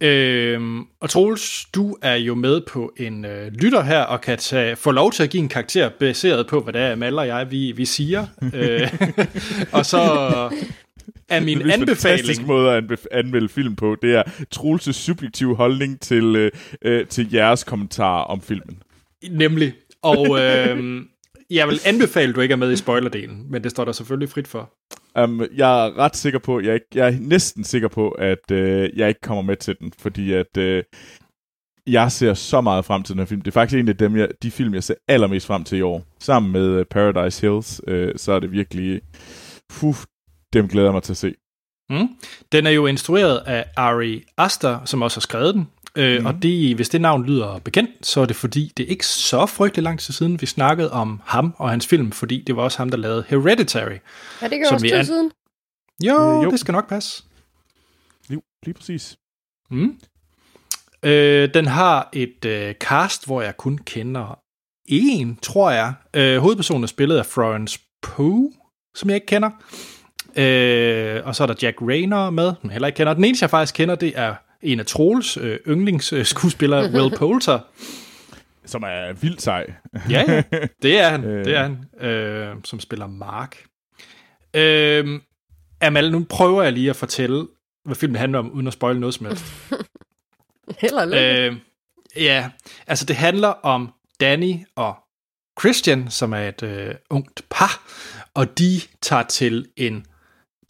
Ja. 0.00 0.08
Øhm, 0.08 0.82
og 1.00 1.10
Troels, 1.10 1.66
du 1.74 1.96
er 2.02 2.14
jo 2.14 2.34
med 2.34 2.60
på 2.60 2.92
en 2.96 3.24
øh, 3.24 3.52
lytter 3.52 3.82
her, 3.82 4.00
og 4.00 4.20
kan 4.20 4.38
tage, 4.38 4.76
få 4.76 4.90
lov 4.90 5.12
til 5.12 5.22
at 5.22 5.30
give 5.30 5.42
en 5.42 5.48
karakter 5.48 5.90
baseret 6.00 6.46
på, 6.46 6.60
hvad 6.60 6.72
det 6.72 6.80
er, 6.80 6.94
Mal 6.94 7.18
og 7.18 7.26
jeg, 7.26 7.50
vi, 7.50 7.72
vi 7.72 7.84
siger. 7.84 8.26
øh, 8.54 8.92
og 9.78 9.86
så 9.86 10.00
er 11.28 11.40
min 11.40 11.58
det 11.58 11.70
er 11.70 11.74
en 11.74 11.86
fantastisk 11.86 12.40
anbefaling... 12.40 12.46
måde 12.46 12.72
at 12.72 12.84
anbe- 12.84 13.06
anmelde 13.10 13.48
film 13.48 13.76
på. 13.76 13.96
Det 14.02 14.14
er 14.14 14.22
Troels' 14.56 14.92
subjektive 14.92 15.56
holdning 15.56 16.00
til, 16.00 16.36
øh, 16.36 16.50
øh, 16.82 17.06
til 17.06 17.32
jeres 17.32 17.64
kommentarer 17.64 18.24
om 18.24 18.40
filmen. 18.42 18.82
Nemlig. 19.30 19.72
Og 20.04 20.40
øh, 20.40 21.02
jeg 21.50 21.68
vil 21.68 21.80
anbefale, 21.86 22.28
at 22.28 22.36
du 22.36 22.40
ikke 22.40 22.52
er 22.52 22.56
med 22.56 22.72
i 22.72 22.76
spoilerdelen, 22.76 23.46
men 23.50 23.62
det 23.62 23.70
står 23.70 23.84
der 23.84 23.92
selvfølgelig 23.92 24.28
frit 24.28 24.48
for. 24.48 24.70
Um, 25.22 25.42
jeg 25.56 25.86
er 25.86 25.98
ret 25.98 26.16
sikker 26.16 26.38
på, 26.38 26.60
jeg, 26.60 26.80
jeg 26.94 27.08
er 27.08 27.16
næsten 27.20 27.64
sikker 27.64 27.88
på, 27.88 28.08
at 28.08 28.50
øh, 28.50 28.90
jeg 28.96 29.08
ikke 29.08 29.20
kommer 29.20 29.42
med 29.42 29.56
til 29.56 29.76
den, 29.80 29.92
fordi 29.98 30.32
at 30.32 30.56
øh, 30.56 30.82
jeg 31.86 32.12
ser 32.12 32.34
så 32.34 32.60
meget 32.60 32.84
frem 32.84 33.02
til 33.02 33.12
den 33.12 33.18
her 33.18 33.26
film. 33.26 33.40
Det 33.40 33.50
er 33.50 33.52
faktisk 33.52 33.78
en 33.78 33.88
af 33.88 33.96
dem, 33.96 34.16
jeg, 34.16 34.28
de 34.42 34.50
film, 34.50 34.74
jeg 34.74 34.84
ser 34.84 34.94
allermest 35.08 35.46
frem 35.46 35.64
til 35.64 35.78
i 35.78 35.82
år. 35.82 36.04
Sammen 36.20 36.52
med 36.52 36.66
øh, 36.66 36.84
Paradise 36.84 37.40
Hills, 37.40 37.80
øh, 37.86 38.12
så 38.16 38.32
er 38.32 38.40
det 38.40 38.52
virkelig... 38.52 39.00
Puh, 39.68 39.94
dem 40.52 40.68
glæder 40.68 40.86
jeg 40.86 40.92
mig 40.92 41.02
til 41.02 41.12
at 41.12 41.16
se. 41.16 41.34
Mm. 41.90 42.08
Den 42.52 42.66
er 42.66 42.70
jo 42.70 42.86
instrueret 42.86 43.38
af 43.46 43.64
Ari 43.76 44.22
Aster, 44.38 44.84
som 44.84 45.02
også 45.02 45.16
har 45.16 45.20
skrevet 45.20 45.54
den. 45.54 45.68
Øh, 45.96 46.16
Mhm. 46.18 46.26
Og 46.26 46.42
det, 46.42 46.74
hvis 46.74 46.88
det 46.88 47.00
navn 47.00 47.24
lyder 47.24 47.58
bekendt, 47.58 48.06
så 48.06 48.20
er 48.20 48.26
det 48.26 48.36
fordi, 48.36 48.72
det 48.76 48.82
er 48.86 48.88
ikke 48.90 49.06
så 49.06 49.46
frygtelig 49.46 49.82
lang 49.82 50.00
tid 50.00 50.14
siden, 50.14 50.40
vi 50.40 50.46
snakkede 50.46 50.92
om 50.92 51.20
ham 51.24 51.54
og 51.58 51.70
hans 51.70 51.86
film, 51.86 52.12
fordi 52.12 52.44
det 52.46 52.56
var 52.56 52.62
også 52.62 52.78
ham, 52.78 52.88
der 52.90 52.96
lavede 52.96 53.24
Hereditary. 53.28 53.96
Ja, 54.42 54.48
det 54.48 54.58
gør 54.58 54.64
Som 54.68 54.74
også 54.74 54.86
tid 54.86 54.92
an- 54.92 55.06
siden. 55.06 55.30
Jo, 56.04 56.38
Øh, 56.38 56.44
jo. 56.44 56.50
det 56.50 56.60
skal 56.60 56.72
nok 56.72 56.88
passe. 56.88 57.22
Jo, 58.30 58.42
lige 58.66 58.74
præcis. 58.74 59.16
Mm. 59.70 59.98
Øh, 61.02 61.54
den 61.54 61.66
har 61.66 62.08
et 62.12 62.44
øh, 62.44 62.74
cast, 62.74 63.26
hvor 63.26 63.42
jeg 63.42 63.56
kun 63.56 63.78
kender 63.78 64.38
en, 64.86 65.38
tror 65.42 65.70
jeg. 65.70 65.92
Øh, 66.14 66.38
hovedpersonen 66.38 66.82
er 66.82 66.86
spillet 66.88 67.16
af 67.16 67.26
Florence 67.26 67.78
Pugh, 68.02 68.52
som 68.94 69.10
jeg 69.10 69.14
ikke 69.14 69.26
kender. 69.26 69.50
Øh, 70.36 71.20
og 71.26 71.36
så 71.36 71.42
er 71.42 71.46
der 71.46 71.54
Jack 71.62 71.76
Rayner 71.82 72.30
med, 72.30 72.52
som 72.60 72.70
jeg 72.70 72.72
heller 72.72 72.86
ikke 72.88 72.96
kender. 72.96 73.14
Den 73.14 73.24
eneste, 73.24 73.42
jeg 73.44 73.50
faktisk 73.50 73.74
kender, 73.74 73.94
det 73.94 74.12
er 74.16 74.34
en 74.64 74.80
af 74.80 74.86
Troels 74.86 75.36
øh, 75.36 75.58
yndlingsskuespillere, 75.68 76.90
Will 76.94 77.16
Poulter. 77.16 77.60
Som 78.66 78.82
er 78.82 79.12
vildt 79.12 79.42
sej. 79.42 79.72
Ja, 80.10 80.24
ja, 80.28 80.42
det 80.82 81.00
er 81.00 81.08
han, 81.08 81.24
Øh. 81.24 81.44
det 81.46 81.56
er 81.56 81.62
han, 81.62 82.08
øh, 82.08 82.56
som 82.64 82.80
spiller 82.80 83.06
Mark. 83.06 83.64
Øh, 84.54 85.20
Amal, 85.80 86.12
nu 86.12 86.26
prøver 86.30 86.62
jeg 86.62 86.72
lige 86.72 86.90
at 86.90 86.96
fortælle, 86.96 87.46
hvad 87.84 87.96
filmen 87.96 88.16
handler 88.16 88.38
om, 88.38 88.50
uden 88.52 88.66
at 88.66 88.72
spoile 88.72 89.00
noget 89.00 89.14
som 89.14 89.26
helst. 89.26 89.44
Held 90.80 90.92
og 90.92 91.08
lykke. 91.08 91.46
Øh, 91.46 91.56
ja, 92.16 92.50
altså 92.86 93.04
det 93.04 93.16
handler 93.16 93.48
om 93.48 93.92
Danny 94.20 94.54
og 94.76 94.96
Christian, 95.60 96.10
som 96.10 96.32
er 96.32 96.48
et 96.48 96.62
øh, 96.62 96.94
ungt 97.10 97.42
par, 97.50 97.82
og 98.34 98.58
de 98.58 98.80
tager 99.02 99.22
til 99.22 99.68
en, 99.76 100.06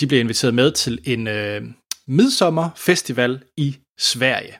de 0.01 0.07
bliver 0.07 0.21
inviteret 0.21 0.55
med 0.55 0.73
til 0.73 1.01
en 1.05 1.27
øh, 1.27 1.63
midsommerfestival 2.07 3.43
i 3.57 3.77
Sverige, 3.99 4.55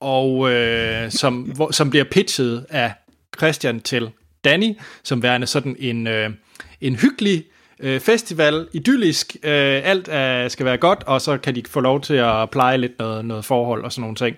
og 0.00 0.50
øh, 0.50 1.10
som, 1.10 1.42
hvor, 1.42 1.70
som 1.70 1.90
bliver 1.90 2.04
pitchet 2.10 2.66
af 2.70 2.92
Christian 3.36 3.80
til 3.80 4.10
Danny, 4.44 4.74
som 5.02 5.22
værende 5.22 5.46
sådan 5.46 5.76
en, 5.78 6.06
øh, 6.06 6.30
en 6.80 6.96
hyggelig 6.96 7.44
øh, 7.80 8.00
festival, 8.00 8.68
idyllisk, 8.72 9.36
øh, 9.42 9.80
alt 9.84 10.08
er, 10.08 10.48
skal 10.48 10.66
være 10.66 10.76
godt, 10.76 11.02
og 11.06 11.20
så 11.20 11.38
kan 11.38 11.54
de 11.54 11.62
få 11.68 11.80
lov 11.80 12.00
til 12.00 12.14
at 12.14 12.50
pleje 12.50 12.78
lidt 12.78 12.98
noget, 12.98 13.24
noget 13.24 13.44
forhold 13.44 13.84
og 13.84 13.92
sådan 13.92 14.00
nogle 14.00 14.16
ting. 14.16 14.36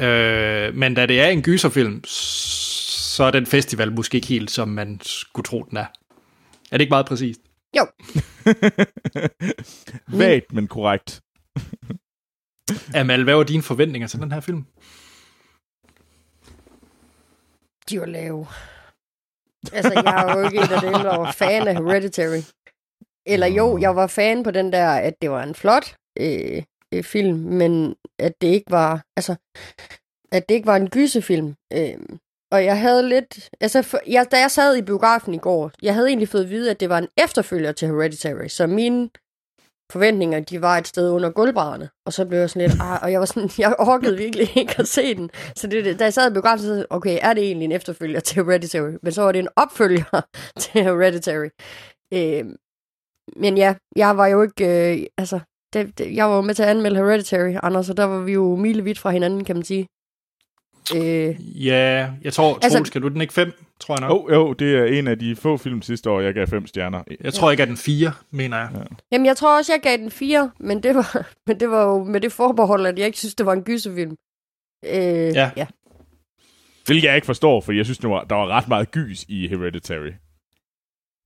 Øh, 0.00 0.74
men 0.74 0.94
da 0.94 1.06
det 1.06 1.20
er 1.20 1.28
en 1.28 1.42
gyserfilm, 1.42 2.04
så 2.04 3.24
er 3.24 3.30
den 3.30 3.46
festival 3.46 3.92
måske 3.92 4.16
ikke 4.16 4.26
helt, 4.26 4.50
som 4.50 4.68
man 4.68 5.00
skulle 5.02 5.44
tro, 5.44 5.62
den 5.62 5.76
er. 5.76 5.86
Er 6.70 6.76
det 6.78 6.80
ikke 6.80 6.90
meget 6.90 7.06
præcist? 7.06 7.40
Jo, 7.76 7.86
Vagt, 10.18 10.52
men 10.52 10.66
korrekt. 10.66 11.20
Amal, 12.94 13.24
hvad 13.24 13.34
var 13.34 13.42
dine 13.42 13.62
forventninger 13.62 14.08
til 14.08 14.20
den 14.20 14.32
her 14.32 14.40
film? 14.40 14.66
de 17.90 18.00
var 18.00 18.06
lave. 18.06 18.46
Altså, 19.72 19.92
jeg 20.04 20.22
er 20.22 20.38
jo 20.38 20.44
ikke 20.44 20.56
en 20.56 20.72
af 20.72 20.80
dem, 20.80 20.92
der 20.92 21.16
var 21.16 21.32
fan 21.32 21.68
af 21.68 21.74
Hereditary. 21.74 22.42
Eller 23.26 23.46
jo, 23.46 23.78
jeg 23.78 23.96
var 23.96 24.06
fan 24.06 24.42
på 24.42 24.50
den 24.50 24.72
der, 24.72 24.88
at 24.88 25.14
det 25.22 25.30
var 25.30 25.42
en 25.42 25.54
flot 25.54 25.96
øh, 26.18 26.62
øh, 26.94 27.04
film, 27.04 27.38
men 27.38 27.96
at 28.18 28.32
det 28.40 28.48
ikke 28.48 28.70
var, 28.70 29.04
altså, 29.16 29.34
at 30.32 30.48
det 30.48 30.54
ikke 30.54 30.66
var 30.66 30.76
en 30.76 30.90
gyserfilm. 30.90 31.54
Øh, 31.72 31.98
og 32.52 32.64
jeg 32.64 32.80
havde 32.80 33.08
lidt, 33.08 33.50
altså, 33.60 33.82
for, 33.82 33.98
jeg, 34.06 34.26
da 34.30 34.38
jeg 34.40 34.50
sad 34.50 34.76
i 34.76 34.82
biografen 34.82 35.34
i 35.34 35.38
går, 35.38 35.70
jeg 35.82 35.94
havde 35.94 36.08
egentlig 36.08 36.28
fået 36.28 36.44
at 36.44 36.50
vide, 36.50 36.70
at 36.70 36.80
det 36.80 36.88
var 36.88 36.98
en 36.98 37.08
efterfølger 37.16 37.72
til 37.72 37.88
Hereditary, 37.88 38.48
så 38.48 38.66
mine 38.66 39.10
forventninger, 39.94 40.40
de 40.40 40.62
var 40.62 40.78
et 40.78 40.88
sted 40.88 41.10
under 41.10 41.30
gulvbrædderne. 41.30 41.88
Og 42.06 42.12
så 42.12 42.24
blev 42.24 42.38
jeg 42.38 42.50
sådan 42.50 42.68
lidt, 42.68 42.80
ah, 42.80 42.98
og 43.02 43.12
jeg 43.12 43.20
var 43.20 43.26
sådan, 43.26 43.50
jeg 43.64 43.74
orkede 43.78 44.16
virkelig 44.16 44.56
ikke 44.56 44.74
at 44.78 44.88
se 44.88 45.14
den. 45.14 45.30
Så 45.56 45.66
det, 45.66 45.84
det- 45.84 45.98
da 45.98 46.04
jeg 46.04 46.14
sad 46.14 46.30
i 46.30 46.32
biografen, 46.32 46.66
så 46.66 46.74
jeg, 46.74 46.84
okay, 46.90 47.18
er 47.22 47.32
det 47.34 47.44
egentlig 47.44 47.64
en 47.66 47.72
efterfølger 47.72 48.20
til 48.20 48.44
Hereditary? 48.44 48.92
Men 49.02 49.12
så 49.12 49.22
var 49.22 49.32
det 49.32 49.38
en 49.38 49.48
opfølger 49.56 50.20
til 50.60 50.82
Hereditary. 50.82 51.48
Øh, 52.14 52.44
men 53.36 53.56
ja, 53.58 53.74
jeg 53.96 54.16
var 54.16 54.26
jo 54.26 54.42
ikke, 54.42 54.92
øh, 55.00 55.06
altså, 55.18 55.40
det, 55.72 55.98
det, 55.98 56.14
jeg 56.16 56.28
var 56.28 56.36
jo 56.36 56.40
med 56.42 56.54
til 56.54 56.62
at 56.62 56.68
anmelde 56.68 56.96
Hereditary, 56.96 57.54
Anders, 57.62 57.90
og 57.90 57.96
der 57.96 58.04
var 58.04 58.18
vi 58.20 58.32
jo 58.32 58.56
milevidt 58.56 58.98
fra 58.98 59.10
hinanden, 59.10 59.44
kan 59.44 59.56
man 59.56 59.64
sige. 59.64 59.86
Øh, 60.96 61.64
Ja, 61.66 62.10
jeg 62.22 62.32
tror, 62.32 62.54
Altså- 62.54 62.70
Troels, 62.78 62.88
skal 62.88 63.02
du 63.02 63.08
den 63.08 63.20
ikke 63.20 63.32
fem, 63.32 63.52
tror 63.80 63.94
jeg 64.00 64.08
nok. 64.08 64.30
Jo, 64.30 64.34
jo, 64.34 64.52
det 64.52 64.74
er 64.78 64.84
en 64.84 65.06
af 65.06 65.18
de 65.18 65.36
få 65.36 65.56
film 65.56 65.82
sidste 65.82 66.10
år, 66.10 66.20
jeg 66.20 66.34
gav 66.34 66.46
fem 66.46 66.66
stjerner. 66.66 67.02
Jeg 67.20 67.34
tror 67.34 67.50
ikke, 67.50 67.62
at 67.62 67.68
den 67.68 67.76
fire, 67.76 68.12
mener 68.30 68.56
jeg. 68.58 68.68
Ja. 68.74 68.80
jamen, 69.12 69.26
jeg 69.26 69.36
tror 69.36 69.58
også, 69.58 69.72
jeg 69.72 69.80
gav 69.82 69.96
den 69.96 70.10
fire, 70.10 70.50
men 70.60 70.82
det 70.82 70.94
var, 70.94 71.26
men 71.46 71.60
det 71.60 71.70
var 71.70 71.84
jo 71.84 72.04
med 72.04 72.20
det 72.20 72.32
forbehold, 72.32 72.86
at 72.86 72.98
jeg 72.98 73.06
ikke 73.06 73.18
synes, 73.18 73.34
det 73.34 73.46
var 73.46 73.52
en 73.52 73.62
gyserfilm. 73.64 74.16
Øh, 74.86 74.94
Ja. 75.34 75.50
ja. 75.56 75.66
Hvilket 76.86 77.04
jeg 77.08 77.14
ikke 77.14 77.26
forstår, 77.26 77.60
for 77.60 77.72
jeg 77.72 77.84
synes, 77.84 77.98
der 77.98 78.08
var, 78.08 78.24
der 78.24 78.34
var 78.34 78.46
ret 78.48 78.68
meget 78.68 78.90
gys 78.90 79.24
i 79.28 79.48
Hereditary. 79.48 80.10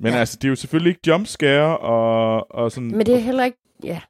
Men 0.01 0.13
Ja. 0.13 0.19
altså, 0.19 0.37
det 0.37 0.45
er 0.45 0.49
jo 0.49 0.57
selvfølgelig 0.57 0.91
ikke 0.91 1.01
jumpscare 1.07 1.79
og, 1.79 2.55
og 2.55 2.73
sådan... 2.73 2.91
Men 2.97 3.07
det 3.07 3.15
er 3.15 3.19
heller 3.19 3.45
ikke, 3.45 3.59
ja. 3.85 4.01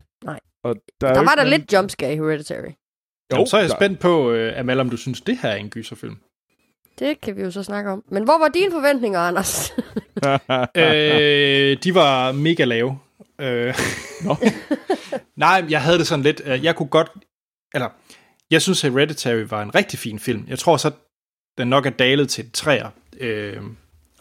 og 0.65 0.77
der, 1.01 1.09
er 1.09 1.15
Der 1.15 1.21
var 1.21 1.35
der 1.35 1.45
nogen- 1.45 1.61
lidt 1.61 1.73
jumpscare 1.73 2.13
i 2.13 2.17
Hereditary. 2.17 2.71
Jo, 3.37 3.47
så 3.47 3.57
er 3.57 3.61
jeg 3.61 3.69
der- 3.71 3.77
spændt 3.77 3.99
på, 4.01 4.33
uh, 4.33 4.59
Amal, 4.59 4.81
om 4.81 4.91
du 4.91 4.97
synes, 4.97 5.21
det 5.21 5.39
her 5.43 5.49
er 5.51 5.57
en 5.57 5.71
gyserfilm. 5.71 6.17
Det 6.99 7.21
kan 7.21 7.37
vi 7.37 7.43
jo 7.43 7.51
så 7.51 7.63
snakke 7.63 7.91
om. 7.91 8.05
Men 8.11 8.25
hvor 8.25 8.39
var 8.39 8.49
dine 8.49 8.71
forventninger, 8.73 9.21
Anders? 9.21 9.73
øh, 10.77 11.77
de 11.85 11.95
var 11.95 12.33
mega 12.33 12.65
lave. 12.65 12.99
Øh, 13.41 13.75
Nå. 14.25 14.37
nej, 15.37 15.65
jeg 15.71 15.83
havde 15.83 15.99
det 15.99 16.07
sådan 16.07 16.23
lidt, 16.23 16.43
jeg 16.47 16.77
kunne 16.77 16.89
godt, 16.89 17.11
eller, 17.75 17.89
jeg 18.51 18.63
synes 18.63 18.83
Hereditary 18.83 19.45
var 19.49 19.63
en 19.63 19.75
rigtig 19.75 19.99
fin 19.99 20.19
film. 20.19 20.45
Jeg 20.49 20.59
tror 20.59 20.77
så, 20.77 20.91
den 21.59 21.69
nok 21.69 21.87
er 21.87 21.91
dalet 21.91 22.29
til 22.29 22.51
træer 22.53 22.89
øh, 23.21 23.57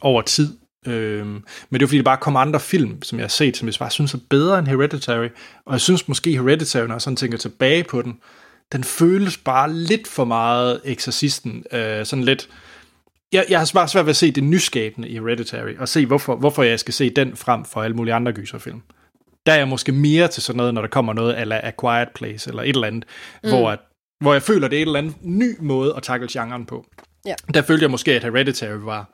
over 0.01 0.21
tid. 0.21 0.57
Øh, 0.87 1.25
men 1.27 1.43
det 1.71 1.81
er 1.81 1.87
fordi, 1.87 1.97
der 1.97 2.03
bare 2.03 2.17
kommer 2.17 2.39
andre 2.39 2.59
film, 2.59 3.01
som 3.01 3.17
jeg 3.19 3.23
har 3.23 3.29
set, 3.29 3.57
som 3.57 3.67
jeg 3.67 3.75
bare 3.79 3.91
synes 3.91 4.13
er 4.13 4.17
bedre 4.29 4.59
end 4.59 4.67
Hereditary. 4.67 5.27
Og 5.65 5.71
jeg 5.73 5.81
synes 5.81 6.07
måske 6.07 6.31
Hereditary, 6.31 6.85
når 6.87 6.93
jeg 6.95 7.01
sådan 7.01 7.17
tænker 7.17 7.37
tilbage 7.37 7.83
på 7.83 8.01
den, 8.01 8.19
den 8.71 8.83
føles 8.83 9.37
bare 9.37 9.73
lidt 9.73 10.07
for 10.07 10.25
meget 10.25 10.81
Exorcisten. 10.85 11.63
Øh, 11.71 12.05
sådan 12.05 12.25
lidt, 12.25 12.49
jeg, 13.31 13.45
jeg 13.49 13.59
har 13.59 13.71
bare 13.73 13.87
svært 13.87 14.05
ved 14.05 14.09
at 14.09 14.15
se 14.15 14.31
det 14.31 14.43
nyskabende 14.43 15.09
i 15.09 15.13
Hereditary, 15.13 15.77
og 15.79 15.89
se, 15.89 16.05
hvorfor, 16.05 16.35
hvorfor 16.35 16.63
jeg 16.63 16.79
skal 16.79 16.93
se 16.93 17.09
den 17.09 17.35
frem 17.35 17.65
for 17.65 17.83
alle 17.83 17.95
mulige 17.95 18.13
andre 18.13 18.31
gyserfilm. 18.31 18.81
Der 19.45 19.53
er 19.53 19.57
jeg 19.57 19.67
måske 19.67 19.91
mere 19.91 20.27
til 20.27 20.43
sådan 20.43 20.57
noget, 20.57 20.73
når 20.73 20.81
der 20.81 20.89
kommer 20.89 21.13
noget 21.13 21.33
af 21.33 21.67
A 21.67 21.71
Quiet 21.81 22.09
Place, 22.15 22.49
eller 22.49 22.63
et 22.63 22.69
eller 22.69 22.87
andet, 22.87 23.05
mm. 23.43 23.49
hvor, 23.49 23.71
at, 23.71 23.79
hvor 24.19 24.33
jeg 24.33 24.41
føler, 24.41 24.67
det 24.67 24.77
er 24.77 24.81
et 24.81 24.85
eller 24.85 24.99
andet 24.99 25.15
ny 25.21 25.55
måde 25.59 25.93
at 25.97 26.03
tackle 26.03 26.27
genren 26.31 26.65
på. 26.65 26.85
Ja. 27.25 27.35
Der 27.53 27.61
følte 27.61 27.83
jeg 27.83 27.91
måske, 27.91 28.13
at 28.13 28.23
Hereditary 28.23 28.77
var 28.77 29.09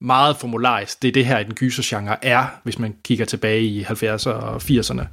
meget 0.00 0.36
formularisk. 0.36 1.02
Det 1.02 1.08
er 1.08 1.12
det 1.12 1.26
her, 1.26 1.42
den 1.42 1.54
gysergenre 1.54 2.24
er, 2.24 2.60
hvis 2.62 2.78
man 2.78 2.96
kigger 3.04 3.24
tilbage 3.24 3.62
i 3.62 3.82
70'erne 3.82 4.30
og 4.30 4.56
80'erne. 4.56 5.04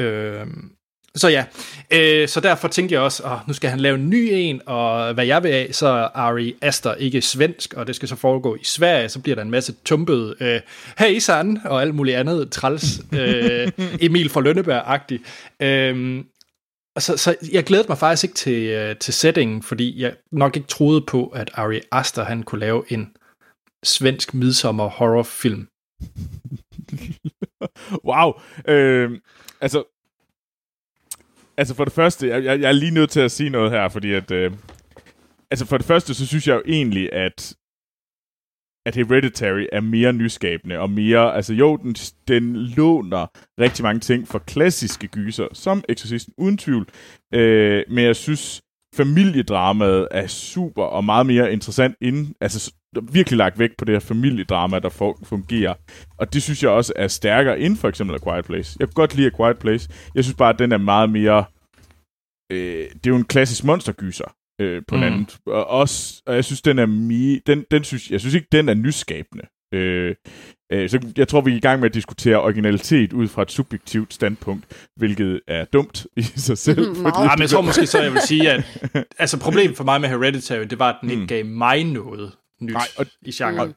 Øh, 0.00 0.46
så 1.16 1.28
ja, 1.28 1.44
øh, 1.90 2.28
så 2.28 2.40
derfor 2.40 2.68
tænkte 2.68 2.94
jeg 2.94 3.02
også, 3.02 3.22
at 3.22 3.48
nu 3.48 3.52
skal 3.52 3.70
han 3.70 3.80
lave 3.80 3.94
en 3.94 4.10
ny 4.10 4.28
en, 4.32 4.60
og 4.66 5.14
hvad 5.14 5.26
jeg 5.26 5.42
vil 5.42 5.48
af, 5.48 5.68
så 5.72 5.86
er 5.86 6.08
Ari 6.14 6.54
Aster 6.62 6.94
ikke 6.94 7.22
svensk, 7.22 7.74
og 7.74 7.86
det 7.86 7.96
skal 7.96 8.08
så 8.08 8.16
foregå 8.16 8.54
i 8.54 8.64
Sverige, 8.64 9.08
så 9.08 9.20
bliver 9.20 9.34
der 9.34 9.42
en 9.42 9.50
masse 9.50 9.74
tumpet, 9.84 10.34
øh, 10.40 10.60
hey 10.98 11.18
Sand, 11.18 11.58
og 11.64 11.82
alt 11.82 11.94
muligt 11.94 12.16
andet 12.16 12.50
træls, 12.50 13.00
øh, 13.12 13.72
Emil 14.06 14.28
fra 14.28 14.40
Lønneberg-agtig. 14.40 15.18
Øh, 15.66 16.24
og 16.96 17.02
så, 17.02 17.16
så 17.16 17.36
jeg 17.52 17.64
glædede 17.64 17.88
mig 17.88 17.98
faktisk 17.98 18.24
ikke 18.24 18.34
til, 18.34 18.62
øh, 18.62 18.96
til 18.96 19.14
settingen, 19.14 19.62
fordi 19.62 20.02
jeg 20.02 20.14
nok 20.32 20.56
ikke 20.56 20.68
troede 20.68 21.00
på, 21.00 21.26
at 21.26 21.50
Ari 21.54 21.80
Aster 21.92 22.24
han 22.24 22.42
kunne 22.42 22.60
lave 22.60 22.92
en 22.92 23.16
svensk 23.84 24.34
midsommer 24.34 24.88
horrorfilm. 24.88 25.68
wow. 28.08 28.32
Øh, 28.68 29.10
altså, 29.60 29.95
altså 31.58 31.74
for 31.74 31.84
det 31.84 31.92
første, 31.92 32.28
jeg, 32.28 32.44
jeg, 32.44 32.60
jeg 32.60 32.68
er 32.68 32.72
lige 32.72 32.94
nødt 32.94 33.10
til 33.10 33.20
at 33.20 33.30
sige 33.30 33.50
noget 33.50 33.70
her, 33.70 33.88
fordi 33.88 34.12
at... 34.12 34.30
Øh, 34.30 34.52
altså 35.50 35.66
for 35.66 35.76
det 35.76 35.86
første, 35.86 36.14
så 36.14 36.26
synes 36.26 36.48
jeg 36.48 36.54
jo 36.54 36.62
egentlig, 36.66 37.12
at 37.12 37.56
at 38.86 38.94
Hereditary 38.94 39.66
er 39.72 39.80
mere 39.80 40.12
nyskabende 40.12 40.78
og 40.78 40.90
mere, 40.90 41.34
altså 41.34 41.54
jo, 41.54 41.76
den, 41.76 41.94
den 42.28 42.56
låner 42.56 43.26
rigtig 43.60 43.82
mange 43.82 44.00
ting 44.00 44.28
fra 44.28 44.38
klassiske 44.38 45.08
gyser, 45.08 45.48
som 45.52 45.84
Exorcisten, 45.88 46.34
uden 46.38 46.58
tvivl. 46.58 46.88
Øh, 47.34 47.84
men 47.88 48.04
jeg 48.04 48.16
synes, 48.16 48.62
familiedramaet 48.94 50.08
er 50.10 50.26
super 50.26 50.82
og 50.82 51.04
meget 51.04 51.26
mere 51.26 51.52
interessant 51.52 51.96
inden, 52.00 52.34
altså 52.40 52.74
virkelig 53.02 53.36
lagt 53.36 53.58
vægt 53.58 53.76
på 53.76 53.84
det 53.84 53.94
her 53.94 54.00
familiedrama, 54.00 54.78
der 54.78 55.14
fungerer. 55.24 55.74
Og 56.18 56.32
det 56.32 56.42
synes 56.42 56.62
jeg 56.62 56.70
også 56.70 56.92
er 56.96 57.08
stærkere 57.08 57.60
end 57.60 57.76
for 57.76 57.88
eksempel 57.88 58.16
A 58.16 58.30
Quiet 58.30 58.44
Place. 58.44 58.76
Jeg 58.80 58.88
kan 58.88 58.92
godt 58.94 59.14
lide 59.16 59.26
A 59.26 59.36
Quiet 59.42 59.58
Place. 59.58 59.88
Jeg 60.14 60.24
synes 60.24 60.36
bare, 60.36 60.52
at 60.52 60.58
den 60.58 60.72
er 60.72 60.78
meget 60.78 61.10
mere... 61.10 61.44
Øh, 62.52 62.58
det 62.94 63.06
er 63.06 63.10
jo 63.10 63.16
en 63.16 63.24
klassisk 63.24 63.64
monstergyser 63.64 64.34
øh, 64.60 64.82
på 64.88 64.94
mm. 64.94 65.00
Mm. 65.00 65.02
landet. 65.04 65.38
Og, 65.46 65.66
også, 65.66 66.22
og 66.26 66.34
jeg 66.34 66.44
synes, 66.44 66.62
den 66.62 66.78
er 66.78 66.86
mi, 66.86 67.38
den, 67.46 67.64
den 67.70 67.84
synes, 67.84 68.10
jeg 68.10 68.20
synes 68.20 68.34
ikke, 68.34 68.48
den 68.52 68.68
er 68.68 68.74
nyskabende. 68.74 69.44
Øh, 69.74 70.14
øh, 70.72 70.90
så 70.90 71.12
jeg 71.16 71.28
tror, 71.28 71.40
vi 71.40 71.52
er 71.52 71.56
i 71.56 71.60
gang 71.60 71.80
med 71.80 71.88
at 71.88 71.94
diskutere 71.94 72.40
originalitet 72.42 73.12
ud 73.12 73.28
fra 73.28 73.42
et 73.42 73.50
subjektivt 73.50 74.14
standpunkt, 74.14 74.88
hvilket 74.96 75.40
er 75.48 75.64
dumt 75.64 76.06
i 76.16 76.22
sig 76.22 76.58
selv. 76.58 76.78
Meget. 76.86 76.96
fordi- 76.96 77.26
Nej, 77.26 77.36
men 77.36 77.40
jeg 77.42 77.50
tror 77.50 77.60
måske 77.70 77.86
så, 77.86 78.02
jeg 78.02 78.12
vil 78.12 78.20
sige, 78.20 78.50
at 78.50 78.64
altså, 79.18 79.40
problemet 79.40 79.76
for 79.76 79.84
mig 79.84 80.00
med 80.00 80.08
Hereditary, 80.08 80.64
det 80.64 80.78
var, 80.78 80.88
at 80.92 80.96
den 81.00 81.10
ikke 81.10 81.20
Mm. 81.22 81.26
gav 81.28 81.44
mig 81.44 81.84
noget 81.84 82.32
nyt 82.60 82.72
Nej, 82.72 82.86
og- 82.98 83.06
i 83.22 83.30
genren. 83.32 83.74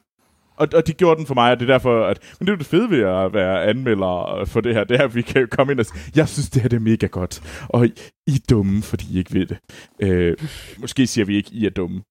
Og, 0.56 0.68
og 0.74 0.86
de 0.86 0.92
gjorde 0.92 1.18
den 1.18 1.26
for 1.26 1.34
mig, 1.34 1.50
og 1.52 1.60
det 1.60 1.70
er 1.70 1.72
derfor, 1.74 2.06
at... 2.06 2.34
Men 2.38 2.46
det 2.46 2.52
er 2.52 2.56
jo 2.56 2.58
det 2.58 2.66
fede 2.66 2.90
ved 2.90 2.98
at 3.02 3.32
være 3.32 3.64
anmelder 3.64 4.44
for 4.46 4.60
det 4.60 4.74
her, 4.74 4.84
det 4.84 5.00
er, 5.00 5.04
at 5.04 5.14
vi 5.14 5.22
kan 5.22 5.48
komme 5.48 5.72
ind 5.72 5.80
og 5.80 5.86
sige, 5.86 6.12
jeg 6.16 6.28
synes, 6.28 6.50
det 6.50 6.62
her 6.62 6.68
det 6.68 6.76
er 6.76 6.80
mega 6.80 7.06
godt, 7.06 7.42
og 7.68 7.86
I, 7.86 7.92
I 8.26 8.34
er 8.34 8.38
dumme, 8.50 8.82
fordi 8.82 9.04
I 9.14 9.18
ikke 9.18 9.34
ved 9.34 9.46
det. 9.46 9.58
Øh, 10.02 10.36
måske 10.78 11.06
siger 11.06 11.24
vi 11.24 11.36
ikke, 11.36 11.50
I 11.52 11.66
er 11.66 11.70
dumme. 11.70 12.02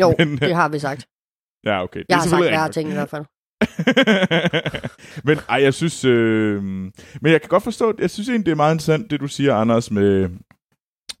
Jo, 0.00 0.14
Men, 0.18 0.36
det 0.38 0.54
har 0.54 0.68
vi 0.68 0.78
sagt. 0.78 1.06
Ja, 1.64 1.82
okay. 1.82 2.00
Det 2.00 2.06
Jeg 2.08 2.14
er 2.16 2.20
har 2.20 2.28
sagt 2.28 2.42
værre 2.44 2.64
rigtigt. 2.64 2.74
ting 2.74 2.90
i 2.90 2.92
hvert 2.92 3.10
fald. 3.10 3.24
men 5.28 5.38
ej, 5.48 5.62
jeg 5.62 5.74
synes... 5.74 6.04
Øh, 6.04 6.62
men 6.64 6.92
jeg 7.32 7.40
kan 7.40 7.48
godt 7.48 7.62
forstå, 7.62 7.94
jeg 7.98 8.10
synes 8.10 8.28
egentlig, 8.28 8.46
det 8.46 8.52
er 8.52 8.56
meget 8.56 8.74
interessant, 8.74 9.10
det 9.10 9.20
du 9.20 9.28
siger, 9.28 9.54
Anders, 9.54 9.90
med, 9.90 10.28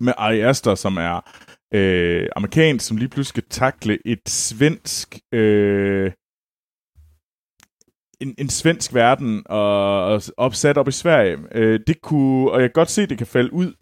med 0.00 0.12
Ari 0.16 0.40
Aster, 0.40 0.74
som 0.74 0.96
er 0.96 1.30
øh, 1.76 2.28
amerikansk, 2.36 2.86
som 2.86 2.96
lige 2.96 3.08
pludselig 3.08 3.26
skal 3.26 3.44
takle 3.50 3.98
et 4.06 4.28
svensk... 4.28 5.18
Øh, 5.32 6.12
en, 8.20 8.34
en 8.38 8.48
svensk 8.48 8.94
verden 8.94 9.42
og, 9.46 10.04
og 10.04 10.22
opsat 10.36 10.78
op 10.78 10.88
i 10.88 10.92
Sverige. 10.92 11.38
Øh, 11.52 11.80
det 11.86 12.02
kunne, 12.02 12.50
og 12.50 12.60
jeg 12.60 12.68
kan 12.68 12.80
godt 12.80 12.90
se, 12.90 13.02
at 13.02 13.10
det 13.10 13.18
kan 13.18 13.26
falde 13.26 13.52
ud 13.52 13.72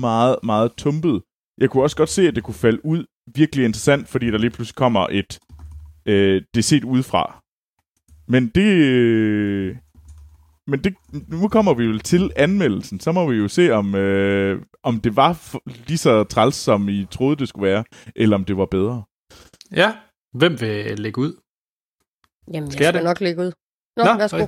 meget, 0.00 0.36
meget 0.42 0.72
tumpet. 0.76 1.22
Jeg 1.60 1.70
kunne 1.70 1.82
også 1.82 1.96
godt 1.96 2.08
se, 2.08 2.28
at 2.28 2.34
det 2.34 2.44
kunne 2.44 2.54
falde 2.54 2.84
ud 2.84 3.04
virkelig 3.34 3.64
interessant, 3.64 4.08
fordi 4.08 4.30
der 4.30 4.38
lige 4.38 4.50
pludselig 4.50 4.76
kommer 4.76 5.06
et... 5.10 5.38
Øh, 6.06 6.42
det 6.54 6.60
er 6.60 6.62
set 6.62 6.84
udefra. 6.84 7.42
Men 8.28 8.48
det... 8.48 8.72
øh, 8.74 9.76
men 10.66 10.84
det, 10.84 10.94
nu 11.28 11.48
kommer 11.48 11.74
vi 11.74 11.84
jo 11.84 11.98
til 11.98 12.30
anmeldelsen. 12.36 13.00
Så 13.00 13.12
må 13.12 13.30
vi 13.30 13.36
jo 13.36 13.48
se, 13.48 13.70
om, 13.70 13.94
øh, 13.94 14.62
om 14.82 15.00
det 15.00 15.16
var 15.16 15.56
lige 15.88 15.98
så 15.98 16.24
træls, 16.24 16.54
som 16.54 16.88
I 16.88 17.06
troede, 17.10 17.36
det 17.36 17.48
skulle 17.48 17.70
være, 17.70 17.84
eller 18.16 18.36
om 18.36 18.44
det 18.44 18.56
var 18.56 18.66
bedre. 18.66 19.02
Ja, 19.76 19.92
hvem 20.34 20.60
vil 20.60 20.98
lægge 20.98 21.20
ud? 21.20 21.32
Jamen, 22.54 22.70
Skal 22.70 22.84
jeg 22.84 22.84
jeg 22.84 22.92
skal 22.92 22.94
det? 22.94 23.04
nok 23.04 23.20
lægge 23.20 23.42
ud. 23.42 23.52
Nå, 23.96 24.04
Nå, 24.04 24.18
værsgo. 24.18 24.46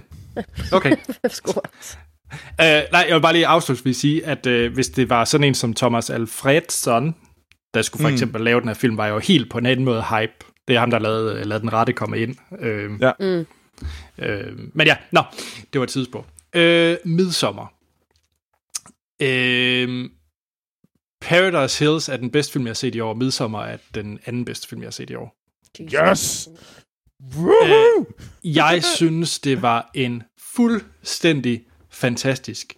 Okay. 0.73 0.97
værsgo. 1.23 1.51
Uh, 1.53 2.93
nej, 2.93 3.05
jeg 3.09 3.15
vil 3.15 3.21
bare 3.23 3.33
lige 3.33 3.47
afslutningsvis 3.47 3.97
sige, 3.97 4.27
at 4.27 4.47
uh, 4.47 4.75
hvis 4.75 4.89
det 4.89 5.11
var 5.11 5.25
sådan 5.25 5.45
en 5.45 5.55
som 5.55 5.75
Thomas 5.75 6.11
Alfredsson, 6.11 7.15
der 7.75 7.83
skulle 7.83 8.03
for 8.03 8.09
Mm. 8.09 8.15
eksempel 8.15 8.41
lave 8.41 8.61
den 8.61 8.69
her 8.69 8.75
film, 8.75 8.97
var 8.97 9.05
jeg 9.07 9.15
jo 9.15 9.19
helt 9.19 9.51
på 9.51 9.59
en 9.59 9.67
anden 9.67 9.85
måde 9.85 10.03
hype. 10.03 10.33
Det 10.69 10.77
er 10.77 10.81
ham, 10.81 10.91
der 10.91 10.99
lavede, 10.99 11.45
lavede 11.45 11.61
den 11.63 11.73
rette 11.73 11.93
komme 11.93 12.19
ind. 12.19 12.37
Uh, 12.51 13.01
Ja. 13.01 13.13
Mm. 13.21 13.47
Øh, 14.19 14.59
men 14.75 14.87
ja, 14.87 14.97
nå, 15.11 15.23
det 15.73 15.79
var 15.79 15.85
et 15.85 15.91
tidspunkt. 15.91 16.29
Øh, 16.55 16.97
Midsommer. 17.05 17.67
Øh, 19.23 20.11
Paradise 21.21 21.85
Hills 21.85 22.09
er 22.09 22.17
den 22.17 22.31
bedste 22.31 22.53
film, 22.53 22.65
jeg 22.65 22.71
har 22.71 22.75
set 22.75 22.95
i 22.95 23.01
år. 23.01 23.15
Midsommer 23.15 23.61
er 23.61 23.77
den 23.95 24.19
anden 24.27 24.45
bedste 24.45 24.69
film, 24.69 24.81
jeg 24.81 24.87
har 24.87 24.93
set 24.93 25.11
i 25.11 25.15
år. 25.15 25.37
Yes! 25.81 26.49
Woohoo! 27.35 28.07
Jeg 28.45 28.85
synes, 28.97 29.39
det 29.39 29.63
var 29.63 29.91
en 29.95 30.23
fuldstændig 30.39 31.65
fantastisk 31.91 32.77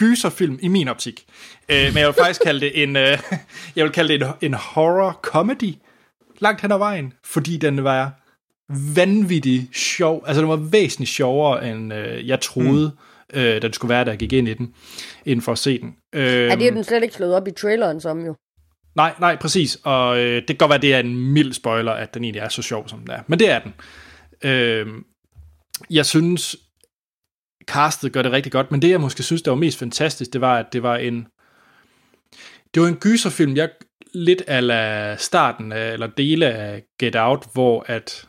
gyserfilm 0.00 0.58
i 0.62 0.68
min 0.68 0.88
optik. 0.88 1.24
Øh, 1.68 1.84
men 1.84 1.96
jeg 1.96 2.06
vil 2.06 2.14
faktisk 2.14 2.40
kalde 2.44 2.60
det 2.60 2.82
en, 2.82 2.96
øh, 2.96 3.18
jeg 3.76 3.84
vil 3.84 3.92
kalde 3.92 4.18
det 4.18 4.22
en, 4.22 4.32
en 4.40 4.54
horror 4.54 5.20
comedy 5.22 5.74
langt 6.38 6.60
hen 6.60 6.72
ad 6.72 6.78
vejen, 6.78 7.12
fordi 7.24 7.56
den 7.56 7.84
var 7.84 8.12
vanvittig 8.96 9.68
sjov. 9.72 10.24
Altså, 10.26 10.40
den 10.40 10.48
var 10.48 10.56
væsentligt 10.56 11.10
sjovere, 11.10 11.70
end 11.70 11.94
øh, 11.94 12.28
jeg 12.28 12.40
troede, 12.40 12.92
mm. 13.34 13.40
øh, 13.40 13.62
den 13.62 13.72
skulle 13.72 13.88
være, 13.88 14.04
da 14.04 14.10
jeg 14.10 14.18
gik 14.18 14.32
ind 14.32 14.48
i 14.48 14.54
den, 14.54 14.74
inden 15.24 15.42
for 15.42 15.52
at 15.52 15.58
se 15.58 15.78
den. 15.78 15.96
Øh, 16.12 16.22
Ja, 16.22 16.54
det 16.54 16.66
er 16.66 16.70
den 16.70 16.84
slet 16.84 17.02
ikke 17.02 17.14
slået 17.14 17.34
op 17.34 17.48
i 17.48 17.50
traileren 17.50 18.00
som 18.00 18.26
jo. 18.26 18.34
Nej, 18.96 19.14
nej, 19.20 19.36
præcis. 19.36 19.78
Og 19.84 20.18
øh, 20.18 20.36
det 20.36 20.46
kan 20.46 20.56
godt 20.56 20.70
være, 20.70 20.78
det 20.78 20.94
er 20.94 20.98
en 20.98 21.32
mild 21.32 21.52
spoiler, 21.52 21.92
at 21.92 22.14
den 22.14 22.24
egentlig 22.24 22.40
er 22.40 22.48
så 22.48 22.62
sjov, 22.62 22.88
som 22.88 22.98
den 22.98 23.10
er. 23.10 23.22
Men 23.26 23.38
det 23.38 23.50
er 23.50 23.58
den. 23.58 23.74
Øh, 24.50 24.86
jeg 25.90 26.06
synes, 26.06 26.56
castet 27.66 28.12
gør 28.12 28.22
det 28.22 28.32
rigtig 28.32 28.52
godt, 28.52 28.70
men 28.70 28.82
det, 28.82 28.90
jeg 28.90 29.00
måske 29.00 29.22
synes, 29.22 29.42
der 29.42 29.50
var 29.50 29.58
mest 29.58 29.78
fantastisk, 29.78 30.32
det 30.32 30.40
var, 30.40 30.58
at 30.58 30.66
det 30.72 30.82
var 30.82 30.96
en... 30.96 31.26
Det 32.74 32.82
var 32.82 32.88
en 32.88 32.96
gyserfilm, 32.96 33.56
jeg 33.56 33.68
lidt 34.14 34.42
ala 34.46 35.16
starten 35.16 35.72
af, 35.72 35.92
eller 35.92 36.06
dele 36.06 36.46
af 36.46 36.82
Get 36.98 37.16
Out, 37.16 37.46
hvor 37.52 37.84
at 37.86 38.28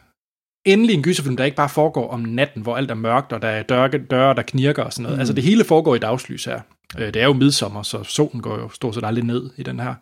endelig 0.65 0.93
en 0.95 1.03
gyserfilm, 1.03 1.37
der 1.37 1.43
ikke 1.43 1.57
bare 1.57 1.69
foregår 1.69 2.09
om 2.09 2.19
natten, 2.19 2.61
hvor 2.61 2.77
alt 2.77 2.91
er 2.91 2.95
mørkt, 2.95 3.33
og 3.33 3.41
der 3.41 3.47
er 3.47 3.63
døre, 3.63 3.87
døre 3.87 4.33
der 4.33 4.41
knirker 4.41 4.83
og 4.83 4.93
sådan 4.93 5.03
noget. 5.03 5.17
Mm. 5.17 5.19
Altså 5.19 5.33
det 5.33 5.43
hele 5.43 5.63
foregår 5.63 5.95
i 5.95 5.99
dagslys 5.99 6.45
her. 6.45 6.59
Øh, 6.97 7.07
Det 7.13 7.15
er 7.21 7.25
jo 7.25 7.33
midsommer, 7.33 7.83
så 7.83 8.03
solen 8.03 8.41
går 8.41 8.59
jo 8.59 8.69
stort 8.69 8.95
set 8.95 9.05
aldrig 9.05 9.25
ned 9.25 9.49
i 9.57 9.63
den 9.63 9.79
her. 9.79 9.95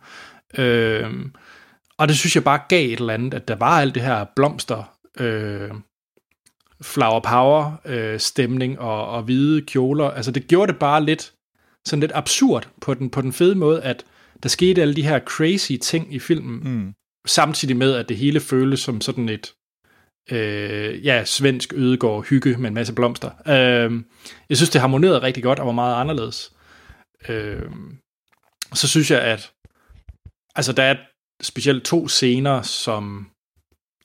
Øh, 0.57 1.11
og 1.97 2.07
det 2.07 2.17
synes 2.17 2.35
jeg 2.35 2.43
bare 2.43 2.59
gav 2.69 2.85
et 2.93 2.99
eller 2.99 3.13
andet, 3.13 3.33
at 3.33 3.47
der 3.47 3.55
var 3.55 3.79
alt 3.81 3.95
det 3.95 4.03
her 4.03 4.25
blomster, 4.35 4.91
øh, 5.19 5.69
flower 6.81 7.19
power 7.19 7.81
øh, 7.85 8.19
stemning 8.19 8.79
og, 8.79 9.07
og 9.07 9.23
hvide 9.23 9.61
kjoler. 9.61 10.09
Altså 10.11 10.31
det 10.31 10.47
gjorde 10.47 10.71
det 10.71 10.79
bare 10.79 11.03
lidt 11.05 11.33
sådan 11.85 11.99
lidt 12.01 12.11
absurd 12.15 12.67
på 12.81 12.93
den, 12.93 13.09
på 13.09 13.21
den 13.21 13.33
fede 13.33 13.55
måde, 13.55 13.81
at 13.81 14.03
der 14.43 14.49
skete 14.49 14.81
alle 14.81 14.95
de 14.95 15.03
her 15.03 15.19
crazy 15.19 15.71
ting 15.81 16.13
i 16.13 16.19
filmen, 16.19 16.59
Mm. 16.63 16.93
samtidig 17.27 17.77
med, 17.77 17.93
at 17.95 18.09
det 18.09 18.17
hele 18.17 18.39
føles 18.39 18.79
som 18.79 19.01
sådan 19.01 19.29
et 19.29 19.53
øh, 20.31 21.05
ja, 21.05 21.25
svensk 21.25 21.73
ødegård 21.75 22.25
hygge 22.25 22.57
med 22.57 22.67
en 22.67 22.73
masse 22.73 22.93
blomster. 22.93 23.29
Øh, 23.47 24.03
jeg 24.49 24.57
synes, 24.57 24.69
det 24.69 24.81
harmonerede 24.81 25.21
rigtig 25.21 25.43
godt 25.43 25.59
og 25.59 25.65
var 25.65 25.71
meget 25.71 26.01
anderledes. 26.01 26.53
Øh, 27.29 27.71
så 28.73 28.87
synes 28.87 29.11
jeg, 29.11 29.21
at 29.21 29.51
altså, 30.55 30.73
der 30.73 30.83
er 30.83 30.95
specielt 31.41 31.85
to 31.85 32.07
scener, 32.07 32.61
som 32.61 33.29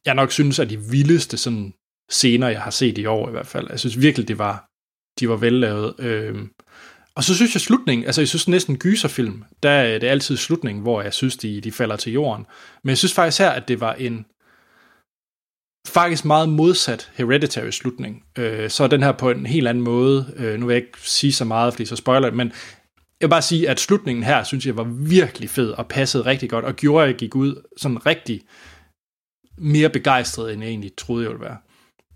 jeg 0.06 0.14
nok 0.14 0.32
synes 0.32 0.58
er 0.58 0.64
de 0.64 0.80
vildeste 0.80 1.36
sådan, 1.36 1.72
scener, 2.10 2.48
jeg 2.48 2.62
har 2.62 2.70
set 2.70 2.98
i 2.98 3.06
år 3.06 3.28
i 3.28 3.30
hvert 3.30 3.46
fald. 3.46 3.66
Jeg 3.70 3.80
synes 3.80 4.00
virkelig, 4.00 4.28
det 4.28 4.38
var, 4.38 4.66
de 5.20 5.28
var 5.28 5.36
vellavet. 5.36 5.94
Øh, 5.98 6.34
og 7.16 7.24
så 7.24 7.34
synes 7.34 7.54
jeg 7.54 7.60
slutningen, 7.60 8.06
altså 8.06 8.20
jeg 8.20 8.28
synes 8.28 8.48
næsten 8.48 8.78
gyserfilm, 8.78 9.44
der 9.62 9.82
det 9.82 9.94
er 9.94 9.98
det 9.98 10.06
altid 10.06 10.36
slutningen, 10.36 10.82
hvor 10.82 11.02
jeg 11.02 11.14
synes, 11.14 11.36
de, 11.36 11.60
de 11.60 11.72
falder 11.72 11.96
til 11.96 12.12
jorden. 12.12 12.46
Men 12.84 12.88
jeg 12.88 12.98
synes 12.98 13.14
faktisk 13.14 13.38
her, 13.38 13.50
at 13.50 13.68
det 13.68 13.80
var 13.80 13.92
en 13.94 14.26
faktisk 15.89 16.24
meget 16.24 16.48
modsat 16.48 17.11
hereditary 17.15 17.70
slutning. 17.70 18.24
Øh, 18.39 18.70
så 18.70 18.85
er 18.85 18.89
den 18.89 19.02
her 19.02 19.12
på 19.12 19.31
en 19.31 19.47
helt 19.47 19.69
anden 19.69 19.85
måde. 19.85 20.35
Øh, 20.36 20.61
nu 20.61 20.66
vil 20.66 20.74
jeg 20.74 20.82
ikke 20.82 20.98
sige 21.01 21.32
så 21.32 21.44
meget, 21.44 21.73
fordi 21.73 21.86
så 21.86 21.97
spoiler 21.97 22.28
det, 22.28 22.36
men 22.36 22.52
jeg 23.20 23.27
vil 23.27 23.31
bare 23.31 23.43
sige, 23.43 23.69
at 23.69 23.81
slutningen 23.81 24.24
her, 24.24 24.44
synes 24.44 24.66
jeg, 24.66 24.77
var 24.77 24.85
virkelig 24.85 25.51
fed 25.51 25.70
og 25.70 25.86
passede 25.86 26.24
rigtig 26.24 26.51
godt, 26.51 26.65
og 26.65 26.77
gjorde, 26.77 27.05
at 27.05 27.11
jeg 27.11 27.16
gik 27.16 27.35
ud 27.35 27.62
sådan 27.77 28.06
rigtig 28.06 28.43
mere 29.59 29.89
begejstret, 29.89 30.52
end 30.52 30.62
jeg 30.62 30.70
egentlig 30.70 30.97
troede, 30.97 31.23
jeg 31.23 31.31
ville 31.31 31.44
være. 31.44 31.56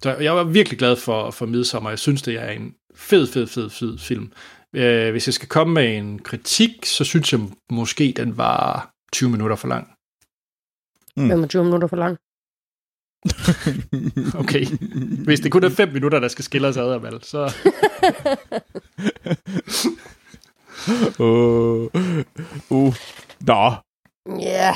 Så 0.03 0.17
jeg 0.17 0.37
var 0.37 0.45
virkelig 0.45 0.79
glad 0.79 0.97
for, 0.97 1.31
for 1.31 1.47
Midsommer. 1.47 1.91
Jeg 1.91 1.99
synes, 1.99 2.23
det 2.23 2.35
er 2.35 2.51
en 2.51 2.75
fed, 2.95 3.27
fed, 3.27 3.47
fed, 3.47 3.71
fed 3.71 3.99
film. 3.99 4.33
Øh, 4.75 5.11
hvis 5.11 5.29
jeg 5.29 5.35
skal 5.35 5.49
komme 5.49 5.75
med 5.75 5.97
en 5.97 6.19
kritik, 6.19 6.87
så 6.87 7.05
synes 7.05 7.33
jeg 7.33 7.41
måske, 7.71 8.15
den 8.17 8.37
var 8.37 8.91
20 9.13 9.31
minutter 9.31 9.57
for 9.57 9.69
lang. 9.69 9.89
Mm. 11.17 11.29
25 11.29 11.65
minutter 11.65 11.89
for 11.89 11.97
lang. 11.97 12.17
Okay. 14.41 14.67
Hvis 15.25 15.41
det 15.41 15.53
kun 15.53 15.65
er 15.65 15.69
5 15.69 15.89
minutter, 15.93 16.21
der 16.21 16.29
skal 16.29 16.45
skille 16.45 16.69
os 16.69 16.77
ad, 16.77 16.93
Amal, 16.93 17.23
så... 17.23 17.53
Uh, 21.19 21.85
uh. 22.71 22.95
Nå, 23.41 23.73
Ja, 24.41 24.75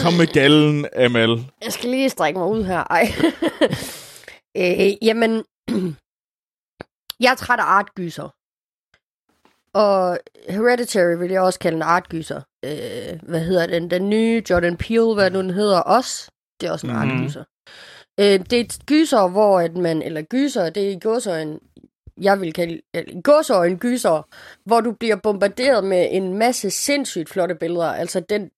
kom 0.00 0.12
med 0.12 0.32
gallen, 0.32 0.86
Amal. 0.96 1.30
jeg 1.64 1.72
skal 1.72 1.90
lige 1.90 2.10
strække 2.10 2.38
mig 2.38 2.48
ud 2.48 2.64
her. 2.64 2.84
Ej. 2.90 3.12
øh, 4.60 5.04
jamen, 5.06 5.44
jeg 7.24 7.30
er 7.30 7.34
træt 7.36 7.58
af 7.58 7.64
artgyser. 7.64 8.28
Og 9.74 10.18
Hereditary 10.48 11.18
vil 11.18 11.30
jeg 11.30 11.40
også 11.42 11.58
kalde 11.58 11.76
en 11.76 11.82
artgyser. 11.82 12.40
Øh, 12.64 13.20
hvad 13.22 13.40
hedder 13.40 13.66
den? 13.66 13.90
Den 13.90 14.10
nye 14.10 14.42
Jordan 14.50 14.76
Peele, 14.76 15.14
hvad 15.14 15.30
nu 15.30 15.40
den 15.40 15.50
hedder, 15.50 15.80
også. 15.80 16.30
Det 16.60 16.66
er 16.68 16.72
også 16.72 16.86
en 16.86 16.92
Mhm. 16.92 17.02
mm-hmm. 17.02 17.18
artgyser. 17.20 17.44
Øh, 18.20 18.38
det 18.50 18.52
er 18.52 18.60
et 18.60 18.78
gyser, 18.86 19.28
hvor 19.28 19.60
at 19.60 19.76
man, 19.76 20.02
eller 20.02 20.22
gyser, 20.22 20.70
det 20.70 20.86
er 20.86 20.90
i 20.90 20.98
gåsøjne, 20.98 21.58
jeg 22.20 22.40
vil 22.40 22.52
kalde 22.52 22.80
gåsøjne 23.24 23.78
gyser, 23.78 24.28
hvor 24.64 24.80
du 24.80 24.92
bliver 24.92 25.16
bombarderet 25.16 25.84
med 25.84 26.08
en 26.10 26.34
masse 26.38 26.70
sindssygt 26.70 27.28
flotte 27.30 27.54
billeder. 27.54 27.92
Altså 27.92 28.20
den, 28.20 28.50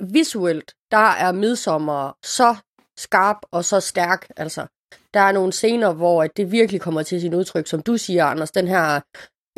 visuelt, 0.00 0.74
der 0.90 0.98
er 0.98 1.32
midsommer 1.32 2.12
så 2.22 2.56
skarp 2.98 3.36
og 3.50 3.64
så 3.64 3.80
stærk. 3.80 4.26
Altså, 4.36 4.66
der 5.14 5.20
er 5.20 5.32
nogle 5.32 5.52
scener, 5.52 5.92
hvor 5.92 6.22
at 6.22 6.36
det 6.36 6.52
virkelig 6.52 6.80
kommer 6.80 7.02
til 7.02 7.20
sin 7.20 7.34
udtryk, 7.34 7.66
som 7.66 7.82
du 7.82 7.96
siger, 7.96 8.24
Anders, 8.24 8.50
den 8.50 8.68
her 8.68 9.00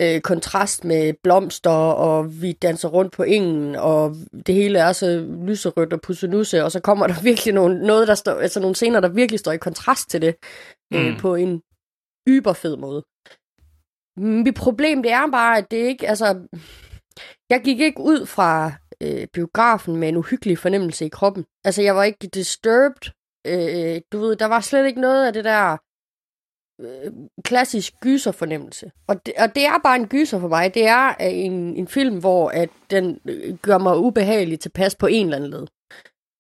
øh, 0.01 0.21
kontrast 0.21 0.85
med 0.85 1.15
blomster, 1.23 1.71
og 1.71 2.43
vi 2.43 2.53
danser 2.53 2.89
rundt 2.89 3.12
på 3.12 3.23
engen, 3.23 3.75
og 3.77 4.15
det 4.47 4.55
hele 4.55 4.79
er 4.79 4.93
så 4.93 5.27
lyserødt 5.47 5.93
og 5.93 6.01
pussenusse, 6.01 6.65
og 6.65 6.73
så 6.73 6.81
kommer 6.81 7.07
der 7.11 7.23
virkelig 7.23 7.55
nogle, 7.55 7.87
noget, 7.87 8.09
der 8.09 8.15
står, 8.15 8.33
altså 8.33 8.61
nogle 8.61 8.75
scener, 8.75 9.01
der 9.01 9.09
virkelig 9.09 9.41
står 9.41 9.53
i 9.53 9.57
kontrast 9.57 10.11
til 10.11 10.23
det, 10.23 10.35
øh, 10.95 11.07
Mm. 11.12 11.16
på 11.21 11.35
en 11.35 11.62
yberfed 12.29 12.77
måde. 12.77 13.03
Mit 14.45 14.55
problem, 14.55 15.03
det 15.03 15.12
er 15.12 15.31
bare, 15.31 15.59
at 15.59 15.71
det 15.71 15.77
ikke, 15.77 16.09
altså, 16.09 16.27
jeg 17.51 17.61
gik 17.65 17.81
ikke 17.81 18.01
ud 18.01 18.27
fra 18.27 18.73
øh, 19.03 19.27
biografen 19.33 19.97
med 19.97 20.09
en 20.09 20.16
uhyggelig 20.16 20.59
fornemmelse 20.59 21.05
i 21.07 21.09
kroppen. 21.09 21.45
Altså, 21.65 21.83
jeg 21.83 21.97
var 21.97 22.05
ikke 22.05 22.27
disturbed. 22.27 23.11
Øh, 23.47 24.01
du 24.12 24.19
ved, 24.19 24.37
der 24.37 24.47
var 24.47 24.61
slet 24.61 24.87
ikke 24.87 25.01
noget 25.01 25.27
af 25.27 25.33
det 25.33 25.45
der 25.45 25.77
øh, 26.81 27.13
klassisk 27.45 27.93
gyserfornemmelse. 28.01 28.91
Og 29.07 29.27
det, 29.27 29.35
og 29.39 29.55
det 29.55 29.67
er 29.67 29.79
bare 29.85 29.97
en 29.97 30.09
gyser 30.09 30.41
for 30.41 30.49
mig. 30.49 30.75
Det 30.75 30.87
er 30.87 31.09
øh, 31.09 31.15
en, 31.21 31.77
en 31.77 31.89
film, 31.89 32.19
hvor 32.21 32.51
at 32.51 32.69
den 32.91 33.21
øh, 33.29 33.57
gør 33.57 33.79
mig 33.79 33.97
ubehagelig 33.99 34.61
tilpas 34.61 34.95
på 34.97 35.07
en 35.07 35.27
eller 35.27 35.37
anden 35.37 35.51
led. 35.51 35.67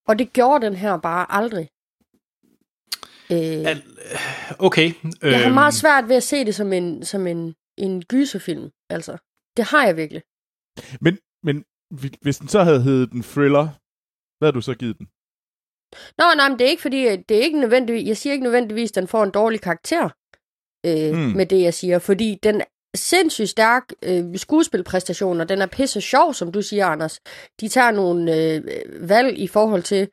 Og 0.08 0.18
det 0.18 0.32
gjorde 0.32 0.66
den 0.66 0.74
her 0.74 0.96
bare 0.96 1.26
aldrig. 1.32 1.68
Øh, 3.32 3.76
Okay. 4.58 4.92
jeg 5.22 5.38
har 5.38 5.46
øhm, 5.46 5.54
meget 5.54 5.74
svært 5.74 6.08
ved 6.08 6.16
at 6.16 6.22
se 6.22 6.44
det 6.44 6.54
som 6.54 6.72
en, 6.72 7.04
som 7.04 7.26
en, 7.26 7.54
en 7.78 8.02
gyserfilm. 8.04 8.70
Altså, 8.90 9.16
det 9.56 9.64
har 9.64 9.86
jeg 9.86 9.96
virkelig. 9.96 10.22
Men, 11.00 11.18
men 11.42 11.64
vi- 12.02 12.18
hvis 12.22 12.38
den 12.38 12.48
så 12.48 12.62
havde 12.62 12.82
heddet 12.82 13.12
en 13.12 13.22
thriller, 13.22 13.68
hvad 14.38 14.46
havde 14.46 14.52
du 14.56 14.60
så 14.60 14.74
givet 14.74 14.98
den? 14.98 15.06
Nå, 16.18 16.24
nej, 16.36 16.48
men 16.48 16.58
det 16.58 16.64
er 16.66 16.70
ikke 16.70 16.82
fordi, 16.82 17.06
at 17.06 17.28
det 17.28 17.36
er 17.36 17.42
ikke 17.42 17.60
nødvendigvis, 17.60 18.08
jeg 18.08 18.16
siger 18.16 18.32
ikke 18.32 18.42
nødvendigvis, 18.42 18.90
at 18.90 18.94
den 18.94 19.08
får 19.08 19.24
en 19.24 19.30
dårlig 19.30 19.60
karakter 19.60 20.08
øh, 20.86 21.12
Mm. 21.12 21.18
med 21.36 21.46
det, 21.46 21.62
jeg 21.62 21.74
siger, 21.74 21.98
fordi 21.98 22.38
den 22.42 22.62
sindssygt 22.96 23.48
stærk 23.48 23.92
øh, 24.02 24.38
skuespilpræstation, 24.38 25.40
og 25.40 25.48
den 25.48 25.62
er 25.62 25.66
pisse 25.66 26.00
sjov, 26.00 26.34
som 26.34 26.52
du 26.52 26.62
siger, 26.62 26.86
Anders. 26.86 27.20
De 27.60 27.68
tager 27.68 27.90
nogle 27.90 28.36
øh, 28.36 28.62
valg 29.08 29.38
i 29.38 29.46
forhold 29.46 29.82
til, 29.82 30.08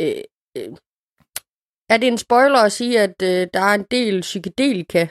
øh, 0.00 0.22
øh, 0.56 0.76
er 1.90 1.96
det 1.96 2.08
en 2.08 2.18
spoiler 2.18 2.58
at 2.58 2.72
sige, 2.72 3.00
at 3.00 3.14
øh, 3.22 3.46
der 3.54 3.60
er 3.60 3.74
en 3.74 3.84
del 3.90 4.20
psykedelika 4.20 5.06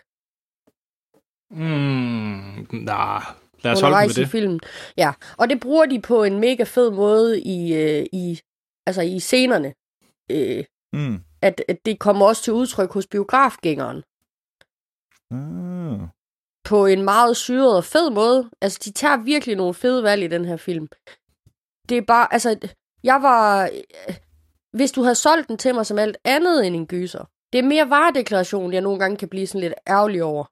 Mm, 1.52 2.68
nah, 2.72 3.22
lad 3.64 3.72
os 3.72 3.82
holde 3.82 3.86
undervejs 3.86 4.10
ved 4.10 4.18
i 4.18 4.20
det. 4.26 4.32
filmen? 4.32 4.60
Ja, 4.98 5.12
og 5.38 5.50
det 5.50 5.60
bruger 5.60 5.86
de 5.86 6.02
på 6.02 6.24
en 6.24 6.40
mega 6.40 6.64
fed 6.64 6.92
måde 6.92 7.42
i, 7.42 7.74
øh, 7.76 8.06
i, 8.14 8.40
altså 8.86 9.02
i 9.02 9.20
scenerne. 9.20 9.74
Øh, 10.32 10.64
Mm. 10.94 11.20
at, 11.42 11.64
at 11.68 11.78
det 11.86 12.00
kommer 12.00 12.26
også 12.26 12.44
til 12.44 12.54
udtryk 12.54 12.92
hos 12.94 13.08
biografgængeren. 13.08 14.04
Ah. 15.31 15.99
på 16.65 16.85
en 16.85 17.02
meget 17.03 17.38
syret 17.38 17.77
og 17.77 17.84
fed 17.84 18.10
måde. 18.10 18.49
Altså, 18.61 18.80
de 18.85 18.91
tager 18.91 19.18
virkelig 19.23 19.56
nogle 19.56 19.73
fede 19.73 20.03
valg 20.03 20.23
i 20.23 20.27
den 20.27 20.45
her 20.45 20.57
film. 20.57 20.88
Det 21.89 21.97
er 21.97 22.02
bare, 22.07 22.34
altså, 22.34 22.69
jeg 23.03 23.22
var... 23.22 23.69
Hvis 24.77 24.91
du 24.91 25.02
havde 25.02 25.15
solgt 25.15 25.47
den 25.47 25.57
til 25.57 25.76
mig 25.76 25.85
som 25.85 25.99
alt 25.99 26.18
andet 26.26 26.68
end 26.68 26.76
en 26.76 26.88
gyser, 26.88 27.23
det 27.53 27.60
er 27.60 27.64
mere 27.68 27.89
varedeklaration, 27.89 28.73
jeg 28.73 28.81
nogle 28.81 28.99
gange 28.99 29.18
kan 29.18 29.30
blive 29.30 29.47
sådan 29.47 29.61
lidt 29.61 29.73
ærgerlig 29.89 30.23
over. 30.23 30.45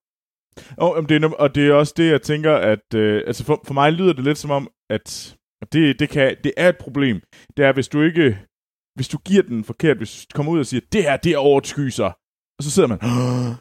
Og, 0.78 0.94
om 0.96 1.06
det 1.06 1.24
er, 1.24 1.30
og 1.30 1.56
det 1.56 1.68
er 1.68 1.74
også 1.74 1.94
det, 1.98 2.12
jeg 2.12 2.22
tænker, 2.22 2.56
at 2.56 2.94
øh, 2.96 3.24
altså 3.28 3.44
for, 3.46 3.62
for 3.68 3.74
mig 3.74 3.92
lyder 3.94 4.14
det 4.14 4.24
lidt 4.24 4.38
som 4.38 4.52
om, 4.52 4.72
at 4.90 5.36
det, 5.72 6.00
det, 6.00 6.10
kan, 6.10 6.38
det 6.44 6.54
er 6.58 6.70
et 6.70 6.78
problem. 6.78 7.22
Det 7.58 7.66
er, 7.66 7.74
hvis 7.74 7.88
du 7.88 8.02
ikke, 8.02 8.40
hvis 8.96 9.08
du 9.08 9.18
giver 9.18 9.44
den 9.44 9.64
forkert, 9.64 9.98
hvis 9.98 10.26
du 10.26 10.36
kommer 10.36 10.52
ud 10.52 10.60
og 10.60 10.66
siger, 10.66 10.82
det 10.92 11.04
her, 11.04 11.18
det 11.18 11.32
er 11.32 11.38
overskyser, 11.38 12.12
og 12.58 12.64
så 12.64 12.72
sidder 12.72 12.90
man, 12.90 13.00
"Åh, 13.04 13.56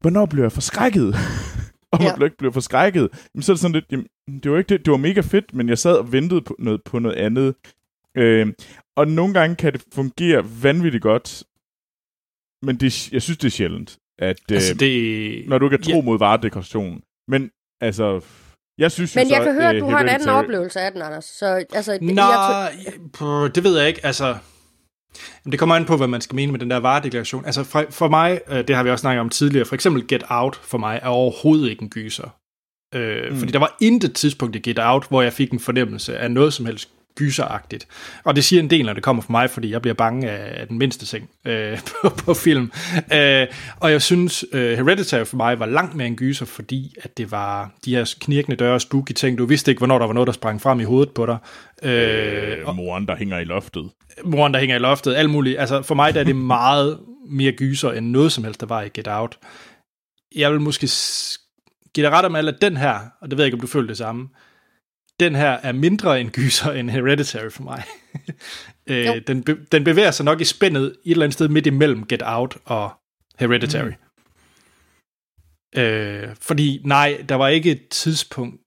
hvornår 0.00 0.26
bliver 0.26 0.44
jeg 0.44 0.52
forskrækket? 0.52 1.14
og 1.92 1.98
man 2.02 2.14
Ja. 2.18 2.24
ikke 2.24 2.36
bliver 2.36 2.52
forskrækket, 2.52 3.08
jamen, 3.34 3.42
så 3.42 3.52
er 3.52 3.54
det 3.54 3.60
sådan 3.60 3.72
lidt, 3.74 3.84
jamen, 3.92 4.06
det 4.42 4.50
var 4.52 4.58
ikke 4.58 4.68
det, 4.68 4.84
det 4.84 4.90
var 4.90 4.96
mega 4.96 5.20
fedt, 5.20 5.54
men 5.54 5.68
jeg 5.68 5.78
sad 5.78 5.96
og 5.96 6.12
ventede 6.12 6.42
på 6.42 6.56
noget, 6.58 6.80
på 6.84 6.98
noget 6.98 7.16
andet. 7.16 7.54
Øh, 8.16 8.46
og 8.96 9.08
nogle 9.08 9.34
gange 9.34 9.56
kan 9.56 9.72
det 9.72 9.82
fungere 9.94 10.44
vanvittigt 10.62 11.02
godt, 11.02 11.44
men 12.62 12.76
det, 12.76 13.12
jeg 13.12 13.22
synes, 13.22 13.38
det 13.38 13.46
er 13.46 13.50
sjældent, 13.50 13.98
at 14.18 14.40
øh, 14.50 14.54
Altså, 14.54 14.74
det... 14.74 15.48
når 15.48 15.58
du 15.58 15.66
ikke 15.66 15.74
er 15.74 15.80
tro 15.92 15.96
Ja. 15.98 16.02
mod 16.04 16.18
varedekoration. 16.18 17.00
Men 17.28 17.50
altså, 17.80 18.20
jeg 18.78 18.92
synes 18.92 19.16
jo 19.16 19.20
Men 19.20 19.28
så, 19.28 19.34
jeg 19.34 19.44
kan 19.44 19.54
høre, 19.54 19.68
at 19.70 19.76
øh, 19.76 19.80
du 19.82 19.86
har 19.86 20.00
en 20.00 20.08
anden 20.08 20.28
oplevelse 20.28 20.80
af 20.80 20.92
den, 20.92 21.02
Anders. 21.02 21.24
Så, 21.24 21.64
altså, 21.72 21.92
det, 21.92 22.02
Nå, 22.02 22.22
jeg 22.22 22.72
pff, 23.12 23.54
det 23.54 23.64
ved 23.64 23.78
jeg 23.78 23.88
ikke. 23.88 24.06
Altså, 24.06 24.36
jamen, 25.44 25.52
det 25.52 25.58
kommer 25.58 25.74
an 25.74 25.84
på, 25.84 25.96
hvad 25.96 26.08
man 26.08 26.20
skal 26.20 26.36
mene 26.36 26.52
med 26.52 26.60
den 26.60 26.70
der 26.70 26.76
varedeklaration. 26.76 27.44
Altså, 27.44 27.64
for, 27.64 27.84
for 27.90 28.08
mig, 28.08 28.40
øh, 28.48 28.68
det 28.68 28.76
har 28.76 28.82
vi 28.82 28.90
også 28.90 29.00
snakket 29.00 29.20
om 29.20 29.28
tidligere, 29.28 29.66
for 29.66 29.74
eksempel 29.74 30.06
Get 30.08 30.24
Out 30.28 30.56
for 30.56 30.78
mig 30.78 31.00
er 31.02 31.08
overhovedet 31.08 31.70
ikke 31.70 31.82
en 31.82 31.90
gyser. 31.90 32.28
Øh, 32.94 33.32
mm. 33.32 33.38
Fordi 33.38 33.52
der 33.52 33.58
var 33.58 33.76
intet 33.80 34.14
tidspunkt 34.14 34.56
i 34.56 34.58
Get 34.58 34.78
Out, 34.78 35.08
hvor 35.08 35.22
jeg 35.22 35.32
fik 35.32 35.50
en 35.50 35.60
fornemmelse 35.60 36.18
af 36.18 36.30
noget 36.30 36.52
som 36.52 36.66
helst 36.66 36.90
gyseragtigt. 37.16 37.86
Og 38.24 38.36
det 38.36 38.44
siger 38.44 38.62
en 38.62 38.70
del, 38.70 38.86
når 38.86 38.92
det 38.92 39.02
kommer 39.02 39.22
fra 39.22 39.30
mig, 39.32 39.50
fordi 39.50 39.70
jeg 39.70 39.82
bliver 39.82 39.94
bange 39.94 40.30
af, 40.30 40.60
af 40.60 40.68
den 40.68 40.78
mindste 40.78 41.06
ting 41.06 41.30
øh, 41.44 41.78
på, 42.02 42.08
på 42.08 42.34
film. 42.34 42.72
Øh, 43.12 43.46
og 43.80 43.90
jeg 43.92 44.02
synes, 44.02 44.44
øh, 44.52 44.78
Hereditary 44.78 45.24
for 45.24 45.36
mig 45.36 45.58
var 45.58 45.66
langt 45.66 45.94
mere 45.94 46.06
en 46.06 46.16
gyser, 46.16 46.46
fordi 46.46 46.94
at 47.02 47.16
det 47.18 47.30
var 47.30 47.70
de 47.84 47.94
her 47.96 48.14
knirkende 48.20 48.56
døre 48.56 48.74
og 48.74 48.80
spooky 48.80 49.12
ting. 49.12 49.38
Du 49.38 49.46
vidste 49.46 49.70
ikke, 49.70 49.78
hvornår 49.80 49.98
der 49.98 50.06
var 50.06 50.14
noget, 50.14 50.26
der 50.26 50.32
sprang 50.32 50.60
frem 50.62 50.80
i 50.80 50.84
hovedet 50.84 51.14
på 51.14 51.26
dig. 51.26 51.38
Øh, 51.82 52.58
Øh, 52.68 52.76
moren, 52.76 53.06
der 53.08 53.16
hænger 53.16 53.38
i 53.38 53.44
loftet. 53.44 53.90
moren, 54.24 54.54
der 54.54 54.60
hænger 54.60 54.76
i 54.76 54.78
loftet, 54.78 55.14
alt 55.14 55.30
muligt. 55.30 55.58
Altså, 55.60 55.82
for 55.82 55.94
mig 55.94 56.14
der 56.14 56.20
er 56.20 56.24
det 56.24 56.36
meget 56.36 56.98
mere 57.30 57.52
gyser, 57.52 57.92
end 57.92 58.06
noget 58.10 58.32
som 58.32 58.44
helst, 58.44 58.60
der 58.60 58.66
var 58.66 58.82
i 58.82 58.88
Get 58.88 59.08
Out. 59.08 59.38
Jeg 60.36 60.52
vil 60.52 60.60
måske 60.60 60.88
give 61.94 62.06
dig 62.06 62.12
ret 62.12 62.24
om 62.24 62.36
alt, 62.36 62.48
at 62.48 62.60
den 62.60 62.76
her, 62.76 62.98
og 63.20 63.30
det 63.30 63.38
ved 63.38 63.44
jeg 63.44 63.46
ikke, 63.46 63.56
om 63.56 63.60
du 63.60 63.66
føler 63.66 63.86
det 63.86 63.96
samme, 63.96 64.28
den 65.20 65.34
her 65.34 65.50
er 65.50 65.72
mindre 65.72 66.20
en 66.20 66.30
gyser 66.30 66.72
end 66.72 66.90
Hereditary 66.90 67.50
for 67.50 67.62
mig. 67.62 67.82
øh, 68.90 69.06
Jo. 69.06 69.20
den, 69.26 69.42
be, 69.42 69.56
den 69.72 69.84
bevæger 69.84 70.10
sig 70.10 70.24
nok 70.24 70.40
i 70.40 70.44
spændet 70.44 70.84
et 70.84 71.10
eller 71.10 71.24
andet 71.24 71.34
sted 71.34 71.48
midt 71.48 71.66
imellem 71.66 72.06
Get 72.06 72.22
Out 72.24 72.56
og 72.64 72.90
Hereditary. 73.38 73.90
Mm. 75.76 75.80
Øh, 75.80 76.28
fordi 76.40 76.80
nej, 76.84 77.24
der 77.28 77.34
var 77.34 77.48
ikke 77.48 77.70
et 77.70 77.88
tidspunkt, 77.88 78.60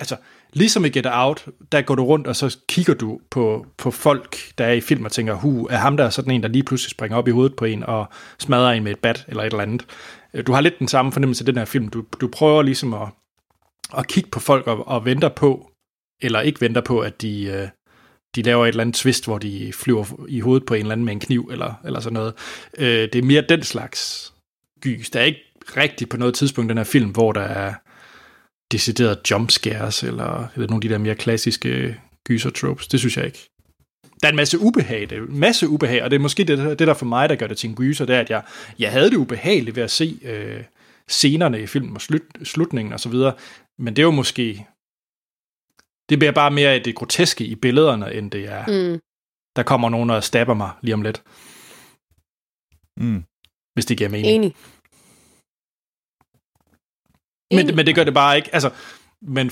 altså 0.00 0.16
ligesom 0.52 0.84
i 0.84 0.88
Get 0.88 1.06
Out, 1.10 1.46
der 1.72 1.82
går 1.82 1.94
du 1.94 2.04
rundt, 2.04 2.26
og 2.26 2.36
så 2.36 2.58
kigger 2.68 2.94
du 2.94 3.20
på, 3.30 3.66
på 3.78 3.90
folk, 3.90 4.36
der 4.58 4.64
er 4.64 4.72
i 4.72 4.80
film, 4.80 5.04
og 5.04 5.12
tænker, 5.12 5.34
hu, 5.34 5.66
er 5.70 5.76
ham 5.76 5.96
der 5.96 6.10
sådan 6.10 6.30
en, 6.30 6.42
der 6.42 6.48
lige 6.48 6.62
pludselig 6.62 6.90
springer 6.90 7.16
op 7.16 7.28
i 7.28 7.30
hovedet 7.30 7.56
på 7.56 7.64
en, 7.64 7.82
og 7.82 8.06
smadrer 8.38 8.70
en 8.72 8.84
med 8.84 8.92
et 8.92 8.98
bat, 8.98 9.24
eller 9.28 9.42
et 9.42 9.46
eller 9.46 9.62
andet. 9.62 9.86
Øh, 10.34 10.46
Du 10.46 10.52
har 10.52 10.60
lidt 10.60 10.78
den 10.78 10.88
samme 10.88 11.12
fornemmelse 11.12 11.44
i 11.44 11.46
den 11.46 11.56
her 11.56 11.64
film. 11.64 11.88
Du, 11.88 12.04
du 12.20 12.28
prøver 12.28 12.62
ligesom 12.62 12.94
at, 12.94 13.08
at 13.98 14.08
kigge 14.08 14.30
på 14.30 14.40
folk, 14.40 14.66
og, 14.66 14.88
og 14.88 15.04
venter 15.04 15.28
på, 15.28 15.70
eller 16.22 16.40
ikke 16.40 16.60
venter 16.60 16.80
på, 16.80 17.00
at 17.00 17.22
de, 17.22 17.44
øh, 17.44 17.68
de 18.34 18.42
laver 18.42 18.64
et 18.64 18.68
eller 18.68 18.80
andet 18.80 18.94
twist, 18.94 19.24
hvor 19.24 19.38
de 19.38 19.72
flyver 19.72 20.26
i 20.28 20.40
hovedet 20.40 20.66
på 20.66 20.74
en 20.74 20.80
eller 20.80 20.92
anden 20.92 21.04
med 21.04 21.12
en 21.12 21.20
kniv, 21.20 21.48
eller, 21.52 21.74
eller 21.84 22.00
sådan 22.00 22.14
noget. 22.14 22.34
Øh, 22.78 23.08
det 23.12 23.14
er 23.14 23.22
mere 23.22 23.44
den 23.48 23.62
slags 23.62 24.32
gys. 24.80 25.10
Der 25.10 25.20
er 25.20 25.24
ikke 25.24 25.40
rigtigt 25.76 26.10
på 26.10 26.16
noget 26.16 26.34
tidspunkt 26.34 26.68
den 26.68 26.76
her 26.76 26.84
film, 26.84 27.10
hvor 27.10 27.32
der 27.32 27.40
er 27.40 27.74
decideret 28.72 29.30
jumpscares, 29.30 30.02
eller, 30.02 30.48
eller 30.54 30.68
nogle 30.68 30.76
af 30.76 30.80
de 30.80 30.88
der 30.88 30.98
mere 30.98 31.14
klassiske 31.14 32.00
gyser-tropes. 32.28 32.88
Det 32.88 33.00
synes 33.00 33.16
jeg 33.16 33.26
ikke. 33.26 33.50
Der 34.22 34.28
er 34.28 34.32
en 34.32 34.36
masse 34.36 34.58
ubehag, 34.58 35.00
det 35.00 35.12
er 35.12 35.22
en 35.22 35.38
masse 35.38 35.68
ubehag, 35.68 36.02
og 36.02 36.10
det 36.10 36.16
er 36.16 36.20
måske 36.20 36.44
det, 36.44 36.78
det 36.78 36.86
der 36.86 36.94
for 36.94 37.06
mig, 37.06 37.28
der 37.28 37.36
gør 37.36 37.46
det 37.46 37.56
til 37.56 37.70
en 37.70 37.76
gyser, 37.76 38.04
det 38.04 38.16
er, 38.16 38.20
at 38.20 38.30
jeg, 38.30 38.42
jeg 38.78 38.92
havde 38.92 39.10
det 39.10 39.16
ubehageligt 39.16 39.76
ved 39.76 39.82
at 39.82 39.90
se 39.90 40.18
øh, 40.24 40.60
scenerne 41.08 41.62
i 41.62 41.66
filmen 41.66 41.94
og 41.94 42.00
slut, 42.00 42.22
slutningen 42.44 42.92
og 42.92 43.00
så 43.00 43.08
videre, 43.08 43.32
men 43.78 43.96
det 43.96 44.02
er 44.02 44.06
jo 44.06 44.10
måske, 44.10 44.66
det 46.08 46.18
bliver 46.18 46.32
bare 46.32 46.50
mere 46.50 46.78
det 46.78 46.94
groteske 46.94 47.44
i 47.46 47.54
billederne, 47.54 48.14
end 48.14 48.30
det 48.30 48.44
er, 48.44 48.92
mm. 48.92 49.00
Der 49.56 49.62
kommer 49.62 49.88
nogen 49.88 50.10
og 50.10 50.24
stabber 50.24 50.54
mig 50.54 50.70
lige 50.82 50.94
om 50.94 51.02
lidt, 51.02 51.22
Mm. 52.96 53.24
hvis 53.74 53.86
det 53.86 53.98
giver 53.98 54.10
mening. 54.10 54.34
Enig. 54.34 54.54
Men, 57.54 57.76
men 57.76 57.86
det 57.86 57.94
gør 57.94 58.04
det 58.04 58.14
bare 58.14 58.36
ikke. 58.36 58.50
Altså, 58.54 58.70
men 59.22 59.50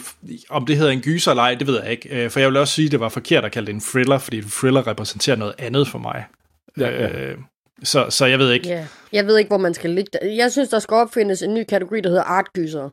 om 0.51 0.67
det 0.67 0.77
hedder 0.77 0.93
en 0.93 1.01
gyser 1.01 1.31
eller 1.31 1.43
ej, 1.43 1.55
det 1.55 1.67
ved 1.67 1.83
jeg 1.83 1.91
ikke. 1.91 2.25
Øh, 2.25 2.31
For 2.31 2.41
jeg 2.41 2.49
vil 2.49 2.57
også 2.57 2.75
sige, 2.75 2.87
at 2.87 2.93
det 2.93 3.01
var 3.01 3.09
forkert 3.09 3.45
at 3.45 3.53
kalde 3.53 3.67
det 3.67 3.75
en 3.75 3.81
thriller, 3.81 4.19
fordi 4.19 4.39
en 4.39 4.51
thriller 4.51 4.87
repræsenterer 4.87 5.37
noget 5.37 5.55
andet 5.59 5.89
for 5.89 5.99
mig. 5.99 6.25
Ja, 6.79 6.89
ja. 6.89 7.19
Øh, 7.31 7.39
så, 7.83 8.11
så 8.11 8.27
jeg 8.27 8.39
ved 8.39 8.53
ikke. 8.53 8.69
Ja. 8.69 8.87
Jeg 9.13 9.27
ved 9.27 9.39
ikke, 9.39 9.49
hvor 9.49 9.59
man 9.59 9.75
skal 9.75 9.91
ligge. 9.91 10.37
Jeg 10.37 10.53
synes, 10.53 10.69
der 10.69 10.79
skal 10.79 10.95
opfindes 10.95 11.43
en 11.43 11.55
ny 11.55 11.65
kategori, 11.69 12.01
der 12.01 12.09
hedder 12.09 12.23
artgyser. 12.25 12.91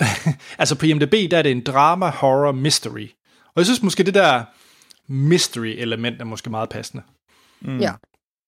Altså 0.58 0.74
på 0.78 0.86
IMDb, 0.86 1.30
der 1.30 1.38
er 1.38 1.42
det 1.42 1.52
en 1.52 1.60
drama, 1.64 2.10
horror, 2.10 2.52
mystery. 2.52 3.08
Og 3.46 3.52
jeg 3.56 3.64
synes 3.66 3.82
måske, 3.82 4.02
det 4.02 4.14
der 4.14 4.44
mystery-element 5.08 6.20
er 6.20 6.24
måske 6.24 6.50
meget 6.50 6.68
passende. 6.68 7.02
Mm. 7.60 7.78
Ja. 7.78 7.92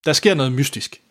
Der 0.05 0.12
sker 0.12 0.35
noget 0.35 0.53
mystisk. 0.53 1.03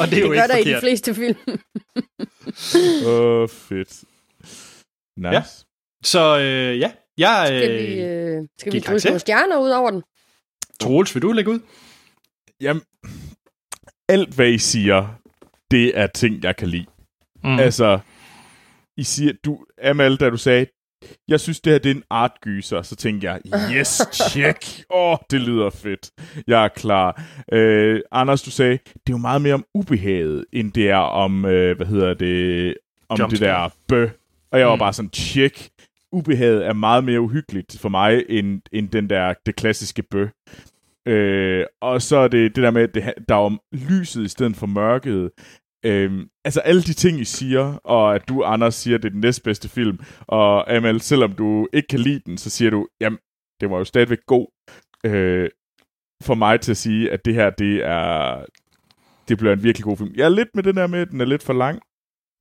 Og 0.00 0.06
det 0.10 0.18
er 0.18 0.20
jo 0.20 0.32
Det 0.32 0.36
gør 0.36 0.42
ikke 0.42 0.48
der 0.48 0.56
i 0.56 0.60
de 0.60 0.64
forkert. 0.64 0.82
fleste 0.82 1.14
film. 1.14 1.38
Åh, 3.06 3.42
oh, 3.42 3.48
fedt. 3.48 4.04
Nice. 5.16 5.32
Ja. 5.32 5.42
Så 6.04 6.38
øh, 6.38 6.78
ja, 6.78 6.92
Jeg, 7.18 7.44
Skal 7.46 7.70
øh, 7.70 7.78
vi, 7.88 8.00
øh, 8.00 8.48
skal 8.58 8.72
vi 8.72 8.80
drysse 8.80 9.08
nogle 9.08 9.20
stjerner 9.20 9.58
ud 9.58 9.70
over 9.70 9.90
den? 9.90 10.02
Troels, 10.80 11.14
vil 11.14 11.22
du 11.22 11.32
lægge 11.32 11.50
ud? 11.50 11.60
Jamen, 12.60 12.82
alt 14.08 14.34
hvad 14.34 14.48
I 14.48 14.58
siger, 14.58 15.18
det 15.70 15.98
er 15.98 16.06
ting, 16.06 16.42
jeg 16.44 16.56
kan 16.56 16.68
lide. 16.68 16.86
Mm. 17.44 17.58
Altså, 17.58 17.98
I 18.96 19.02
siger, 19.02 19.32
du, 19.44 19.64
Amal, 19.82 20.16
da 20.16 20.30
du 20.30 20.36
sagde, 20.36 20.66
jeg 21.28 21.40
synes, 21.40 21.60
det 21.60 21.72
her 21.72 21.78
det 21.78 21.90
er 21.90 21.94
en 21.94 22.02
artgyser, 22.10 22.82
så 22.82 22.96
tænkte 22.96 23.26
jeg, 23.30 23.40
yes, 23.72 24.02
check. 24.14 24.58
Åh, 24.90 25.10
oh, 25.12 25.18
det 25.30 25.40
lyder 25.40 25.70
fedt. 25.70 26.10
Jeg 26.46 26.64
er 26.64 26.68
klar. 26.68 27.22
Øh, 27.52 28.00
Anders, 28.12 28.42
du 28.42 28.50
sagde, 28.50 28.72
det 28.72 28.88
er 28.94 29.10
jo 29.10 29.16
meget 29.16 29.42
mere 29.42 29.54
om 29.54 29.64
ubehaget, 29.74 30.44
end 30.52 30.72
det 30.72 30.90
er 30.90 30.96
om, 30.96 31.44
øh, 31.44 31.76
hvad 31.76 31.86
hedder 31.86 32.14
det, 32.14 32.74
om 33.08 33.16
det 33.16 33.22
Jumpscare. 33.22 33.62
der 33.64 33.74
bø. 33.88 34.08
Og 34.52 34.58
jeg 34.58 34.66
var 34.68 34.74
Mm. 34.74 34.78
bare 34.78 34.92
sådan, 34.92 35.10
check. 35.14 35.68
Ubehaget 36.12 36.66
er 36.66 36.72
meget 36.72 37.04
mere 37.04 37.20
uhyggeligt 37.20 37.78
for 37.78 37.88
mig, 37.88 38.24
end, 38.28 38.62
end 38.72 38.88
den 38.88 39.10
der, 39.10 39.34
det 39.46 39.56
klassiske 39.56 40.02
bø. 40.02 40.26
Øh, 41.06 41.66
og 41.80 42.02
så 42.02 42.16
er 42.16 42.28
det 42.28 42.56
det 42.56 42.64
der 42.64 42.70
med, 42.70 42.82
at 42.82 42.94
det, 42.94 43.14
der 43.28 43.34
er 43.34 43.38
om 43.38 43.60
lyset 43.72 44.24
i 44.24 44.28
stedet 44.28 44.56
for 44.56 44.66
mørket. 44.66 45.30
Øhm, 45.84 46.28
altså 46.44 46.60
alle 46.60 46.82
de 46.82 46.92
ting, 46.92 47.20
I 47.20 47.24
siger, 47.24 47.80
og 47.84 48.14
at 48.14 48.28
du, 48.28 48.42
Anders, 48.42 48.74
siger, 48.74 48.96
at 48.96 49.02
det 49.02 49.08
er 49.08 49.12
den 49.12 49.20
næstbedste 49.20 49.68
film, 49.68 49.98
og 50.26 50.76
Amal, 50.76 51.00
selvom 51.00 51.32
du 51.32 51.68
ikke 51.72 51.88
kan 51.88 52.00
lide 52.00 52.20
den, 52.26 52.38
så 52.38 52.50
siger 52.50 52.70
du, 52.70 52.88
jamen, 53.00 53.18
det 53.60 53.70
var 53.70 53.78
jo 53.78 53.84
stadigvæk 53.84 54.18
god. 54.26 54.46
Øh, 55.06 55.50
for 56.22 56.34
mig 56.34 56.60
til 56.60 56.70
at 56.70 56.76
sige, 56.76 57.10
at 57.10 57.24
det 57.24 57.34
her, 57.34 57.50
det 57.50 57.84
er, 57.84 58.44
det 59.28 59.38
bliver 59.38 59.52
en 59.52 59.62
virkelig 59.62 59.84
god 59.84 59.96
film. 59.96 60.12
Jeg 60.14 60.24
er 60.24 60.28
lidt 60.28 60.48
med 60.54 60.62
den 60.62 60.76
der 60.76 60.86
med, 60.86 61.00
at 61.00 61.10
den 61.10 61.20
er 61.20 61.24
lidt 61.24 61.42
for 61.42 61.52
lang, 61.52 61.80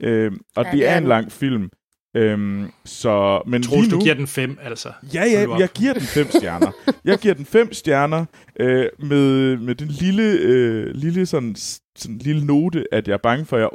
øhm, 0.01 0.41
og 0.55 0.65
Ja, 0.65 0.71
det 0.71 0.87
er 0.87 0.97
en 0.97 1.03
lang 1.03 1.31
film. 1.31 1.69
Øhm, 2.17 2.71
så, 2.85 3.41
men 3.47 3.63
Troels, 3.63 3.81
lige 3.81 3.91
nu, 3.91 3.97
du 3.99 4.03
giver 4.03 4.15
den 4.15 4.27
fem, 4.27 4.57
altså. 4.61 4.91
Ja, 5.13 5.23
ja, 5.25 5.57
jeg 5.59 5.69
giver 5.69 5.93
den 5.93 6.01
fem 6.01 6.27
stjerner. 6.31 6.71
Jeg 7.05 7.17
giver 7.19 7.33
den 7.33 7.45
fem 7.45 7.73
stjerner 7.73 8.25
øh, 8.59 8.89
med, 8.99 9.57
med 9.57 9.75
den 9.75 9.87
lille, 9.87 10.23
øh, 10.23 10.95
lille 10.95 11.25
sådan, 11.25 11.55
sådan 11.95 12.17
lille 12.17 12.45
note, 12.45 12.85
at 12.91 13.07
jeg 13.07 13.13
er 13.13 13.17
bange 13.17 13.45
for, 13.45 13.57
at 13.57 13.61
jeg 13.61 13.69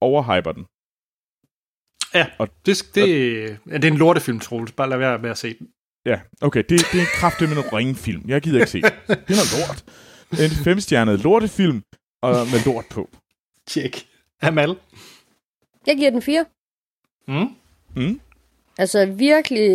overhyper 0.00 0.52
den. 0.52 0.64
Ja, 2.14 2.26
Og- 2.38 2.48
det, 2.66 2.82
det, 2.94 3.08
ja, 3.70 3.76
det 3.76 3.84
er 3.84 3.90
en 3.92 3.98
lortefilm, 3.98 4.40
Troels. 4.40 4.72
Bare 4.72 4.88
lad 4.88 4.98
være 4.98 5.18
med 5.18 5.30
at 5.30 5.38
se 5.38 5.58
den. 5.58 5.68
Ja, 6.06 6.20
okay, 6.40 6.60
det, 6.68 6.70
det 6.92 6.94
er 6.94 7.00
en 7.00 7.06
kraftig 7.14 7.48
med 7.48 7.56
en 7.56 7.72
ringfilm. 7.72 8.22
Jeg 8.28 8.42
gider 8.42 8.58
ikke 8.60 8.70
se 8.70 8.82
den. 8.82 8.90
Det 9.08 9.16
er 9.30 9.34
noget 9.40 9.68
lort. 9.68 9.84
En 10.44 10.50
femstjernet 10.64 11.20
lortefilm, 11.20 11.82
og 12.22 12.34
med 12.52 12.64
lort 12.66 12.84
på. 12.90 13.10
Tjek. 13.66 14.06
Amal. 14.42 14.76
Jeg 15.86 15.96
giver 15.96 16.10
den 16.10 16.22
fire. 16.22 16.44
Mm? 17.28 17.46
Mm? 17.96 18.20
Altså 18.78 19.06
virkelig, 19.06 19.68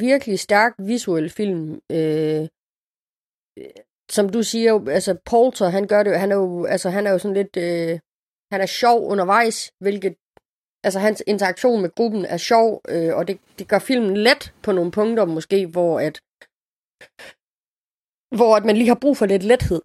virkelig 0.00 0.38
stærk 0.38 0.74
visuel 0.78 1.30
film. 1.30 1.80
Øh, 1.92 2.48
som 4.10 4.28
du 4.28 4.42
siger, 4.42 4.88
altså 4.88 5.16
Poulter, 5.24 5.68
han 5.68 5.86
gør 5.86 6.02
det, 6.02 6.20
han 6.20 6.30
er 6.32 6.36
jo, 6.36 6.64
altså 6.64 6.90
han 6.90 7.06
er 7.06 7.10
jo 7.10 7.18
sådan 7.18 7.36
lidt, 7.36 7.56
øh, 7.56 7.98
han 8.52 8.60
er 8.60 8.66
sjov 8.66 9.10
undervejs, 9.10 9.72
hvilket, 9.80 10.14
altså 10.84 10.98
hans 10.98 11.22
interaktion 11.26 11.82
med 11.82 11.90
gruppen 11.94 12.24
er 12.24 12.36
sjov, 12.36 12.80
øh, 12.88 13.16
og 13.16 13.28
det, 13.28 13.38
det 13.58 13.68
gør 13.68 13.78
filmen 13.78 14.16
let 14.16 14.54
på 14.62 14.72
nogle 14.72 14.90
punkter 14.90 15.24
måske, 15.24 15.66
hvor 15.66 16.00
at, 16.00 16.20
hvor 18.38 18.56
at 18.56 18.64
man 18.64 18.76
lige 18.76 18.88
har 18.88 18.98
brug 19.00 19.16
for 19.16 19.26
lidt 19.26 19.42
lethed 19.42 19.80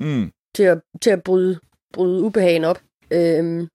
Mm. 0.00 0.32
til 0.56 0.62
at, 0.62 0.80
til 1.02 1.10
at 1.10 1.22
bryde, 1.24 1.60
bryde 1.92 2.22
ubehagen 2.22 2.64
op. 2.64 2.80
Øhm, 3.10 3.68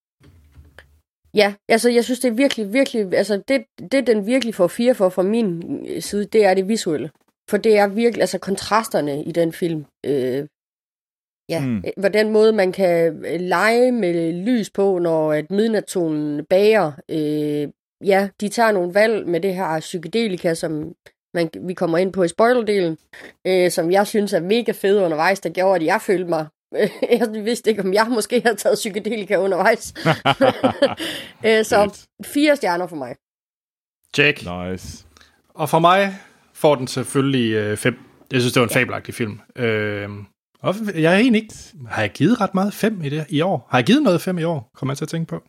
ja, 1.37 1.53
altså 1.69 1.89
jeg 1.89 2.03
synes, 2.03 2.19
det 2.19 2.29
er 2.29 2.33
virkelig, 2.33 2.73
virkelig, 2.73 3.13
altså 3.13 3.41
det, 3.47 3.65
det 3.91 4.07
den 4.07 4.25
virkelig 4.25 4.55
får 4.55 4.67
fire 4.67 4.95
for 4.95 5.09
fra 5.09 5.23
min 5.23 5.63
øh, 5.89 6.01
side, 6.01 6.25
det 6.25 6.45
er 6.45 6.53
det 6.53 6.67
visuelle. 6.67 7.09
For 7.49 7.57
det 7.57 7.77
er 7.77 7.87
virkelig, 7.87 8.21
altså 8.21 8.39
kontrasterne 8.39 9.23
i 9.23 9.31
den 9.31 9.53
film. 9.53 9.85
Øh, 10.05 10.47
ja, 11.49 11.61
Mm. 11.61 11.67
mm. 11.67 11.83
hvordan 11.97 12.31
måde 12.31 12.53
man 12.53 12.71
kan 12.71 13.25
øh, 13.25 13.39
lege 13.39 13.91
med 13.91 14.33
lys 14.33 14.69
på, 14.69 14.99
når 14.99 15.33
at 15.33 15.51
midnatsolen 15.51 16.45
bager. 16.45 16.91
Øh, 17.09 17.67
ja, 18.07 18.29
de 18.41 18.49
tager 18.49 18.71
nogle 18.71 18.93
valg 18.93 19.27
med 19.27 19.39
det 19.41 19.55
her 19.55 19.79
psykedelika, 19.79 20.53
som 20.53 20.93
man, 21.33 21.49
vi 21.61 21.73
kommer 21.73 21.97
ind 21.97 22.13
på 22.13 22.23
i 22.23 22.27
spoilerdelen, 22.27 22.97
øh, 23.47 23.71
som 23.71 23.91
jeg 23.91 24.07
synes 24.07 24.33
er 24.33 24.39
mega 24.39 24.71
fede 24.71 25.03
undervejs, 25.03 25.39
der 25.39 25.49
gjorde, 25.49 25.75
at 25.75 25.85
jeg 25.85 26.01
følte 26.01 26.29
mig 26.29 26.47
jeg 27.19 27.45
vidste 27.45 27.69
ikke, 27.69 27.81
om 27.83 27.93
jeg 27.93 28.07
måske 28.09 28.41
havde 28.45 28.55
taget 28.55 28.75
psykedelika 28.75 29.37
undervejs. 29.37 29.93
øh, 31.45 31.65
så 31.65 32.05
fire 32.25 32.55
stjerner 32.55 32.87
for 32.87 32.95
mig. 32.95 33.15
Tjek. 34.13 34.41
Nice. 34.69 35.05
Og 35.49 35.69
for 35.69 35.79
mig 35.79 36.13
får 36.53 36.75
den 36.75 36.87
selvfølgelig 36.87 37.51
øh, 37.51 37.77
fem. 37.77 37.99
Jeg 38.31 38.41
synes, 38.41 38.53
det 38.53 38.59
var 38.59 38.67
en 38.67 38.73
fabelagtig 38.73 39.13
film. 39.13 39.39
Øh, 39.55 40.09
og 40.61 40.75
jeg 40.95 41.13
er 41.13 41.17
egentlig 41.17 41.41
ikke... 41.41 41.53
Har 41.89 42.01
jeg 42.01 42.11
givet 42.11 42.41
ret 42.41 42.53
meget 42.53 42.73
fem 42.73 43.01
i 43.03 43.09
det 43.09 43.25
i 43.29 43.41
år? 43.41 43.67
Har 43.71 43.77
jeg 43.77 43.85
givet 43.85 44.03
noget 44.03 44.21
fem 44.21 44.37
i 44.37 44.43
år? 44.43 44.71
Kommer 44.75 44.91
jeg 44.93 44.97
til 44.97 45.05
at 45.05 45.09
tænke 45.09 45.27
på. 45.29 45.43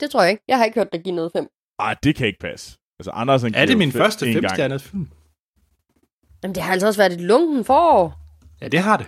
Det 0.00 0.10
tror 0.10 0.22
jeg 0.22 0.30
ikke. 0.30 0.42
Jeg 0.48 0.56
har 0.58 0.64
ikke 0.64 0.80
hørt 0.80 0.92
dig 0.92 1.00
give 1.02 1.14
noget 1.14 1.32
fem. 1.36 1.46
Ej, 1.78 1.94
det 2.02 2.16
kan 2.16 2.26
ikke 2.26 2.38
passe. 2.38 2.76
Altså, 3.00 3.10
Anders, 3.10 3.42
han 3.42 3.54
Er 3.54 3.66
det 3.66 3.78
min 3.78 3.92
fem- 3.92 4.00
første 4.02 4.32
femstjernede 4.32 4.78
film? 4.80 5.08
Jamen, 6.42 6.54
det 6.54 6.62
har 6.62 6.72
altså 6.72 6.86
også 6.86 7.00
været 7.00 7.12
et 7.12 7.20
lunken 7.20 7.64
forår. 7.64 8.14
Ja, 8.60 8.68
det 8.68 8.80
har 8.80 8.96
det. 8.96 9.06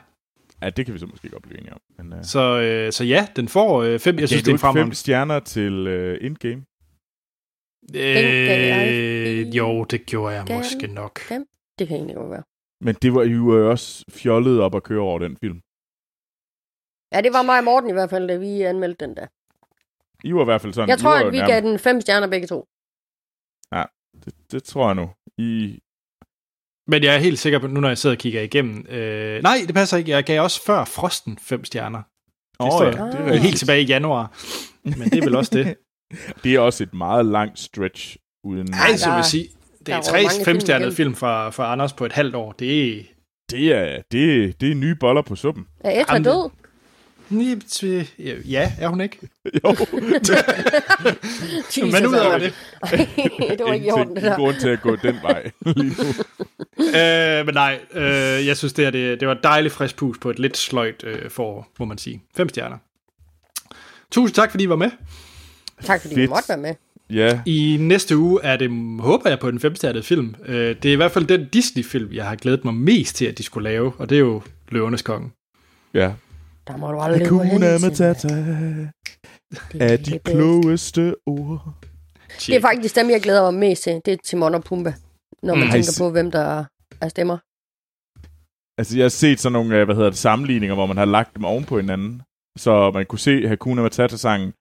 Ja, 0.62 0.70
det 0.70 0.86
kan 0.86 0.94
vi 0.94 0.98
så 0.98 1.06
måske 1.06 1.28
godt 1.28 1.43
blive 1.43 1.59
enige 1.59 1.72
om. 1.72 1.80
Men, 1.98 2.12
uh, 2.12 2.18
Så, 2.22 2.60
øh, 2.60 2.93
så 2.93 3.05
ja, 3.05 3.28
den 3.36 3.48
får 3.48 3.82
øh, 3.82 3.98
fem. 3.98 4.18
Jeg 4.18 4.28
synes, 4.28 4.43
det 4.43 4.52
er 4.62 4.72
fem 4.72 4.93
stjerner 4.93 5.40
til 5.40 5.72
uh, 5.86 6.26
Endgame. 6.26 6.64
Øh, 7.94 9.56
jo, 9.56 9.85
det 9.85 10.06
gjorde 10.06 10.35
jeg 10.35 10.47
Gav 10.47 10.55
jeg 10.55 10.64
måske 10.64 10.86
den? 10.86 10.94
nok. 10.94 11.20
Det 11.78 11.89
kan 11.89 11.97
egentlig 11.97 12.16
godt 12.16 12.30
være. 12.30 12.43
Men 12.80 12.94
det 12.94 13.14
var 13.14 13.22
jo 13.24 13.59
øh, 13.59 13.70
også 13.70 14.05
fjollet 14.10 14.60
op 14.60 14.74
at 14.74 14.82
køre 14.82 15.01
over 15.01 15.18
den 15.18 15.36
film. 15.36 15.60
Ja, 17.12 17.20
det 17.20 17.32
var 17.32 17.43
mig 17.43 17.59
og 17.59 17.64
Morten 17.64 17.90
i 17.90 17.93
hvert 17.93 18.10
fald, 18.10 18.28
da 18.28 18.36
vi 18.36 18.62
anmeldte 18.62 19.06
den 19.06 19.16
der. 19.16 19.26
I 20.24 20.35
var 20.35 20.40
i 20.40 20.44
hvert 20.44 20.60
fald 20.60 20.72
sådan... 20.72 20.89
Jeg 20.89 20.98
tror, 20.98 21.14
at 21.14 21.32
vi 21.32 21.39
nærmest- 21.39 21.52
gav 21.52 21.60
den 21.70 21.78
fem 21.78 22.01
stjerner 22.01 22.26
begge 22.26 22.47
to. 22.47 22.66
Det, 24.24 24.35
det 24.52 24.64
tror 24.64 24.86
jeg 24.86 24.94
nu. 24.94 25.10
I, 25.39 25.78
Men 26.89 27.02
jeg 27.05 27.15
er 27.15 27.19
helt 27.19 27.39
sikker 27.39 27.59
på, 27.59 27.66
nu 27.66 27.81
når 27.81 27.89
jeg 27.89 27.98
sidder 27.98 28.16
og 28.16 28.20
kigger 28.20 28.43
igennem... 28.43 28.86
Øh, 28.89 29.43
nej, 29.43 29.59
det 29.66 29.74
passer 29.74 29.97
ikke. 29.97 30.10
Jeg 30.10 30.24
gav 30.24 30.43
også 30.43 30.65
før 30.66 30.85
Frosten 30.85 31.39
fem 31.43 31.65
stjerner. 31.65 32.02
Åh 32.60 32.69
står 32.70 32.85
ja, 32.85 32.90
det 32.90 32.98
er 32.98 33.24
rigtigt. 33.24 33.43
Helt 33.43 33.59
tilbage 33.59 33.82
i 33.82 33.85
januar. 33.86 34.32
Men 34.85 35.10
det 35.10 35.15
er 35.19 35.23
vel 35.24 35.36
også 35.36 35.51
det. 35.55 35.74
Det 36.44 36.55
er 36.55 36.60
også 36.60 36.82
et 36.82 36.94
meget 36.94 37.27
langt 37.27 37.59
stretch 37.59 38.16
uden... 38.44 38.66
Nej, 38.70 38.97
så 38.97 39.09
der- 39.10 39.15
vil 39.16 39.24
sige, 39.24 39.48
det 39.86 39.94
er 39.94 40.01
tre 40.02 40.24
femstjernede 40.44 40.93
film 40.94 41.15
fra, 41.15 41.51
fra 41.51 41.73
Anders 41.73 41.93
på 41.93 42.05
et 42.06 42.12
halvt 42.12 42.35
år. 42.35 42.52
Det 42.52 42.98
er... 42.98 43.02
Det 43.51 43.73
er, 43.74 44.02
det, 44.12 44.44
er- 44.44 44.52
det 44.60 44.70
er 44.70 44.74
nye 44.74 44.94
boller 44.94 45.23
på 45.23 45.36
suppen. 45.36 45.65
Er 45.81 46.05
Jamen, 46.09 46.24
død? 46.24 46.51
Ja, 48.48 48.72
er 48.78 48.88
hun 48.88 49.00
ikke? 49.00 49.18
Jo, 49.64 49.70
Jesus, 51.76 51.92
Men 51.92 52.06
ud 52.06 52.14
over 52.14 52.38
det. 52.38 52.52
det 53.59 53.60
var 53.66 53.72
ikke 53.72 53.86
i 53.86 53.90
orden, 53.90 54.14
det 54.14 54.22
der. 54.22 54.36
grund 54.36 54.56
til 54.60 54.68
at 54.68 54.80
gå 54.82 54.96
den 54.96 55.16
vej 55.22 55.50
lige 55.66 55.94
nu. 55.98 56.05
Øh, 56.78 57.46
men 57.46 57.55
nej, 57.55 57.78
øh, 57.94 58.46
jeg 58.46 58.56
synes, 58.56 58.72
det, 58.72 58.84
her, 58.84 58.90
det, 58.90 59.20
det 59.20 59.28
var 59.28 59.34
et 59.34 59.40
dejligt 59.42 59.74
frisk 59.74 59.96
pus 59.96 60.18
på 60.18 60.30
et 60.30 60.38
lidt 60.38 60.56
sløjt 60.56 61.05
øh, 61.05 61.30
forår, 61.30 61.68
må 61.78 61.84
man 61.84 61.98
sige. 61.98 62.22
Fem 62.36 62.48
stjerner. 62.48 62.76
Tusind 64.10 64.34
tak, 64.34 64.50
fordi 64.50 64.64
I 64.64 64.68
var 64.68 64.76
med. 64.76 64.90
Tak 65.82 66.00
fordi 66.00 66.14
du 66.14 66.18
Fedt. 66.20 66.30
måtte 66.30 66.48
være 66.48 66.59
med. 66.59 66.74
Ja, 67.10 67.40
I 67.46 67.76
næste 67.80 68.16
uge 68.16 68.40
er 68.42 68.56
det, 68.56 68.70
håber 69.00 69.30
jeg, 69.30 69.38
på 69.38 69.50
den 69.50 69.60
femstjernede 69.60 70.02
film. 70.02 70.34
Øh, 70.46 70.76
det 70.82 70.88
er 70.88 70.92
i 70.92 70.96
hvert 70.96 71.12
fald 71.12 71.24
den 71.26 71.48
Disney-film, 71.52 72.12
jeg 72.12 72.24
har 72.24 72.36
glædet 72.36 72.64
mig 72.64 72.74
mest 72.74 73.16
til, 73.16 73.24
at 73.26 73.38
de 73.38 73.42
skulle 73.42 73.68
lave, 73.70 73.92
og 73.98 74.10
det 74.10 74.16
er 74.16 74.20
jo 74.20 74.42
Løvernes 74.68 75.02
Konge. 75.02 75.30
ja. 75.94 76.12
Der 76.69 76.77
må 76.77 76.93
du 76.93 76.99
aldrig 76.99 77.23
Hakuna 77.27 77.78
Matata 77.78 78.28
er 79.81 79.97
de 79.97 80.19
klogeste 80.19 81.15
ord. 81.27 81.74
Det 82.47 82.57
er 82.57 82.61
faktisk 82.61 82.97
dem, 82.97 83.11
jeg 83.11 83.20
glæder 83.23 83.51
mig 83.51 83.61
mest 83.61 83.82
til. 83.82 84.01
Det 84.05 84.12
er 84.12 84.16
Timon 84.24 84.55
og 84.55 84.65
Pumba. 84.65 84.95
Når 85.43 85.55
man 85.55 85.65
Mm. 85.65 85.70
tænker 85.70 85.77
Nice. 85.78 86.03
på, 86.03 86.11
hvem 86.11 86.31
der 86.31 86.65
er 87.01 87.09
stemmer. 87.09 87.39
Altså, 88.81 88.97
jeg 88.97 89.05
har 89.05 89.09
set 89.09 89.40
sådan 89.40 89.53
nogle, 89.53 89.77
øh, 89.78 89.85
hvad 89.85 89.95
hedder 89.95 90.11
det, 90.11 90.19
sammenligninger, 90.19 90.74
hvor 90.74 90.86
man 90.86 90.97
har 90.97 91.05
lagt 91.05 91.35
dem 91.36 91.45
oven 91.45 91.65
på 91.65 91.77
hinanden. 91.77 92.23
Så 92.59 92.90
man 92.90 93.07
kunne 93.07 93.19
se 93.19 93.49
Hakuna 93.49 93.82
Matata-sangen 93.82 94.53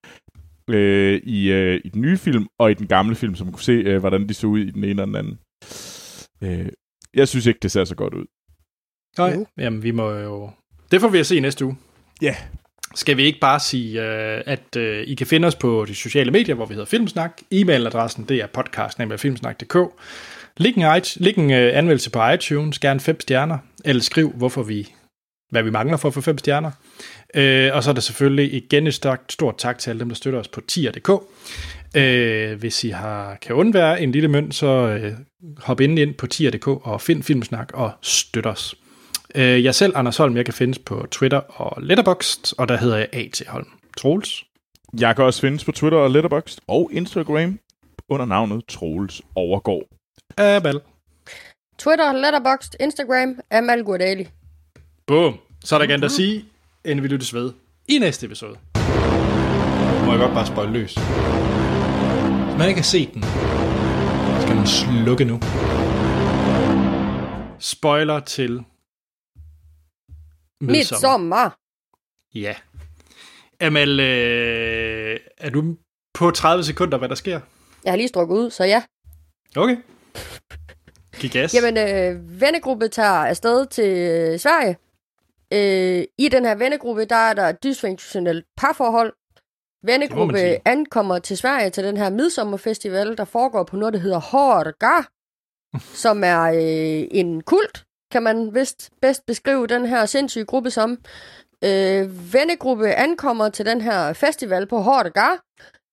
øh, 0.69 1.21
i, 1.23 1.51
øh, 1.51 1.81
i 1.85 1.89
den 1.89 2.01
nye 2.01 2.17
film, 2.17 2.47
og 2.59 2.71
i 2.71 2.73
den 2.73 2.87
gamle 2.87 3.15
film, 3.15 3.35
så 3.35 3.43
man 3.43 3.53
kunne 3.53 3.63
se, 3.63 3.71
øh, 3.71 3.99
hvordan 3.99 4.29
de 4.29 4.33
så 4.33 4.47
ud 4.47 4.59
i 4.59 4.71
den 4.71 4.83
ene 4.83 5.01
og 5.01 5.07
den 5.07 5.15
anden. 5.15 5.39
Øh, 6.43 6.69
jeg 7.13 7.27
synes 7.27 7.45
ikke, 7.45 7.59
det 7.61 7.71
ser 7.71 7.83
så 7.85 7.95
godt 7.95 8.13
ud. 8.13 8.25
Nej, 9.17 9.29
Jo. 9.29 9.45
jamen 9.57 9.83
vi 9.83 9.91
må 9.91 10.11
jo... 10.11 10.49
Det 10.91 11.01
får 11.01 11.07
vi 11.09 11.17
at 11.19 11.25
se 11.25 11.39
næste 11.39 11.65
uge. 11.65 11.77
Ja. 12.21 12.35
Skal 12.95 13.17
vi 13.17 13.23
ikke 13.23 13.39
bare 13.39 13.59
sige, 13.59 14.01
øh, 14.01 14.43
at 14.45 14.75
øh, 14.77 15.03
I 15.07 15.15
kan 15.15 15.27
finde 15.27 15.47
os 15.47 15.55
på 15.55 15.85
de 15.87 15.95
sociale 15.95 16.31
medier, 16.31 16.55
hvor 16.55 16.65
vi 16.65 16.73
hedder 16.73 16.85
Filmsnak. 16.85 17.41
E-mailadressen, 17.53 18.25
det 18.29 18.37
er 18.37 18.47
podcast.filmsnak.dk. 18.47 19.77
Læg 20.57 20.77
en, 20.77 21.01
læg 21.15 21.37
en 21.37 21.51
øh, 21.51 21.77
anmeldelse 21.77 22.11
på 22.11 22.29
iTunes, 22.29 22.79
gerne 22.79 22.99
fem 22.99 23.19
stjerner, 23.19 23.57
eller 23.85 24.01
skriv, 24.01 24.31
hvorfor 24.31 24.63
vi, 24.63 24.87
hvad 25.49 25.63
vi 25.63 25.69
mangler 25.69 25.97
for 25.97 26.07
at 26.07 26.13
få 26.13 26.21
fem 26.21 26.37
stjerner. 26.37 26.71
Øh, 27.35 27.69
og 27.73 27.83
så 27.83 27.89
er 27.89 27.93
der 27.93 28.01
selvfølgelig 28.01 28.53
igen 28.53 28.87
et 28.87 28.93
stort, 28.93 29.19
stort 29.29 29.57
tak 29.57 29.79
til 29.79 29.89
alle 29.89 29.99
dem, 29.99 30.09
der 30.09 30.15
støtter 30.15 30.39
os 30.39 30.47
på 30.47 30.61
tier.dk. 30.61 31.09
Øh, 31.95 32.59
hvis 32.59 32.83
I 32.83 32.89
har, 32.89 33.35
kan 33.41 33.55
undvære 33.55 34.01
en 34.01 34.11
lille 34.11 34.27
mønt, 34.27 34.55
så 34.55 34.67
øh, 34.67 35.13
hop 35.57 35.81
ind, 35.81 35.99
ind 35.99 36.13
på 36.13 36.27
tier.dk 36.27 36.67
og 36.67 37.01
find 37.01 37.23
Filmsnak 37.23 37.71
og 37.73 37.91
støt 38.01 38.45
os. 38.45 38.75
Øh, 39.35 39.63
jeg 39.63 39.75
selv, 39.75 39.93
Anders 39.95 40.17
Holm, 40.17 40.37
jeg 40.37 40.45
kan 40.45 40.53
findes 40.53 40.79
på 40.79 41.07
Twitter 41.11 41.37
og 41.37 41.81
Letterboxd, 41.81 42.53
og 42.57 42.69
der 42.69 42.77
hedder 42.77 42.97
jeg 42.97 43.09
A.T. 43.13 43.41
Holm. 43.47 43.67
Troels? 43.97 44.43
Jeg 44.99 45.15
kan 45.15 45.25
også 45.25 45.41
findes 45.41 45.65
på 45.65 45.71
Twitter 45.71 45.97
og 45.97 46.11
Letterboxd 46.11 46.59
og 46.67 46.89
Instagram 46.93 47.59
under 48.09 48.25
navnet 48.25 48.65
Troels 48.67 49.21
Overgård. 49.35 49.83
Abel. 50.37 50.79
Twitter, 51.77 52.13
Letterboxd, 52.13 52.75
Instagram, 52.79 53.39
Amal 53.51 53.83
Gurdali. 53.83 54.27
Boom. 55.07 55.39
Så 55.63 55.75
er 55.75 55.79
der 55.79 55.85
igen 55.85 56.03
at 56.03 56.11
sige, 56.11 56.45
inden 56.85 57.03
vi 57.03 57.07
lyttes 57.07 57.33
ved 57.33 57.51
i 57.87 57.97
næste 57.99 58.25
episode. 58.25 58.57
Må 60.05 60.11
jeg 60.11 60.19
godt 60.19 60.33
bare 60.33 60.45
spøjle 60.47 60.73
løs. 60.73 60.93
Hvis 60.93 62.57
man 62.57 62.67
ikke 62.67 62.79
har 62.79 62.83
set 62.83 63.13
den, 63.13 63.23
skal 64.41 64.55
man 64.55 64.67
slukke 64.67 65.25
nu. 65.25 65.39
Spoiler 67.59 68.19
til 68.19 68.63
Midt 70.61 70.71
Midsommar. 70.71 70.99
sommer. 70.99 71.49
Ja. 72.35 72.55
Amal, 73.59 73.99
øh, 73.99 75.19
er 75.37 75.49
du 75.49 75.75
på 76.13 76.31
30 76.31 76.63
sekunder, 76.63 76.97
hvad 76.97 77.09
der 77.09 77.15
sker? 77.15 77.39
Jeg 77.83 77.91
har 77.91 77.97
lige 77.97 78.07
strukket 78.07 78.35
ud, 78.35 78.49
så 78.49 78.63
ja. 78.63 78.83
Okay. 79.55 79.77
Giv 81.19 81.29
gas. 81.29 81.53
Jamen, 81.53 81.77
øh, 81.77 82.41
vennegruppe 82.41 82.87
tager 82.87 83.09
afsted 83.25 83.65
til 83.65 83.97
øh, 83.97 84.39
Sverige. 84.39 84.77
Øh, 85.53 86.05
I 86.17 86.29
den 86.29 86.45
her 86.45 86.55
vennegruppe, 86.55 87.05
der 87.05 87.15
er 87.15 87.33
der 87.33 87.43
et 87.43 87.63
dysfunktionelt 87.63 88.45
parforhold. 88.57 89.13
Vennegruppe 89.83 90.67
ankommer 90.67 91.19
til 91.19 91.37
Sverige 91.37 91.69
til 91.69 91.83
den 91.83 91.97
her 91.97 92.09
midsommerfestival, 92.09 93.17
der 93.17 93.25
foregår 93.25 93.63
på 93.63 93.75
noget, 93.75 93.93
der 93.93 93.99
hedder 93.99 94.19
Hårga, 94.19 95.03
som 96.03 96.23
er 96.23 96.41
øh, 96.43 97.07
en 97.11 97.41
kult, 97.43 97.85
kan 98.11 98.23
man 98.23 98.55
vist 98.55 98.89
bedst 99.01 99.25
beskrive 99.25 99.67
den 99.67 99.85
her 99.85 100.05
sindssyge 100.05 100.45
gruppe 100.45 100.69
som. 100.69 100.97
Øh, 101.63 102.33
vennegruppe 102.33 102.93
ankommer 102.93 103.49
til 103.49 103.65
den 103.65 103.81
her 103.81 104.13
festival 104.13 104.67
på 104.67 104.77
Hårga, 104.77 105.27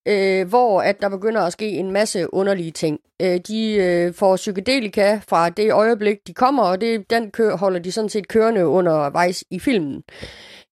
øh, 0.09 0.49
hvor 0.49 0.83
at 0.83 1.01
der 1.01 1.09
begynder 1.09 1.41
at 1.41 1.53
ske 1.53 1.69
en 1.69 1.93
masse 1.93 2.35
underlige 2.35 2.71
ting. 2.71 3.01
Øh, 3.23 3.41
de 3.49 3.75
øh, 3.75 4.15
får 4.15 4.37
psykedelika 4.37 5.21
fra 5.29 5.51
det 5.51 5.73
øjeblik, 5.73 6.17
de 6.27 6.35
kommer, 6.35 6.63
og 6.63 6.81
det, 6.81 7.11
den 7.11 7.31
kø, 7.31 7.51
holder 7.51 7.79
de 7.79 7.93
sådan 7.93 8.09
set 8.09 8.29
kørende 8.29 8.67
undervejs 8.67 9.45
i 9.51 9.59
filmen. 9.59 10.03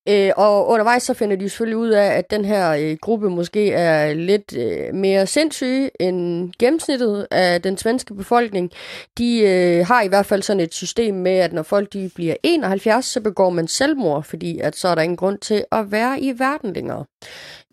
Øh, 0.09 0.31
og 0.37 0.69
undervejs 0.69 1.03
så 1.03 1.15
finder 1.15 1.37
de 1.37 1.49
selvfølgelig 1.49 1.77
ud 1.77 1.89
af, 1.89 2.07
at 2.07 2.31
den 2.31 2.45
her 2.45 2.71
øh, 2.71 2.97
gruppe 3.01 3.31
måske 3.31 3.73
er 3.73 4.15
lidt 4.15 4.57
øh, 4.57 4.95
mere 4.95 5.27
sindssyge 5.27 5.91
end 6.01 6.51
gennemsnittet 6.59 7.27
af 7.31 7.63
den 7.63 7.79
svenske 7.79 8.15
befolkning. 8.15 8.71
De 9.19 9.41
øh, 9.41 9.87
har 9.87 10.03
i 10.03 10.09
hvert 10.09 10.27
fald 10.27 10.43
sådan 10.43 10.61
et 10.61 10.75
system 10.75 11.15
med, 11.15 11.33
at 11.33 11.53
når 11.53 11.63
folk 11.63 11.93
de 11.93 12.11
bliver 12.15 12.35
71, 12.43 13.05
så 13.05 13.21
begår 13.21 13.51
man 13.51 13.69
selvmord, 13.69 14.25
fordi 14.25 14.59
at 14.59 14.77
så 14.77 14.89
er 14.89 14.95
der 14.95 15.03
ingen 15.03 15.17
grund 15.17 15.39
til 15.39 15.65
at 15.73 15.93
være 15.93 16.21
i 16.21 16.39
verden 16.39 16.73
længere. 16.73 17.05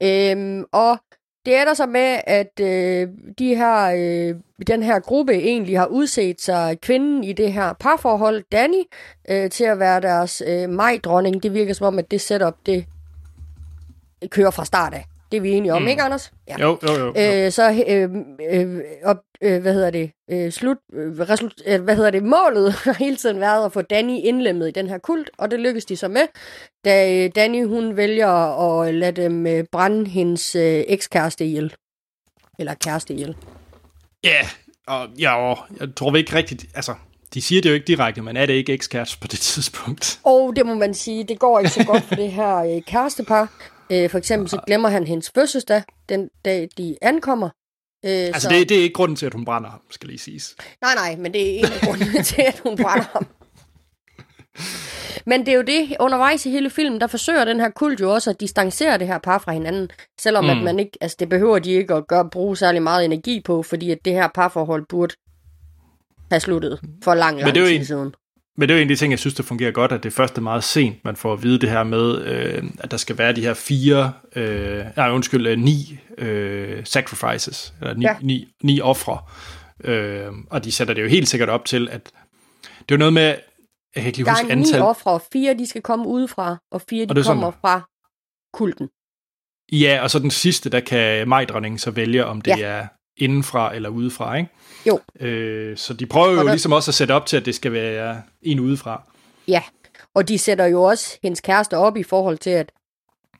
Øh, 0.04 0.64
og 0.72 0.98
det 1.50 1.62
ender 1.62 1.74
så 1.74 1.86
med, 1.86 2.20
at 2.28 2.60
øh, 2.60 3.08
de 3.40 3.56
her, 3.56 3.92
øh, 3.98 4.36
den 4.68 4.84
her 4.84 5.00
gruppe 5.00 5.34
egentlig 5.34 5.80
har 5.80 5.86
udset 5.86 6.42
sig 6.42 6.82
kvinden 6.82 7.24
i 7.24 7.34
det 7.34 7.54
her 7.54 7.74
parforhold, 7.74 8.44
Danny, 8.52 8.84
øh, 9.30 9.50
til 9.50 9.64
at 9.64 9.80
være 9.80 10.02
deres 10.02 10.44
øh, 10.48 10.70
majdronning. 10.70 11.44
Det 11.44 11.54
virker 11.54 11.74
som 11.74 11.88
om, 11.88 12.00
at 12.00 12.12
det 12.12 12.22
setup, 12.22 12.56
det 12.66 12.86
kører 14.30 14.52
fra 14.52 14.66
start 14.66 14.94
af. 14.94 15.06
Det 15.32 15.38
er 15.38 15.42
vi 15.42 15.52
enige 15.52 15.74
om, 15.74 15.82
mm. 15.82 15.88
ikke 15.88 16.02
Anders? 16.02 16.32
Ja. 16.48 16.56
Jo, 16.60 16.78
jo, 16.84 16.94
jo. 16.94 17.06
jo. 17.06 17.46
Øh, 17.46 17.52
så 17.52 17.84
øh, 17.88 18.10
øh, 18.52 18.82
op, 19.04 19.18
øh, 19.42 19.62
hvad 19.62 19.74
hedder 19.74 19.90
det, 19.90 20.12
øh, 20.32 20.52
slut, 20.52 20.78
øh, 20.94 21.20
result, 21.20 21.62
øh, 21.66 21.82
hvad 21.82 21.96
hedder 21.96 22.12
det, 22.12 22.24
målet 22.24 22.74
har 22.84 22.94
hele 22.94 23.16
tiden 23.16 23.40
været 23.40 23.66
at 23.66 23.74
få 23.74 23.82
Danny 23.82 24.18
indlemmet 24.24 24.68
i 24.68 24.72
den 24.72 24.88
her 24.88 24.98
kult, 24.98 25.30
og 25.38 25.52
det 25.52 25.60
lykkes 25.60 25.86
de 25.86 25.96
så 25.96 26.08
med, 26.08 26.28
da 26.86 27.14
øh, 27.14 27.32
Danny 27.36 27.66
hun 27.66 27.98
vælger 27.98 28.28
at 28.28 28.96
lade 28.96 29.22
dem 29.22 29.48
øh, 29.48 29.64
brænde 29.72 30.10
hendes 30.10 30.56
øh, 30.56 30.84
ekskæreste 30.88 31.46
ihjel. 31.46 31.76
Eller 32.60 32.74
kæreste 32.74 33.14
ihjel. 33.14 33.36
Ja, 34.24 34.50
og, 34.88 35.08
ja, 35.20 35.36
og 35.36 35.58
jeg 35.80 35.88
tror 35.96 36.12
vi 36.12 36.18
ikke 36.18 36.36
rigtigt, 36.36 36.66
altså, 36.76 36.94
de 37.34 37.42
siger 37.42 37.62
det 37.62 37.70
jo 37.70 37.74
ikke 37.74 37.88
direkte, 37.88 38.22
men 38.22 38.38
er 38.38 38.46
det 38.46 38.54
ikke 38.54 38.74
ekskæreste 38.74 39.20
på 39.20 39.28
det 39.28 39.40
tidspunkt? 39.40 40.20
Og 40.24 40.54
det 40.56 40.66
må 40.66 40.74
man 40.74 40.94
sige, 40.94 41.24
det 41.24 41.40
går 41.40 41.60
ikke 41.60 41.72
så 41.72 41.84
godt 41.84 42.04
for 42.04 42.16
det 42.16 42.32
her 42.32 42.56
øh, 42.56 42.82
kærestepar. 42.82 43.52
Øh, 43.92 44.10
for 44.10 44.18
eksempel 44.18 44.50
så 44.50 44.62
glemmer 44.68 44.90
han 44.90 45.08
hendes 45.08 45.32
fødselsdag, 45.36 45.84
den 46.10 46.30
dag 46.46 46.70
de 46.78 46.98
ankommer. 47.02 47.50
Øh, 48.06 48.12
Altså, 48.12 48.42
så- 48.42 48.50
det, 48.56 48.70
det 48.70 48.78
er 48.78 48.82
ikke 48.84 48.94
grunden 48.94 49.16
til, 49.16 49.26
at 49.26 49.34
hun 49.34 49.46
brænder 49.46 49.70
ham, 49.70 49.82
skal 49.90 50.08
lige 50.10 50.20
siges. 50.20 50.56
Nej, 50.82 50.96
nej, 50.96 51.16
men 51.16 51.34
det 51.34 51.42
er 51.56 51.60
en 51.60 51.66
af 51.66 51.82
grundene 51.88 52.24
til, 52.24 52.42
at 52.42 52.60
hun 52.64 52.78
brænder 52.78 53.06
ham. 53.14 53.28
Men 55.26 55.40
det 55.46 55.48
er 55.52 55.56
jo 55.56 55.62
det, 55.62 55.96
undervejs 56.00 56.46
i 56.46 56.50
hele 56.50 56.70
filmen, 56.70 57.02
der 57.02 57.08
forsøger 57.08 57.46
den 57.46 57.60
her 57.60 57.70
kult 57.70 58.00
jo 58.00 58.14
også 58.14 58.30
at 58.30 58.40
distancere 58.40 58.98
det 58.98 59.08
her 59.08 59.18
par 59.18 59.38
fra 59.38 59.52
hinanden. 59.52 59.90
Selvom 60.22 60.44
mm. 60.44 60.50
at 60.50 60.58
man 60.64 60.80
ikke, 60.80 60.92
altså 61.02 61.18
det 61.20 61.30
behøver 61.30 61.60
de 61.60 61.72
ikke 61.72 61.94
at 61.94 62.08
gøre, 62.08 62.30
bruge 62.30 62.58
særlig 62.58 62.82
meget 62.84 63.06
energi 63.06 63.42
på, 63.46 63.64
fordi 63.64 63.92
at 63.92 63.98
det 64.06 64.14
her 64.14 64.28
parforhold 64.36 64.86
burde 64.90 65.16
have 66.32 66.40
sluttet 66.40 66.80
for 67.04 67.14
lang, 67.14 67.40
lang 67.40 67.56
det 67.56 67.58
er 67.58 67.62
jo 67.62 67.68
tid 67.68 67.76
en- 67.76 67.86
siden. 67.86 68.14
Men 68.60 68.70
det 68.70 68.76
er 68.76 68.78
jo 68.78 68.82
en 68.82 68.90
af 68.92 68.96
de 68.96 69.00
ting, 69.00 69.12
jeg 69.12 69.20
synes, 69.20 69.34
der 69.34 69.44
fungerer 69.44 69.72
godt, 69.72 69.92
at 69.92 70.04
det 70.04 70.14
først 70.14 70.38
er 70.38 70.42
meget 70.42 70.64
sent, 70.64 71.06
man 71.06 71.16
får 71.16 71.34
at 71.34 71.44
vide 71.44 71.60
det 71.60 71.70
her 71.70 71.84
med, 71.84 72.22
øh, 72.22 72.64
at 72.80 72.92
der 72.92 72.98
skal 72.98 73.18
være 73.18 73.34
de 73.34 73.42
her 73.42 73.54
fire, 73.54 74.14
øh, 74.36 74.86
nej 74.98 75.10
undskyld, 75.12 75.48
øh, 75.48 75.60
ni 75.60 76.00
øh, 76.18 76.86
sacrifices, 76.86 77.74
eller 77.82 77.94
ni, 77.94 78.06
Ja. 78.06 78.16
ni, 78.22 78.48
ni 78.64 78.82
ofre. 78.82 79.18
Øh, 79.84 80.28
og 80.50 80.64
de 80.64 80.72
sætter 80.72 80.94
det 80.94 81.02
jo 81.04 81.08
helt 81.08 81.28
sikkert 81.28 81.50
op 81.50 81.66
til, 81.66 81.90
at 81.92 82.12
det 82.64 82.92
er 82.92 82.96
jo 82.96 82.98
noget 82.98 83.14
med, 83.14 83.24
jeg 83.24 83.38
kan 83.96 84.06
ikke 84.06 84.18
lige 84.18 84.26
Der 84.26 84.32
huske 84.32 84.52
er 84.52 84.56
ni 84.56 84.62
antal. 84.62 84.82
ofre, 84.82 85.12
og 85.12 85.22
fire 85.34 85.54
de 85.54 85.68
skal 85.68 85.82
komme 85.82 86.08
udefra, 86.08 86.58
og 86.72 86.82
fire 86.90 87.06
de 87.06 87.10
Og 87.12 87.16
det 87.16 87.22
er 87.22 87.26
sådan- 87.26 87.42
kommer 87.42 87.58
fra 87.62 87.82
kulten. 88.54 88.90
Ja, 89.72 90.00
og 90.04 90.10
så 90.12 90.20
den 90.20 90.32
sidste, 90.32 90.70
der 90.70 90.80
kan 90.80 91.28
majdronningen 91.28 91.80
så 91.80 91.92
vælge, 91.92 92.26
om 92.26 92.42
det 92.42 92.58
ja. 92.58 92.66
er 92.68 92.88
indenfra 93.20 93.76
eller 93.76 93.90
udefra, 93.90 94.36
ikke? 94.36 94.50
Jo. 94.88 95.00
Øh, 95.20 95.78
så 95.78 95.94
de 95.94 96.06
prøver 96.06 96.32
jo 96.32 96.40
Og 96.40 96.46
der- 96.46 96.52
ligesom 96.52 96.72
også 96.72 96.92
at 96.92 96.96
sætte 96.96 97.12
op 97.12 97.26
til, 97.26 97.38
at 97.38 97.46
det 97.46 97.56
skal 97.56 97.72
være 97.74 98.22
en 98.42 98.60
udefra. 98.60 99.04
Ja, 99.48 99.64
og 100.16 100.28
de 100.28 100.38
sætter 100.38 100.66
jo 100.66 100.84
også 100.84 101.20
hendes 101.24 101.42
kæreste 101.42 101.78
op 101.78 101.98
i 101.98 102.04
forhold 102.04 102.38
til, 102.38 102.50
at 102.50 102.72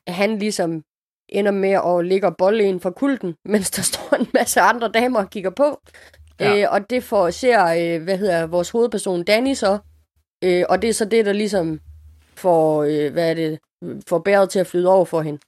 han 0.08 0.38
ligesom 0.38 0.82
ender 1.28 1.52
med 1.52 1.70
at 1.70 2.06
ligge 2.06 2.26
og 2.26 2.36
bolle 2.36 2.64
en 2.64 2.80
fra 2.80 2.90
kulten, 2.90 3.34
mens 3.52 3.70
der 3.70 3.82
står 3.82 4.16
en 4.20 4.26
masse 4.34 4.60
andre 4.60 4.88
damer 4.94 5.18
og 5.20 5.30
kigger 5.30 5.50
på. 5.50 5.80
Ja. 6.40 6.62
Øh, 6.62 6.66
og 6.72 6.90
det 6.90 7.04
får 7.04 7.30
ser, 7.30 7.66
øh, 7.66 8.02
hvad 8.02 8.18
hedder 8.18 8.46
vores 8.46 8.70
hovedperson 8.70 9.24
Danny 9.24 9.54
så. 9.54 9.78
Øh, 10.44 10.64
og 10.68 10.82
det 10.82 10.90
er 10.90 10.94
så 10.94 11.04
det, 11.04 11.26
der 11.26 11.32
ligesom 11.32 11.80
får, 12.34 12.82
øh, 12.84 13.12
hvad 13.12 13.30
er 13.30 13.34
det, 13.34 13.58
får 14.08 14.18
bæret 14.18 14.50
til 14.50 14.58
at 14.58 14.66
flyde 14.66 14.88
over 14.88 15.04
for 15.04 15.22
hende. 15.22 15.40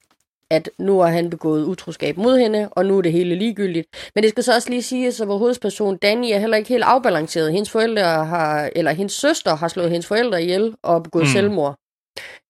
At 0.53 0.70
nu 0.79 1.01
har 1.01 1.09
han 1.09 1.31
begået 1.31 1.65
utroskab 1.65 2.16
mod 2.16 2.39
hende, 2.39 2.69
og 2.70 2.87
nu 2.87 2.99
er 2.99 3.03
det 3.03 3.12
hele 3.12 3.35
ligegyldigt. 3.35 4.11
Men 4.15 4.23
det 4.24 4.31
skal 4.31 4.45
så 4.45 4.55
også 4.55 4.70
lige 4.70 4.83
siges, 4.83 5.20
at 5.20 5.29
vores 5.29 5.41
hovedperson 5.41 5.97
Danny 5.97 6.27
er 6.33 6.39
heller 6.39 6.57
ikke 6.57 6.69
helt 6.69 6.85
afbalanceret. 6.85 7.53
Hendes 7.53 7.70
forældre 7.70 8.03
har, 8.03 8.70
eller 8.77 8.93
hendes 8.93 9.12
søster 9.12 9.57
har 9.57 9.69
slået 9.69 9.91
hendes 9.91 10.07
forældre 10.07 10.43
ihjel 10.43 10.74
og 10.83 11.03
begået 11.03 11.24
mm. 11.24 11.31
Selvmord. 11.31 11.79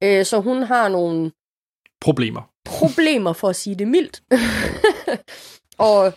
Øh, 0.04 0.24
så 0.24 0.40
hun 0.40 0.62
har 0.62 0.88
nogle 0.88 1.32
Problemer. 2.00 2.42
problemer, 2.64 3.32
for 3.32 3.48
at 3.48 3.56
sige 3.56 3.76
det 3.76 3.88
mildt. 3.88 4.22
og 5.88 6.12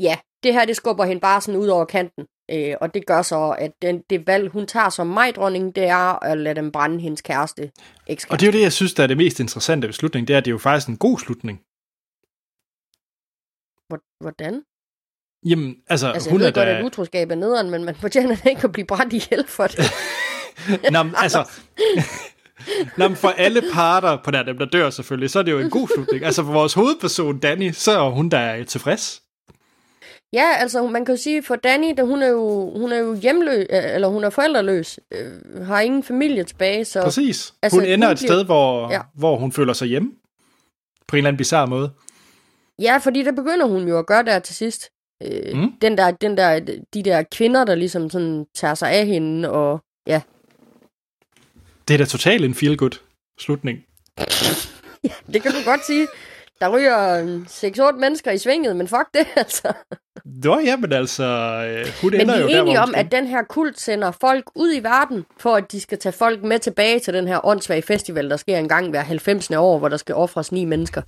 ja, 0.00 0.18
det 0.42 0.52
her, 0.52 0.64
det 0.64 0.76
skubber 0.76 1.04
hende 1.04 1.20
bare 1.20 1.40
sådan 1.40 1.60
ud 1.60 1.68
over 1.68 1.84
kanten. 1.84 2.26
Øh, 2.52 2.74
og 2.80 2.94
det 2.94 3.06
gør 3.06 3.22
så, 3.22 3.56
at 3.58 3.72
den, 3.82 4.02
det 4.10 4.26
valg, 4.26 4.48
hun 4.48 4.66
tager 4.66 4.88
som 4.88 5.06
majdronning, 5.06 5.74
det 5.76 5.84
er 5.84 6.24
at 6.24 6.38
lade 6.38 6.54
dem 6.54 6.72
brænde 6.72 7.00
hendes 7.00 7.20
kæreste. 7.22 7.70
Ekskæreste. 8.06 8.32
Og 8.34 8.40
det 8.40 8.46
er 8.46 8.52
jo 8.52 8.58
det, 8.58 8.62
jeg 8.62 8.72
synes, 8.72 8.94
der 8.94 9.02
er 9.02 9.06
det 9.06 9.16
mest 9.16 9.40
interessante 9.40 9.86
ved 9.86 9.92
slutningen, 9.92 10.28
det 10.28 10.34
er, 10.34 10.38
at 10.38 10.44
det 10.44 10.50
er 10.50 10.54
jo 10.54 10.58
faktisk 10.58 10.88
en 10.88 10.96
god 10.96 11.18
slutning. 11.18 11.58
Hvor- 13.88 14.22
Hvordan? 14.24 14.62
Jamen, 15.46 15.76
altså, 15.88 16.06
Altså, 16.12 16.28
jeg 16.28 16.32
hun 16.32 16.40
ved 16.40 16.46
er 16.46 16.52
godt, 16.52 16.66
da... 16.66 16.78
at 16.78 16.84
utroskab 16.84 17.30
er 17.30 17.34
nederen, 17.34 17.70
men 17.70 17.84
man 17.84 17.94
fortjener 17.94 18.36
da 18.36 18.48
ikke 18.48 18.64
at 18.64 18.72
blive 18.72 18.86
brændt 18.86 19.12
ihjel 19.12 19.44
for 19.46 19.66
det. 19.66 19.78
Nå, 20.92 21.02
men, 21.02 21.14
altså... 21.16 21.50
Nå, 22.98 23.08
men 23.08 23.16
for 23.16 23.28
alle 23.28 23.62
parter 23.72 24.18
på 24.24 24.30
der, 24.30 24.42
dem 24.42 24.58
der 24.58 24.66
dør 24.66 24.90
selvfølgelig, 24.90 25.30
så 25.30 25.38
er 25.38 25.42
det 25.42 25.52
jo 25.52 25.58
en 25.58 25.70
god 25.70 25.88
slutning. 25.88 26.24
Altså 26.24 26.44
for 26.44 26.52
vores 26.52 26.74
hovedperson, 26.74 27.38
Danny, 27.38 27.72
så 27.72 27.92
er 27.92 28.10
hun 28.10 28.28
der 28.28 28.64
tilfreds. 28.64 29.22
Ja, 30.32 30.52
altså 30.56 30.86
man 30.86 31.04
kan 31.04 31.14
jo 31.14 31.20
sige, 31.22 31.42
for 31.42 31.56
Danny, 31.56 31.94
da 31.96 32.02
hun 32.02 32.22
er 32.22 32.26
jo, 32.28 32.70
hun 32.78 32.92
er 32.92 32.96
jo 32.98 33.14
hjemløs, 33.14 33.66
eller 33.70 34.08
hun 34.08 34.24
er 34.24 34.30
forældreløs, 34.30 35.00
øh, 35.10 35.66
har 35.66 35.80
ingen 35.80 36.02
familie 36.02 36.44
tilbage, 36.44 36.84
så 36.84 37.02
Præcis. 37.02 37.54
Altså, 37.62 37.78
hun 37.78 37.84
ender 37.88 38.08
hun 38.08 38.12
et 38.12 38.18
bliver- 38.18 38.32
sted, 38.32 38.44
hvor, 38.44 38.88
Ja. 38.88 38.94
ja. 38.94 39.00
hvor 39.14 39.36
hun 39.36 39.52
føler 39.52 39.72
sig 39.72 39.88
hjemme. 39.88 40.12
På 41.06 41.16
en 41.16 41.18
eller 41.18 41.28
anden 41.28 41.38
bizarre 41.38 41.66
måde. 41.66 41.90
Ja, 42.78 42.98
fordi 42.98 43.22
det 43.22 43.34
begynder 43.34 43.66
hun 43.66 43.88
jo 43.88 43.98
at 43.98 44.06
gøre 44.06 44.22
der 44.24 44.38
til 44.38 44.54
sidst. 44.54 44.88
Øh, 45.22 45.56
mm. 45.58 45.72
Den 45.82 45.98
der, 45.98 46.10
den 46.10 46.36
der, 46.36 46.60
de 46.94 47.02
der 47.02 47.22
kvinder, 47.22 47.64
der 47.64 47.74
ligesom 47.74 48.10
sådan 48.10 48.46
tager 48.54 48.74
sig 48.74 48.90
af 48.90 49.06
hende, 49.06 49.50
og 49.50 49.80
ja, 50.06 50.20
Det 51.88 51.94
er 51.94 51.98
da 51.98 52.04
totalt 52.04 52.44
en 52.44 52.54
feel-good 52.54 53.00
slutning. 53.38 53.78
det 55.32 55.42
kan 55.42 55.52
du 55.52 55.58
godt 55.64 55.86
sige. 55.86 56.06
Der 56.60 56.68
ryger 56.68 57.24
øh, 57.24 57.40
6-8 57.94 57.98
mennesker 58.00 58.30
i 58.30 58.38
svinget, 58.38 58.76
men 58.76 58.88
fuck 58.88 59.14
det, 59.14 59.26
altså. 59.36 59.72
Nå, 60.24 60.58
ja, 60.58 60.76
men 60.76 60.92
altså, 60.92 61.24
øh, 61.24 61.86
hun 62.02 62.10
Men 62.10 62.20
ender 62.20 62.38
jo 62.38 62.44
er 62.44 62.48
der, 62.48 62.62
hvor 62.62 62.62
enige 62.62 62.78
hun 62.78 62.88
om, 62.88 62.94
at 62.94 63.12
den 63.12 63.26
her 63.26 63.42
kult 63.42 63.80
sender 63.80 64.10
folk 64.10 64.44
ud 64.54 64.74
i 64.74 64.82
verden, 64.82 65.24
for 65.38 65.56
at 65.56 65.72
de 65.72 65.80
skal 65.80 65.98
tage 65.98 66.12
folk 66.12 66.42
med 66.42 66.58
tilbage 66.58 67.00
til 67.00 67.14
den 67.14 67.28
her 67.28 67.46
åndssvage 67.46 67.82
festival, 67.82 68.30
der 68.30 68.36
sker 68.36 68.58
en 68.58 68.68
gang 68.68 68.90
hver 68.90 69.00
90. 69.00 69.50
år, 69.50 69.78
hvor 69.78 69.88
der 69.88 69.96
skal 69.96 70.14
ofres 70.14 70.52
ni 70.52 70.64
mennesker. 70.64 71.02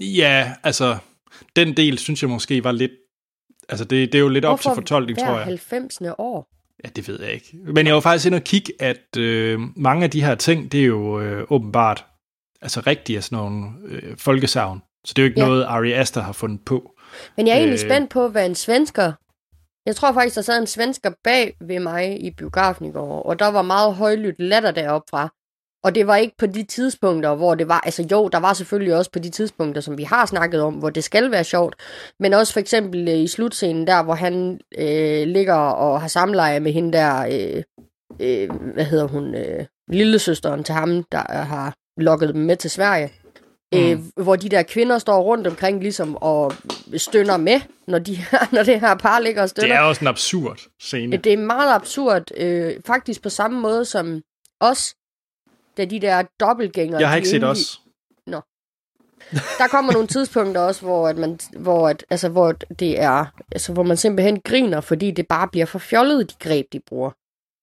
Ja, 0.00 0.52
altså, 0.62 0.96
den 1.56 1.76
del 1.76 1.98
synes 1.98 2.22
jeg 2.22 2.30
måske 2.30 2.64
var 2.64 2.72
lidt... 2.72 2.92
Altså, 3.68 3.84
det, 3.84 4.12
det 4.12 4.18
er 4.18 4.22
jo 4.22 4.28
lidt 4.28 4.44
op 4.44 4.60
til 4.60 4.70
fortolkning, 4.74 5.18
tror 5.18 5.36
jeg. 5.36 5.44
90. 5.44 5.98
år? 6.18 6.48
Ja, 6.84 6.88
det 6.88 7.08
ved 7.08 7.20
jeg 7.22 7.32
ikke. 7.32 7.58
Men 7.74 7.86
jeg 7.86 7.94
var 7.94 8.00
faktisk 8.00 8.26
inde 8.26 8.36
og 8.36 8.44
kigge, 8.44 8.72
at 8.80 9.16
øh, 9.18 9.60
mange 9.76 10.04
af 10.04 10.10
de 10.10 10.24
her 10.24 10.34
ting, 10.34 10.72
det 10.72 10.80
er 10.80 10.84
jo 10.84 11.20
øh, 11.20 11.46
åbenbart 11.50 12.04
altså 12.64 12.80
rigtige 12.80 13.22
sådan 13.22 13.38
nogle 13.38 13.66
øh, 13.88 14.16
folkesavn. 14.16 14.82
Så 15.04 15.14
det 15.16 15.22
er 15.22 15.26
jo 15.26 15.28
ikke 15.28 15.40
ja. 15.40 15.46
noget 15.46 15.64
Ari 15.64 15.92
Aster 15.92 16.20
har 16.20 16.32
fundet 16.32 16.60
på. 16.64 16.90
Men 17.36 17.46
jeg 17.46 17.52
er 17.52 17.58
egentlig 17.58 17.84
Øh. 17.84 17.90
spændt 17.90 18.10
på, 18.10 18.28
hvad 18.28 18.46
en 18.46 18.54
svensker... 18.54 19.12
Jeg 19.86 19.96
tror 19.96 20.12
faktisk, 20.12 20.36
der 20.36 20.42
sad 20.42 20.60
en 20.60 20.66
svensker 20.66 21.10
bag 21.24 21.56
ved 21.60 21.80
mig 21.80 22.24
i 22.24 22.30
biografen 22.30 22.86
i 22.86 22.92
går, 22.92 23.22
og 23.22 23.38
der 23.38 23.48
var 23.48 23.62
meget 23.62 23.94
højlydt 23.94 24.40
latter 24.40 24.70
deroppe 24.70 25.06
fra. 25.10 25.28
Og 25.84 25.94
det 25.94 26.06
var 26.06 26.16
ikke 26.16 26.34
på 26.38 26.46
de 26.46 26.62
tidspunkter, 26.62 27.34
hvor 27.34 27.54
det 27.54 27.68
var... 27.68 27.80
Altså 27.80 28.08
jo, 28.10 28.28
der 28.28 28.38
var 28.38 28.52
selvfølgelig 28.52 28.96
også 28.96 29.10
på 29.10 29.18
de 29.18 29.30
tidspunkter, 29.30 29.80
som 29.80 29.98
vi 29.98 30.02
har 30.02 30.26
snakket 30.26 30.60
om, 30.62 30.74
hvor 30.74 30.90
det 30.90 31.04
skal 31.04 31.30
være 31.30 31.44
sjovt. 31.44 31.76
Men 32.20 32.34
også 32.34 32.52
for 32.52 32.60
eksempel 32.60 33.08
øh, 33.08 33.18
i 33.18 33.26
slutscenen 33.26 33.86
der, 33.86 34.02
hvor 34.02 34.14
han 34.14 34.60
øh, 34.78 35.26
ligger 35.26 35.54
og 35.54 36.00
har 36.00 36.08
samleje 36.08 36.60
med 36.60 36.72
hende 36.72 36.92
der... 36.92 37.26
Øh, 37.26 37.62
øh, 38.20 38.50
hvad 38.74 38.84
hedder 38.84 39.06
hun? 39.06 39.34
Øh, 39.34 39.66
lillesøsteren 39.88 40.64
til 40.64 40.74
ham, 40.74 41.04
der 41.12 41.42
har 41.42 41.74
lokket 41.96 42.34
dem 42.34 42.42
med 42.42 42.56
til 42.56 42.70
Sverige. 42.70 43.12
Mm. 43.72 43.78
Øh, 43.80 43.98
hvor 44.24 44.36
de 44.36 44.48
der 44.48 44.62
kvinder 44.62 44.98
står 44.98 45.22
rundt 45.22 45.46
omkring 45.46 45.80
ligesom 45.80 46.16
og 46.16 46.52
stønner 46.96 47.36
med, 47.36 47.60
når, 47.86 47.98
de, 47.98 48.16
når 48.52 48.62
det 48.62 48.80
her 48.80 48.94
par 48.94 49.18
ligger 49.18 49.42
og 49.42 49.44
Det 49.44 49.50
stønner. 49.50 49.74
er 49.74 49.80
også 49.80 50.00
en 50.00 50.06
absurd 50.06 50.60
scene. 50.80 51.16
Det 51.16 51.32
er 51.32 51.36
meget 51.38 51.74
absurd. 51.74 52.22
Øh, 52.36 52.74
faktisk 52.86 53.22
på 53.22 53.28
samme 53.28 53.60
måde 53.60 53.84
som 53.84 54.22
os, 54.60 54.94
da 55.76 55.84
de 55.84 56.00
der 56.00 56.22
dobbeltgængere... 56.40 57.00
Jeg 57.00 57.08
har 57.08 57.16
ikke 57.16 57.28
set 57.28 57.34
endelig- 57.36 57.50
os. 57.50 57.80
Der 59.58 59.68
kommer 59.70 59.92
nogle 59.92 60.08
tidspunkter 60.08 60.60
også, 60.60 60.80
hvor, 60.82 61.08
at 61.08 61.16
man, 61.18 61.38
hvor, 61.56 61.88
at, 61.88 62.04
altså, 62.10 62.28
hvor 62.28 62.52
det 62.52 63.00
er, 63.00 63.24
altså, 63.52 63.72
hvor 63.72 63.82
man 63.82 63.96
simpelthen 63.96 64.40
griner, 64.40 64.80
fordi 64.80 65.10
det 65.10 65.28
bare 65.28 65.48
bliver 65.48 65.66
for 65.66 65.78
fjollet, 65.78 66.30
de 66.30 66.34
greb, 66.38 66.66
de 66.72 66.80
bruger. 66.80 67.10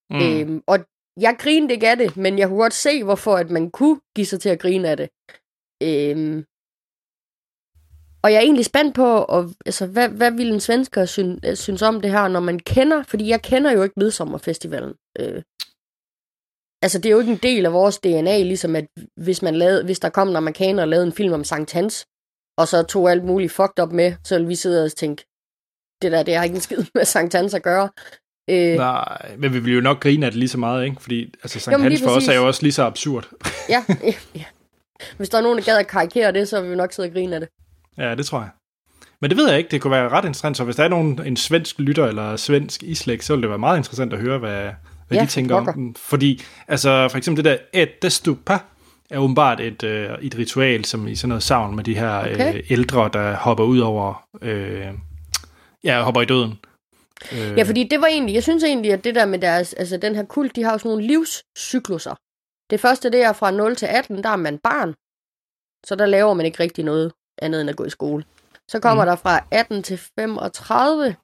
Mm. 0.10 0.20
Øhm, 0.22 0.62
og 0.68 0.80
jeg 1.20 1.36
grinede 1.40 1.74
ikke 1.74 1.90
af 1.90 1.98
det, 1.98 2.18
men 2.18 2.40
jeg 2.40 2.48
kunne 2.48 2.62
godt 2.62 2.74
se, 2.74 3.04
hvorfor 3.04 3.36
at 3.36 3.50
man 3.50 3.72
kunne 3.72 4.00
give 4.16 4.26
sig 4.26 4.40
til 4.42 4.50
at 4.50 4.60
grine 4.60 4.90
af 4.90 4.98
det. 4.98 5.10
Øhm, 5.84 6.46
og 8.24 8.32
jeg 8.32 8.38
er 8.38 8.42
egentlig 8.42 8.66
spændt 8.66 8.96
på, 8.96 9.08
og, 9.08 9.50
altså, 9.66 9.88
hvad, 9.88 10.10
hvad 10.10 10.32
vil 10.32 10.54
en 10.54 10.60
svensker 10.60 11.06
syn, 11.06 11.40
øh, 11.46 11.56
synes 11.56 11.82
om 11.82 12.02
det 12.02 12.12
her, 12.12 12.28
når 12.28 12.40
man 12.40 12.60
kender, 12.60 13.04
fordi 13.04 13.28
jeg 13.28 13.42
kender 13.42 13.72
jo 13.72 13.84
ikke 13.84 13.94
Midsommerfestivalen. 13.98 14.94
Øh, 15.20 15.44
altså, 16.82 16.98
det 16.98 17.06
er 17.06 17.12
jo 17.12 17.20
ikke 17.20 17.32
en 17.32 17.40
del 17.44 17.66
af 17.66 17.74
vores 17.74 18.00
DNA, 18.00 18.44
ligesom 18.44 18.76
at 18.76 18.88
hvis, 19.16 19.42
man 19.42 19.56
lavede, 19.56 19.84
hvis 19.84 20.00
der 20.00 20.10
kom 20.10 20.30
en 20.30 20.36
amerikaner 20.36 20.82
og 20.82 20.88
lavede 20.88 21.08
en 21.08 21.14
film 21.14 21.34
om 21.34 21.44
Sankt 21.44 21.74
Hans, 21.74 22.08
og 22.58 22.68
så 22.68 22.84
tog 22.84 23.12
alt 23.12 23.24
muligt 23.24 23.52
fucked 23.52 23.80
op 23.80 23.92
med, 23.92 24.14
så 24.24 24.36
ville 24.36 24.48
vi 24.48 24.56
sidde 24.56 24.86
og 24.86 24.96
tænke, 24.96 25.26
det 26.02 26.12
der, 26.12 26.24
det 26.24 26.36
har 26.36 26.44
ikke 26.44 26.56
en 26.56 26.62
skid 26.62 26.86
med 26.96 27.06
Sankt 27.06 27.34
Hans 27.34 27.54
at 27.54 27.64
gøre. 27.64 27.90
Øh, 28.52 28.76
Nej, 28.78 29.36
men 29.38 29.54
vi 29.54 29.60
vil 29.60 29.74
jo 29.74 29.82
nok 29.82 30.00
grine 30.00 30.26
af 30.26 30.32
det 30.32 30.40
lige 30.40 30.50
så 30.50 30.58
meget, 30.58 30.86
ikke? 30.86 30.98
Fordi 31.02 31.34
altså, 31.44 31.60
Sankt 31.60 31.80
Jo, 31.80 31.84
Hans 31.84 32.02
for 32.04 32.10
os 32.10 32.28
er 32.28 32.36
jo 32.36 32.48
også 32.48 32.64
lige 32.64 32.74
så 32.74 32.84
absurd. 32.84 33.28
ja, 33.70 33.84
ja, 34.04 34.14
ja. 34.36 34.44
Hvis 35.18 35.30
der 35.30 35.38
er 35.38 35.42
nogen, 35.42 35.58
der 35.58 35.64
gad 35.64 35.78
at 35.78 35.88
karikere 35.88 36.32
det, 36.32 36.48
så 36.48 36.62
vil 36.62 36.72
vi 36.72 36.76
nok 36.76 36.94
sidde 36.94 37.08
og 37.10 37.14
grine 37.14 37.36
af 37.36 37.40
det. 37.40 37.50
Ja, 37.98 38.16
det 38.16 38.26
tror 38.26 38.40
jeg. 38.40 38.50
Men 39.22 39.30
det 39.30 39.38
ved 39.38 39.50
jeg 39.50 39.58
ikke. 39.58 39.70
Det 39.72 39.82
kunne 39.82 39.92
være 39.92 40.10
ret 40.10 40.26
interessant. 40.26 40.58
Så 40.58 40.64
hvis 40.64 40.76
der 40.76 40.84
er 40.84 40.88
nogen, 40.88 41.22
en 41.26 41.38
svensk 41.38 41.80
lytter 41.80 42.06
eller 42.06 42.36
svensk 42.36 42.84
islæg, 42.84 43.24
så 43.24 43.34
ville 43.34 43.42
det 43.42 43.50
være 43.50 43.60
meget 43.60 43.78
interessant 43.78 44.14
at 44.14 44.20
høre, 44.20 44.38
hvad, 44.38 44.70
hvad 45.08 45.18
Ja, 45.18 45.22
de 45.24 45.30
tænker 45.30 45.56
om 45.56 45.66
pokker. 45.66 45.74
den. 45.82 45.96
Fordi, 46.00 46.42
altså 46.68 47.08
for 47.12 47.18
eksempel 47.18 47.44
det 47.46 47.60
der 47.74 47.82
et 48.04 48.12
stupa 48.14 48.58
er 49.10 49.18
åbenbart 49.18 49.60
et, 49.60 49.84
øh, 49.84 50.10
et 50.22 50.38
ritual, 50.38 50.86
som 50.86 51.08
i 51.08 51.16
sådan 51.16 51.30
noget 51.30 51.44
savn 51.44 51.76
med 51.76 51.84
de 51.84 51.96
her 51.96 52.20
Okay. 52.20 52.54
øh, 52.58 52.64
ældre, 52.70 53.10
der 53.14 53.36
hopper 53.36 53.64
ud 53.64 53.80
over, 53.80 54.24
øh, 54.42 54.86
ja, 55.84 56.02
hopper 56.02 56.22
i 56.22 56.26
døden. 56.26 56.54
Øh, 57.34 57.58
Ja, 57.58 57.64
fordi 57.64 57.84
det 57.84 58.02
var 58.02 58.08
egentlig, 58.08 58.36
jeg 58.36 58.44
synes 58.44 58.64
egentlig, 58.64 58.94
at 58.94 59.04
det 59.04 59.16
der 59.16 59.26
med 59.26 59.40
deres, 59.40 59.74
altså 59.74 59.98
den 59.98 60.16
her 60.16 60.26
kult, 60.26 60.56
de 60.56 60.64
har 60.64 60.72
jo 60.72 60.78
sådan 60.78 60.90
nogle 60.90 61.08
livscykluser. 61.08 62.16
Det 62.70 62.80
første, 62.80 63.10
det 63.10 63.22
er 63.24 63.34
fra 63.34 63.52
0 63.52 63.76
til 63.76 63.86
18, 63.86 64.24
der 64.24 64.30
er 64.30 64.36
man 64.36 64.58
barn. 64.58 64.94
Så 65.86 65.96
der 65.96 66.06
laver 66.06 66.34
man 66.34 66.46
ikke 66.46 66.60
rigtig 66.60 66.84
noget 66.86 67.12
andet 67.42 67.62
end 67.62 67.70
at 67.70 67.76
gå 67.76 67.84
i 67.84 67.90
skole. 67.90 68.24
Så 68.68 68.80
kommer 68.80 69.04
mm. 69.04 69.08
der 69.08 69.16
fra 69.16 69.46
18 69.52 69.84
til 69.84 69.98
35, 69.98 71.16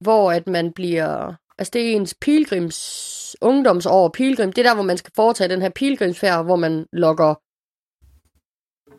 hvor 0.00 0.32
at 0.32 0.46
man 0.46 0.72
bliver, 0.72 1.34
altså 1.58 1.70
det 1.72 1.82
er 1.82 1.96
ens 1.96 2.14
pilgrims, 2.20 3.36
ungdomsår, 3.40 4.08
pilgrim, 4.08 4.52
det 4.52 4.66
er 4.66 4.68
der, 4.68 4.74
hvor 4.74 4.84
man 4.84 4.98
skal 4.98 5.12
foretage 5.16 5.48
den 5.48 5.62
her 5.62 5.68
pilgrimsfærd, 5.70 6.44
hvor 6.44 6.56
man 6.56 6.86
lokker, 6.92 7.34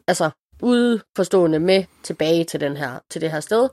altså 0.07 0.29
udforstående 0.61 1.59
med 1.59 1.83
tilbage 2.03 2.43
til, 2.43 2.59
den 2.59 2.77
her, 2.77 2.99
til 3.09 3.21
det 3.21 3.31
her 3.31 3.39
sted. 3.39 3.69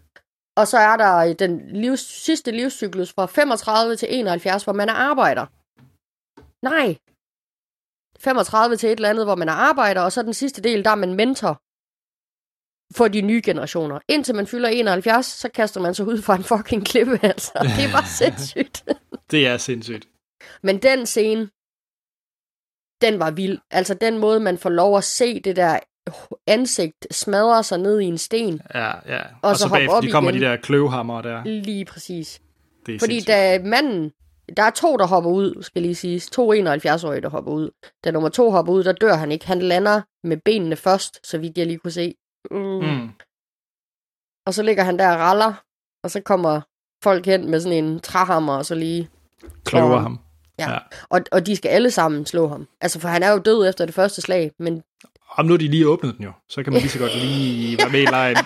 Og 0.56 0.68
så 0.68 0.78
er 0.78 0.96
der 0.96 1.34
den 1.34 1.68
livs, 1.82 2.00
sidste 2.00 2.50
livscyklus 2.50 3.12
fra 3.12 3.26
35 3.26 3.96
til 3.96 4.08
71, 4.10 4.64
hvor 4.64 4.72
man 4.72 4.88
er 4.88 4.92
arbejder. 4.92 5.46
Nej. 6.62 6.96
35 8.18 8.76
til 8.76 8.88
et 8.88 8.96
eller 8.96 9.10
andet, 9.10 9.26
hvor 9.26 9.34
man 9.34 9.48
er 9.48 9.52
arbejder, 9.52 10.00
og 10.00 10.12
så 10.12 10.22
den 10.22 10.34
sidste 10.34 10.62
del, 10.62 10.84
der 10.84 10.90
er 10.90 10.94
man 10.94 11.14
mentor 11.14 11.62
for 12.96 13.08
de 13.08 13.20
nye 13.20 13.42
generationer. 13.44 14.00
Indtil 14.08 14.34
man 14.34 14.46
fylder 14.46 14.68
71, 14.68 15.26
så 15.26 15.48
kaster 15.48 15.80
man 15.80 15.94
sig 15.94 16.06
ud 16.06 16.22
fra 16.22 16.34
en 16.36 16.44
fucking 16.44 16.86
klippe, 16.86 17.18
altså. 17.32 17.52
Det 17.78 17.92
var 17.92 18.04
sindssygt. 18.20 18.84
Det 19.30 19.46
er 19.46 19.56
sindssygt. 19.56 20.08
Men 20.62 20.82
den 20.82 21.06
scene, 21.06 21.42
den 23.00 23.14
var 23.20 23.30
vild. 23.30 23.58
Altså 23.70 23.94
den 23.94 24.18
måde, 24.18 24.40
man 24.40 24.58
får 24.58 24.70
lov 24.70 24.96
at 24.96 25.04
se 25.04 25.40
det 25.40 25.56
der 25.56 25.80
ansigt 26.46 27.06
smadre 27.10 27.62
sig 27.62 27.78
ned 27.78 28.00
i 28.00 28.04
en 28.04 28.18
sten. 28.18 28.60
Ja, 28.74 28.86
ja. 29.14 29.18
Og, 29.22 29.26
Og 29.42 29.56
så 29.56 29.62
så 29.62 29.68
bagefter, 29.68 29.96
op 29.96 30.02
de 30.02 30.10
kommer 30.10 30.30
igen. 30.30 30.42
de 30.42 30.46
der 30.46 30.56
kløvhammer 30.56 31.22
der. 31.22 31.44
Lige 31.44 31.84
præcis. 31.84 32.40
Det 32.86 32.94
er 32.94 32.98
Fordi 32.98 33.12
sindssygt. 33.14 33.28
da 33.28 33.58
manden, 33.64 34.12
der 34.56 34.62
er 34.62 34.70
to, 34.70 34.96
der 34.96 35.06
hopper 35.06 35.30
ud, 35.30 35.62
skal 35.62 35.82
lige 35.82 35.94
siges. 35.94 36.30
To 36.30 36.52
71-årige, 36.52 37.20
der 37.20 37.28
hopper 37.28 37.52
ud. 37.52 37.70
Da 38.04 38.10
nummer 38.10 38.28
to 38.28 38.50
hopper 38.50 38.72
ud, 38.72 38.84
der 38.84 38.92
dør 38.92 39.14
han 39.14 39.32
ikke. 39.32 39.46
Han 39.46 39.62
lander 39.62 40.02
med 40.26 40.36
benene 40.44 40.76
først, 40.76 41.26
så 41.26 41.38
vidt 41.38 41.58
jeg 41.58 41.66
lige 41.66 41.78
kunne 41.78 41.90
se. 41.90 42.14
Mm. 42.50 42.56
Mm. 42.58 43.08
Og 44.46 44.54
så 44.54 44.62
ligger 44.62 44.84
han 44.84 44.98
der 44.98 45.08
og 45.12 45.18
raller, 45.18 45.54
og 46.04 46.10
så 46.10 46.20
kommer 46.20 46.60
folk 47.04 47.26
hen 47.26 47.50
med 47.50 47.60
sådan 47.60 47.84
en 47.84 48.00
træhammer, 48.00 48.56
og 48.56 48.66
så 48.66 48.74
lige... 48.74 49.08
Kløver 49.64 49.94
Og- 49.94 50.02
ham. 50.02 50.18
Ja. 50.58 50.70
Ja. 50.72 50.78
Og, 51.08 51.20
og 51.32 51.46
de 51.46 51.56
skal 51.56 51.68
alle 51.68 51.90
sammen 51.90 52.26
slå 52.26 52.48
ham. 52.48 52.68
Altså, 52.80 53.00
for 53.00 53.08
han 53.08 53.22
er 53.22 53.30
jo 53.32 53.38
død 53.38 53.68
efter 53.68 53.84
det 53.86 53.94
første 53.94 54.22
slag, 54.22 54.52
men 54.58 54.82
Om 55.38 55.46
nu 55.46 55.52
har 55.52 55.58
de 55.58 55.68
lige 55.68 55.88
åbnet 55.88 56.14
den 56.16 56.24
jo, 56.24 56.32
så 56.48 56.62
kan 56.62 56.72
man 56.72 56.82
lige 56.82 56.90
så 56.90 56.98
godt 56.98 57.16
lige 57.16 57.78
være 57.78 57.90
med 57.90 58.00
i 58.02 58.04
lejen. 58.06 58.36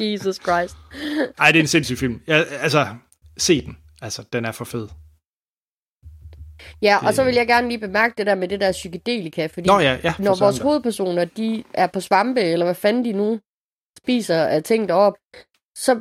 Jesus 0.00 0.36
Christ. 0.36 0.76
Ej, 1.38 1.52
det 1.52 1.58
er 1.58 1.62
en 1.62 1.66
sindssyg 1.66 1.98
film. 1.98 2.20
Ja, 2.26 2.42
altså, 2.42 2.86
se 3.38 3.62
den. 3.66 3.78
Altså, 4.02 4.24
den 4.32 4.44
er 4.44 4.52
for 4.52 4.64
fed. 4.64 4.88
Ja, 6.82 6.96
og 7.02 7.06
Det- 7.06 7.14
så 7.16 7.24
vil 7.24 7.34
jeg 7.34 7.46
gerne 7.46 7.68
lige 7.68 7.78
bemærke 7.78 8.14
det 8.18 8.26
der 8.26 8.34
med 8.34 8.48
det 8.48 8.60
der 8.60 8.72
psykedelika, 8.72 9.46
fordi 9.46 9.66
Nå 9.66 9.78
ja, 9.78 9.98
ja. 10.04 10.10
for 10.10 10.22
når 10.22 10.34
vores 10.38 10.56
da. 10.56 10.62
hovedpersoner, 10.62 11.24
de 11.24 11.64
er 11.74 11.86
på 11.86 12.00
svampe, 12.00 12.40
eller 12.40 12.66
hvad 12.66 12.74
fanden 12.74 13.04
de 13.04 13.12
nu 13.12 13.40
spiser 13.98 14.44
af 14.44 14.62
ting 14.62 14.88
derop, 14.88 15.14
så 15.76 16.00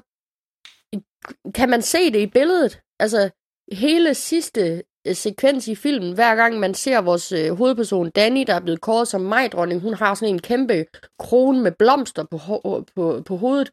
kan 1.55 1.69
man 1.69 1.81
se 1.81 2.11
det 2.11 2.19
i 2.19 2.27
billedet. 2.27 2.81
Altså, 2.99 3.29
hele 3.71 4.13
sidste 4.13 4.83
sekvens 5.13 5.67
i 5.67 5.75
filmen, 5.75 6.13
hver 6.13 6.35
gang 6.35 6.59
man 6.59 6.73
ser 6.73 7.01
vores 7.01 7.31
øh, 7.31 7.51
hovedperson 7.57 8.09
Danny, 8.09 8.43
der 8.47 8.53
er 8.55 8.59
blevet 8.59 8.81
kåret 8.81 9.07
som 9.07 9.21
majdronning, 9.21 9.81
hun 9.81 9.93
har 9.93 10.13
sådan 10.15 10.33
en 10.35 10.41
kæmpe 10.41 10.85
krone 11.19 11.61
med 11.61 11.71
blomster 11.71 12.23
på, 12.31 12.37
ho- 12.37 12.83
på, 12.95 13.21
på 13.25 13.37
hovedet. 13.37 13.71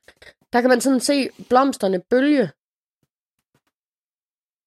Der 0.52 0.60
kan 0.60 0.70
man 0.70 0.80
sådan 0.80 1.00
se 1.00 1.28
blomsterne 1.48 2.00
bølge. 2.10 2.50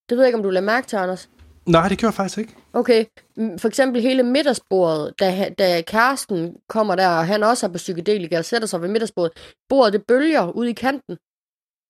Det 0.10 0.18
ved 0.18 0.24
jeg 0.24 0.28
ikke, 0.28 0.38
om 0.38 0.44
du 0.44 0.50
lader 0.50 0.66
mærke 0.66 0.88
til, 0.88 0.96
Anders. 0.96 1.30
Nej, 1.66 1.88
det 1.88 1.98
gjorde 1.98 2.10
jeg 2.12 2.16
faktisk 2.16 2.38
ikke. 2.38 2.56
Okay, 2.74 3.06
for 3.38 3.68
eksempel 3.68 4.02
hele 4.02 4.24
middagsbordet, 4.24 5.20
da, 5.20 5.50
da 5.60 5.82
kæresten 5.82 6.58
kommer 6.70 6.96
der, 6.96 7.08
og 7.08 7.28
han 7.28 7.44
også 7.44 7.66
er 7.66 7.72
på 7.72 7.78
psykedelika 7.78 8.38
og 8.38 8.46
sætter 8.46 8.68
sig 8.68 8.82
ved 8.82 8.90
middagsbordet. 8.90 9.56
Bordet, 9.70 9.94
det 9.94 10.04
bølger 10.08 10.52
ud 10.52 10.66
i 10.66 10.74
kanten. 10.74 11.18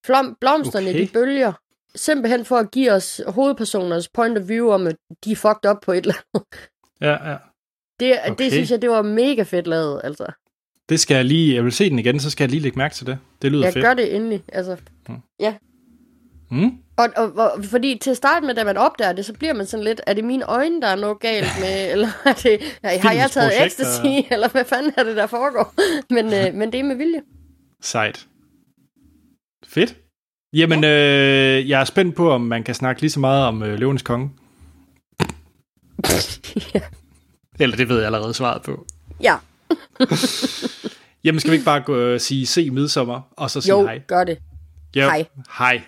Flom, 0.05 0.37
blomsterne, 0.41 0.89
Okay. 0.89 0.99
de 1.01 1.09
bølger. 1.13 1.53
Simpelthen 1.95 2.45
for 2.45 2.57
at 2.57 2.71
give 2.71 2.91
os 2.91 3.21
hovedpersoners 3.27 4.09
point 4.09 4.37
of 4.37 4.47
view 4.49 4.69
om, 4.71 4.87
at 4.87 4.95
de 5.25 5.31
er 5.31 5.35
fucked 5.35 5.71
up 5.71 5.77
på 5.81 5.91
et 5.91 5.97
eller 5.97 6.13
andet. 6.33 6.47
Ja, 7.01 7.31
ja. 7.31 7.37
Det, 7.99 8.19
okay. 8.27 8.43
Det 8.43 8.51
synes 8.51 8.71
jeg, 8.71 8.81
det 8.81 8.89
var 8.89 9.01
mega 9.01 9.43
fedt 9.43 9.67
lavet, 9.67 10.01
altså. 10.03 10.25
Det 10.89 10.99
skal 10.99 11.15
jeg 11.15 11.25
lige, 11.25 11.55
jeg 11.55 11.63
vil 11.63 11.71
se 11.71 11.89
den 11.89 11.99
igen, 11.99 12.19
så 12.19 12.29
skal 12.29 12.43
jeg 12.43 12.49
lige 12.51 12.61
lægge 12.61 12.77
mærke 12.77 12.95
til 12.95 13.07
det. 13.07 13.17
Det 13.41 13.51
lyder 13.51 13.63
Jeg 13.63 13.73
fedt. 13.73 13.85
gør 13.85 13.93
det 13.93 14.15
endelig, 14.15 14.43
altså. 14.47 14.77
Mm? 16.51 16.71
Og, 16.97 17.09
og, 17.15 17.31
og, 17.35 17.63
fordi 17.65 17.97
til 18.01 18.11
at 18.11 18.17
starte 18.17 18.45
med, 18.45 18.55
da 18.55 18.63
man 18.63 18.77
opdager 18.77 19.13
det, 19.13 19.25
så 19.25 19.33
bliver 19.33 19.53
man 19.53 19.65
sådan 19.65 19.83
lidt, 19.83 20.01
er 20.07 20.13
det 20.13 20.23
mine 20.23 20.45
øjne, 20.45 20.81
der 20.81 20.87
er 20.87 20.95
noget 20.95 21.19
galt 21.19 21.47
med, 21.61 21.91
eller 21.91 22.07
er 22.25 22.33
det, 22.33 22.61
har 23.01 23.11
jeg 23.13 23.31
taget 23.31 23.65
ecstasy, 23.65 24.05
eller 24.31 24.49
hvad 24.49 24.65
fanden 24.65 24.93
er 24.97 25.03
det, 25.03 25.15
der 25.15 25.27
foregår? 25.27 25.73
Men, 26.15 26.25
øh, 26.25 26.53
men 26.53 26.71
det 26.71 26.79
er 26.79 26.83
med 26.83 26.95
vilje. 26.95 27.21
Sejt. 27.81 28.27
Fedt. 29.65 29.97
Jamen, 30.53 30.83
øh, 30.83 31.69
jeg 31.69 31.81
er 31.81 31.85
spændt 31.85 32.15
på, 32.15 32.31
om 32.31 32.41
man 32.41 32.63
kan 32.63 32.75
snakke 32.75 33.01
lige 33.01 33.11
så 33.11 33.19
meget 33.19 33.45
om 33.45 33.63
øh, 33.63 33.79
Løvenes 33.79 34.01
Konge. 34.01 34.29
ja. 36.73 36.81
Eller 37.59 37.77
det 37.77 37.89
ved 37.89 37.97
jeg 37.97 38.05
allerede 38.05 38.33
svaret 38.33 38.61
på. 38.61 38.85
ja, 39.21 39.35
Jamen, 41.23 41.39
skal 41.39 41.51
vi 41.51 41.55
ikke 41.55 41.65
bare 41.65 41.81
gå, 41.81 41.95
øh, 41.95 42.19
sige 42.19 42.45
se 42.45 42.71
midsommer, 42.71 43.21
og 43.31 43.49
så 43.51 43.61
sige 43.61 43.79
jo, 43.79 43.85
hej? 43.85 43.99
gør 44.07 44.23
det. 44.23 44.37
Jo. 44.95 45.01
Hej. 45.01 45.25
Hej. 45.57 45.81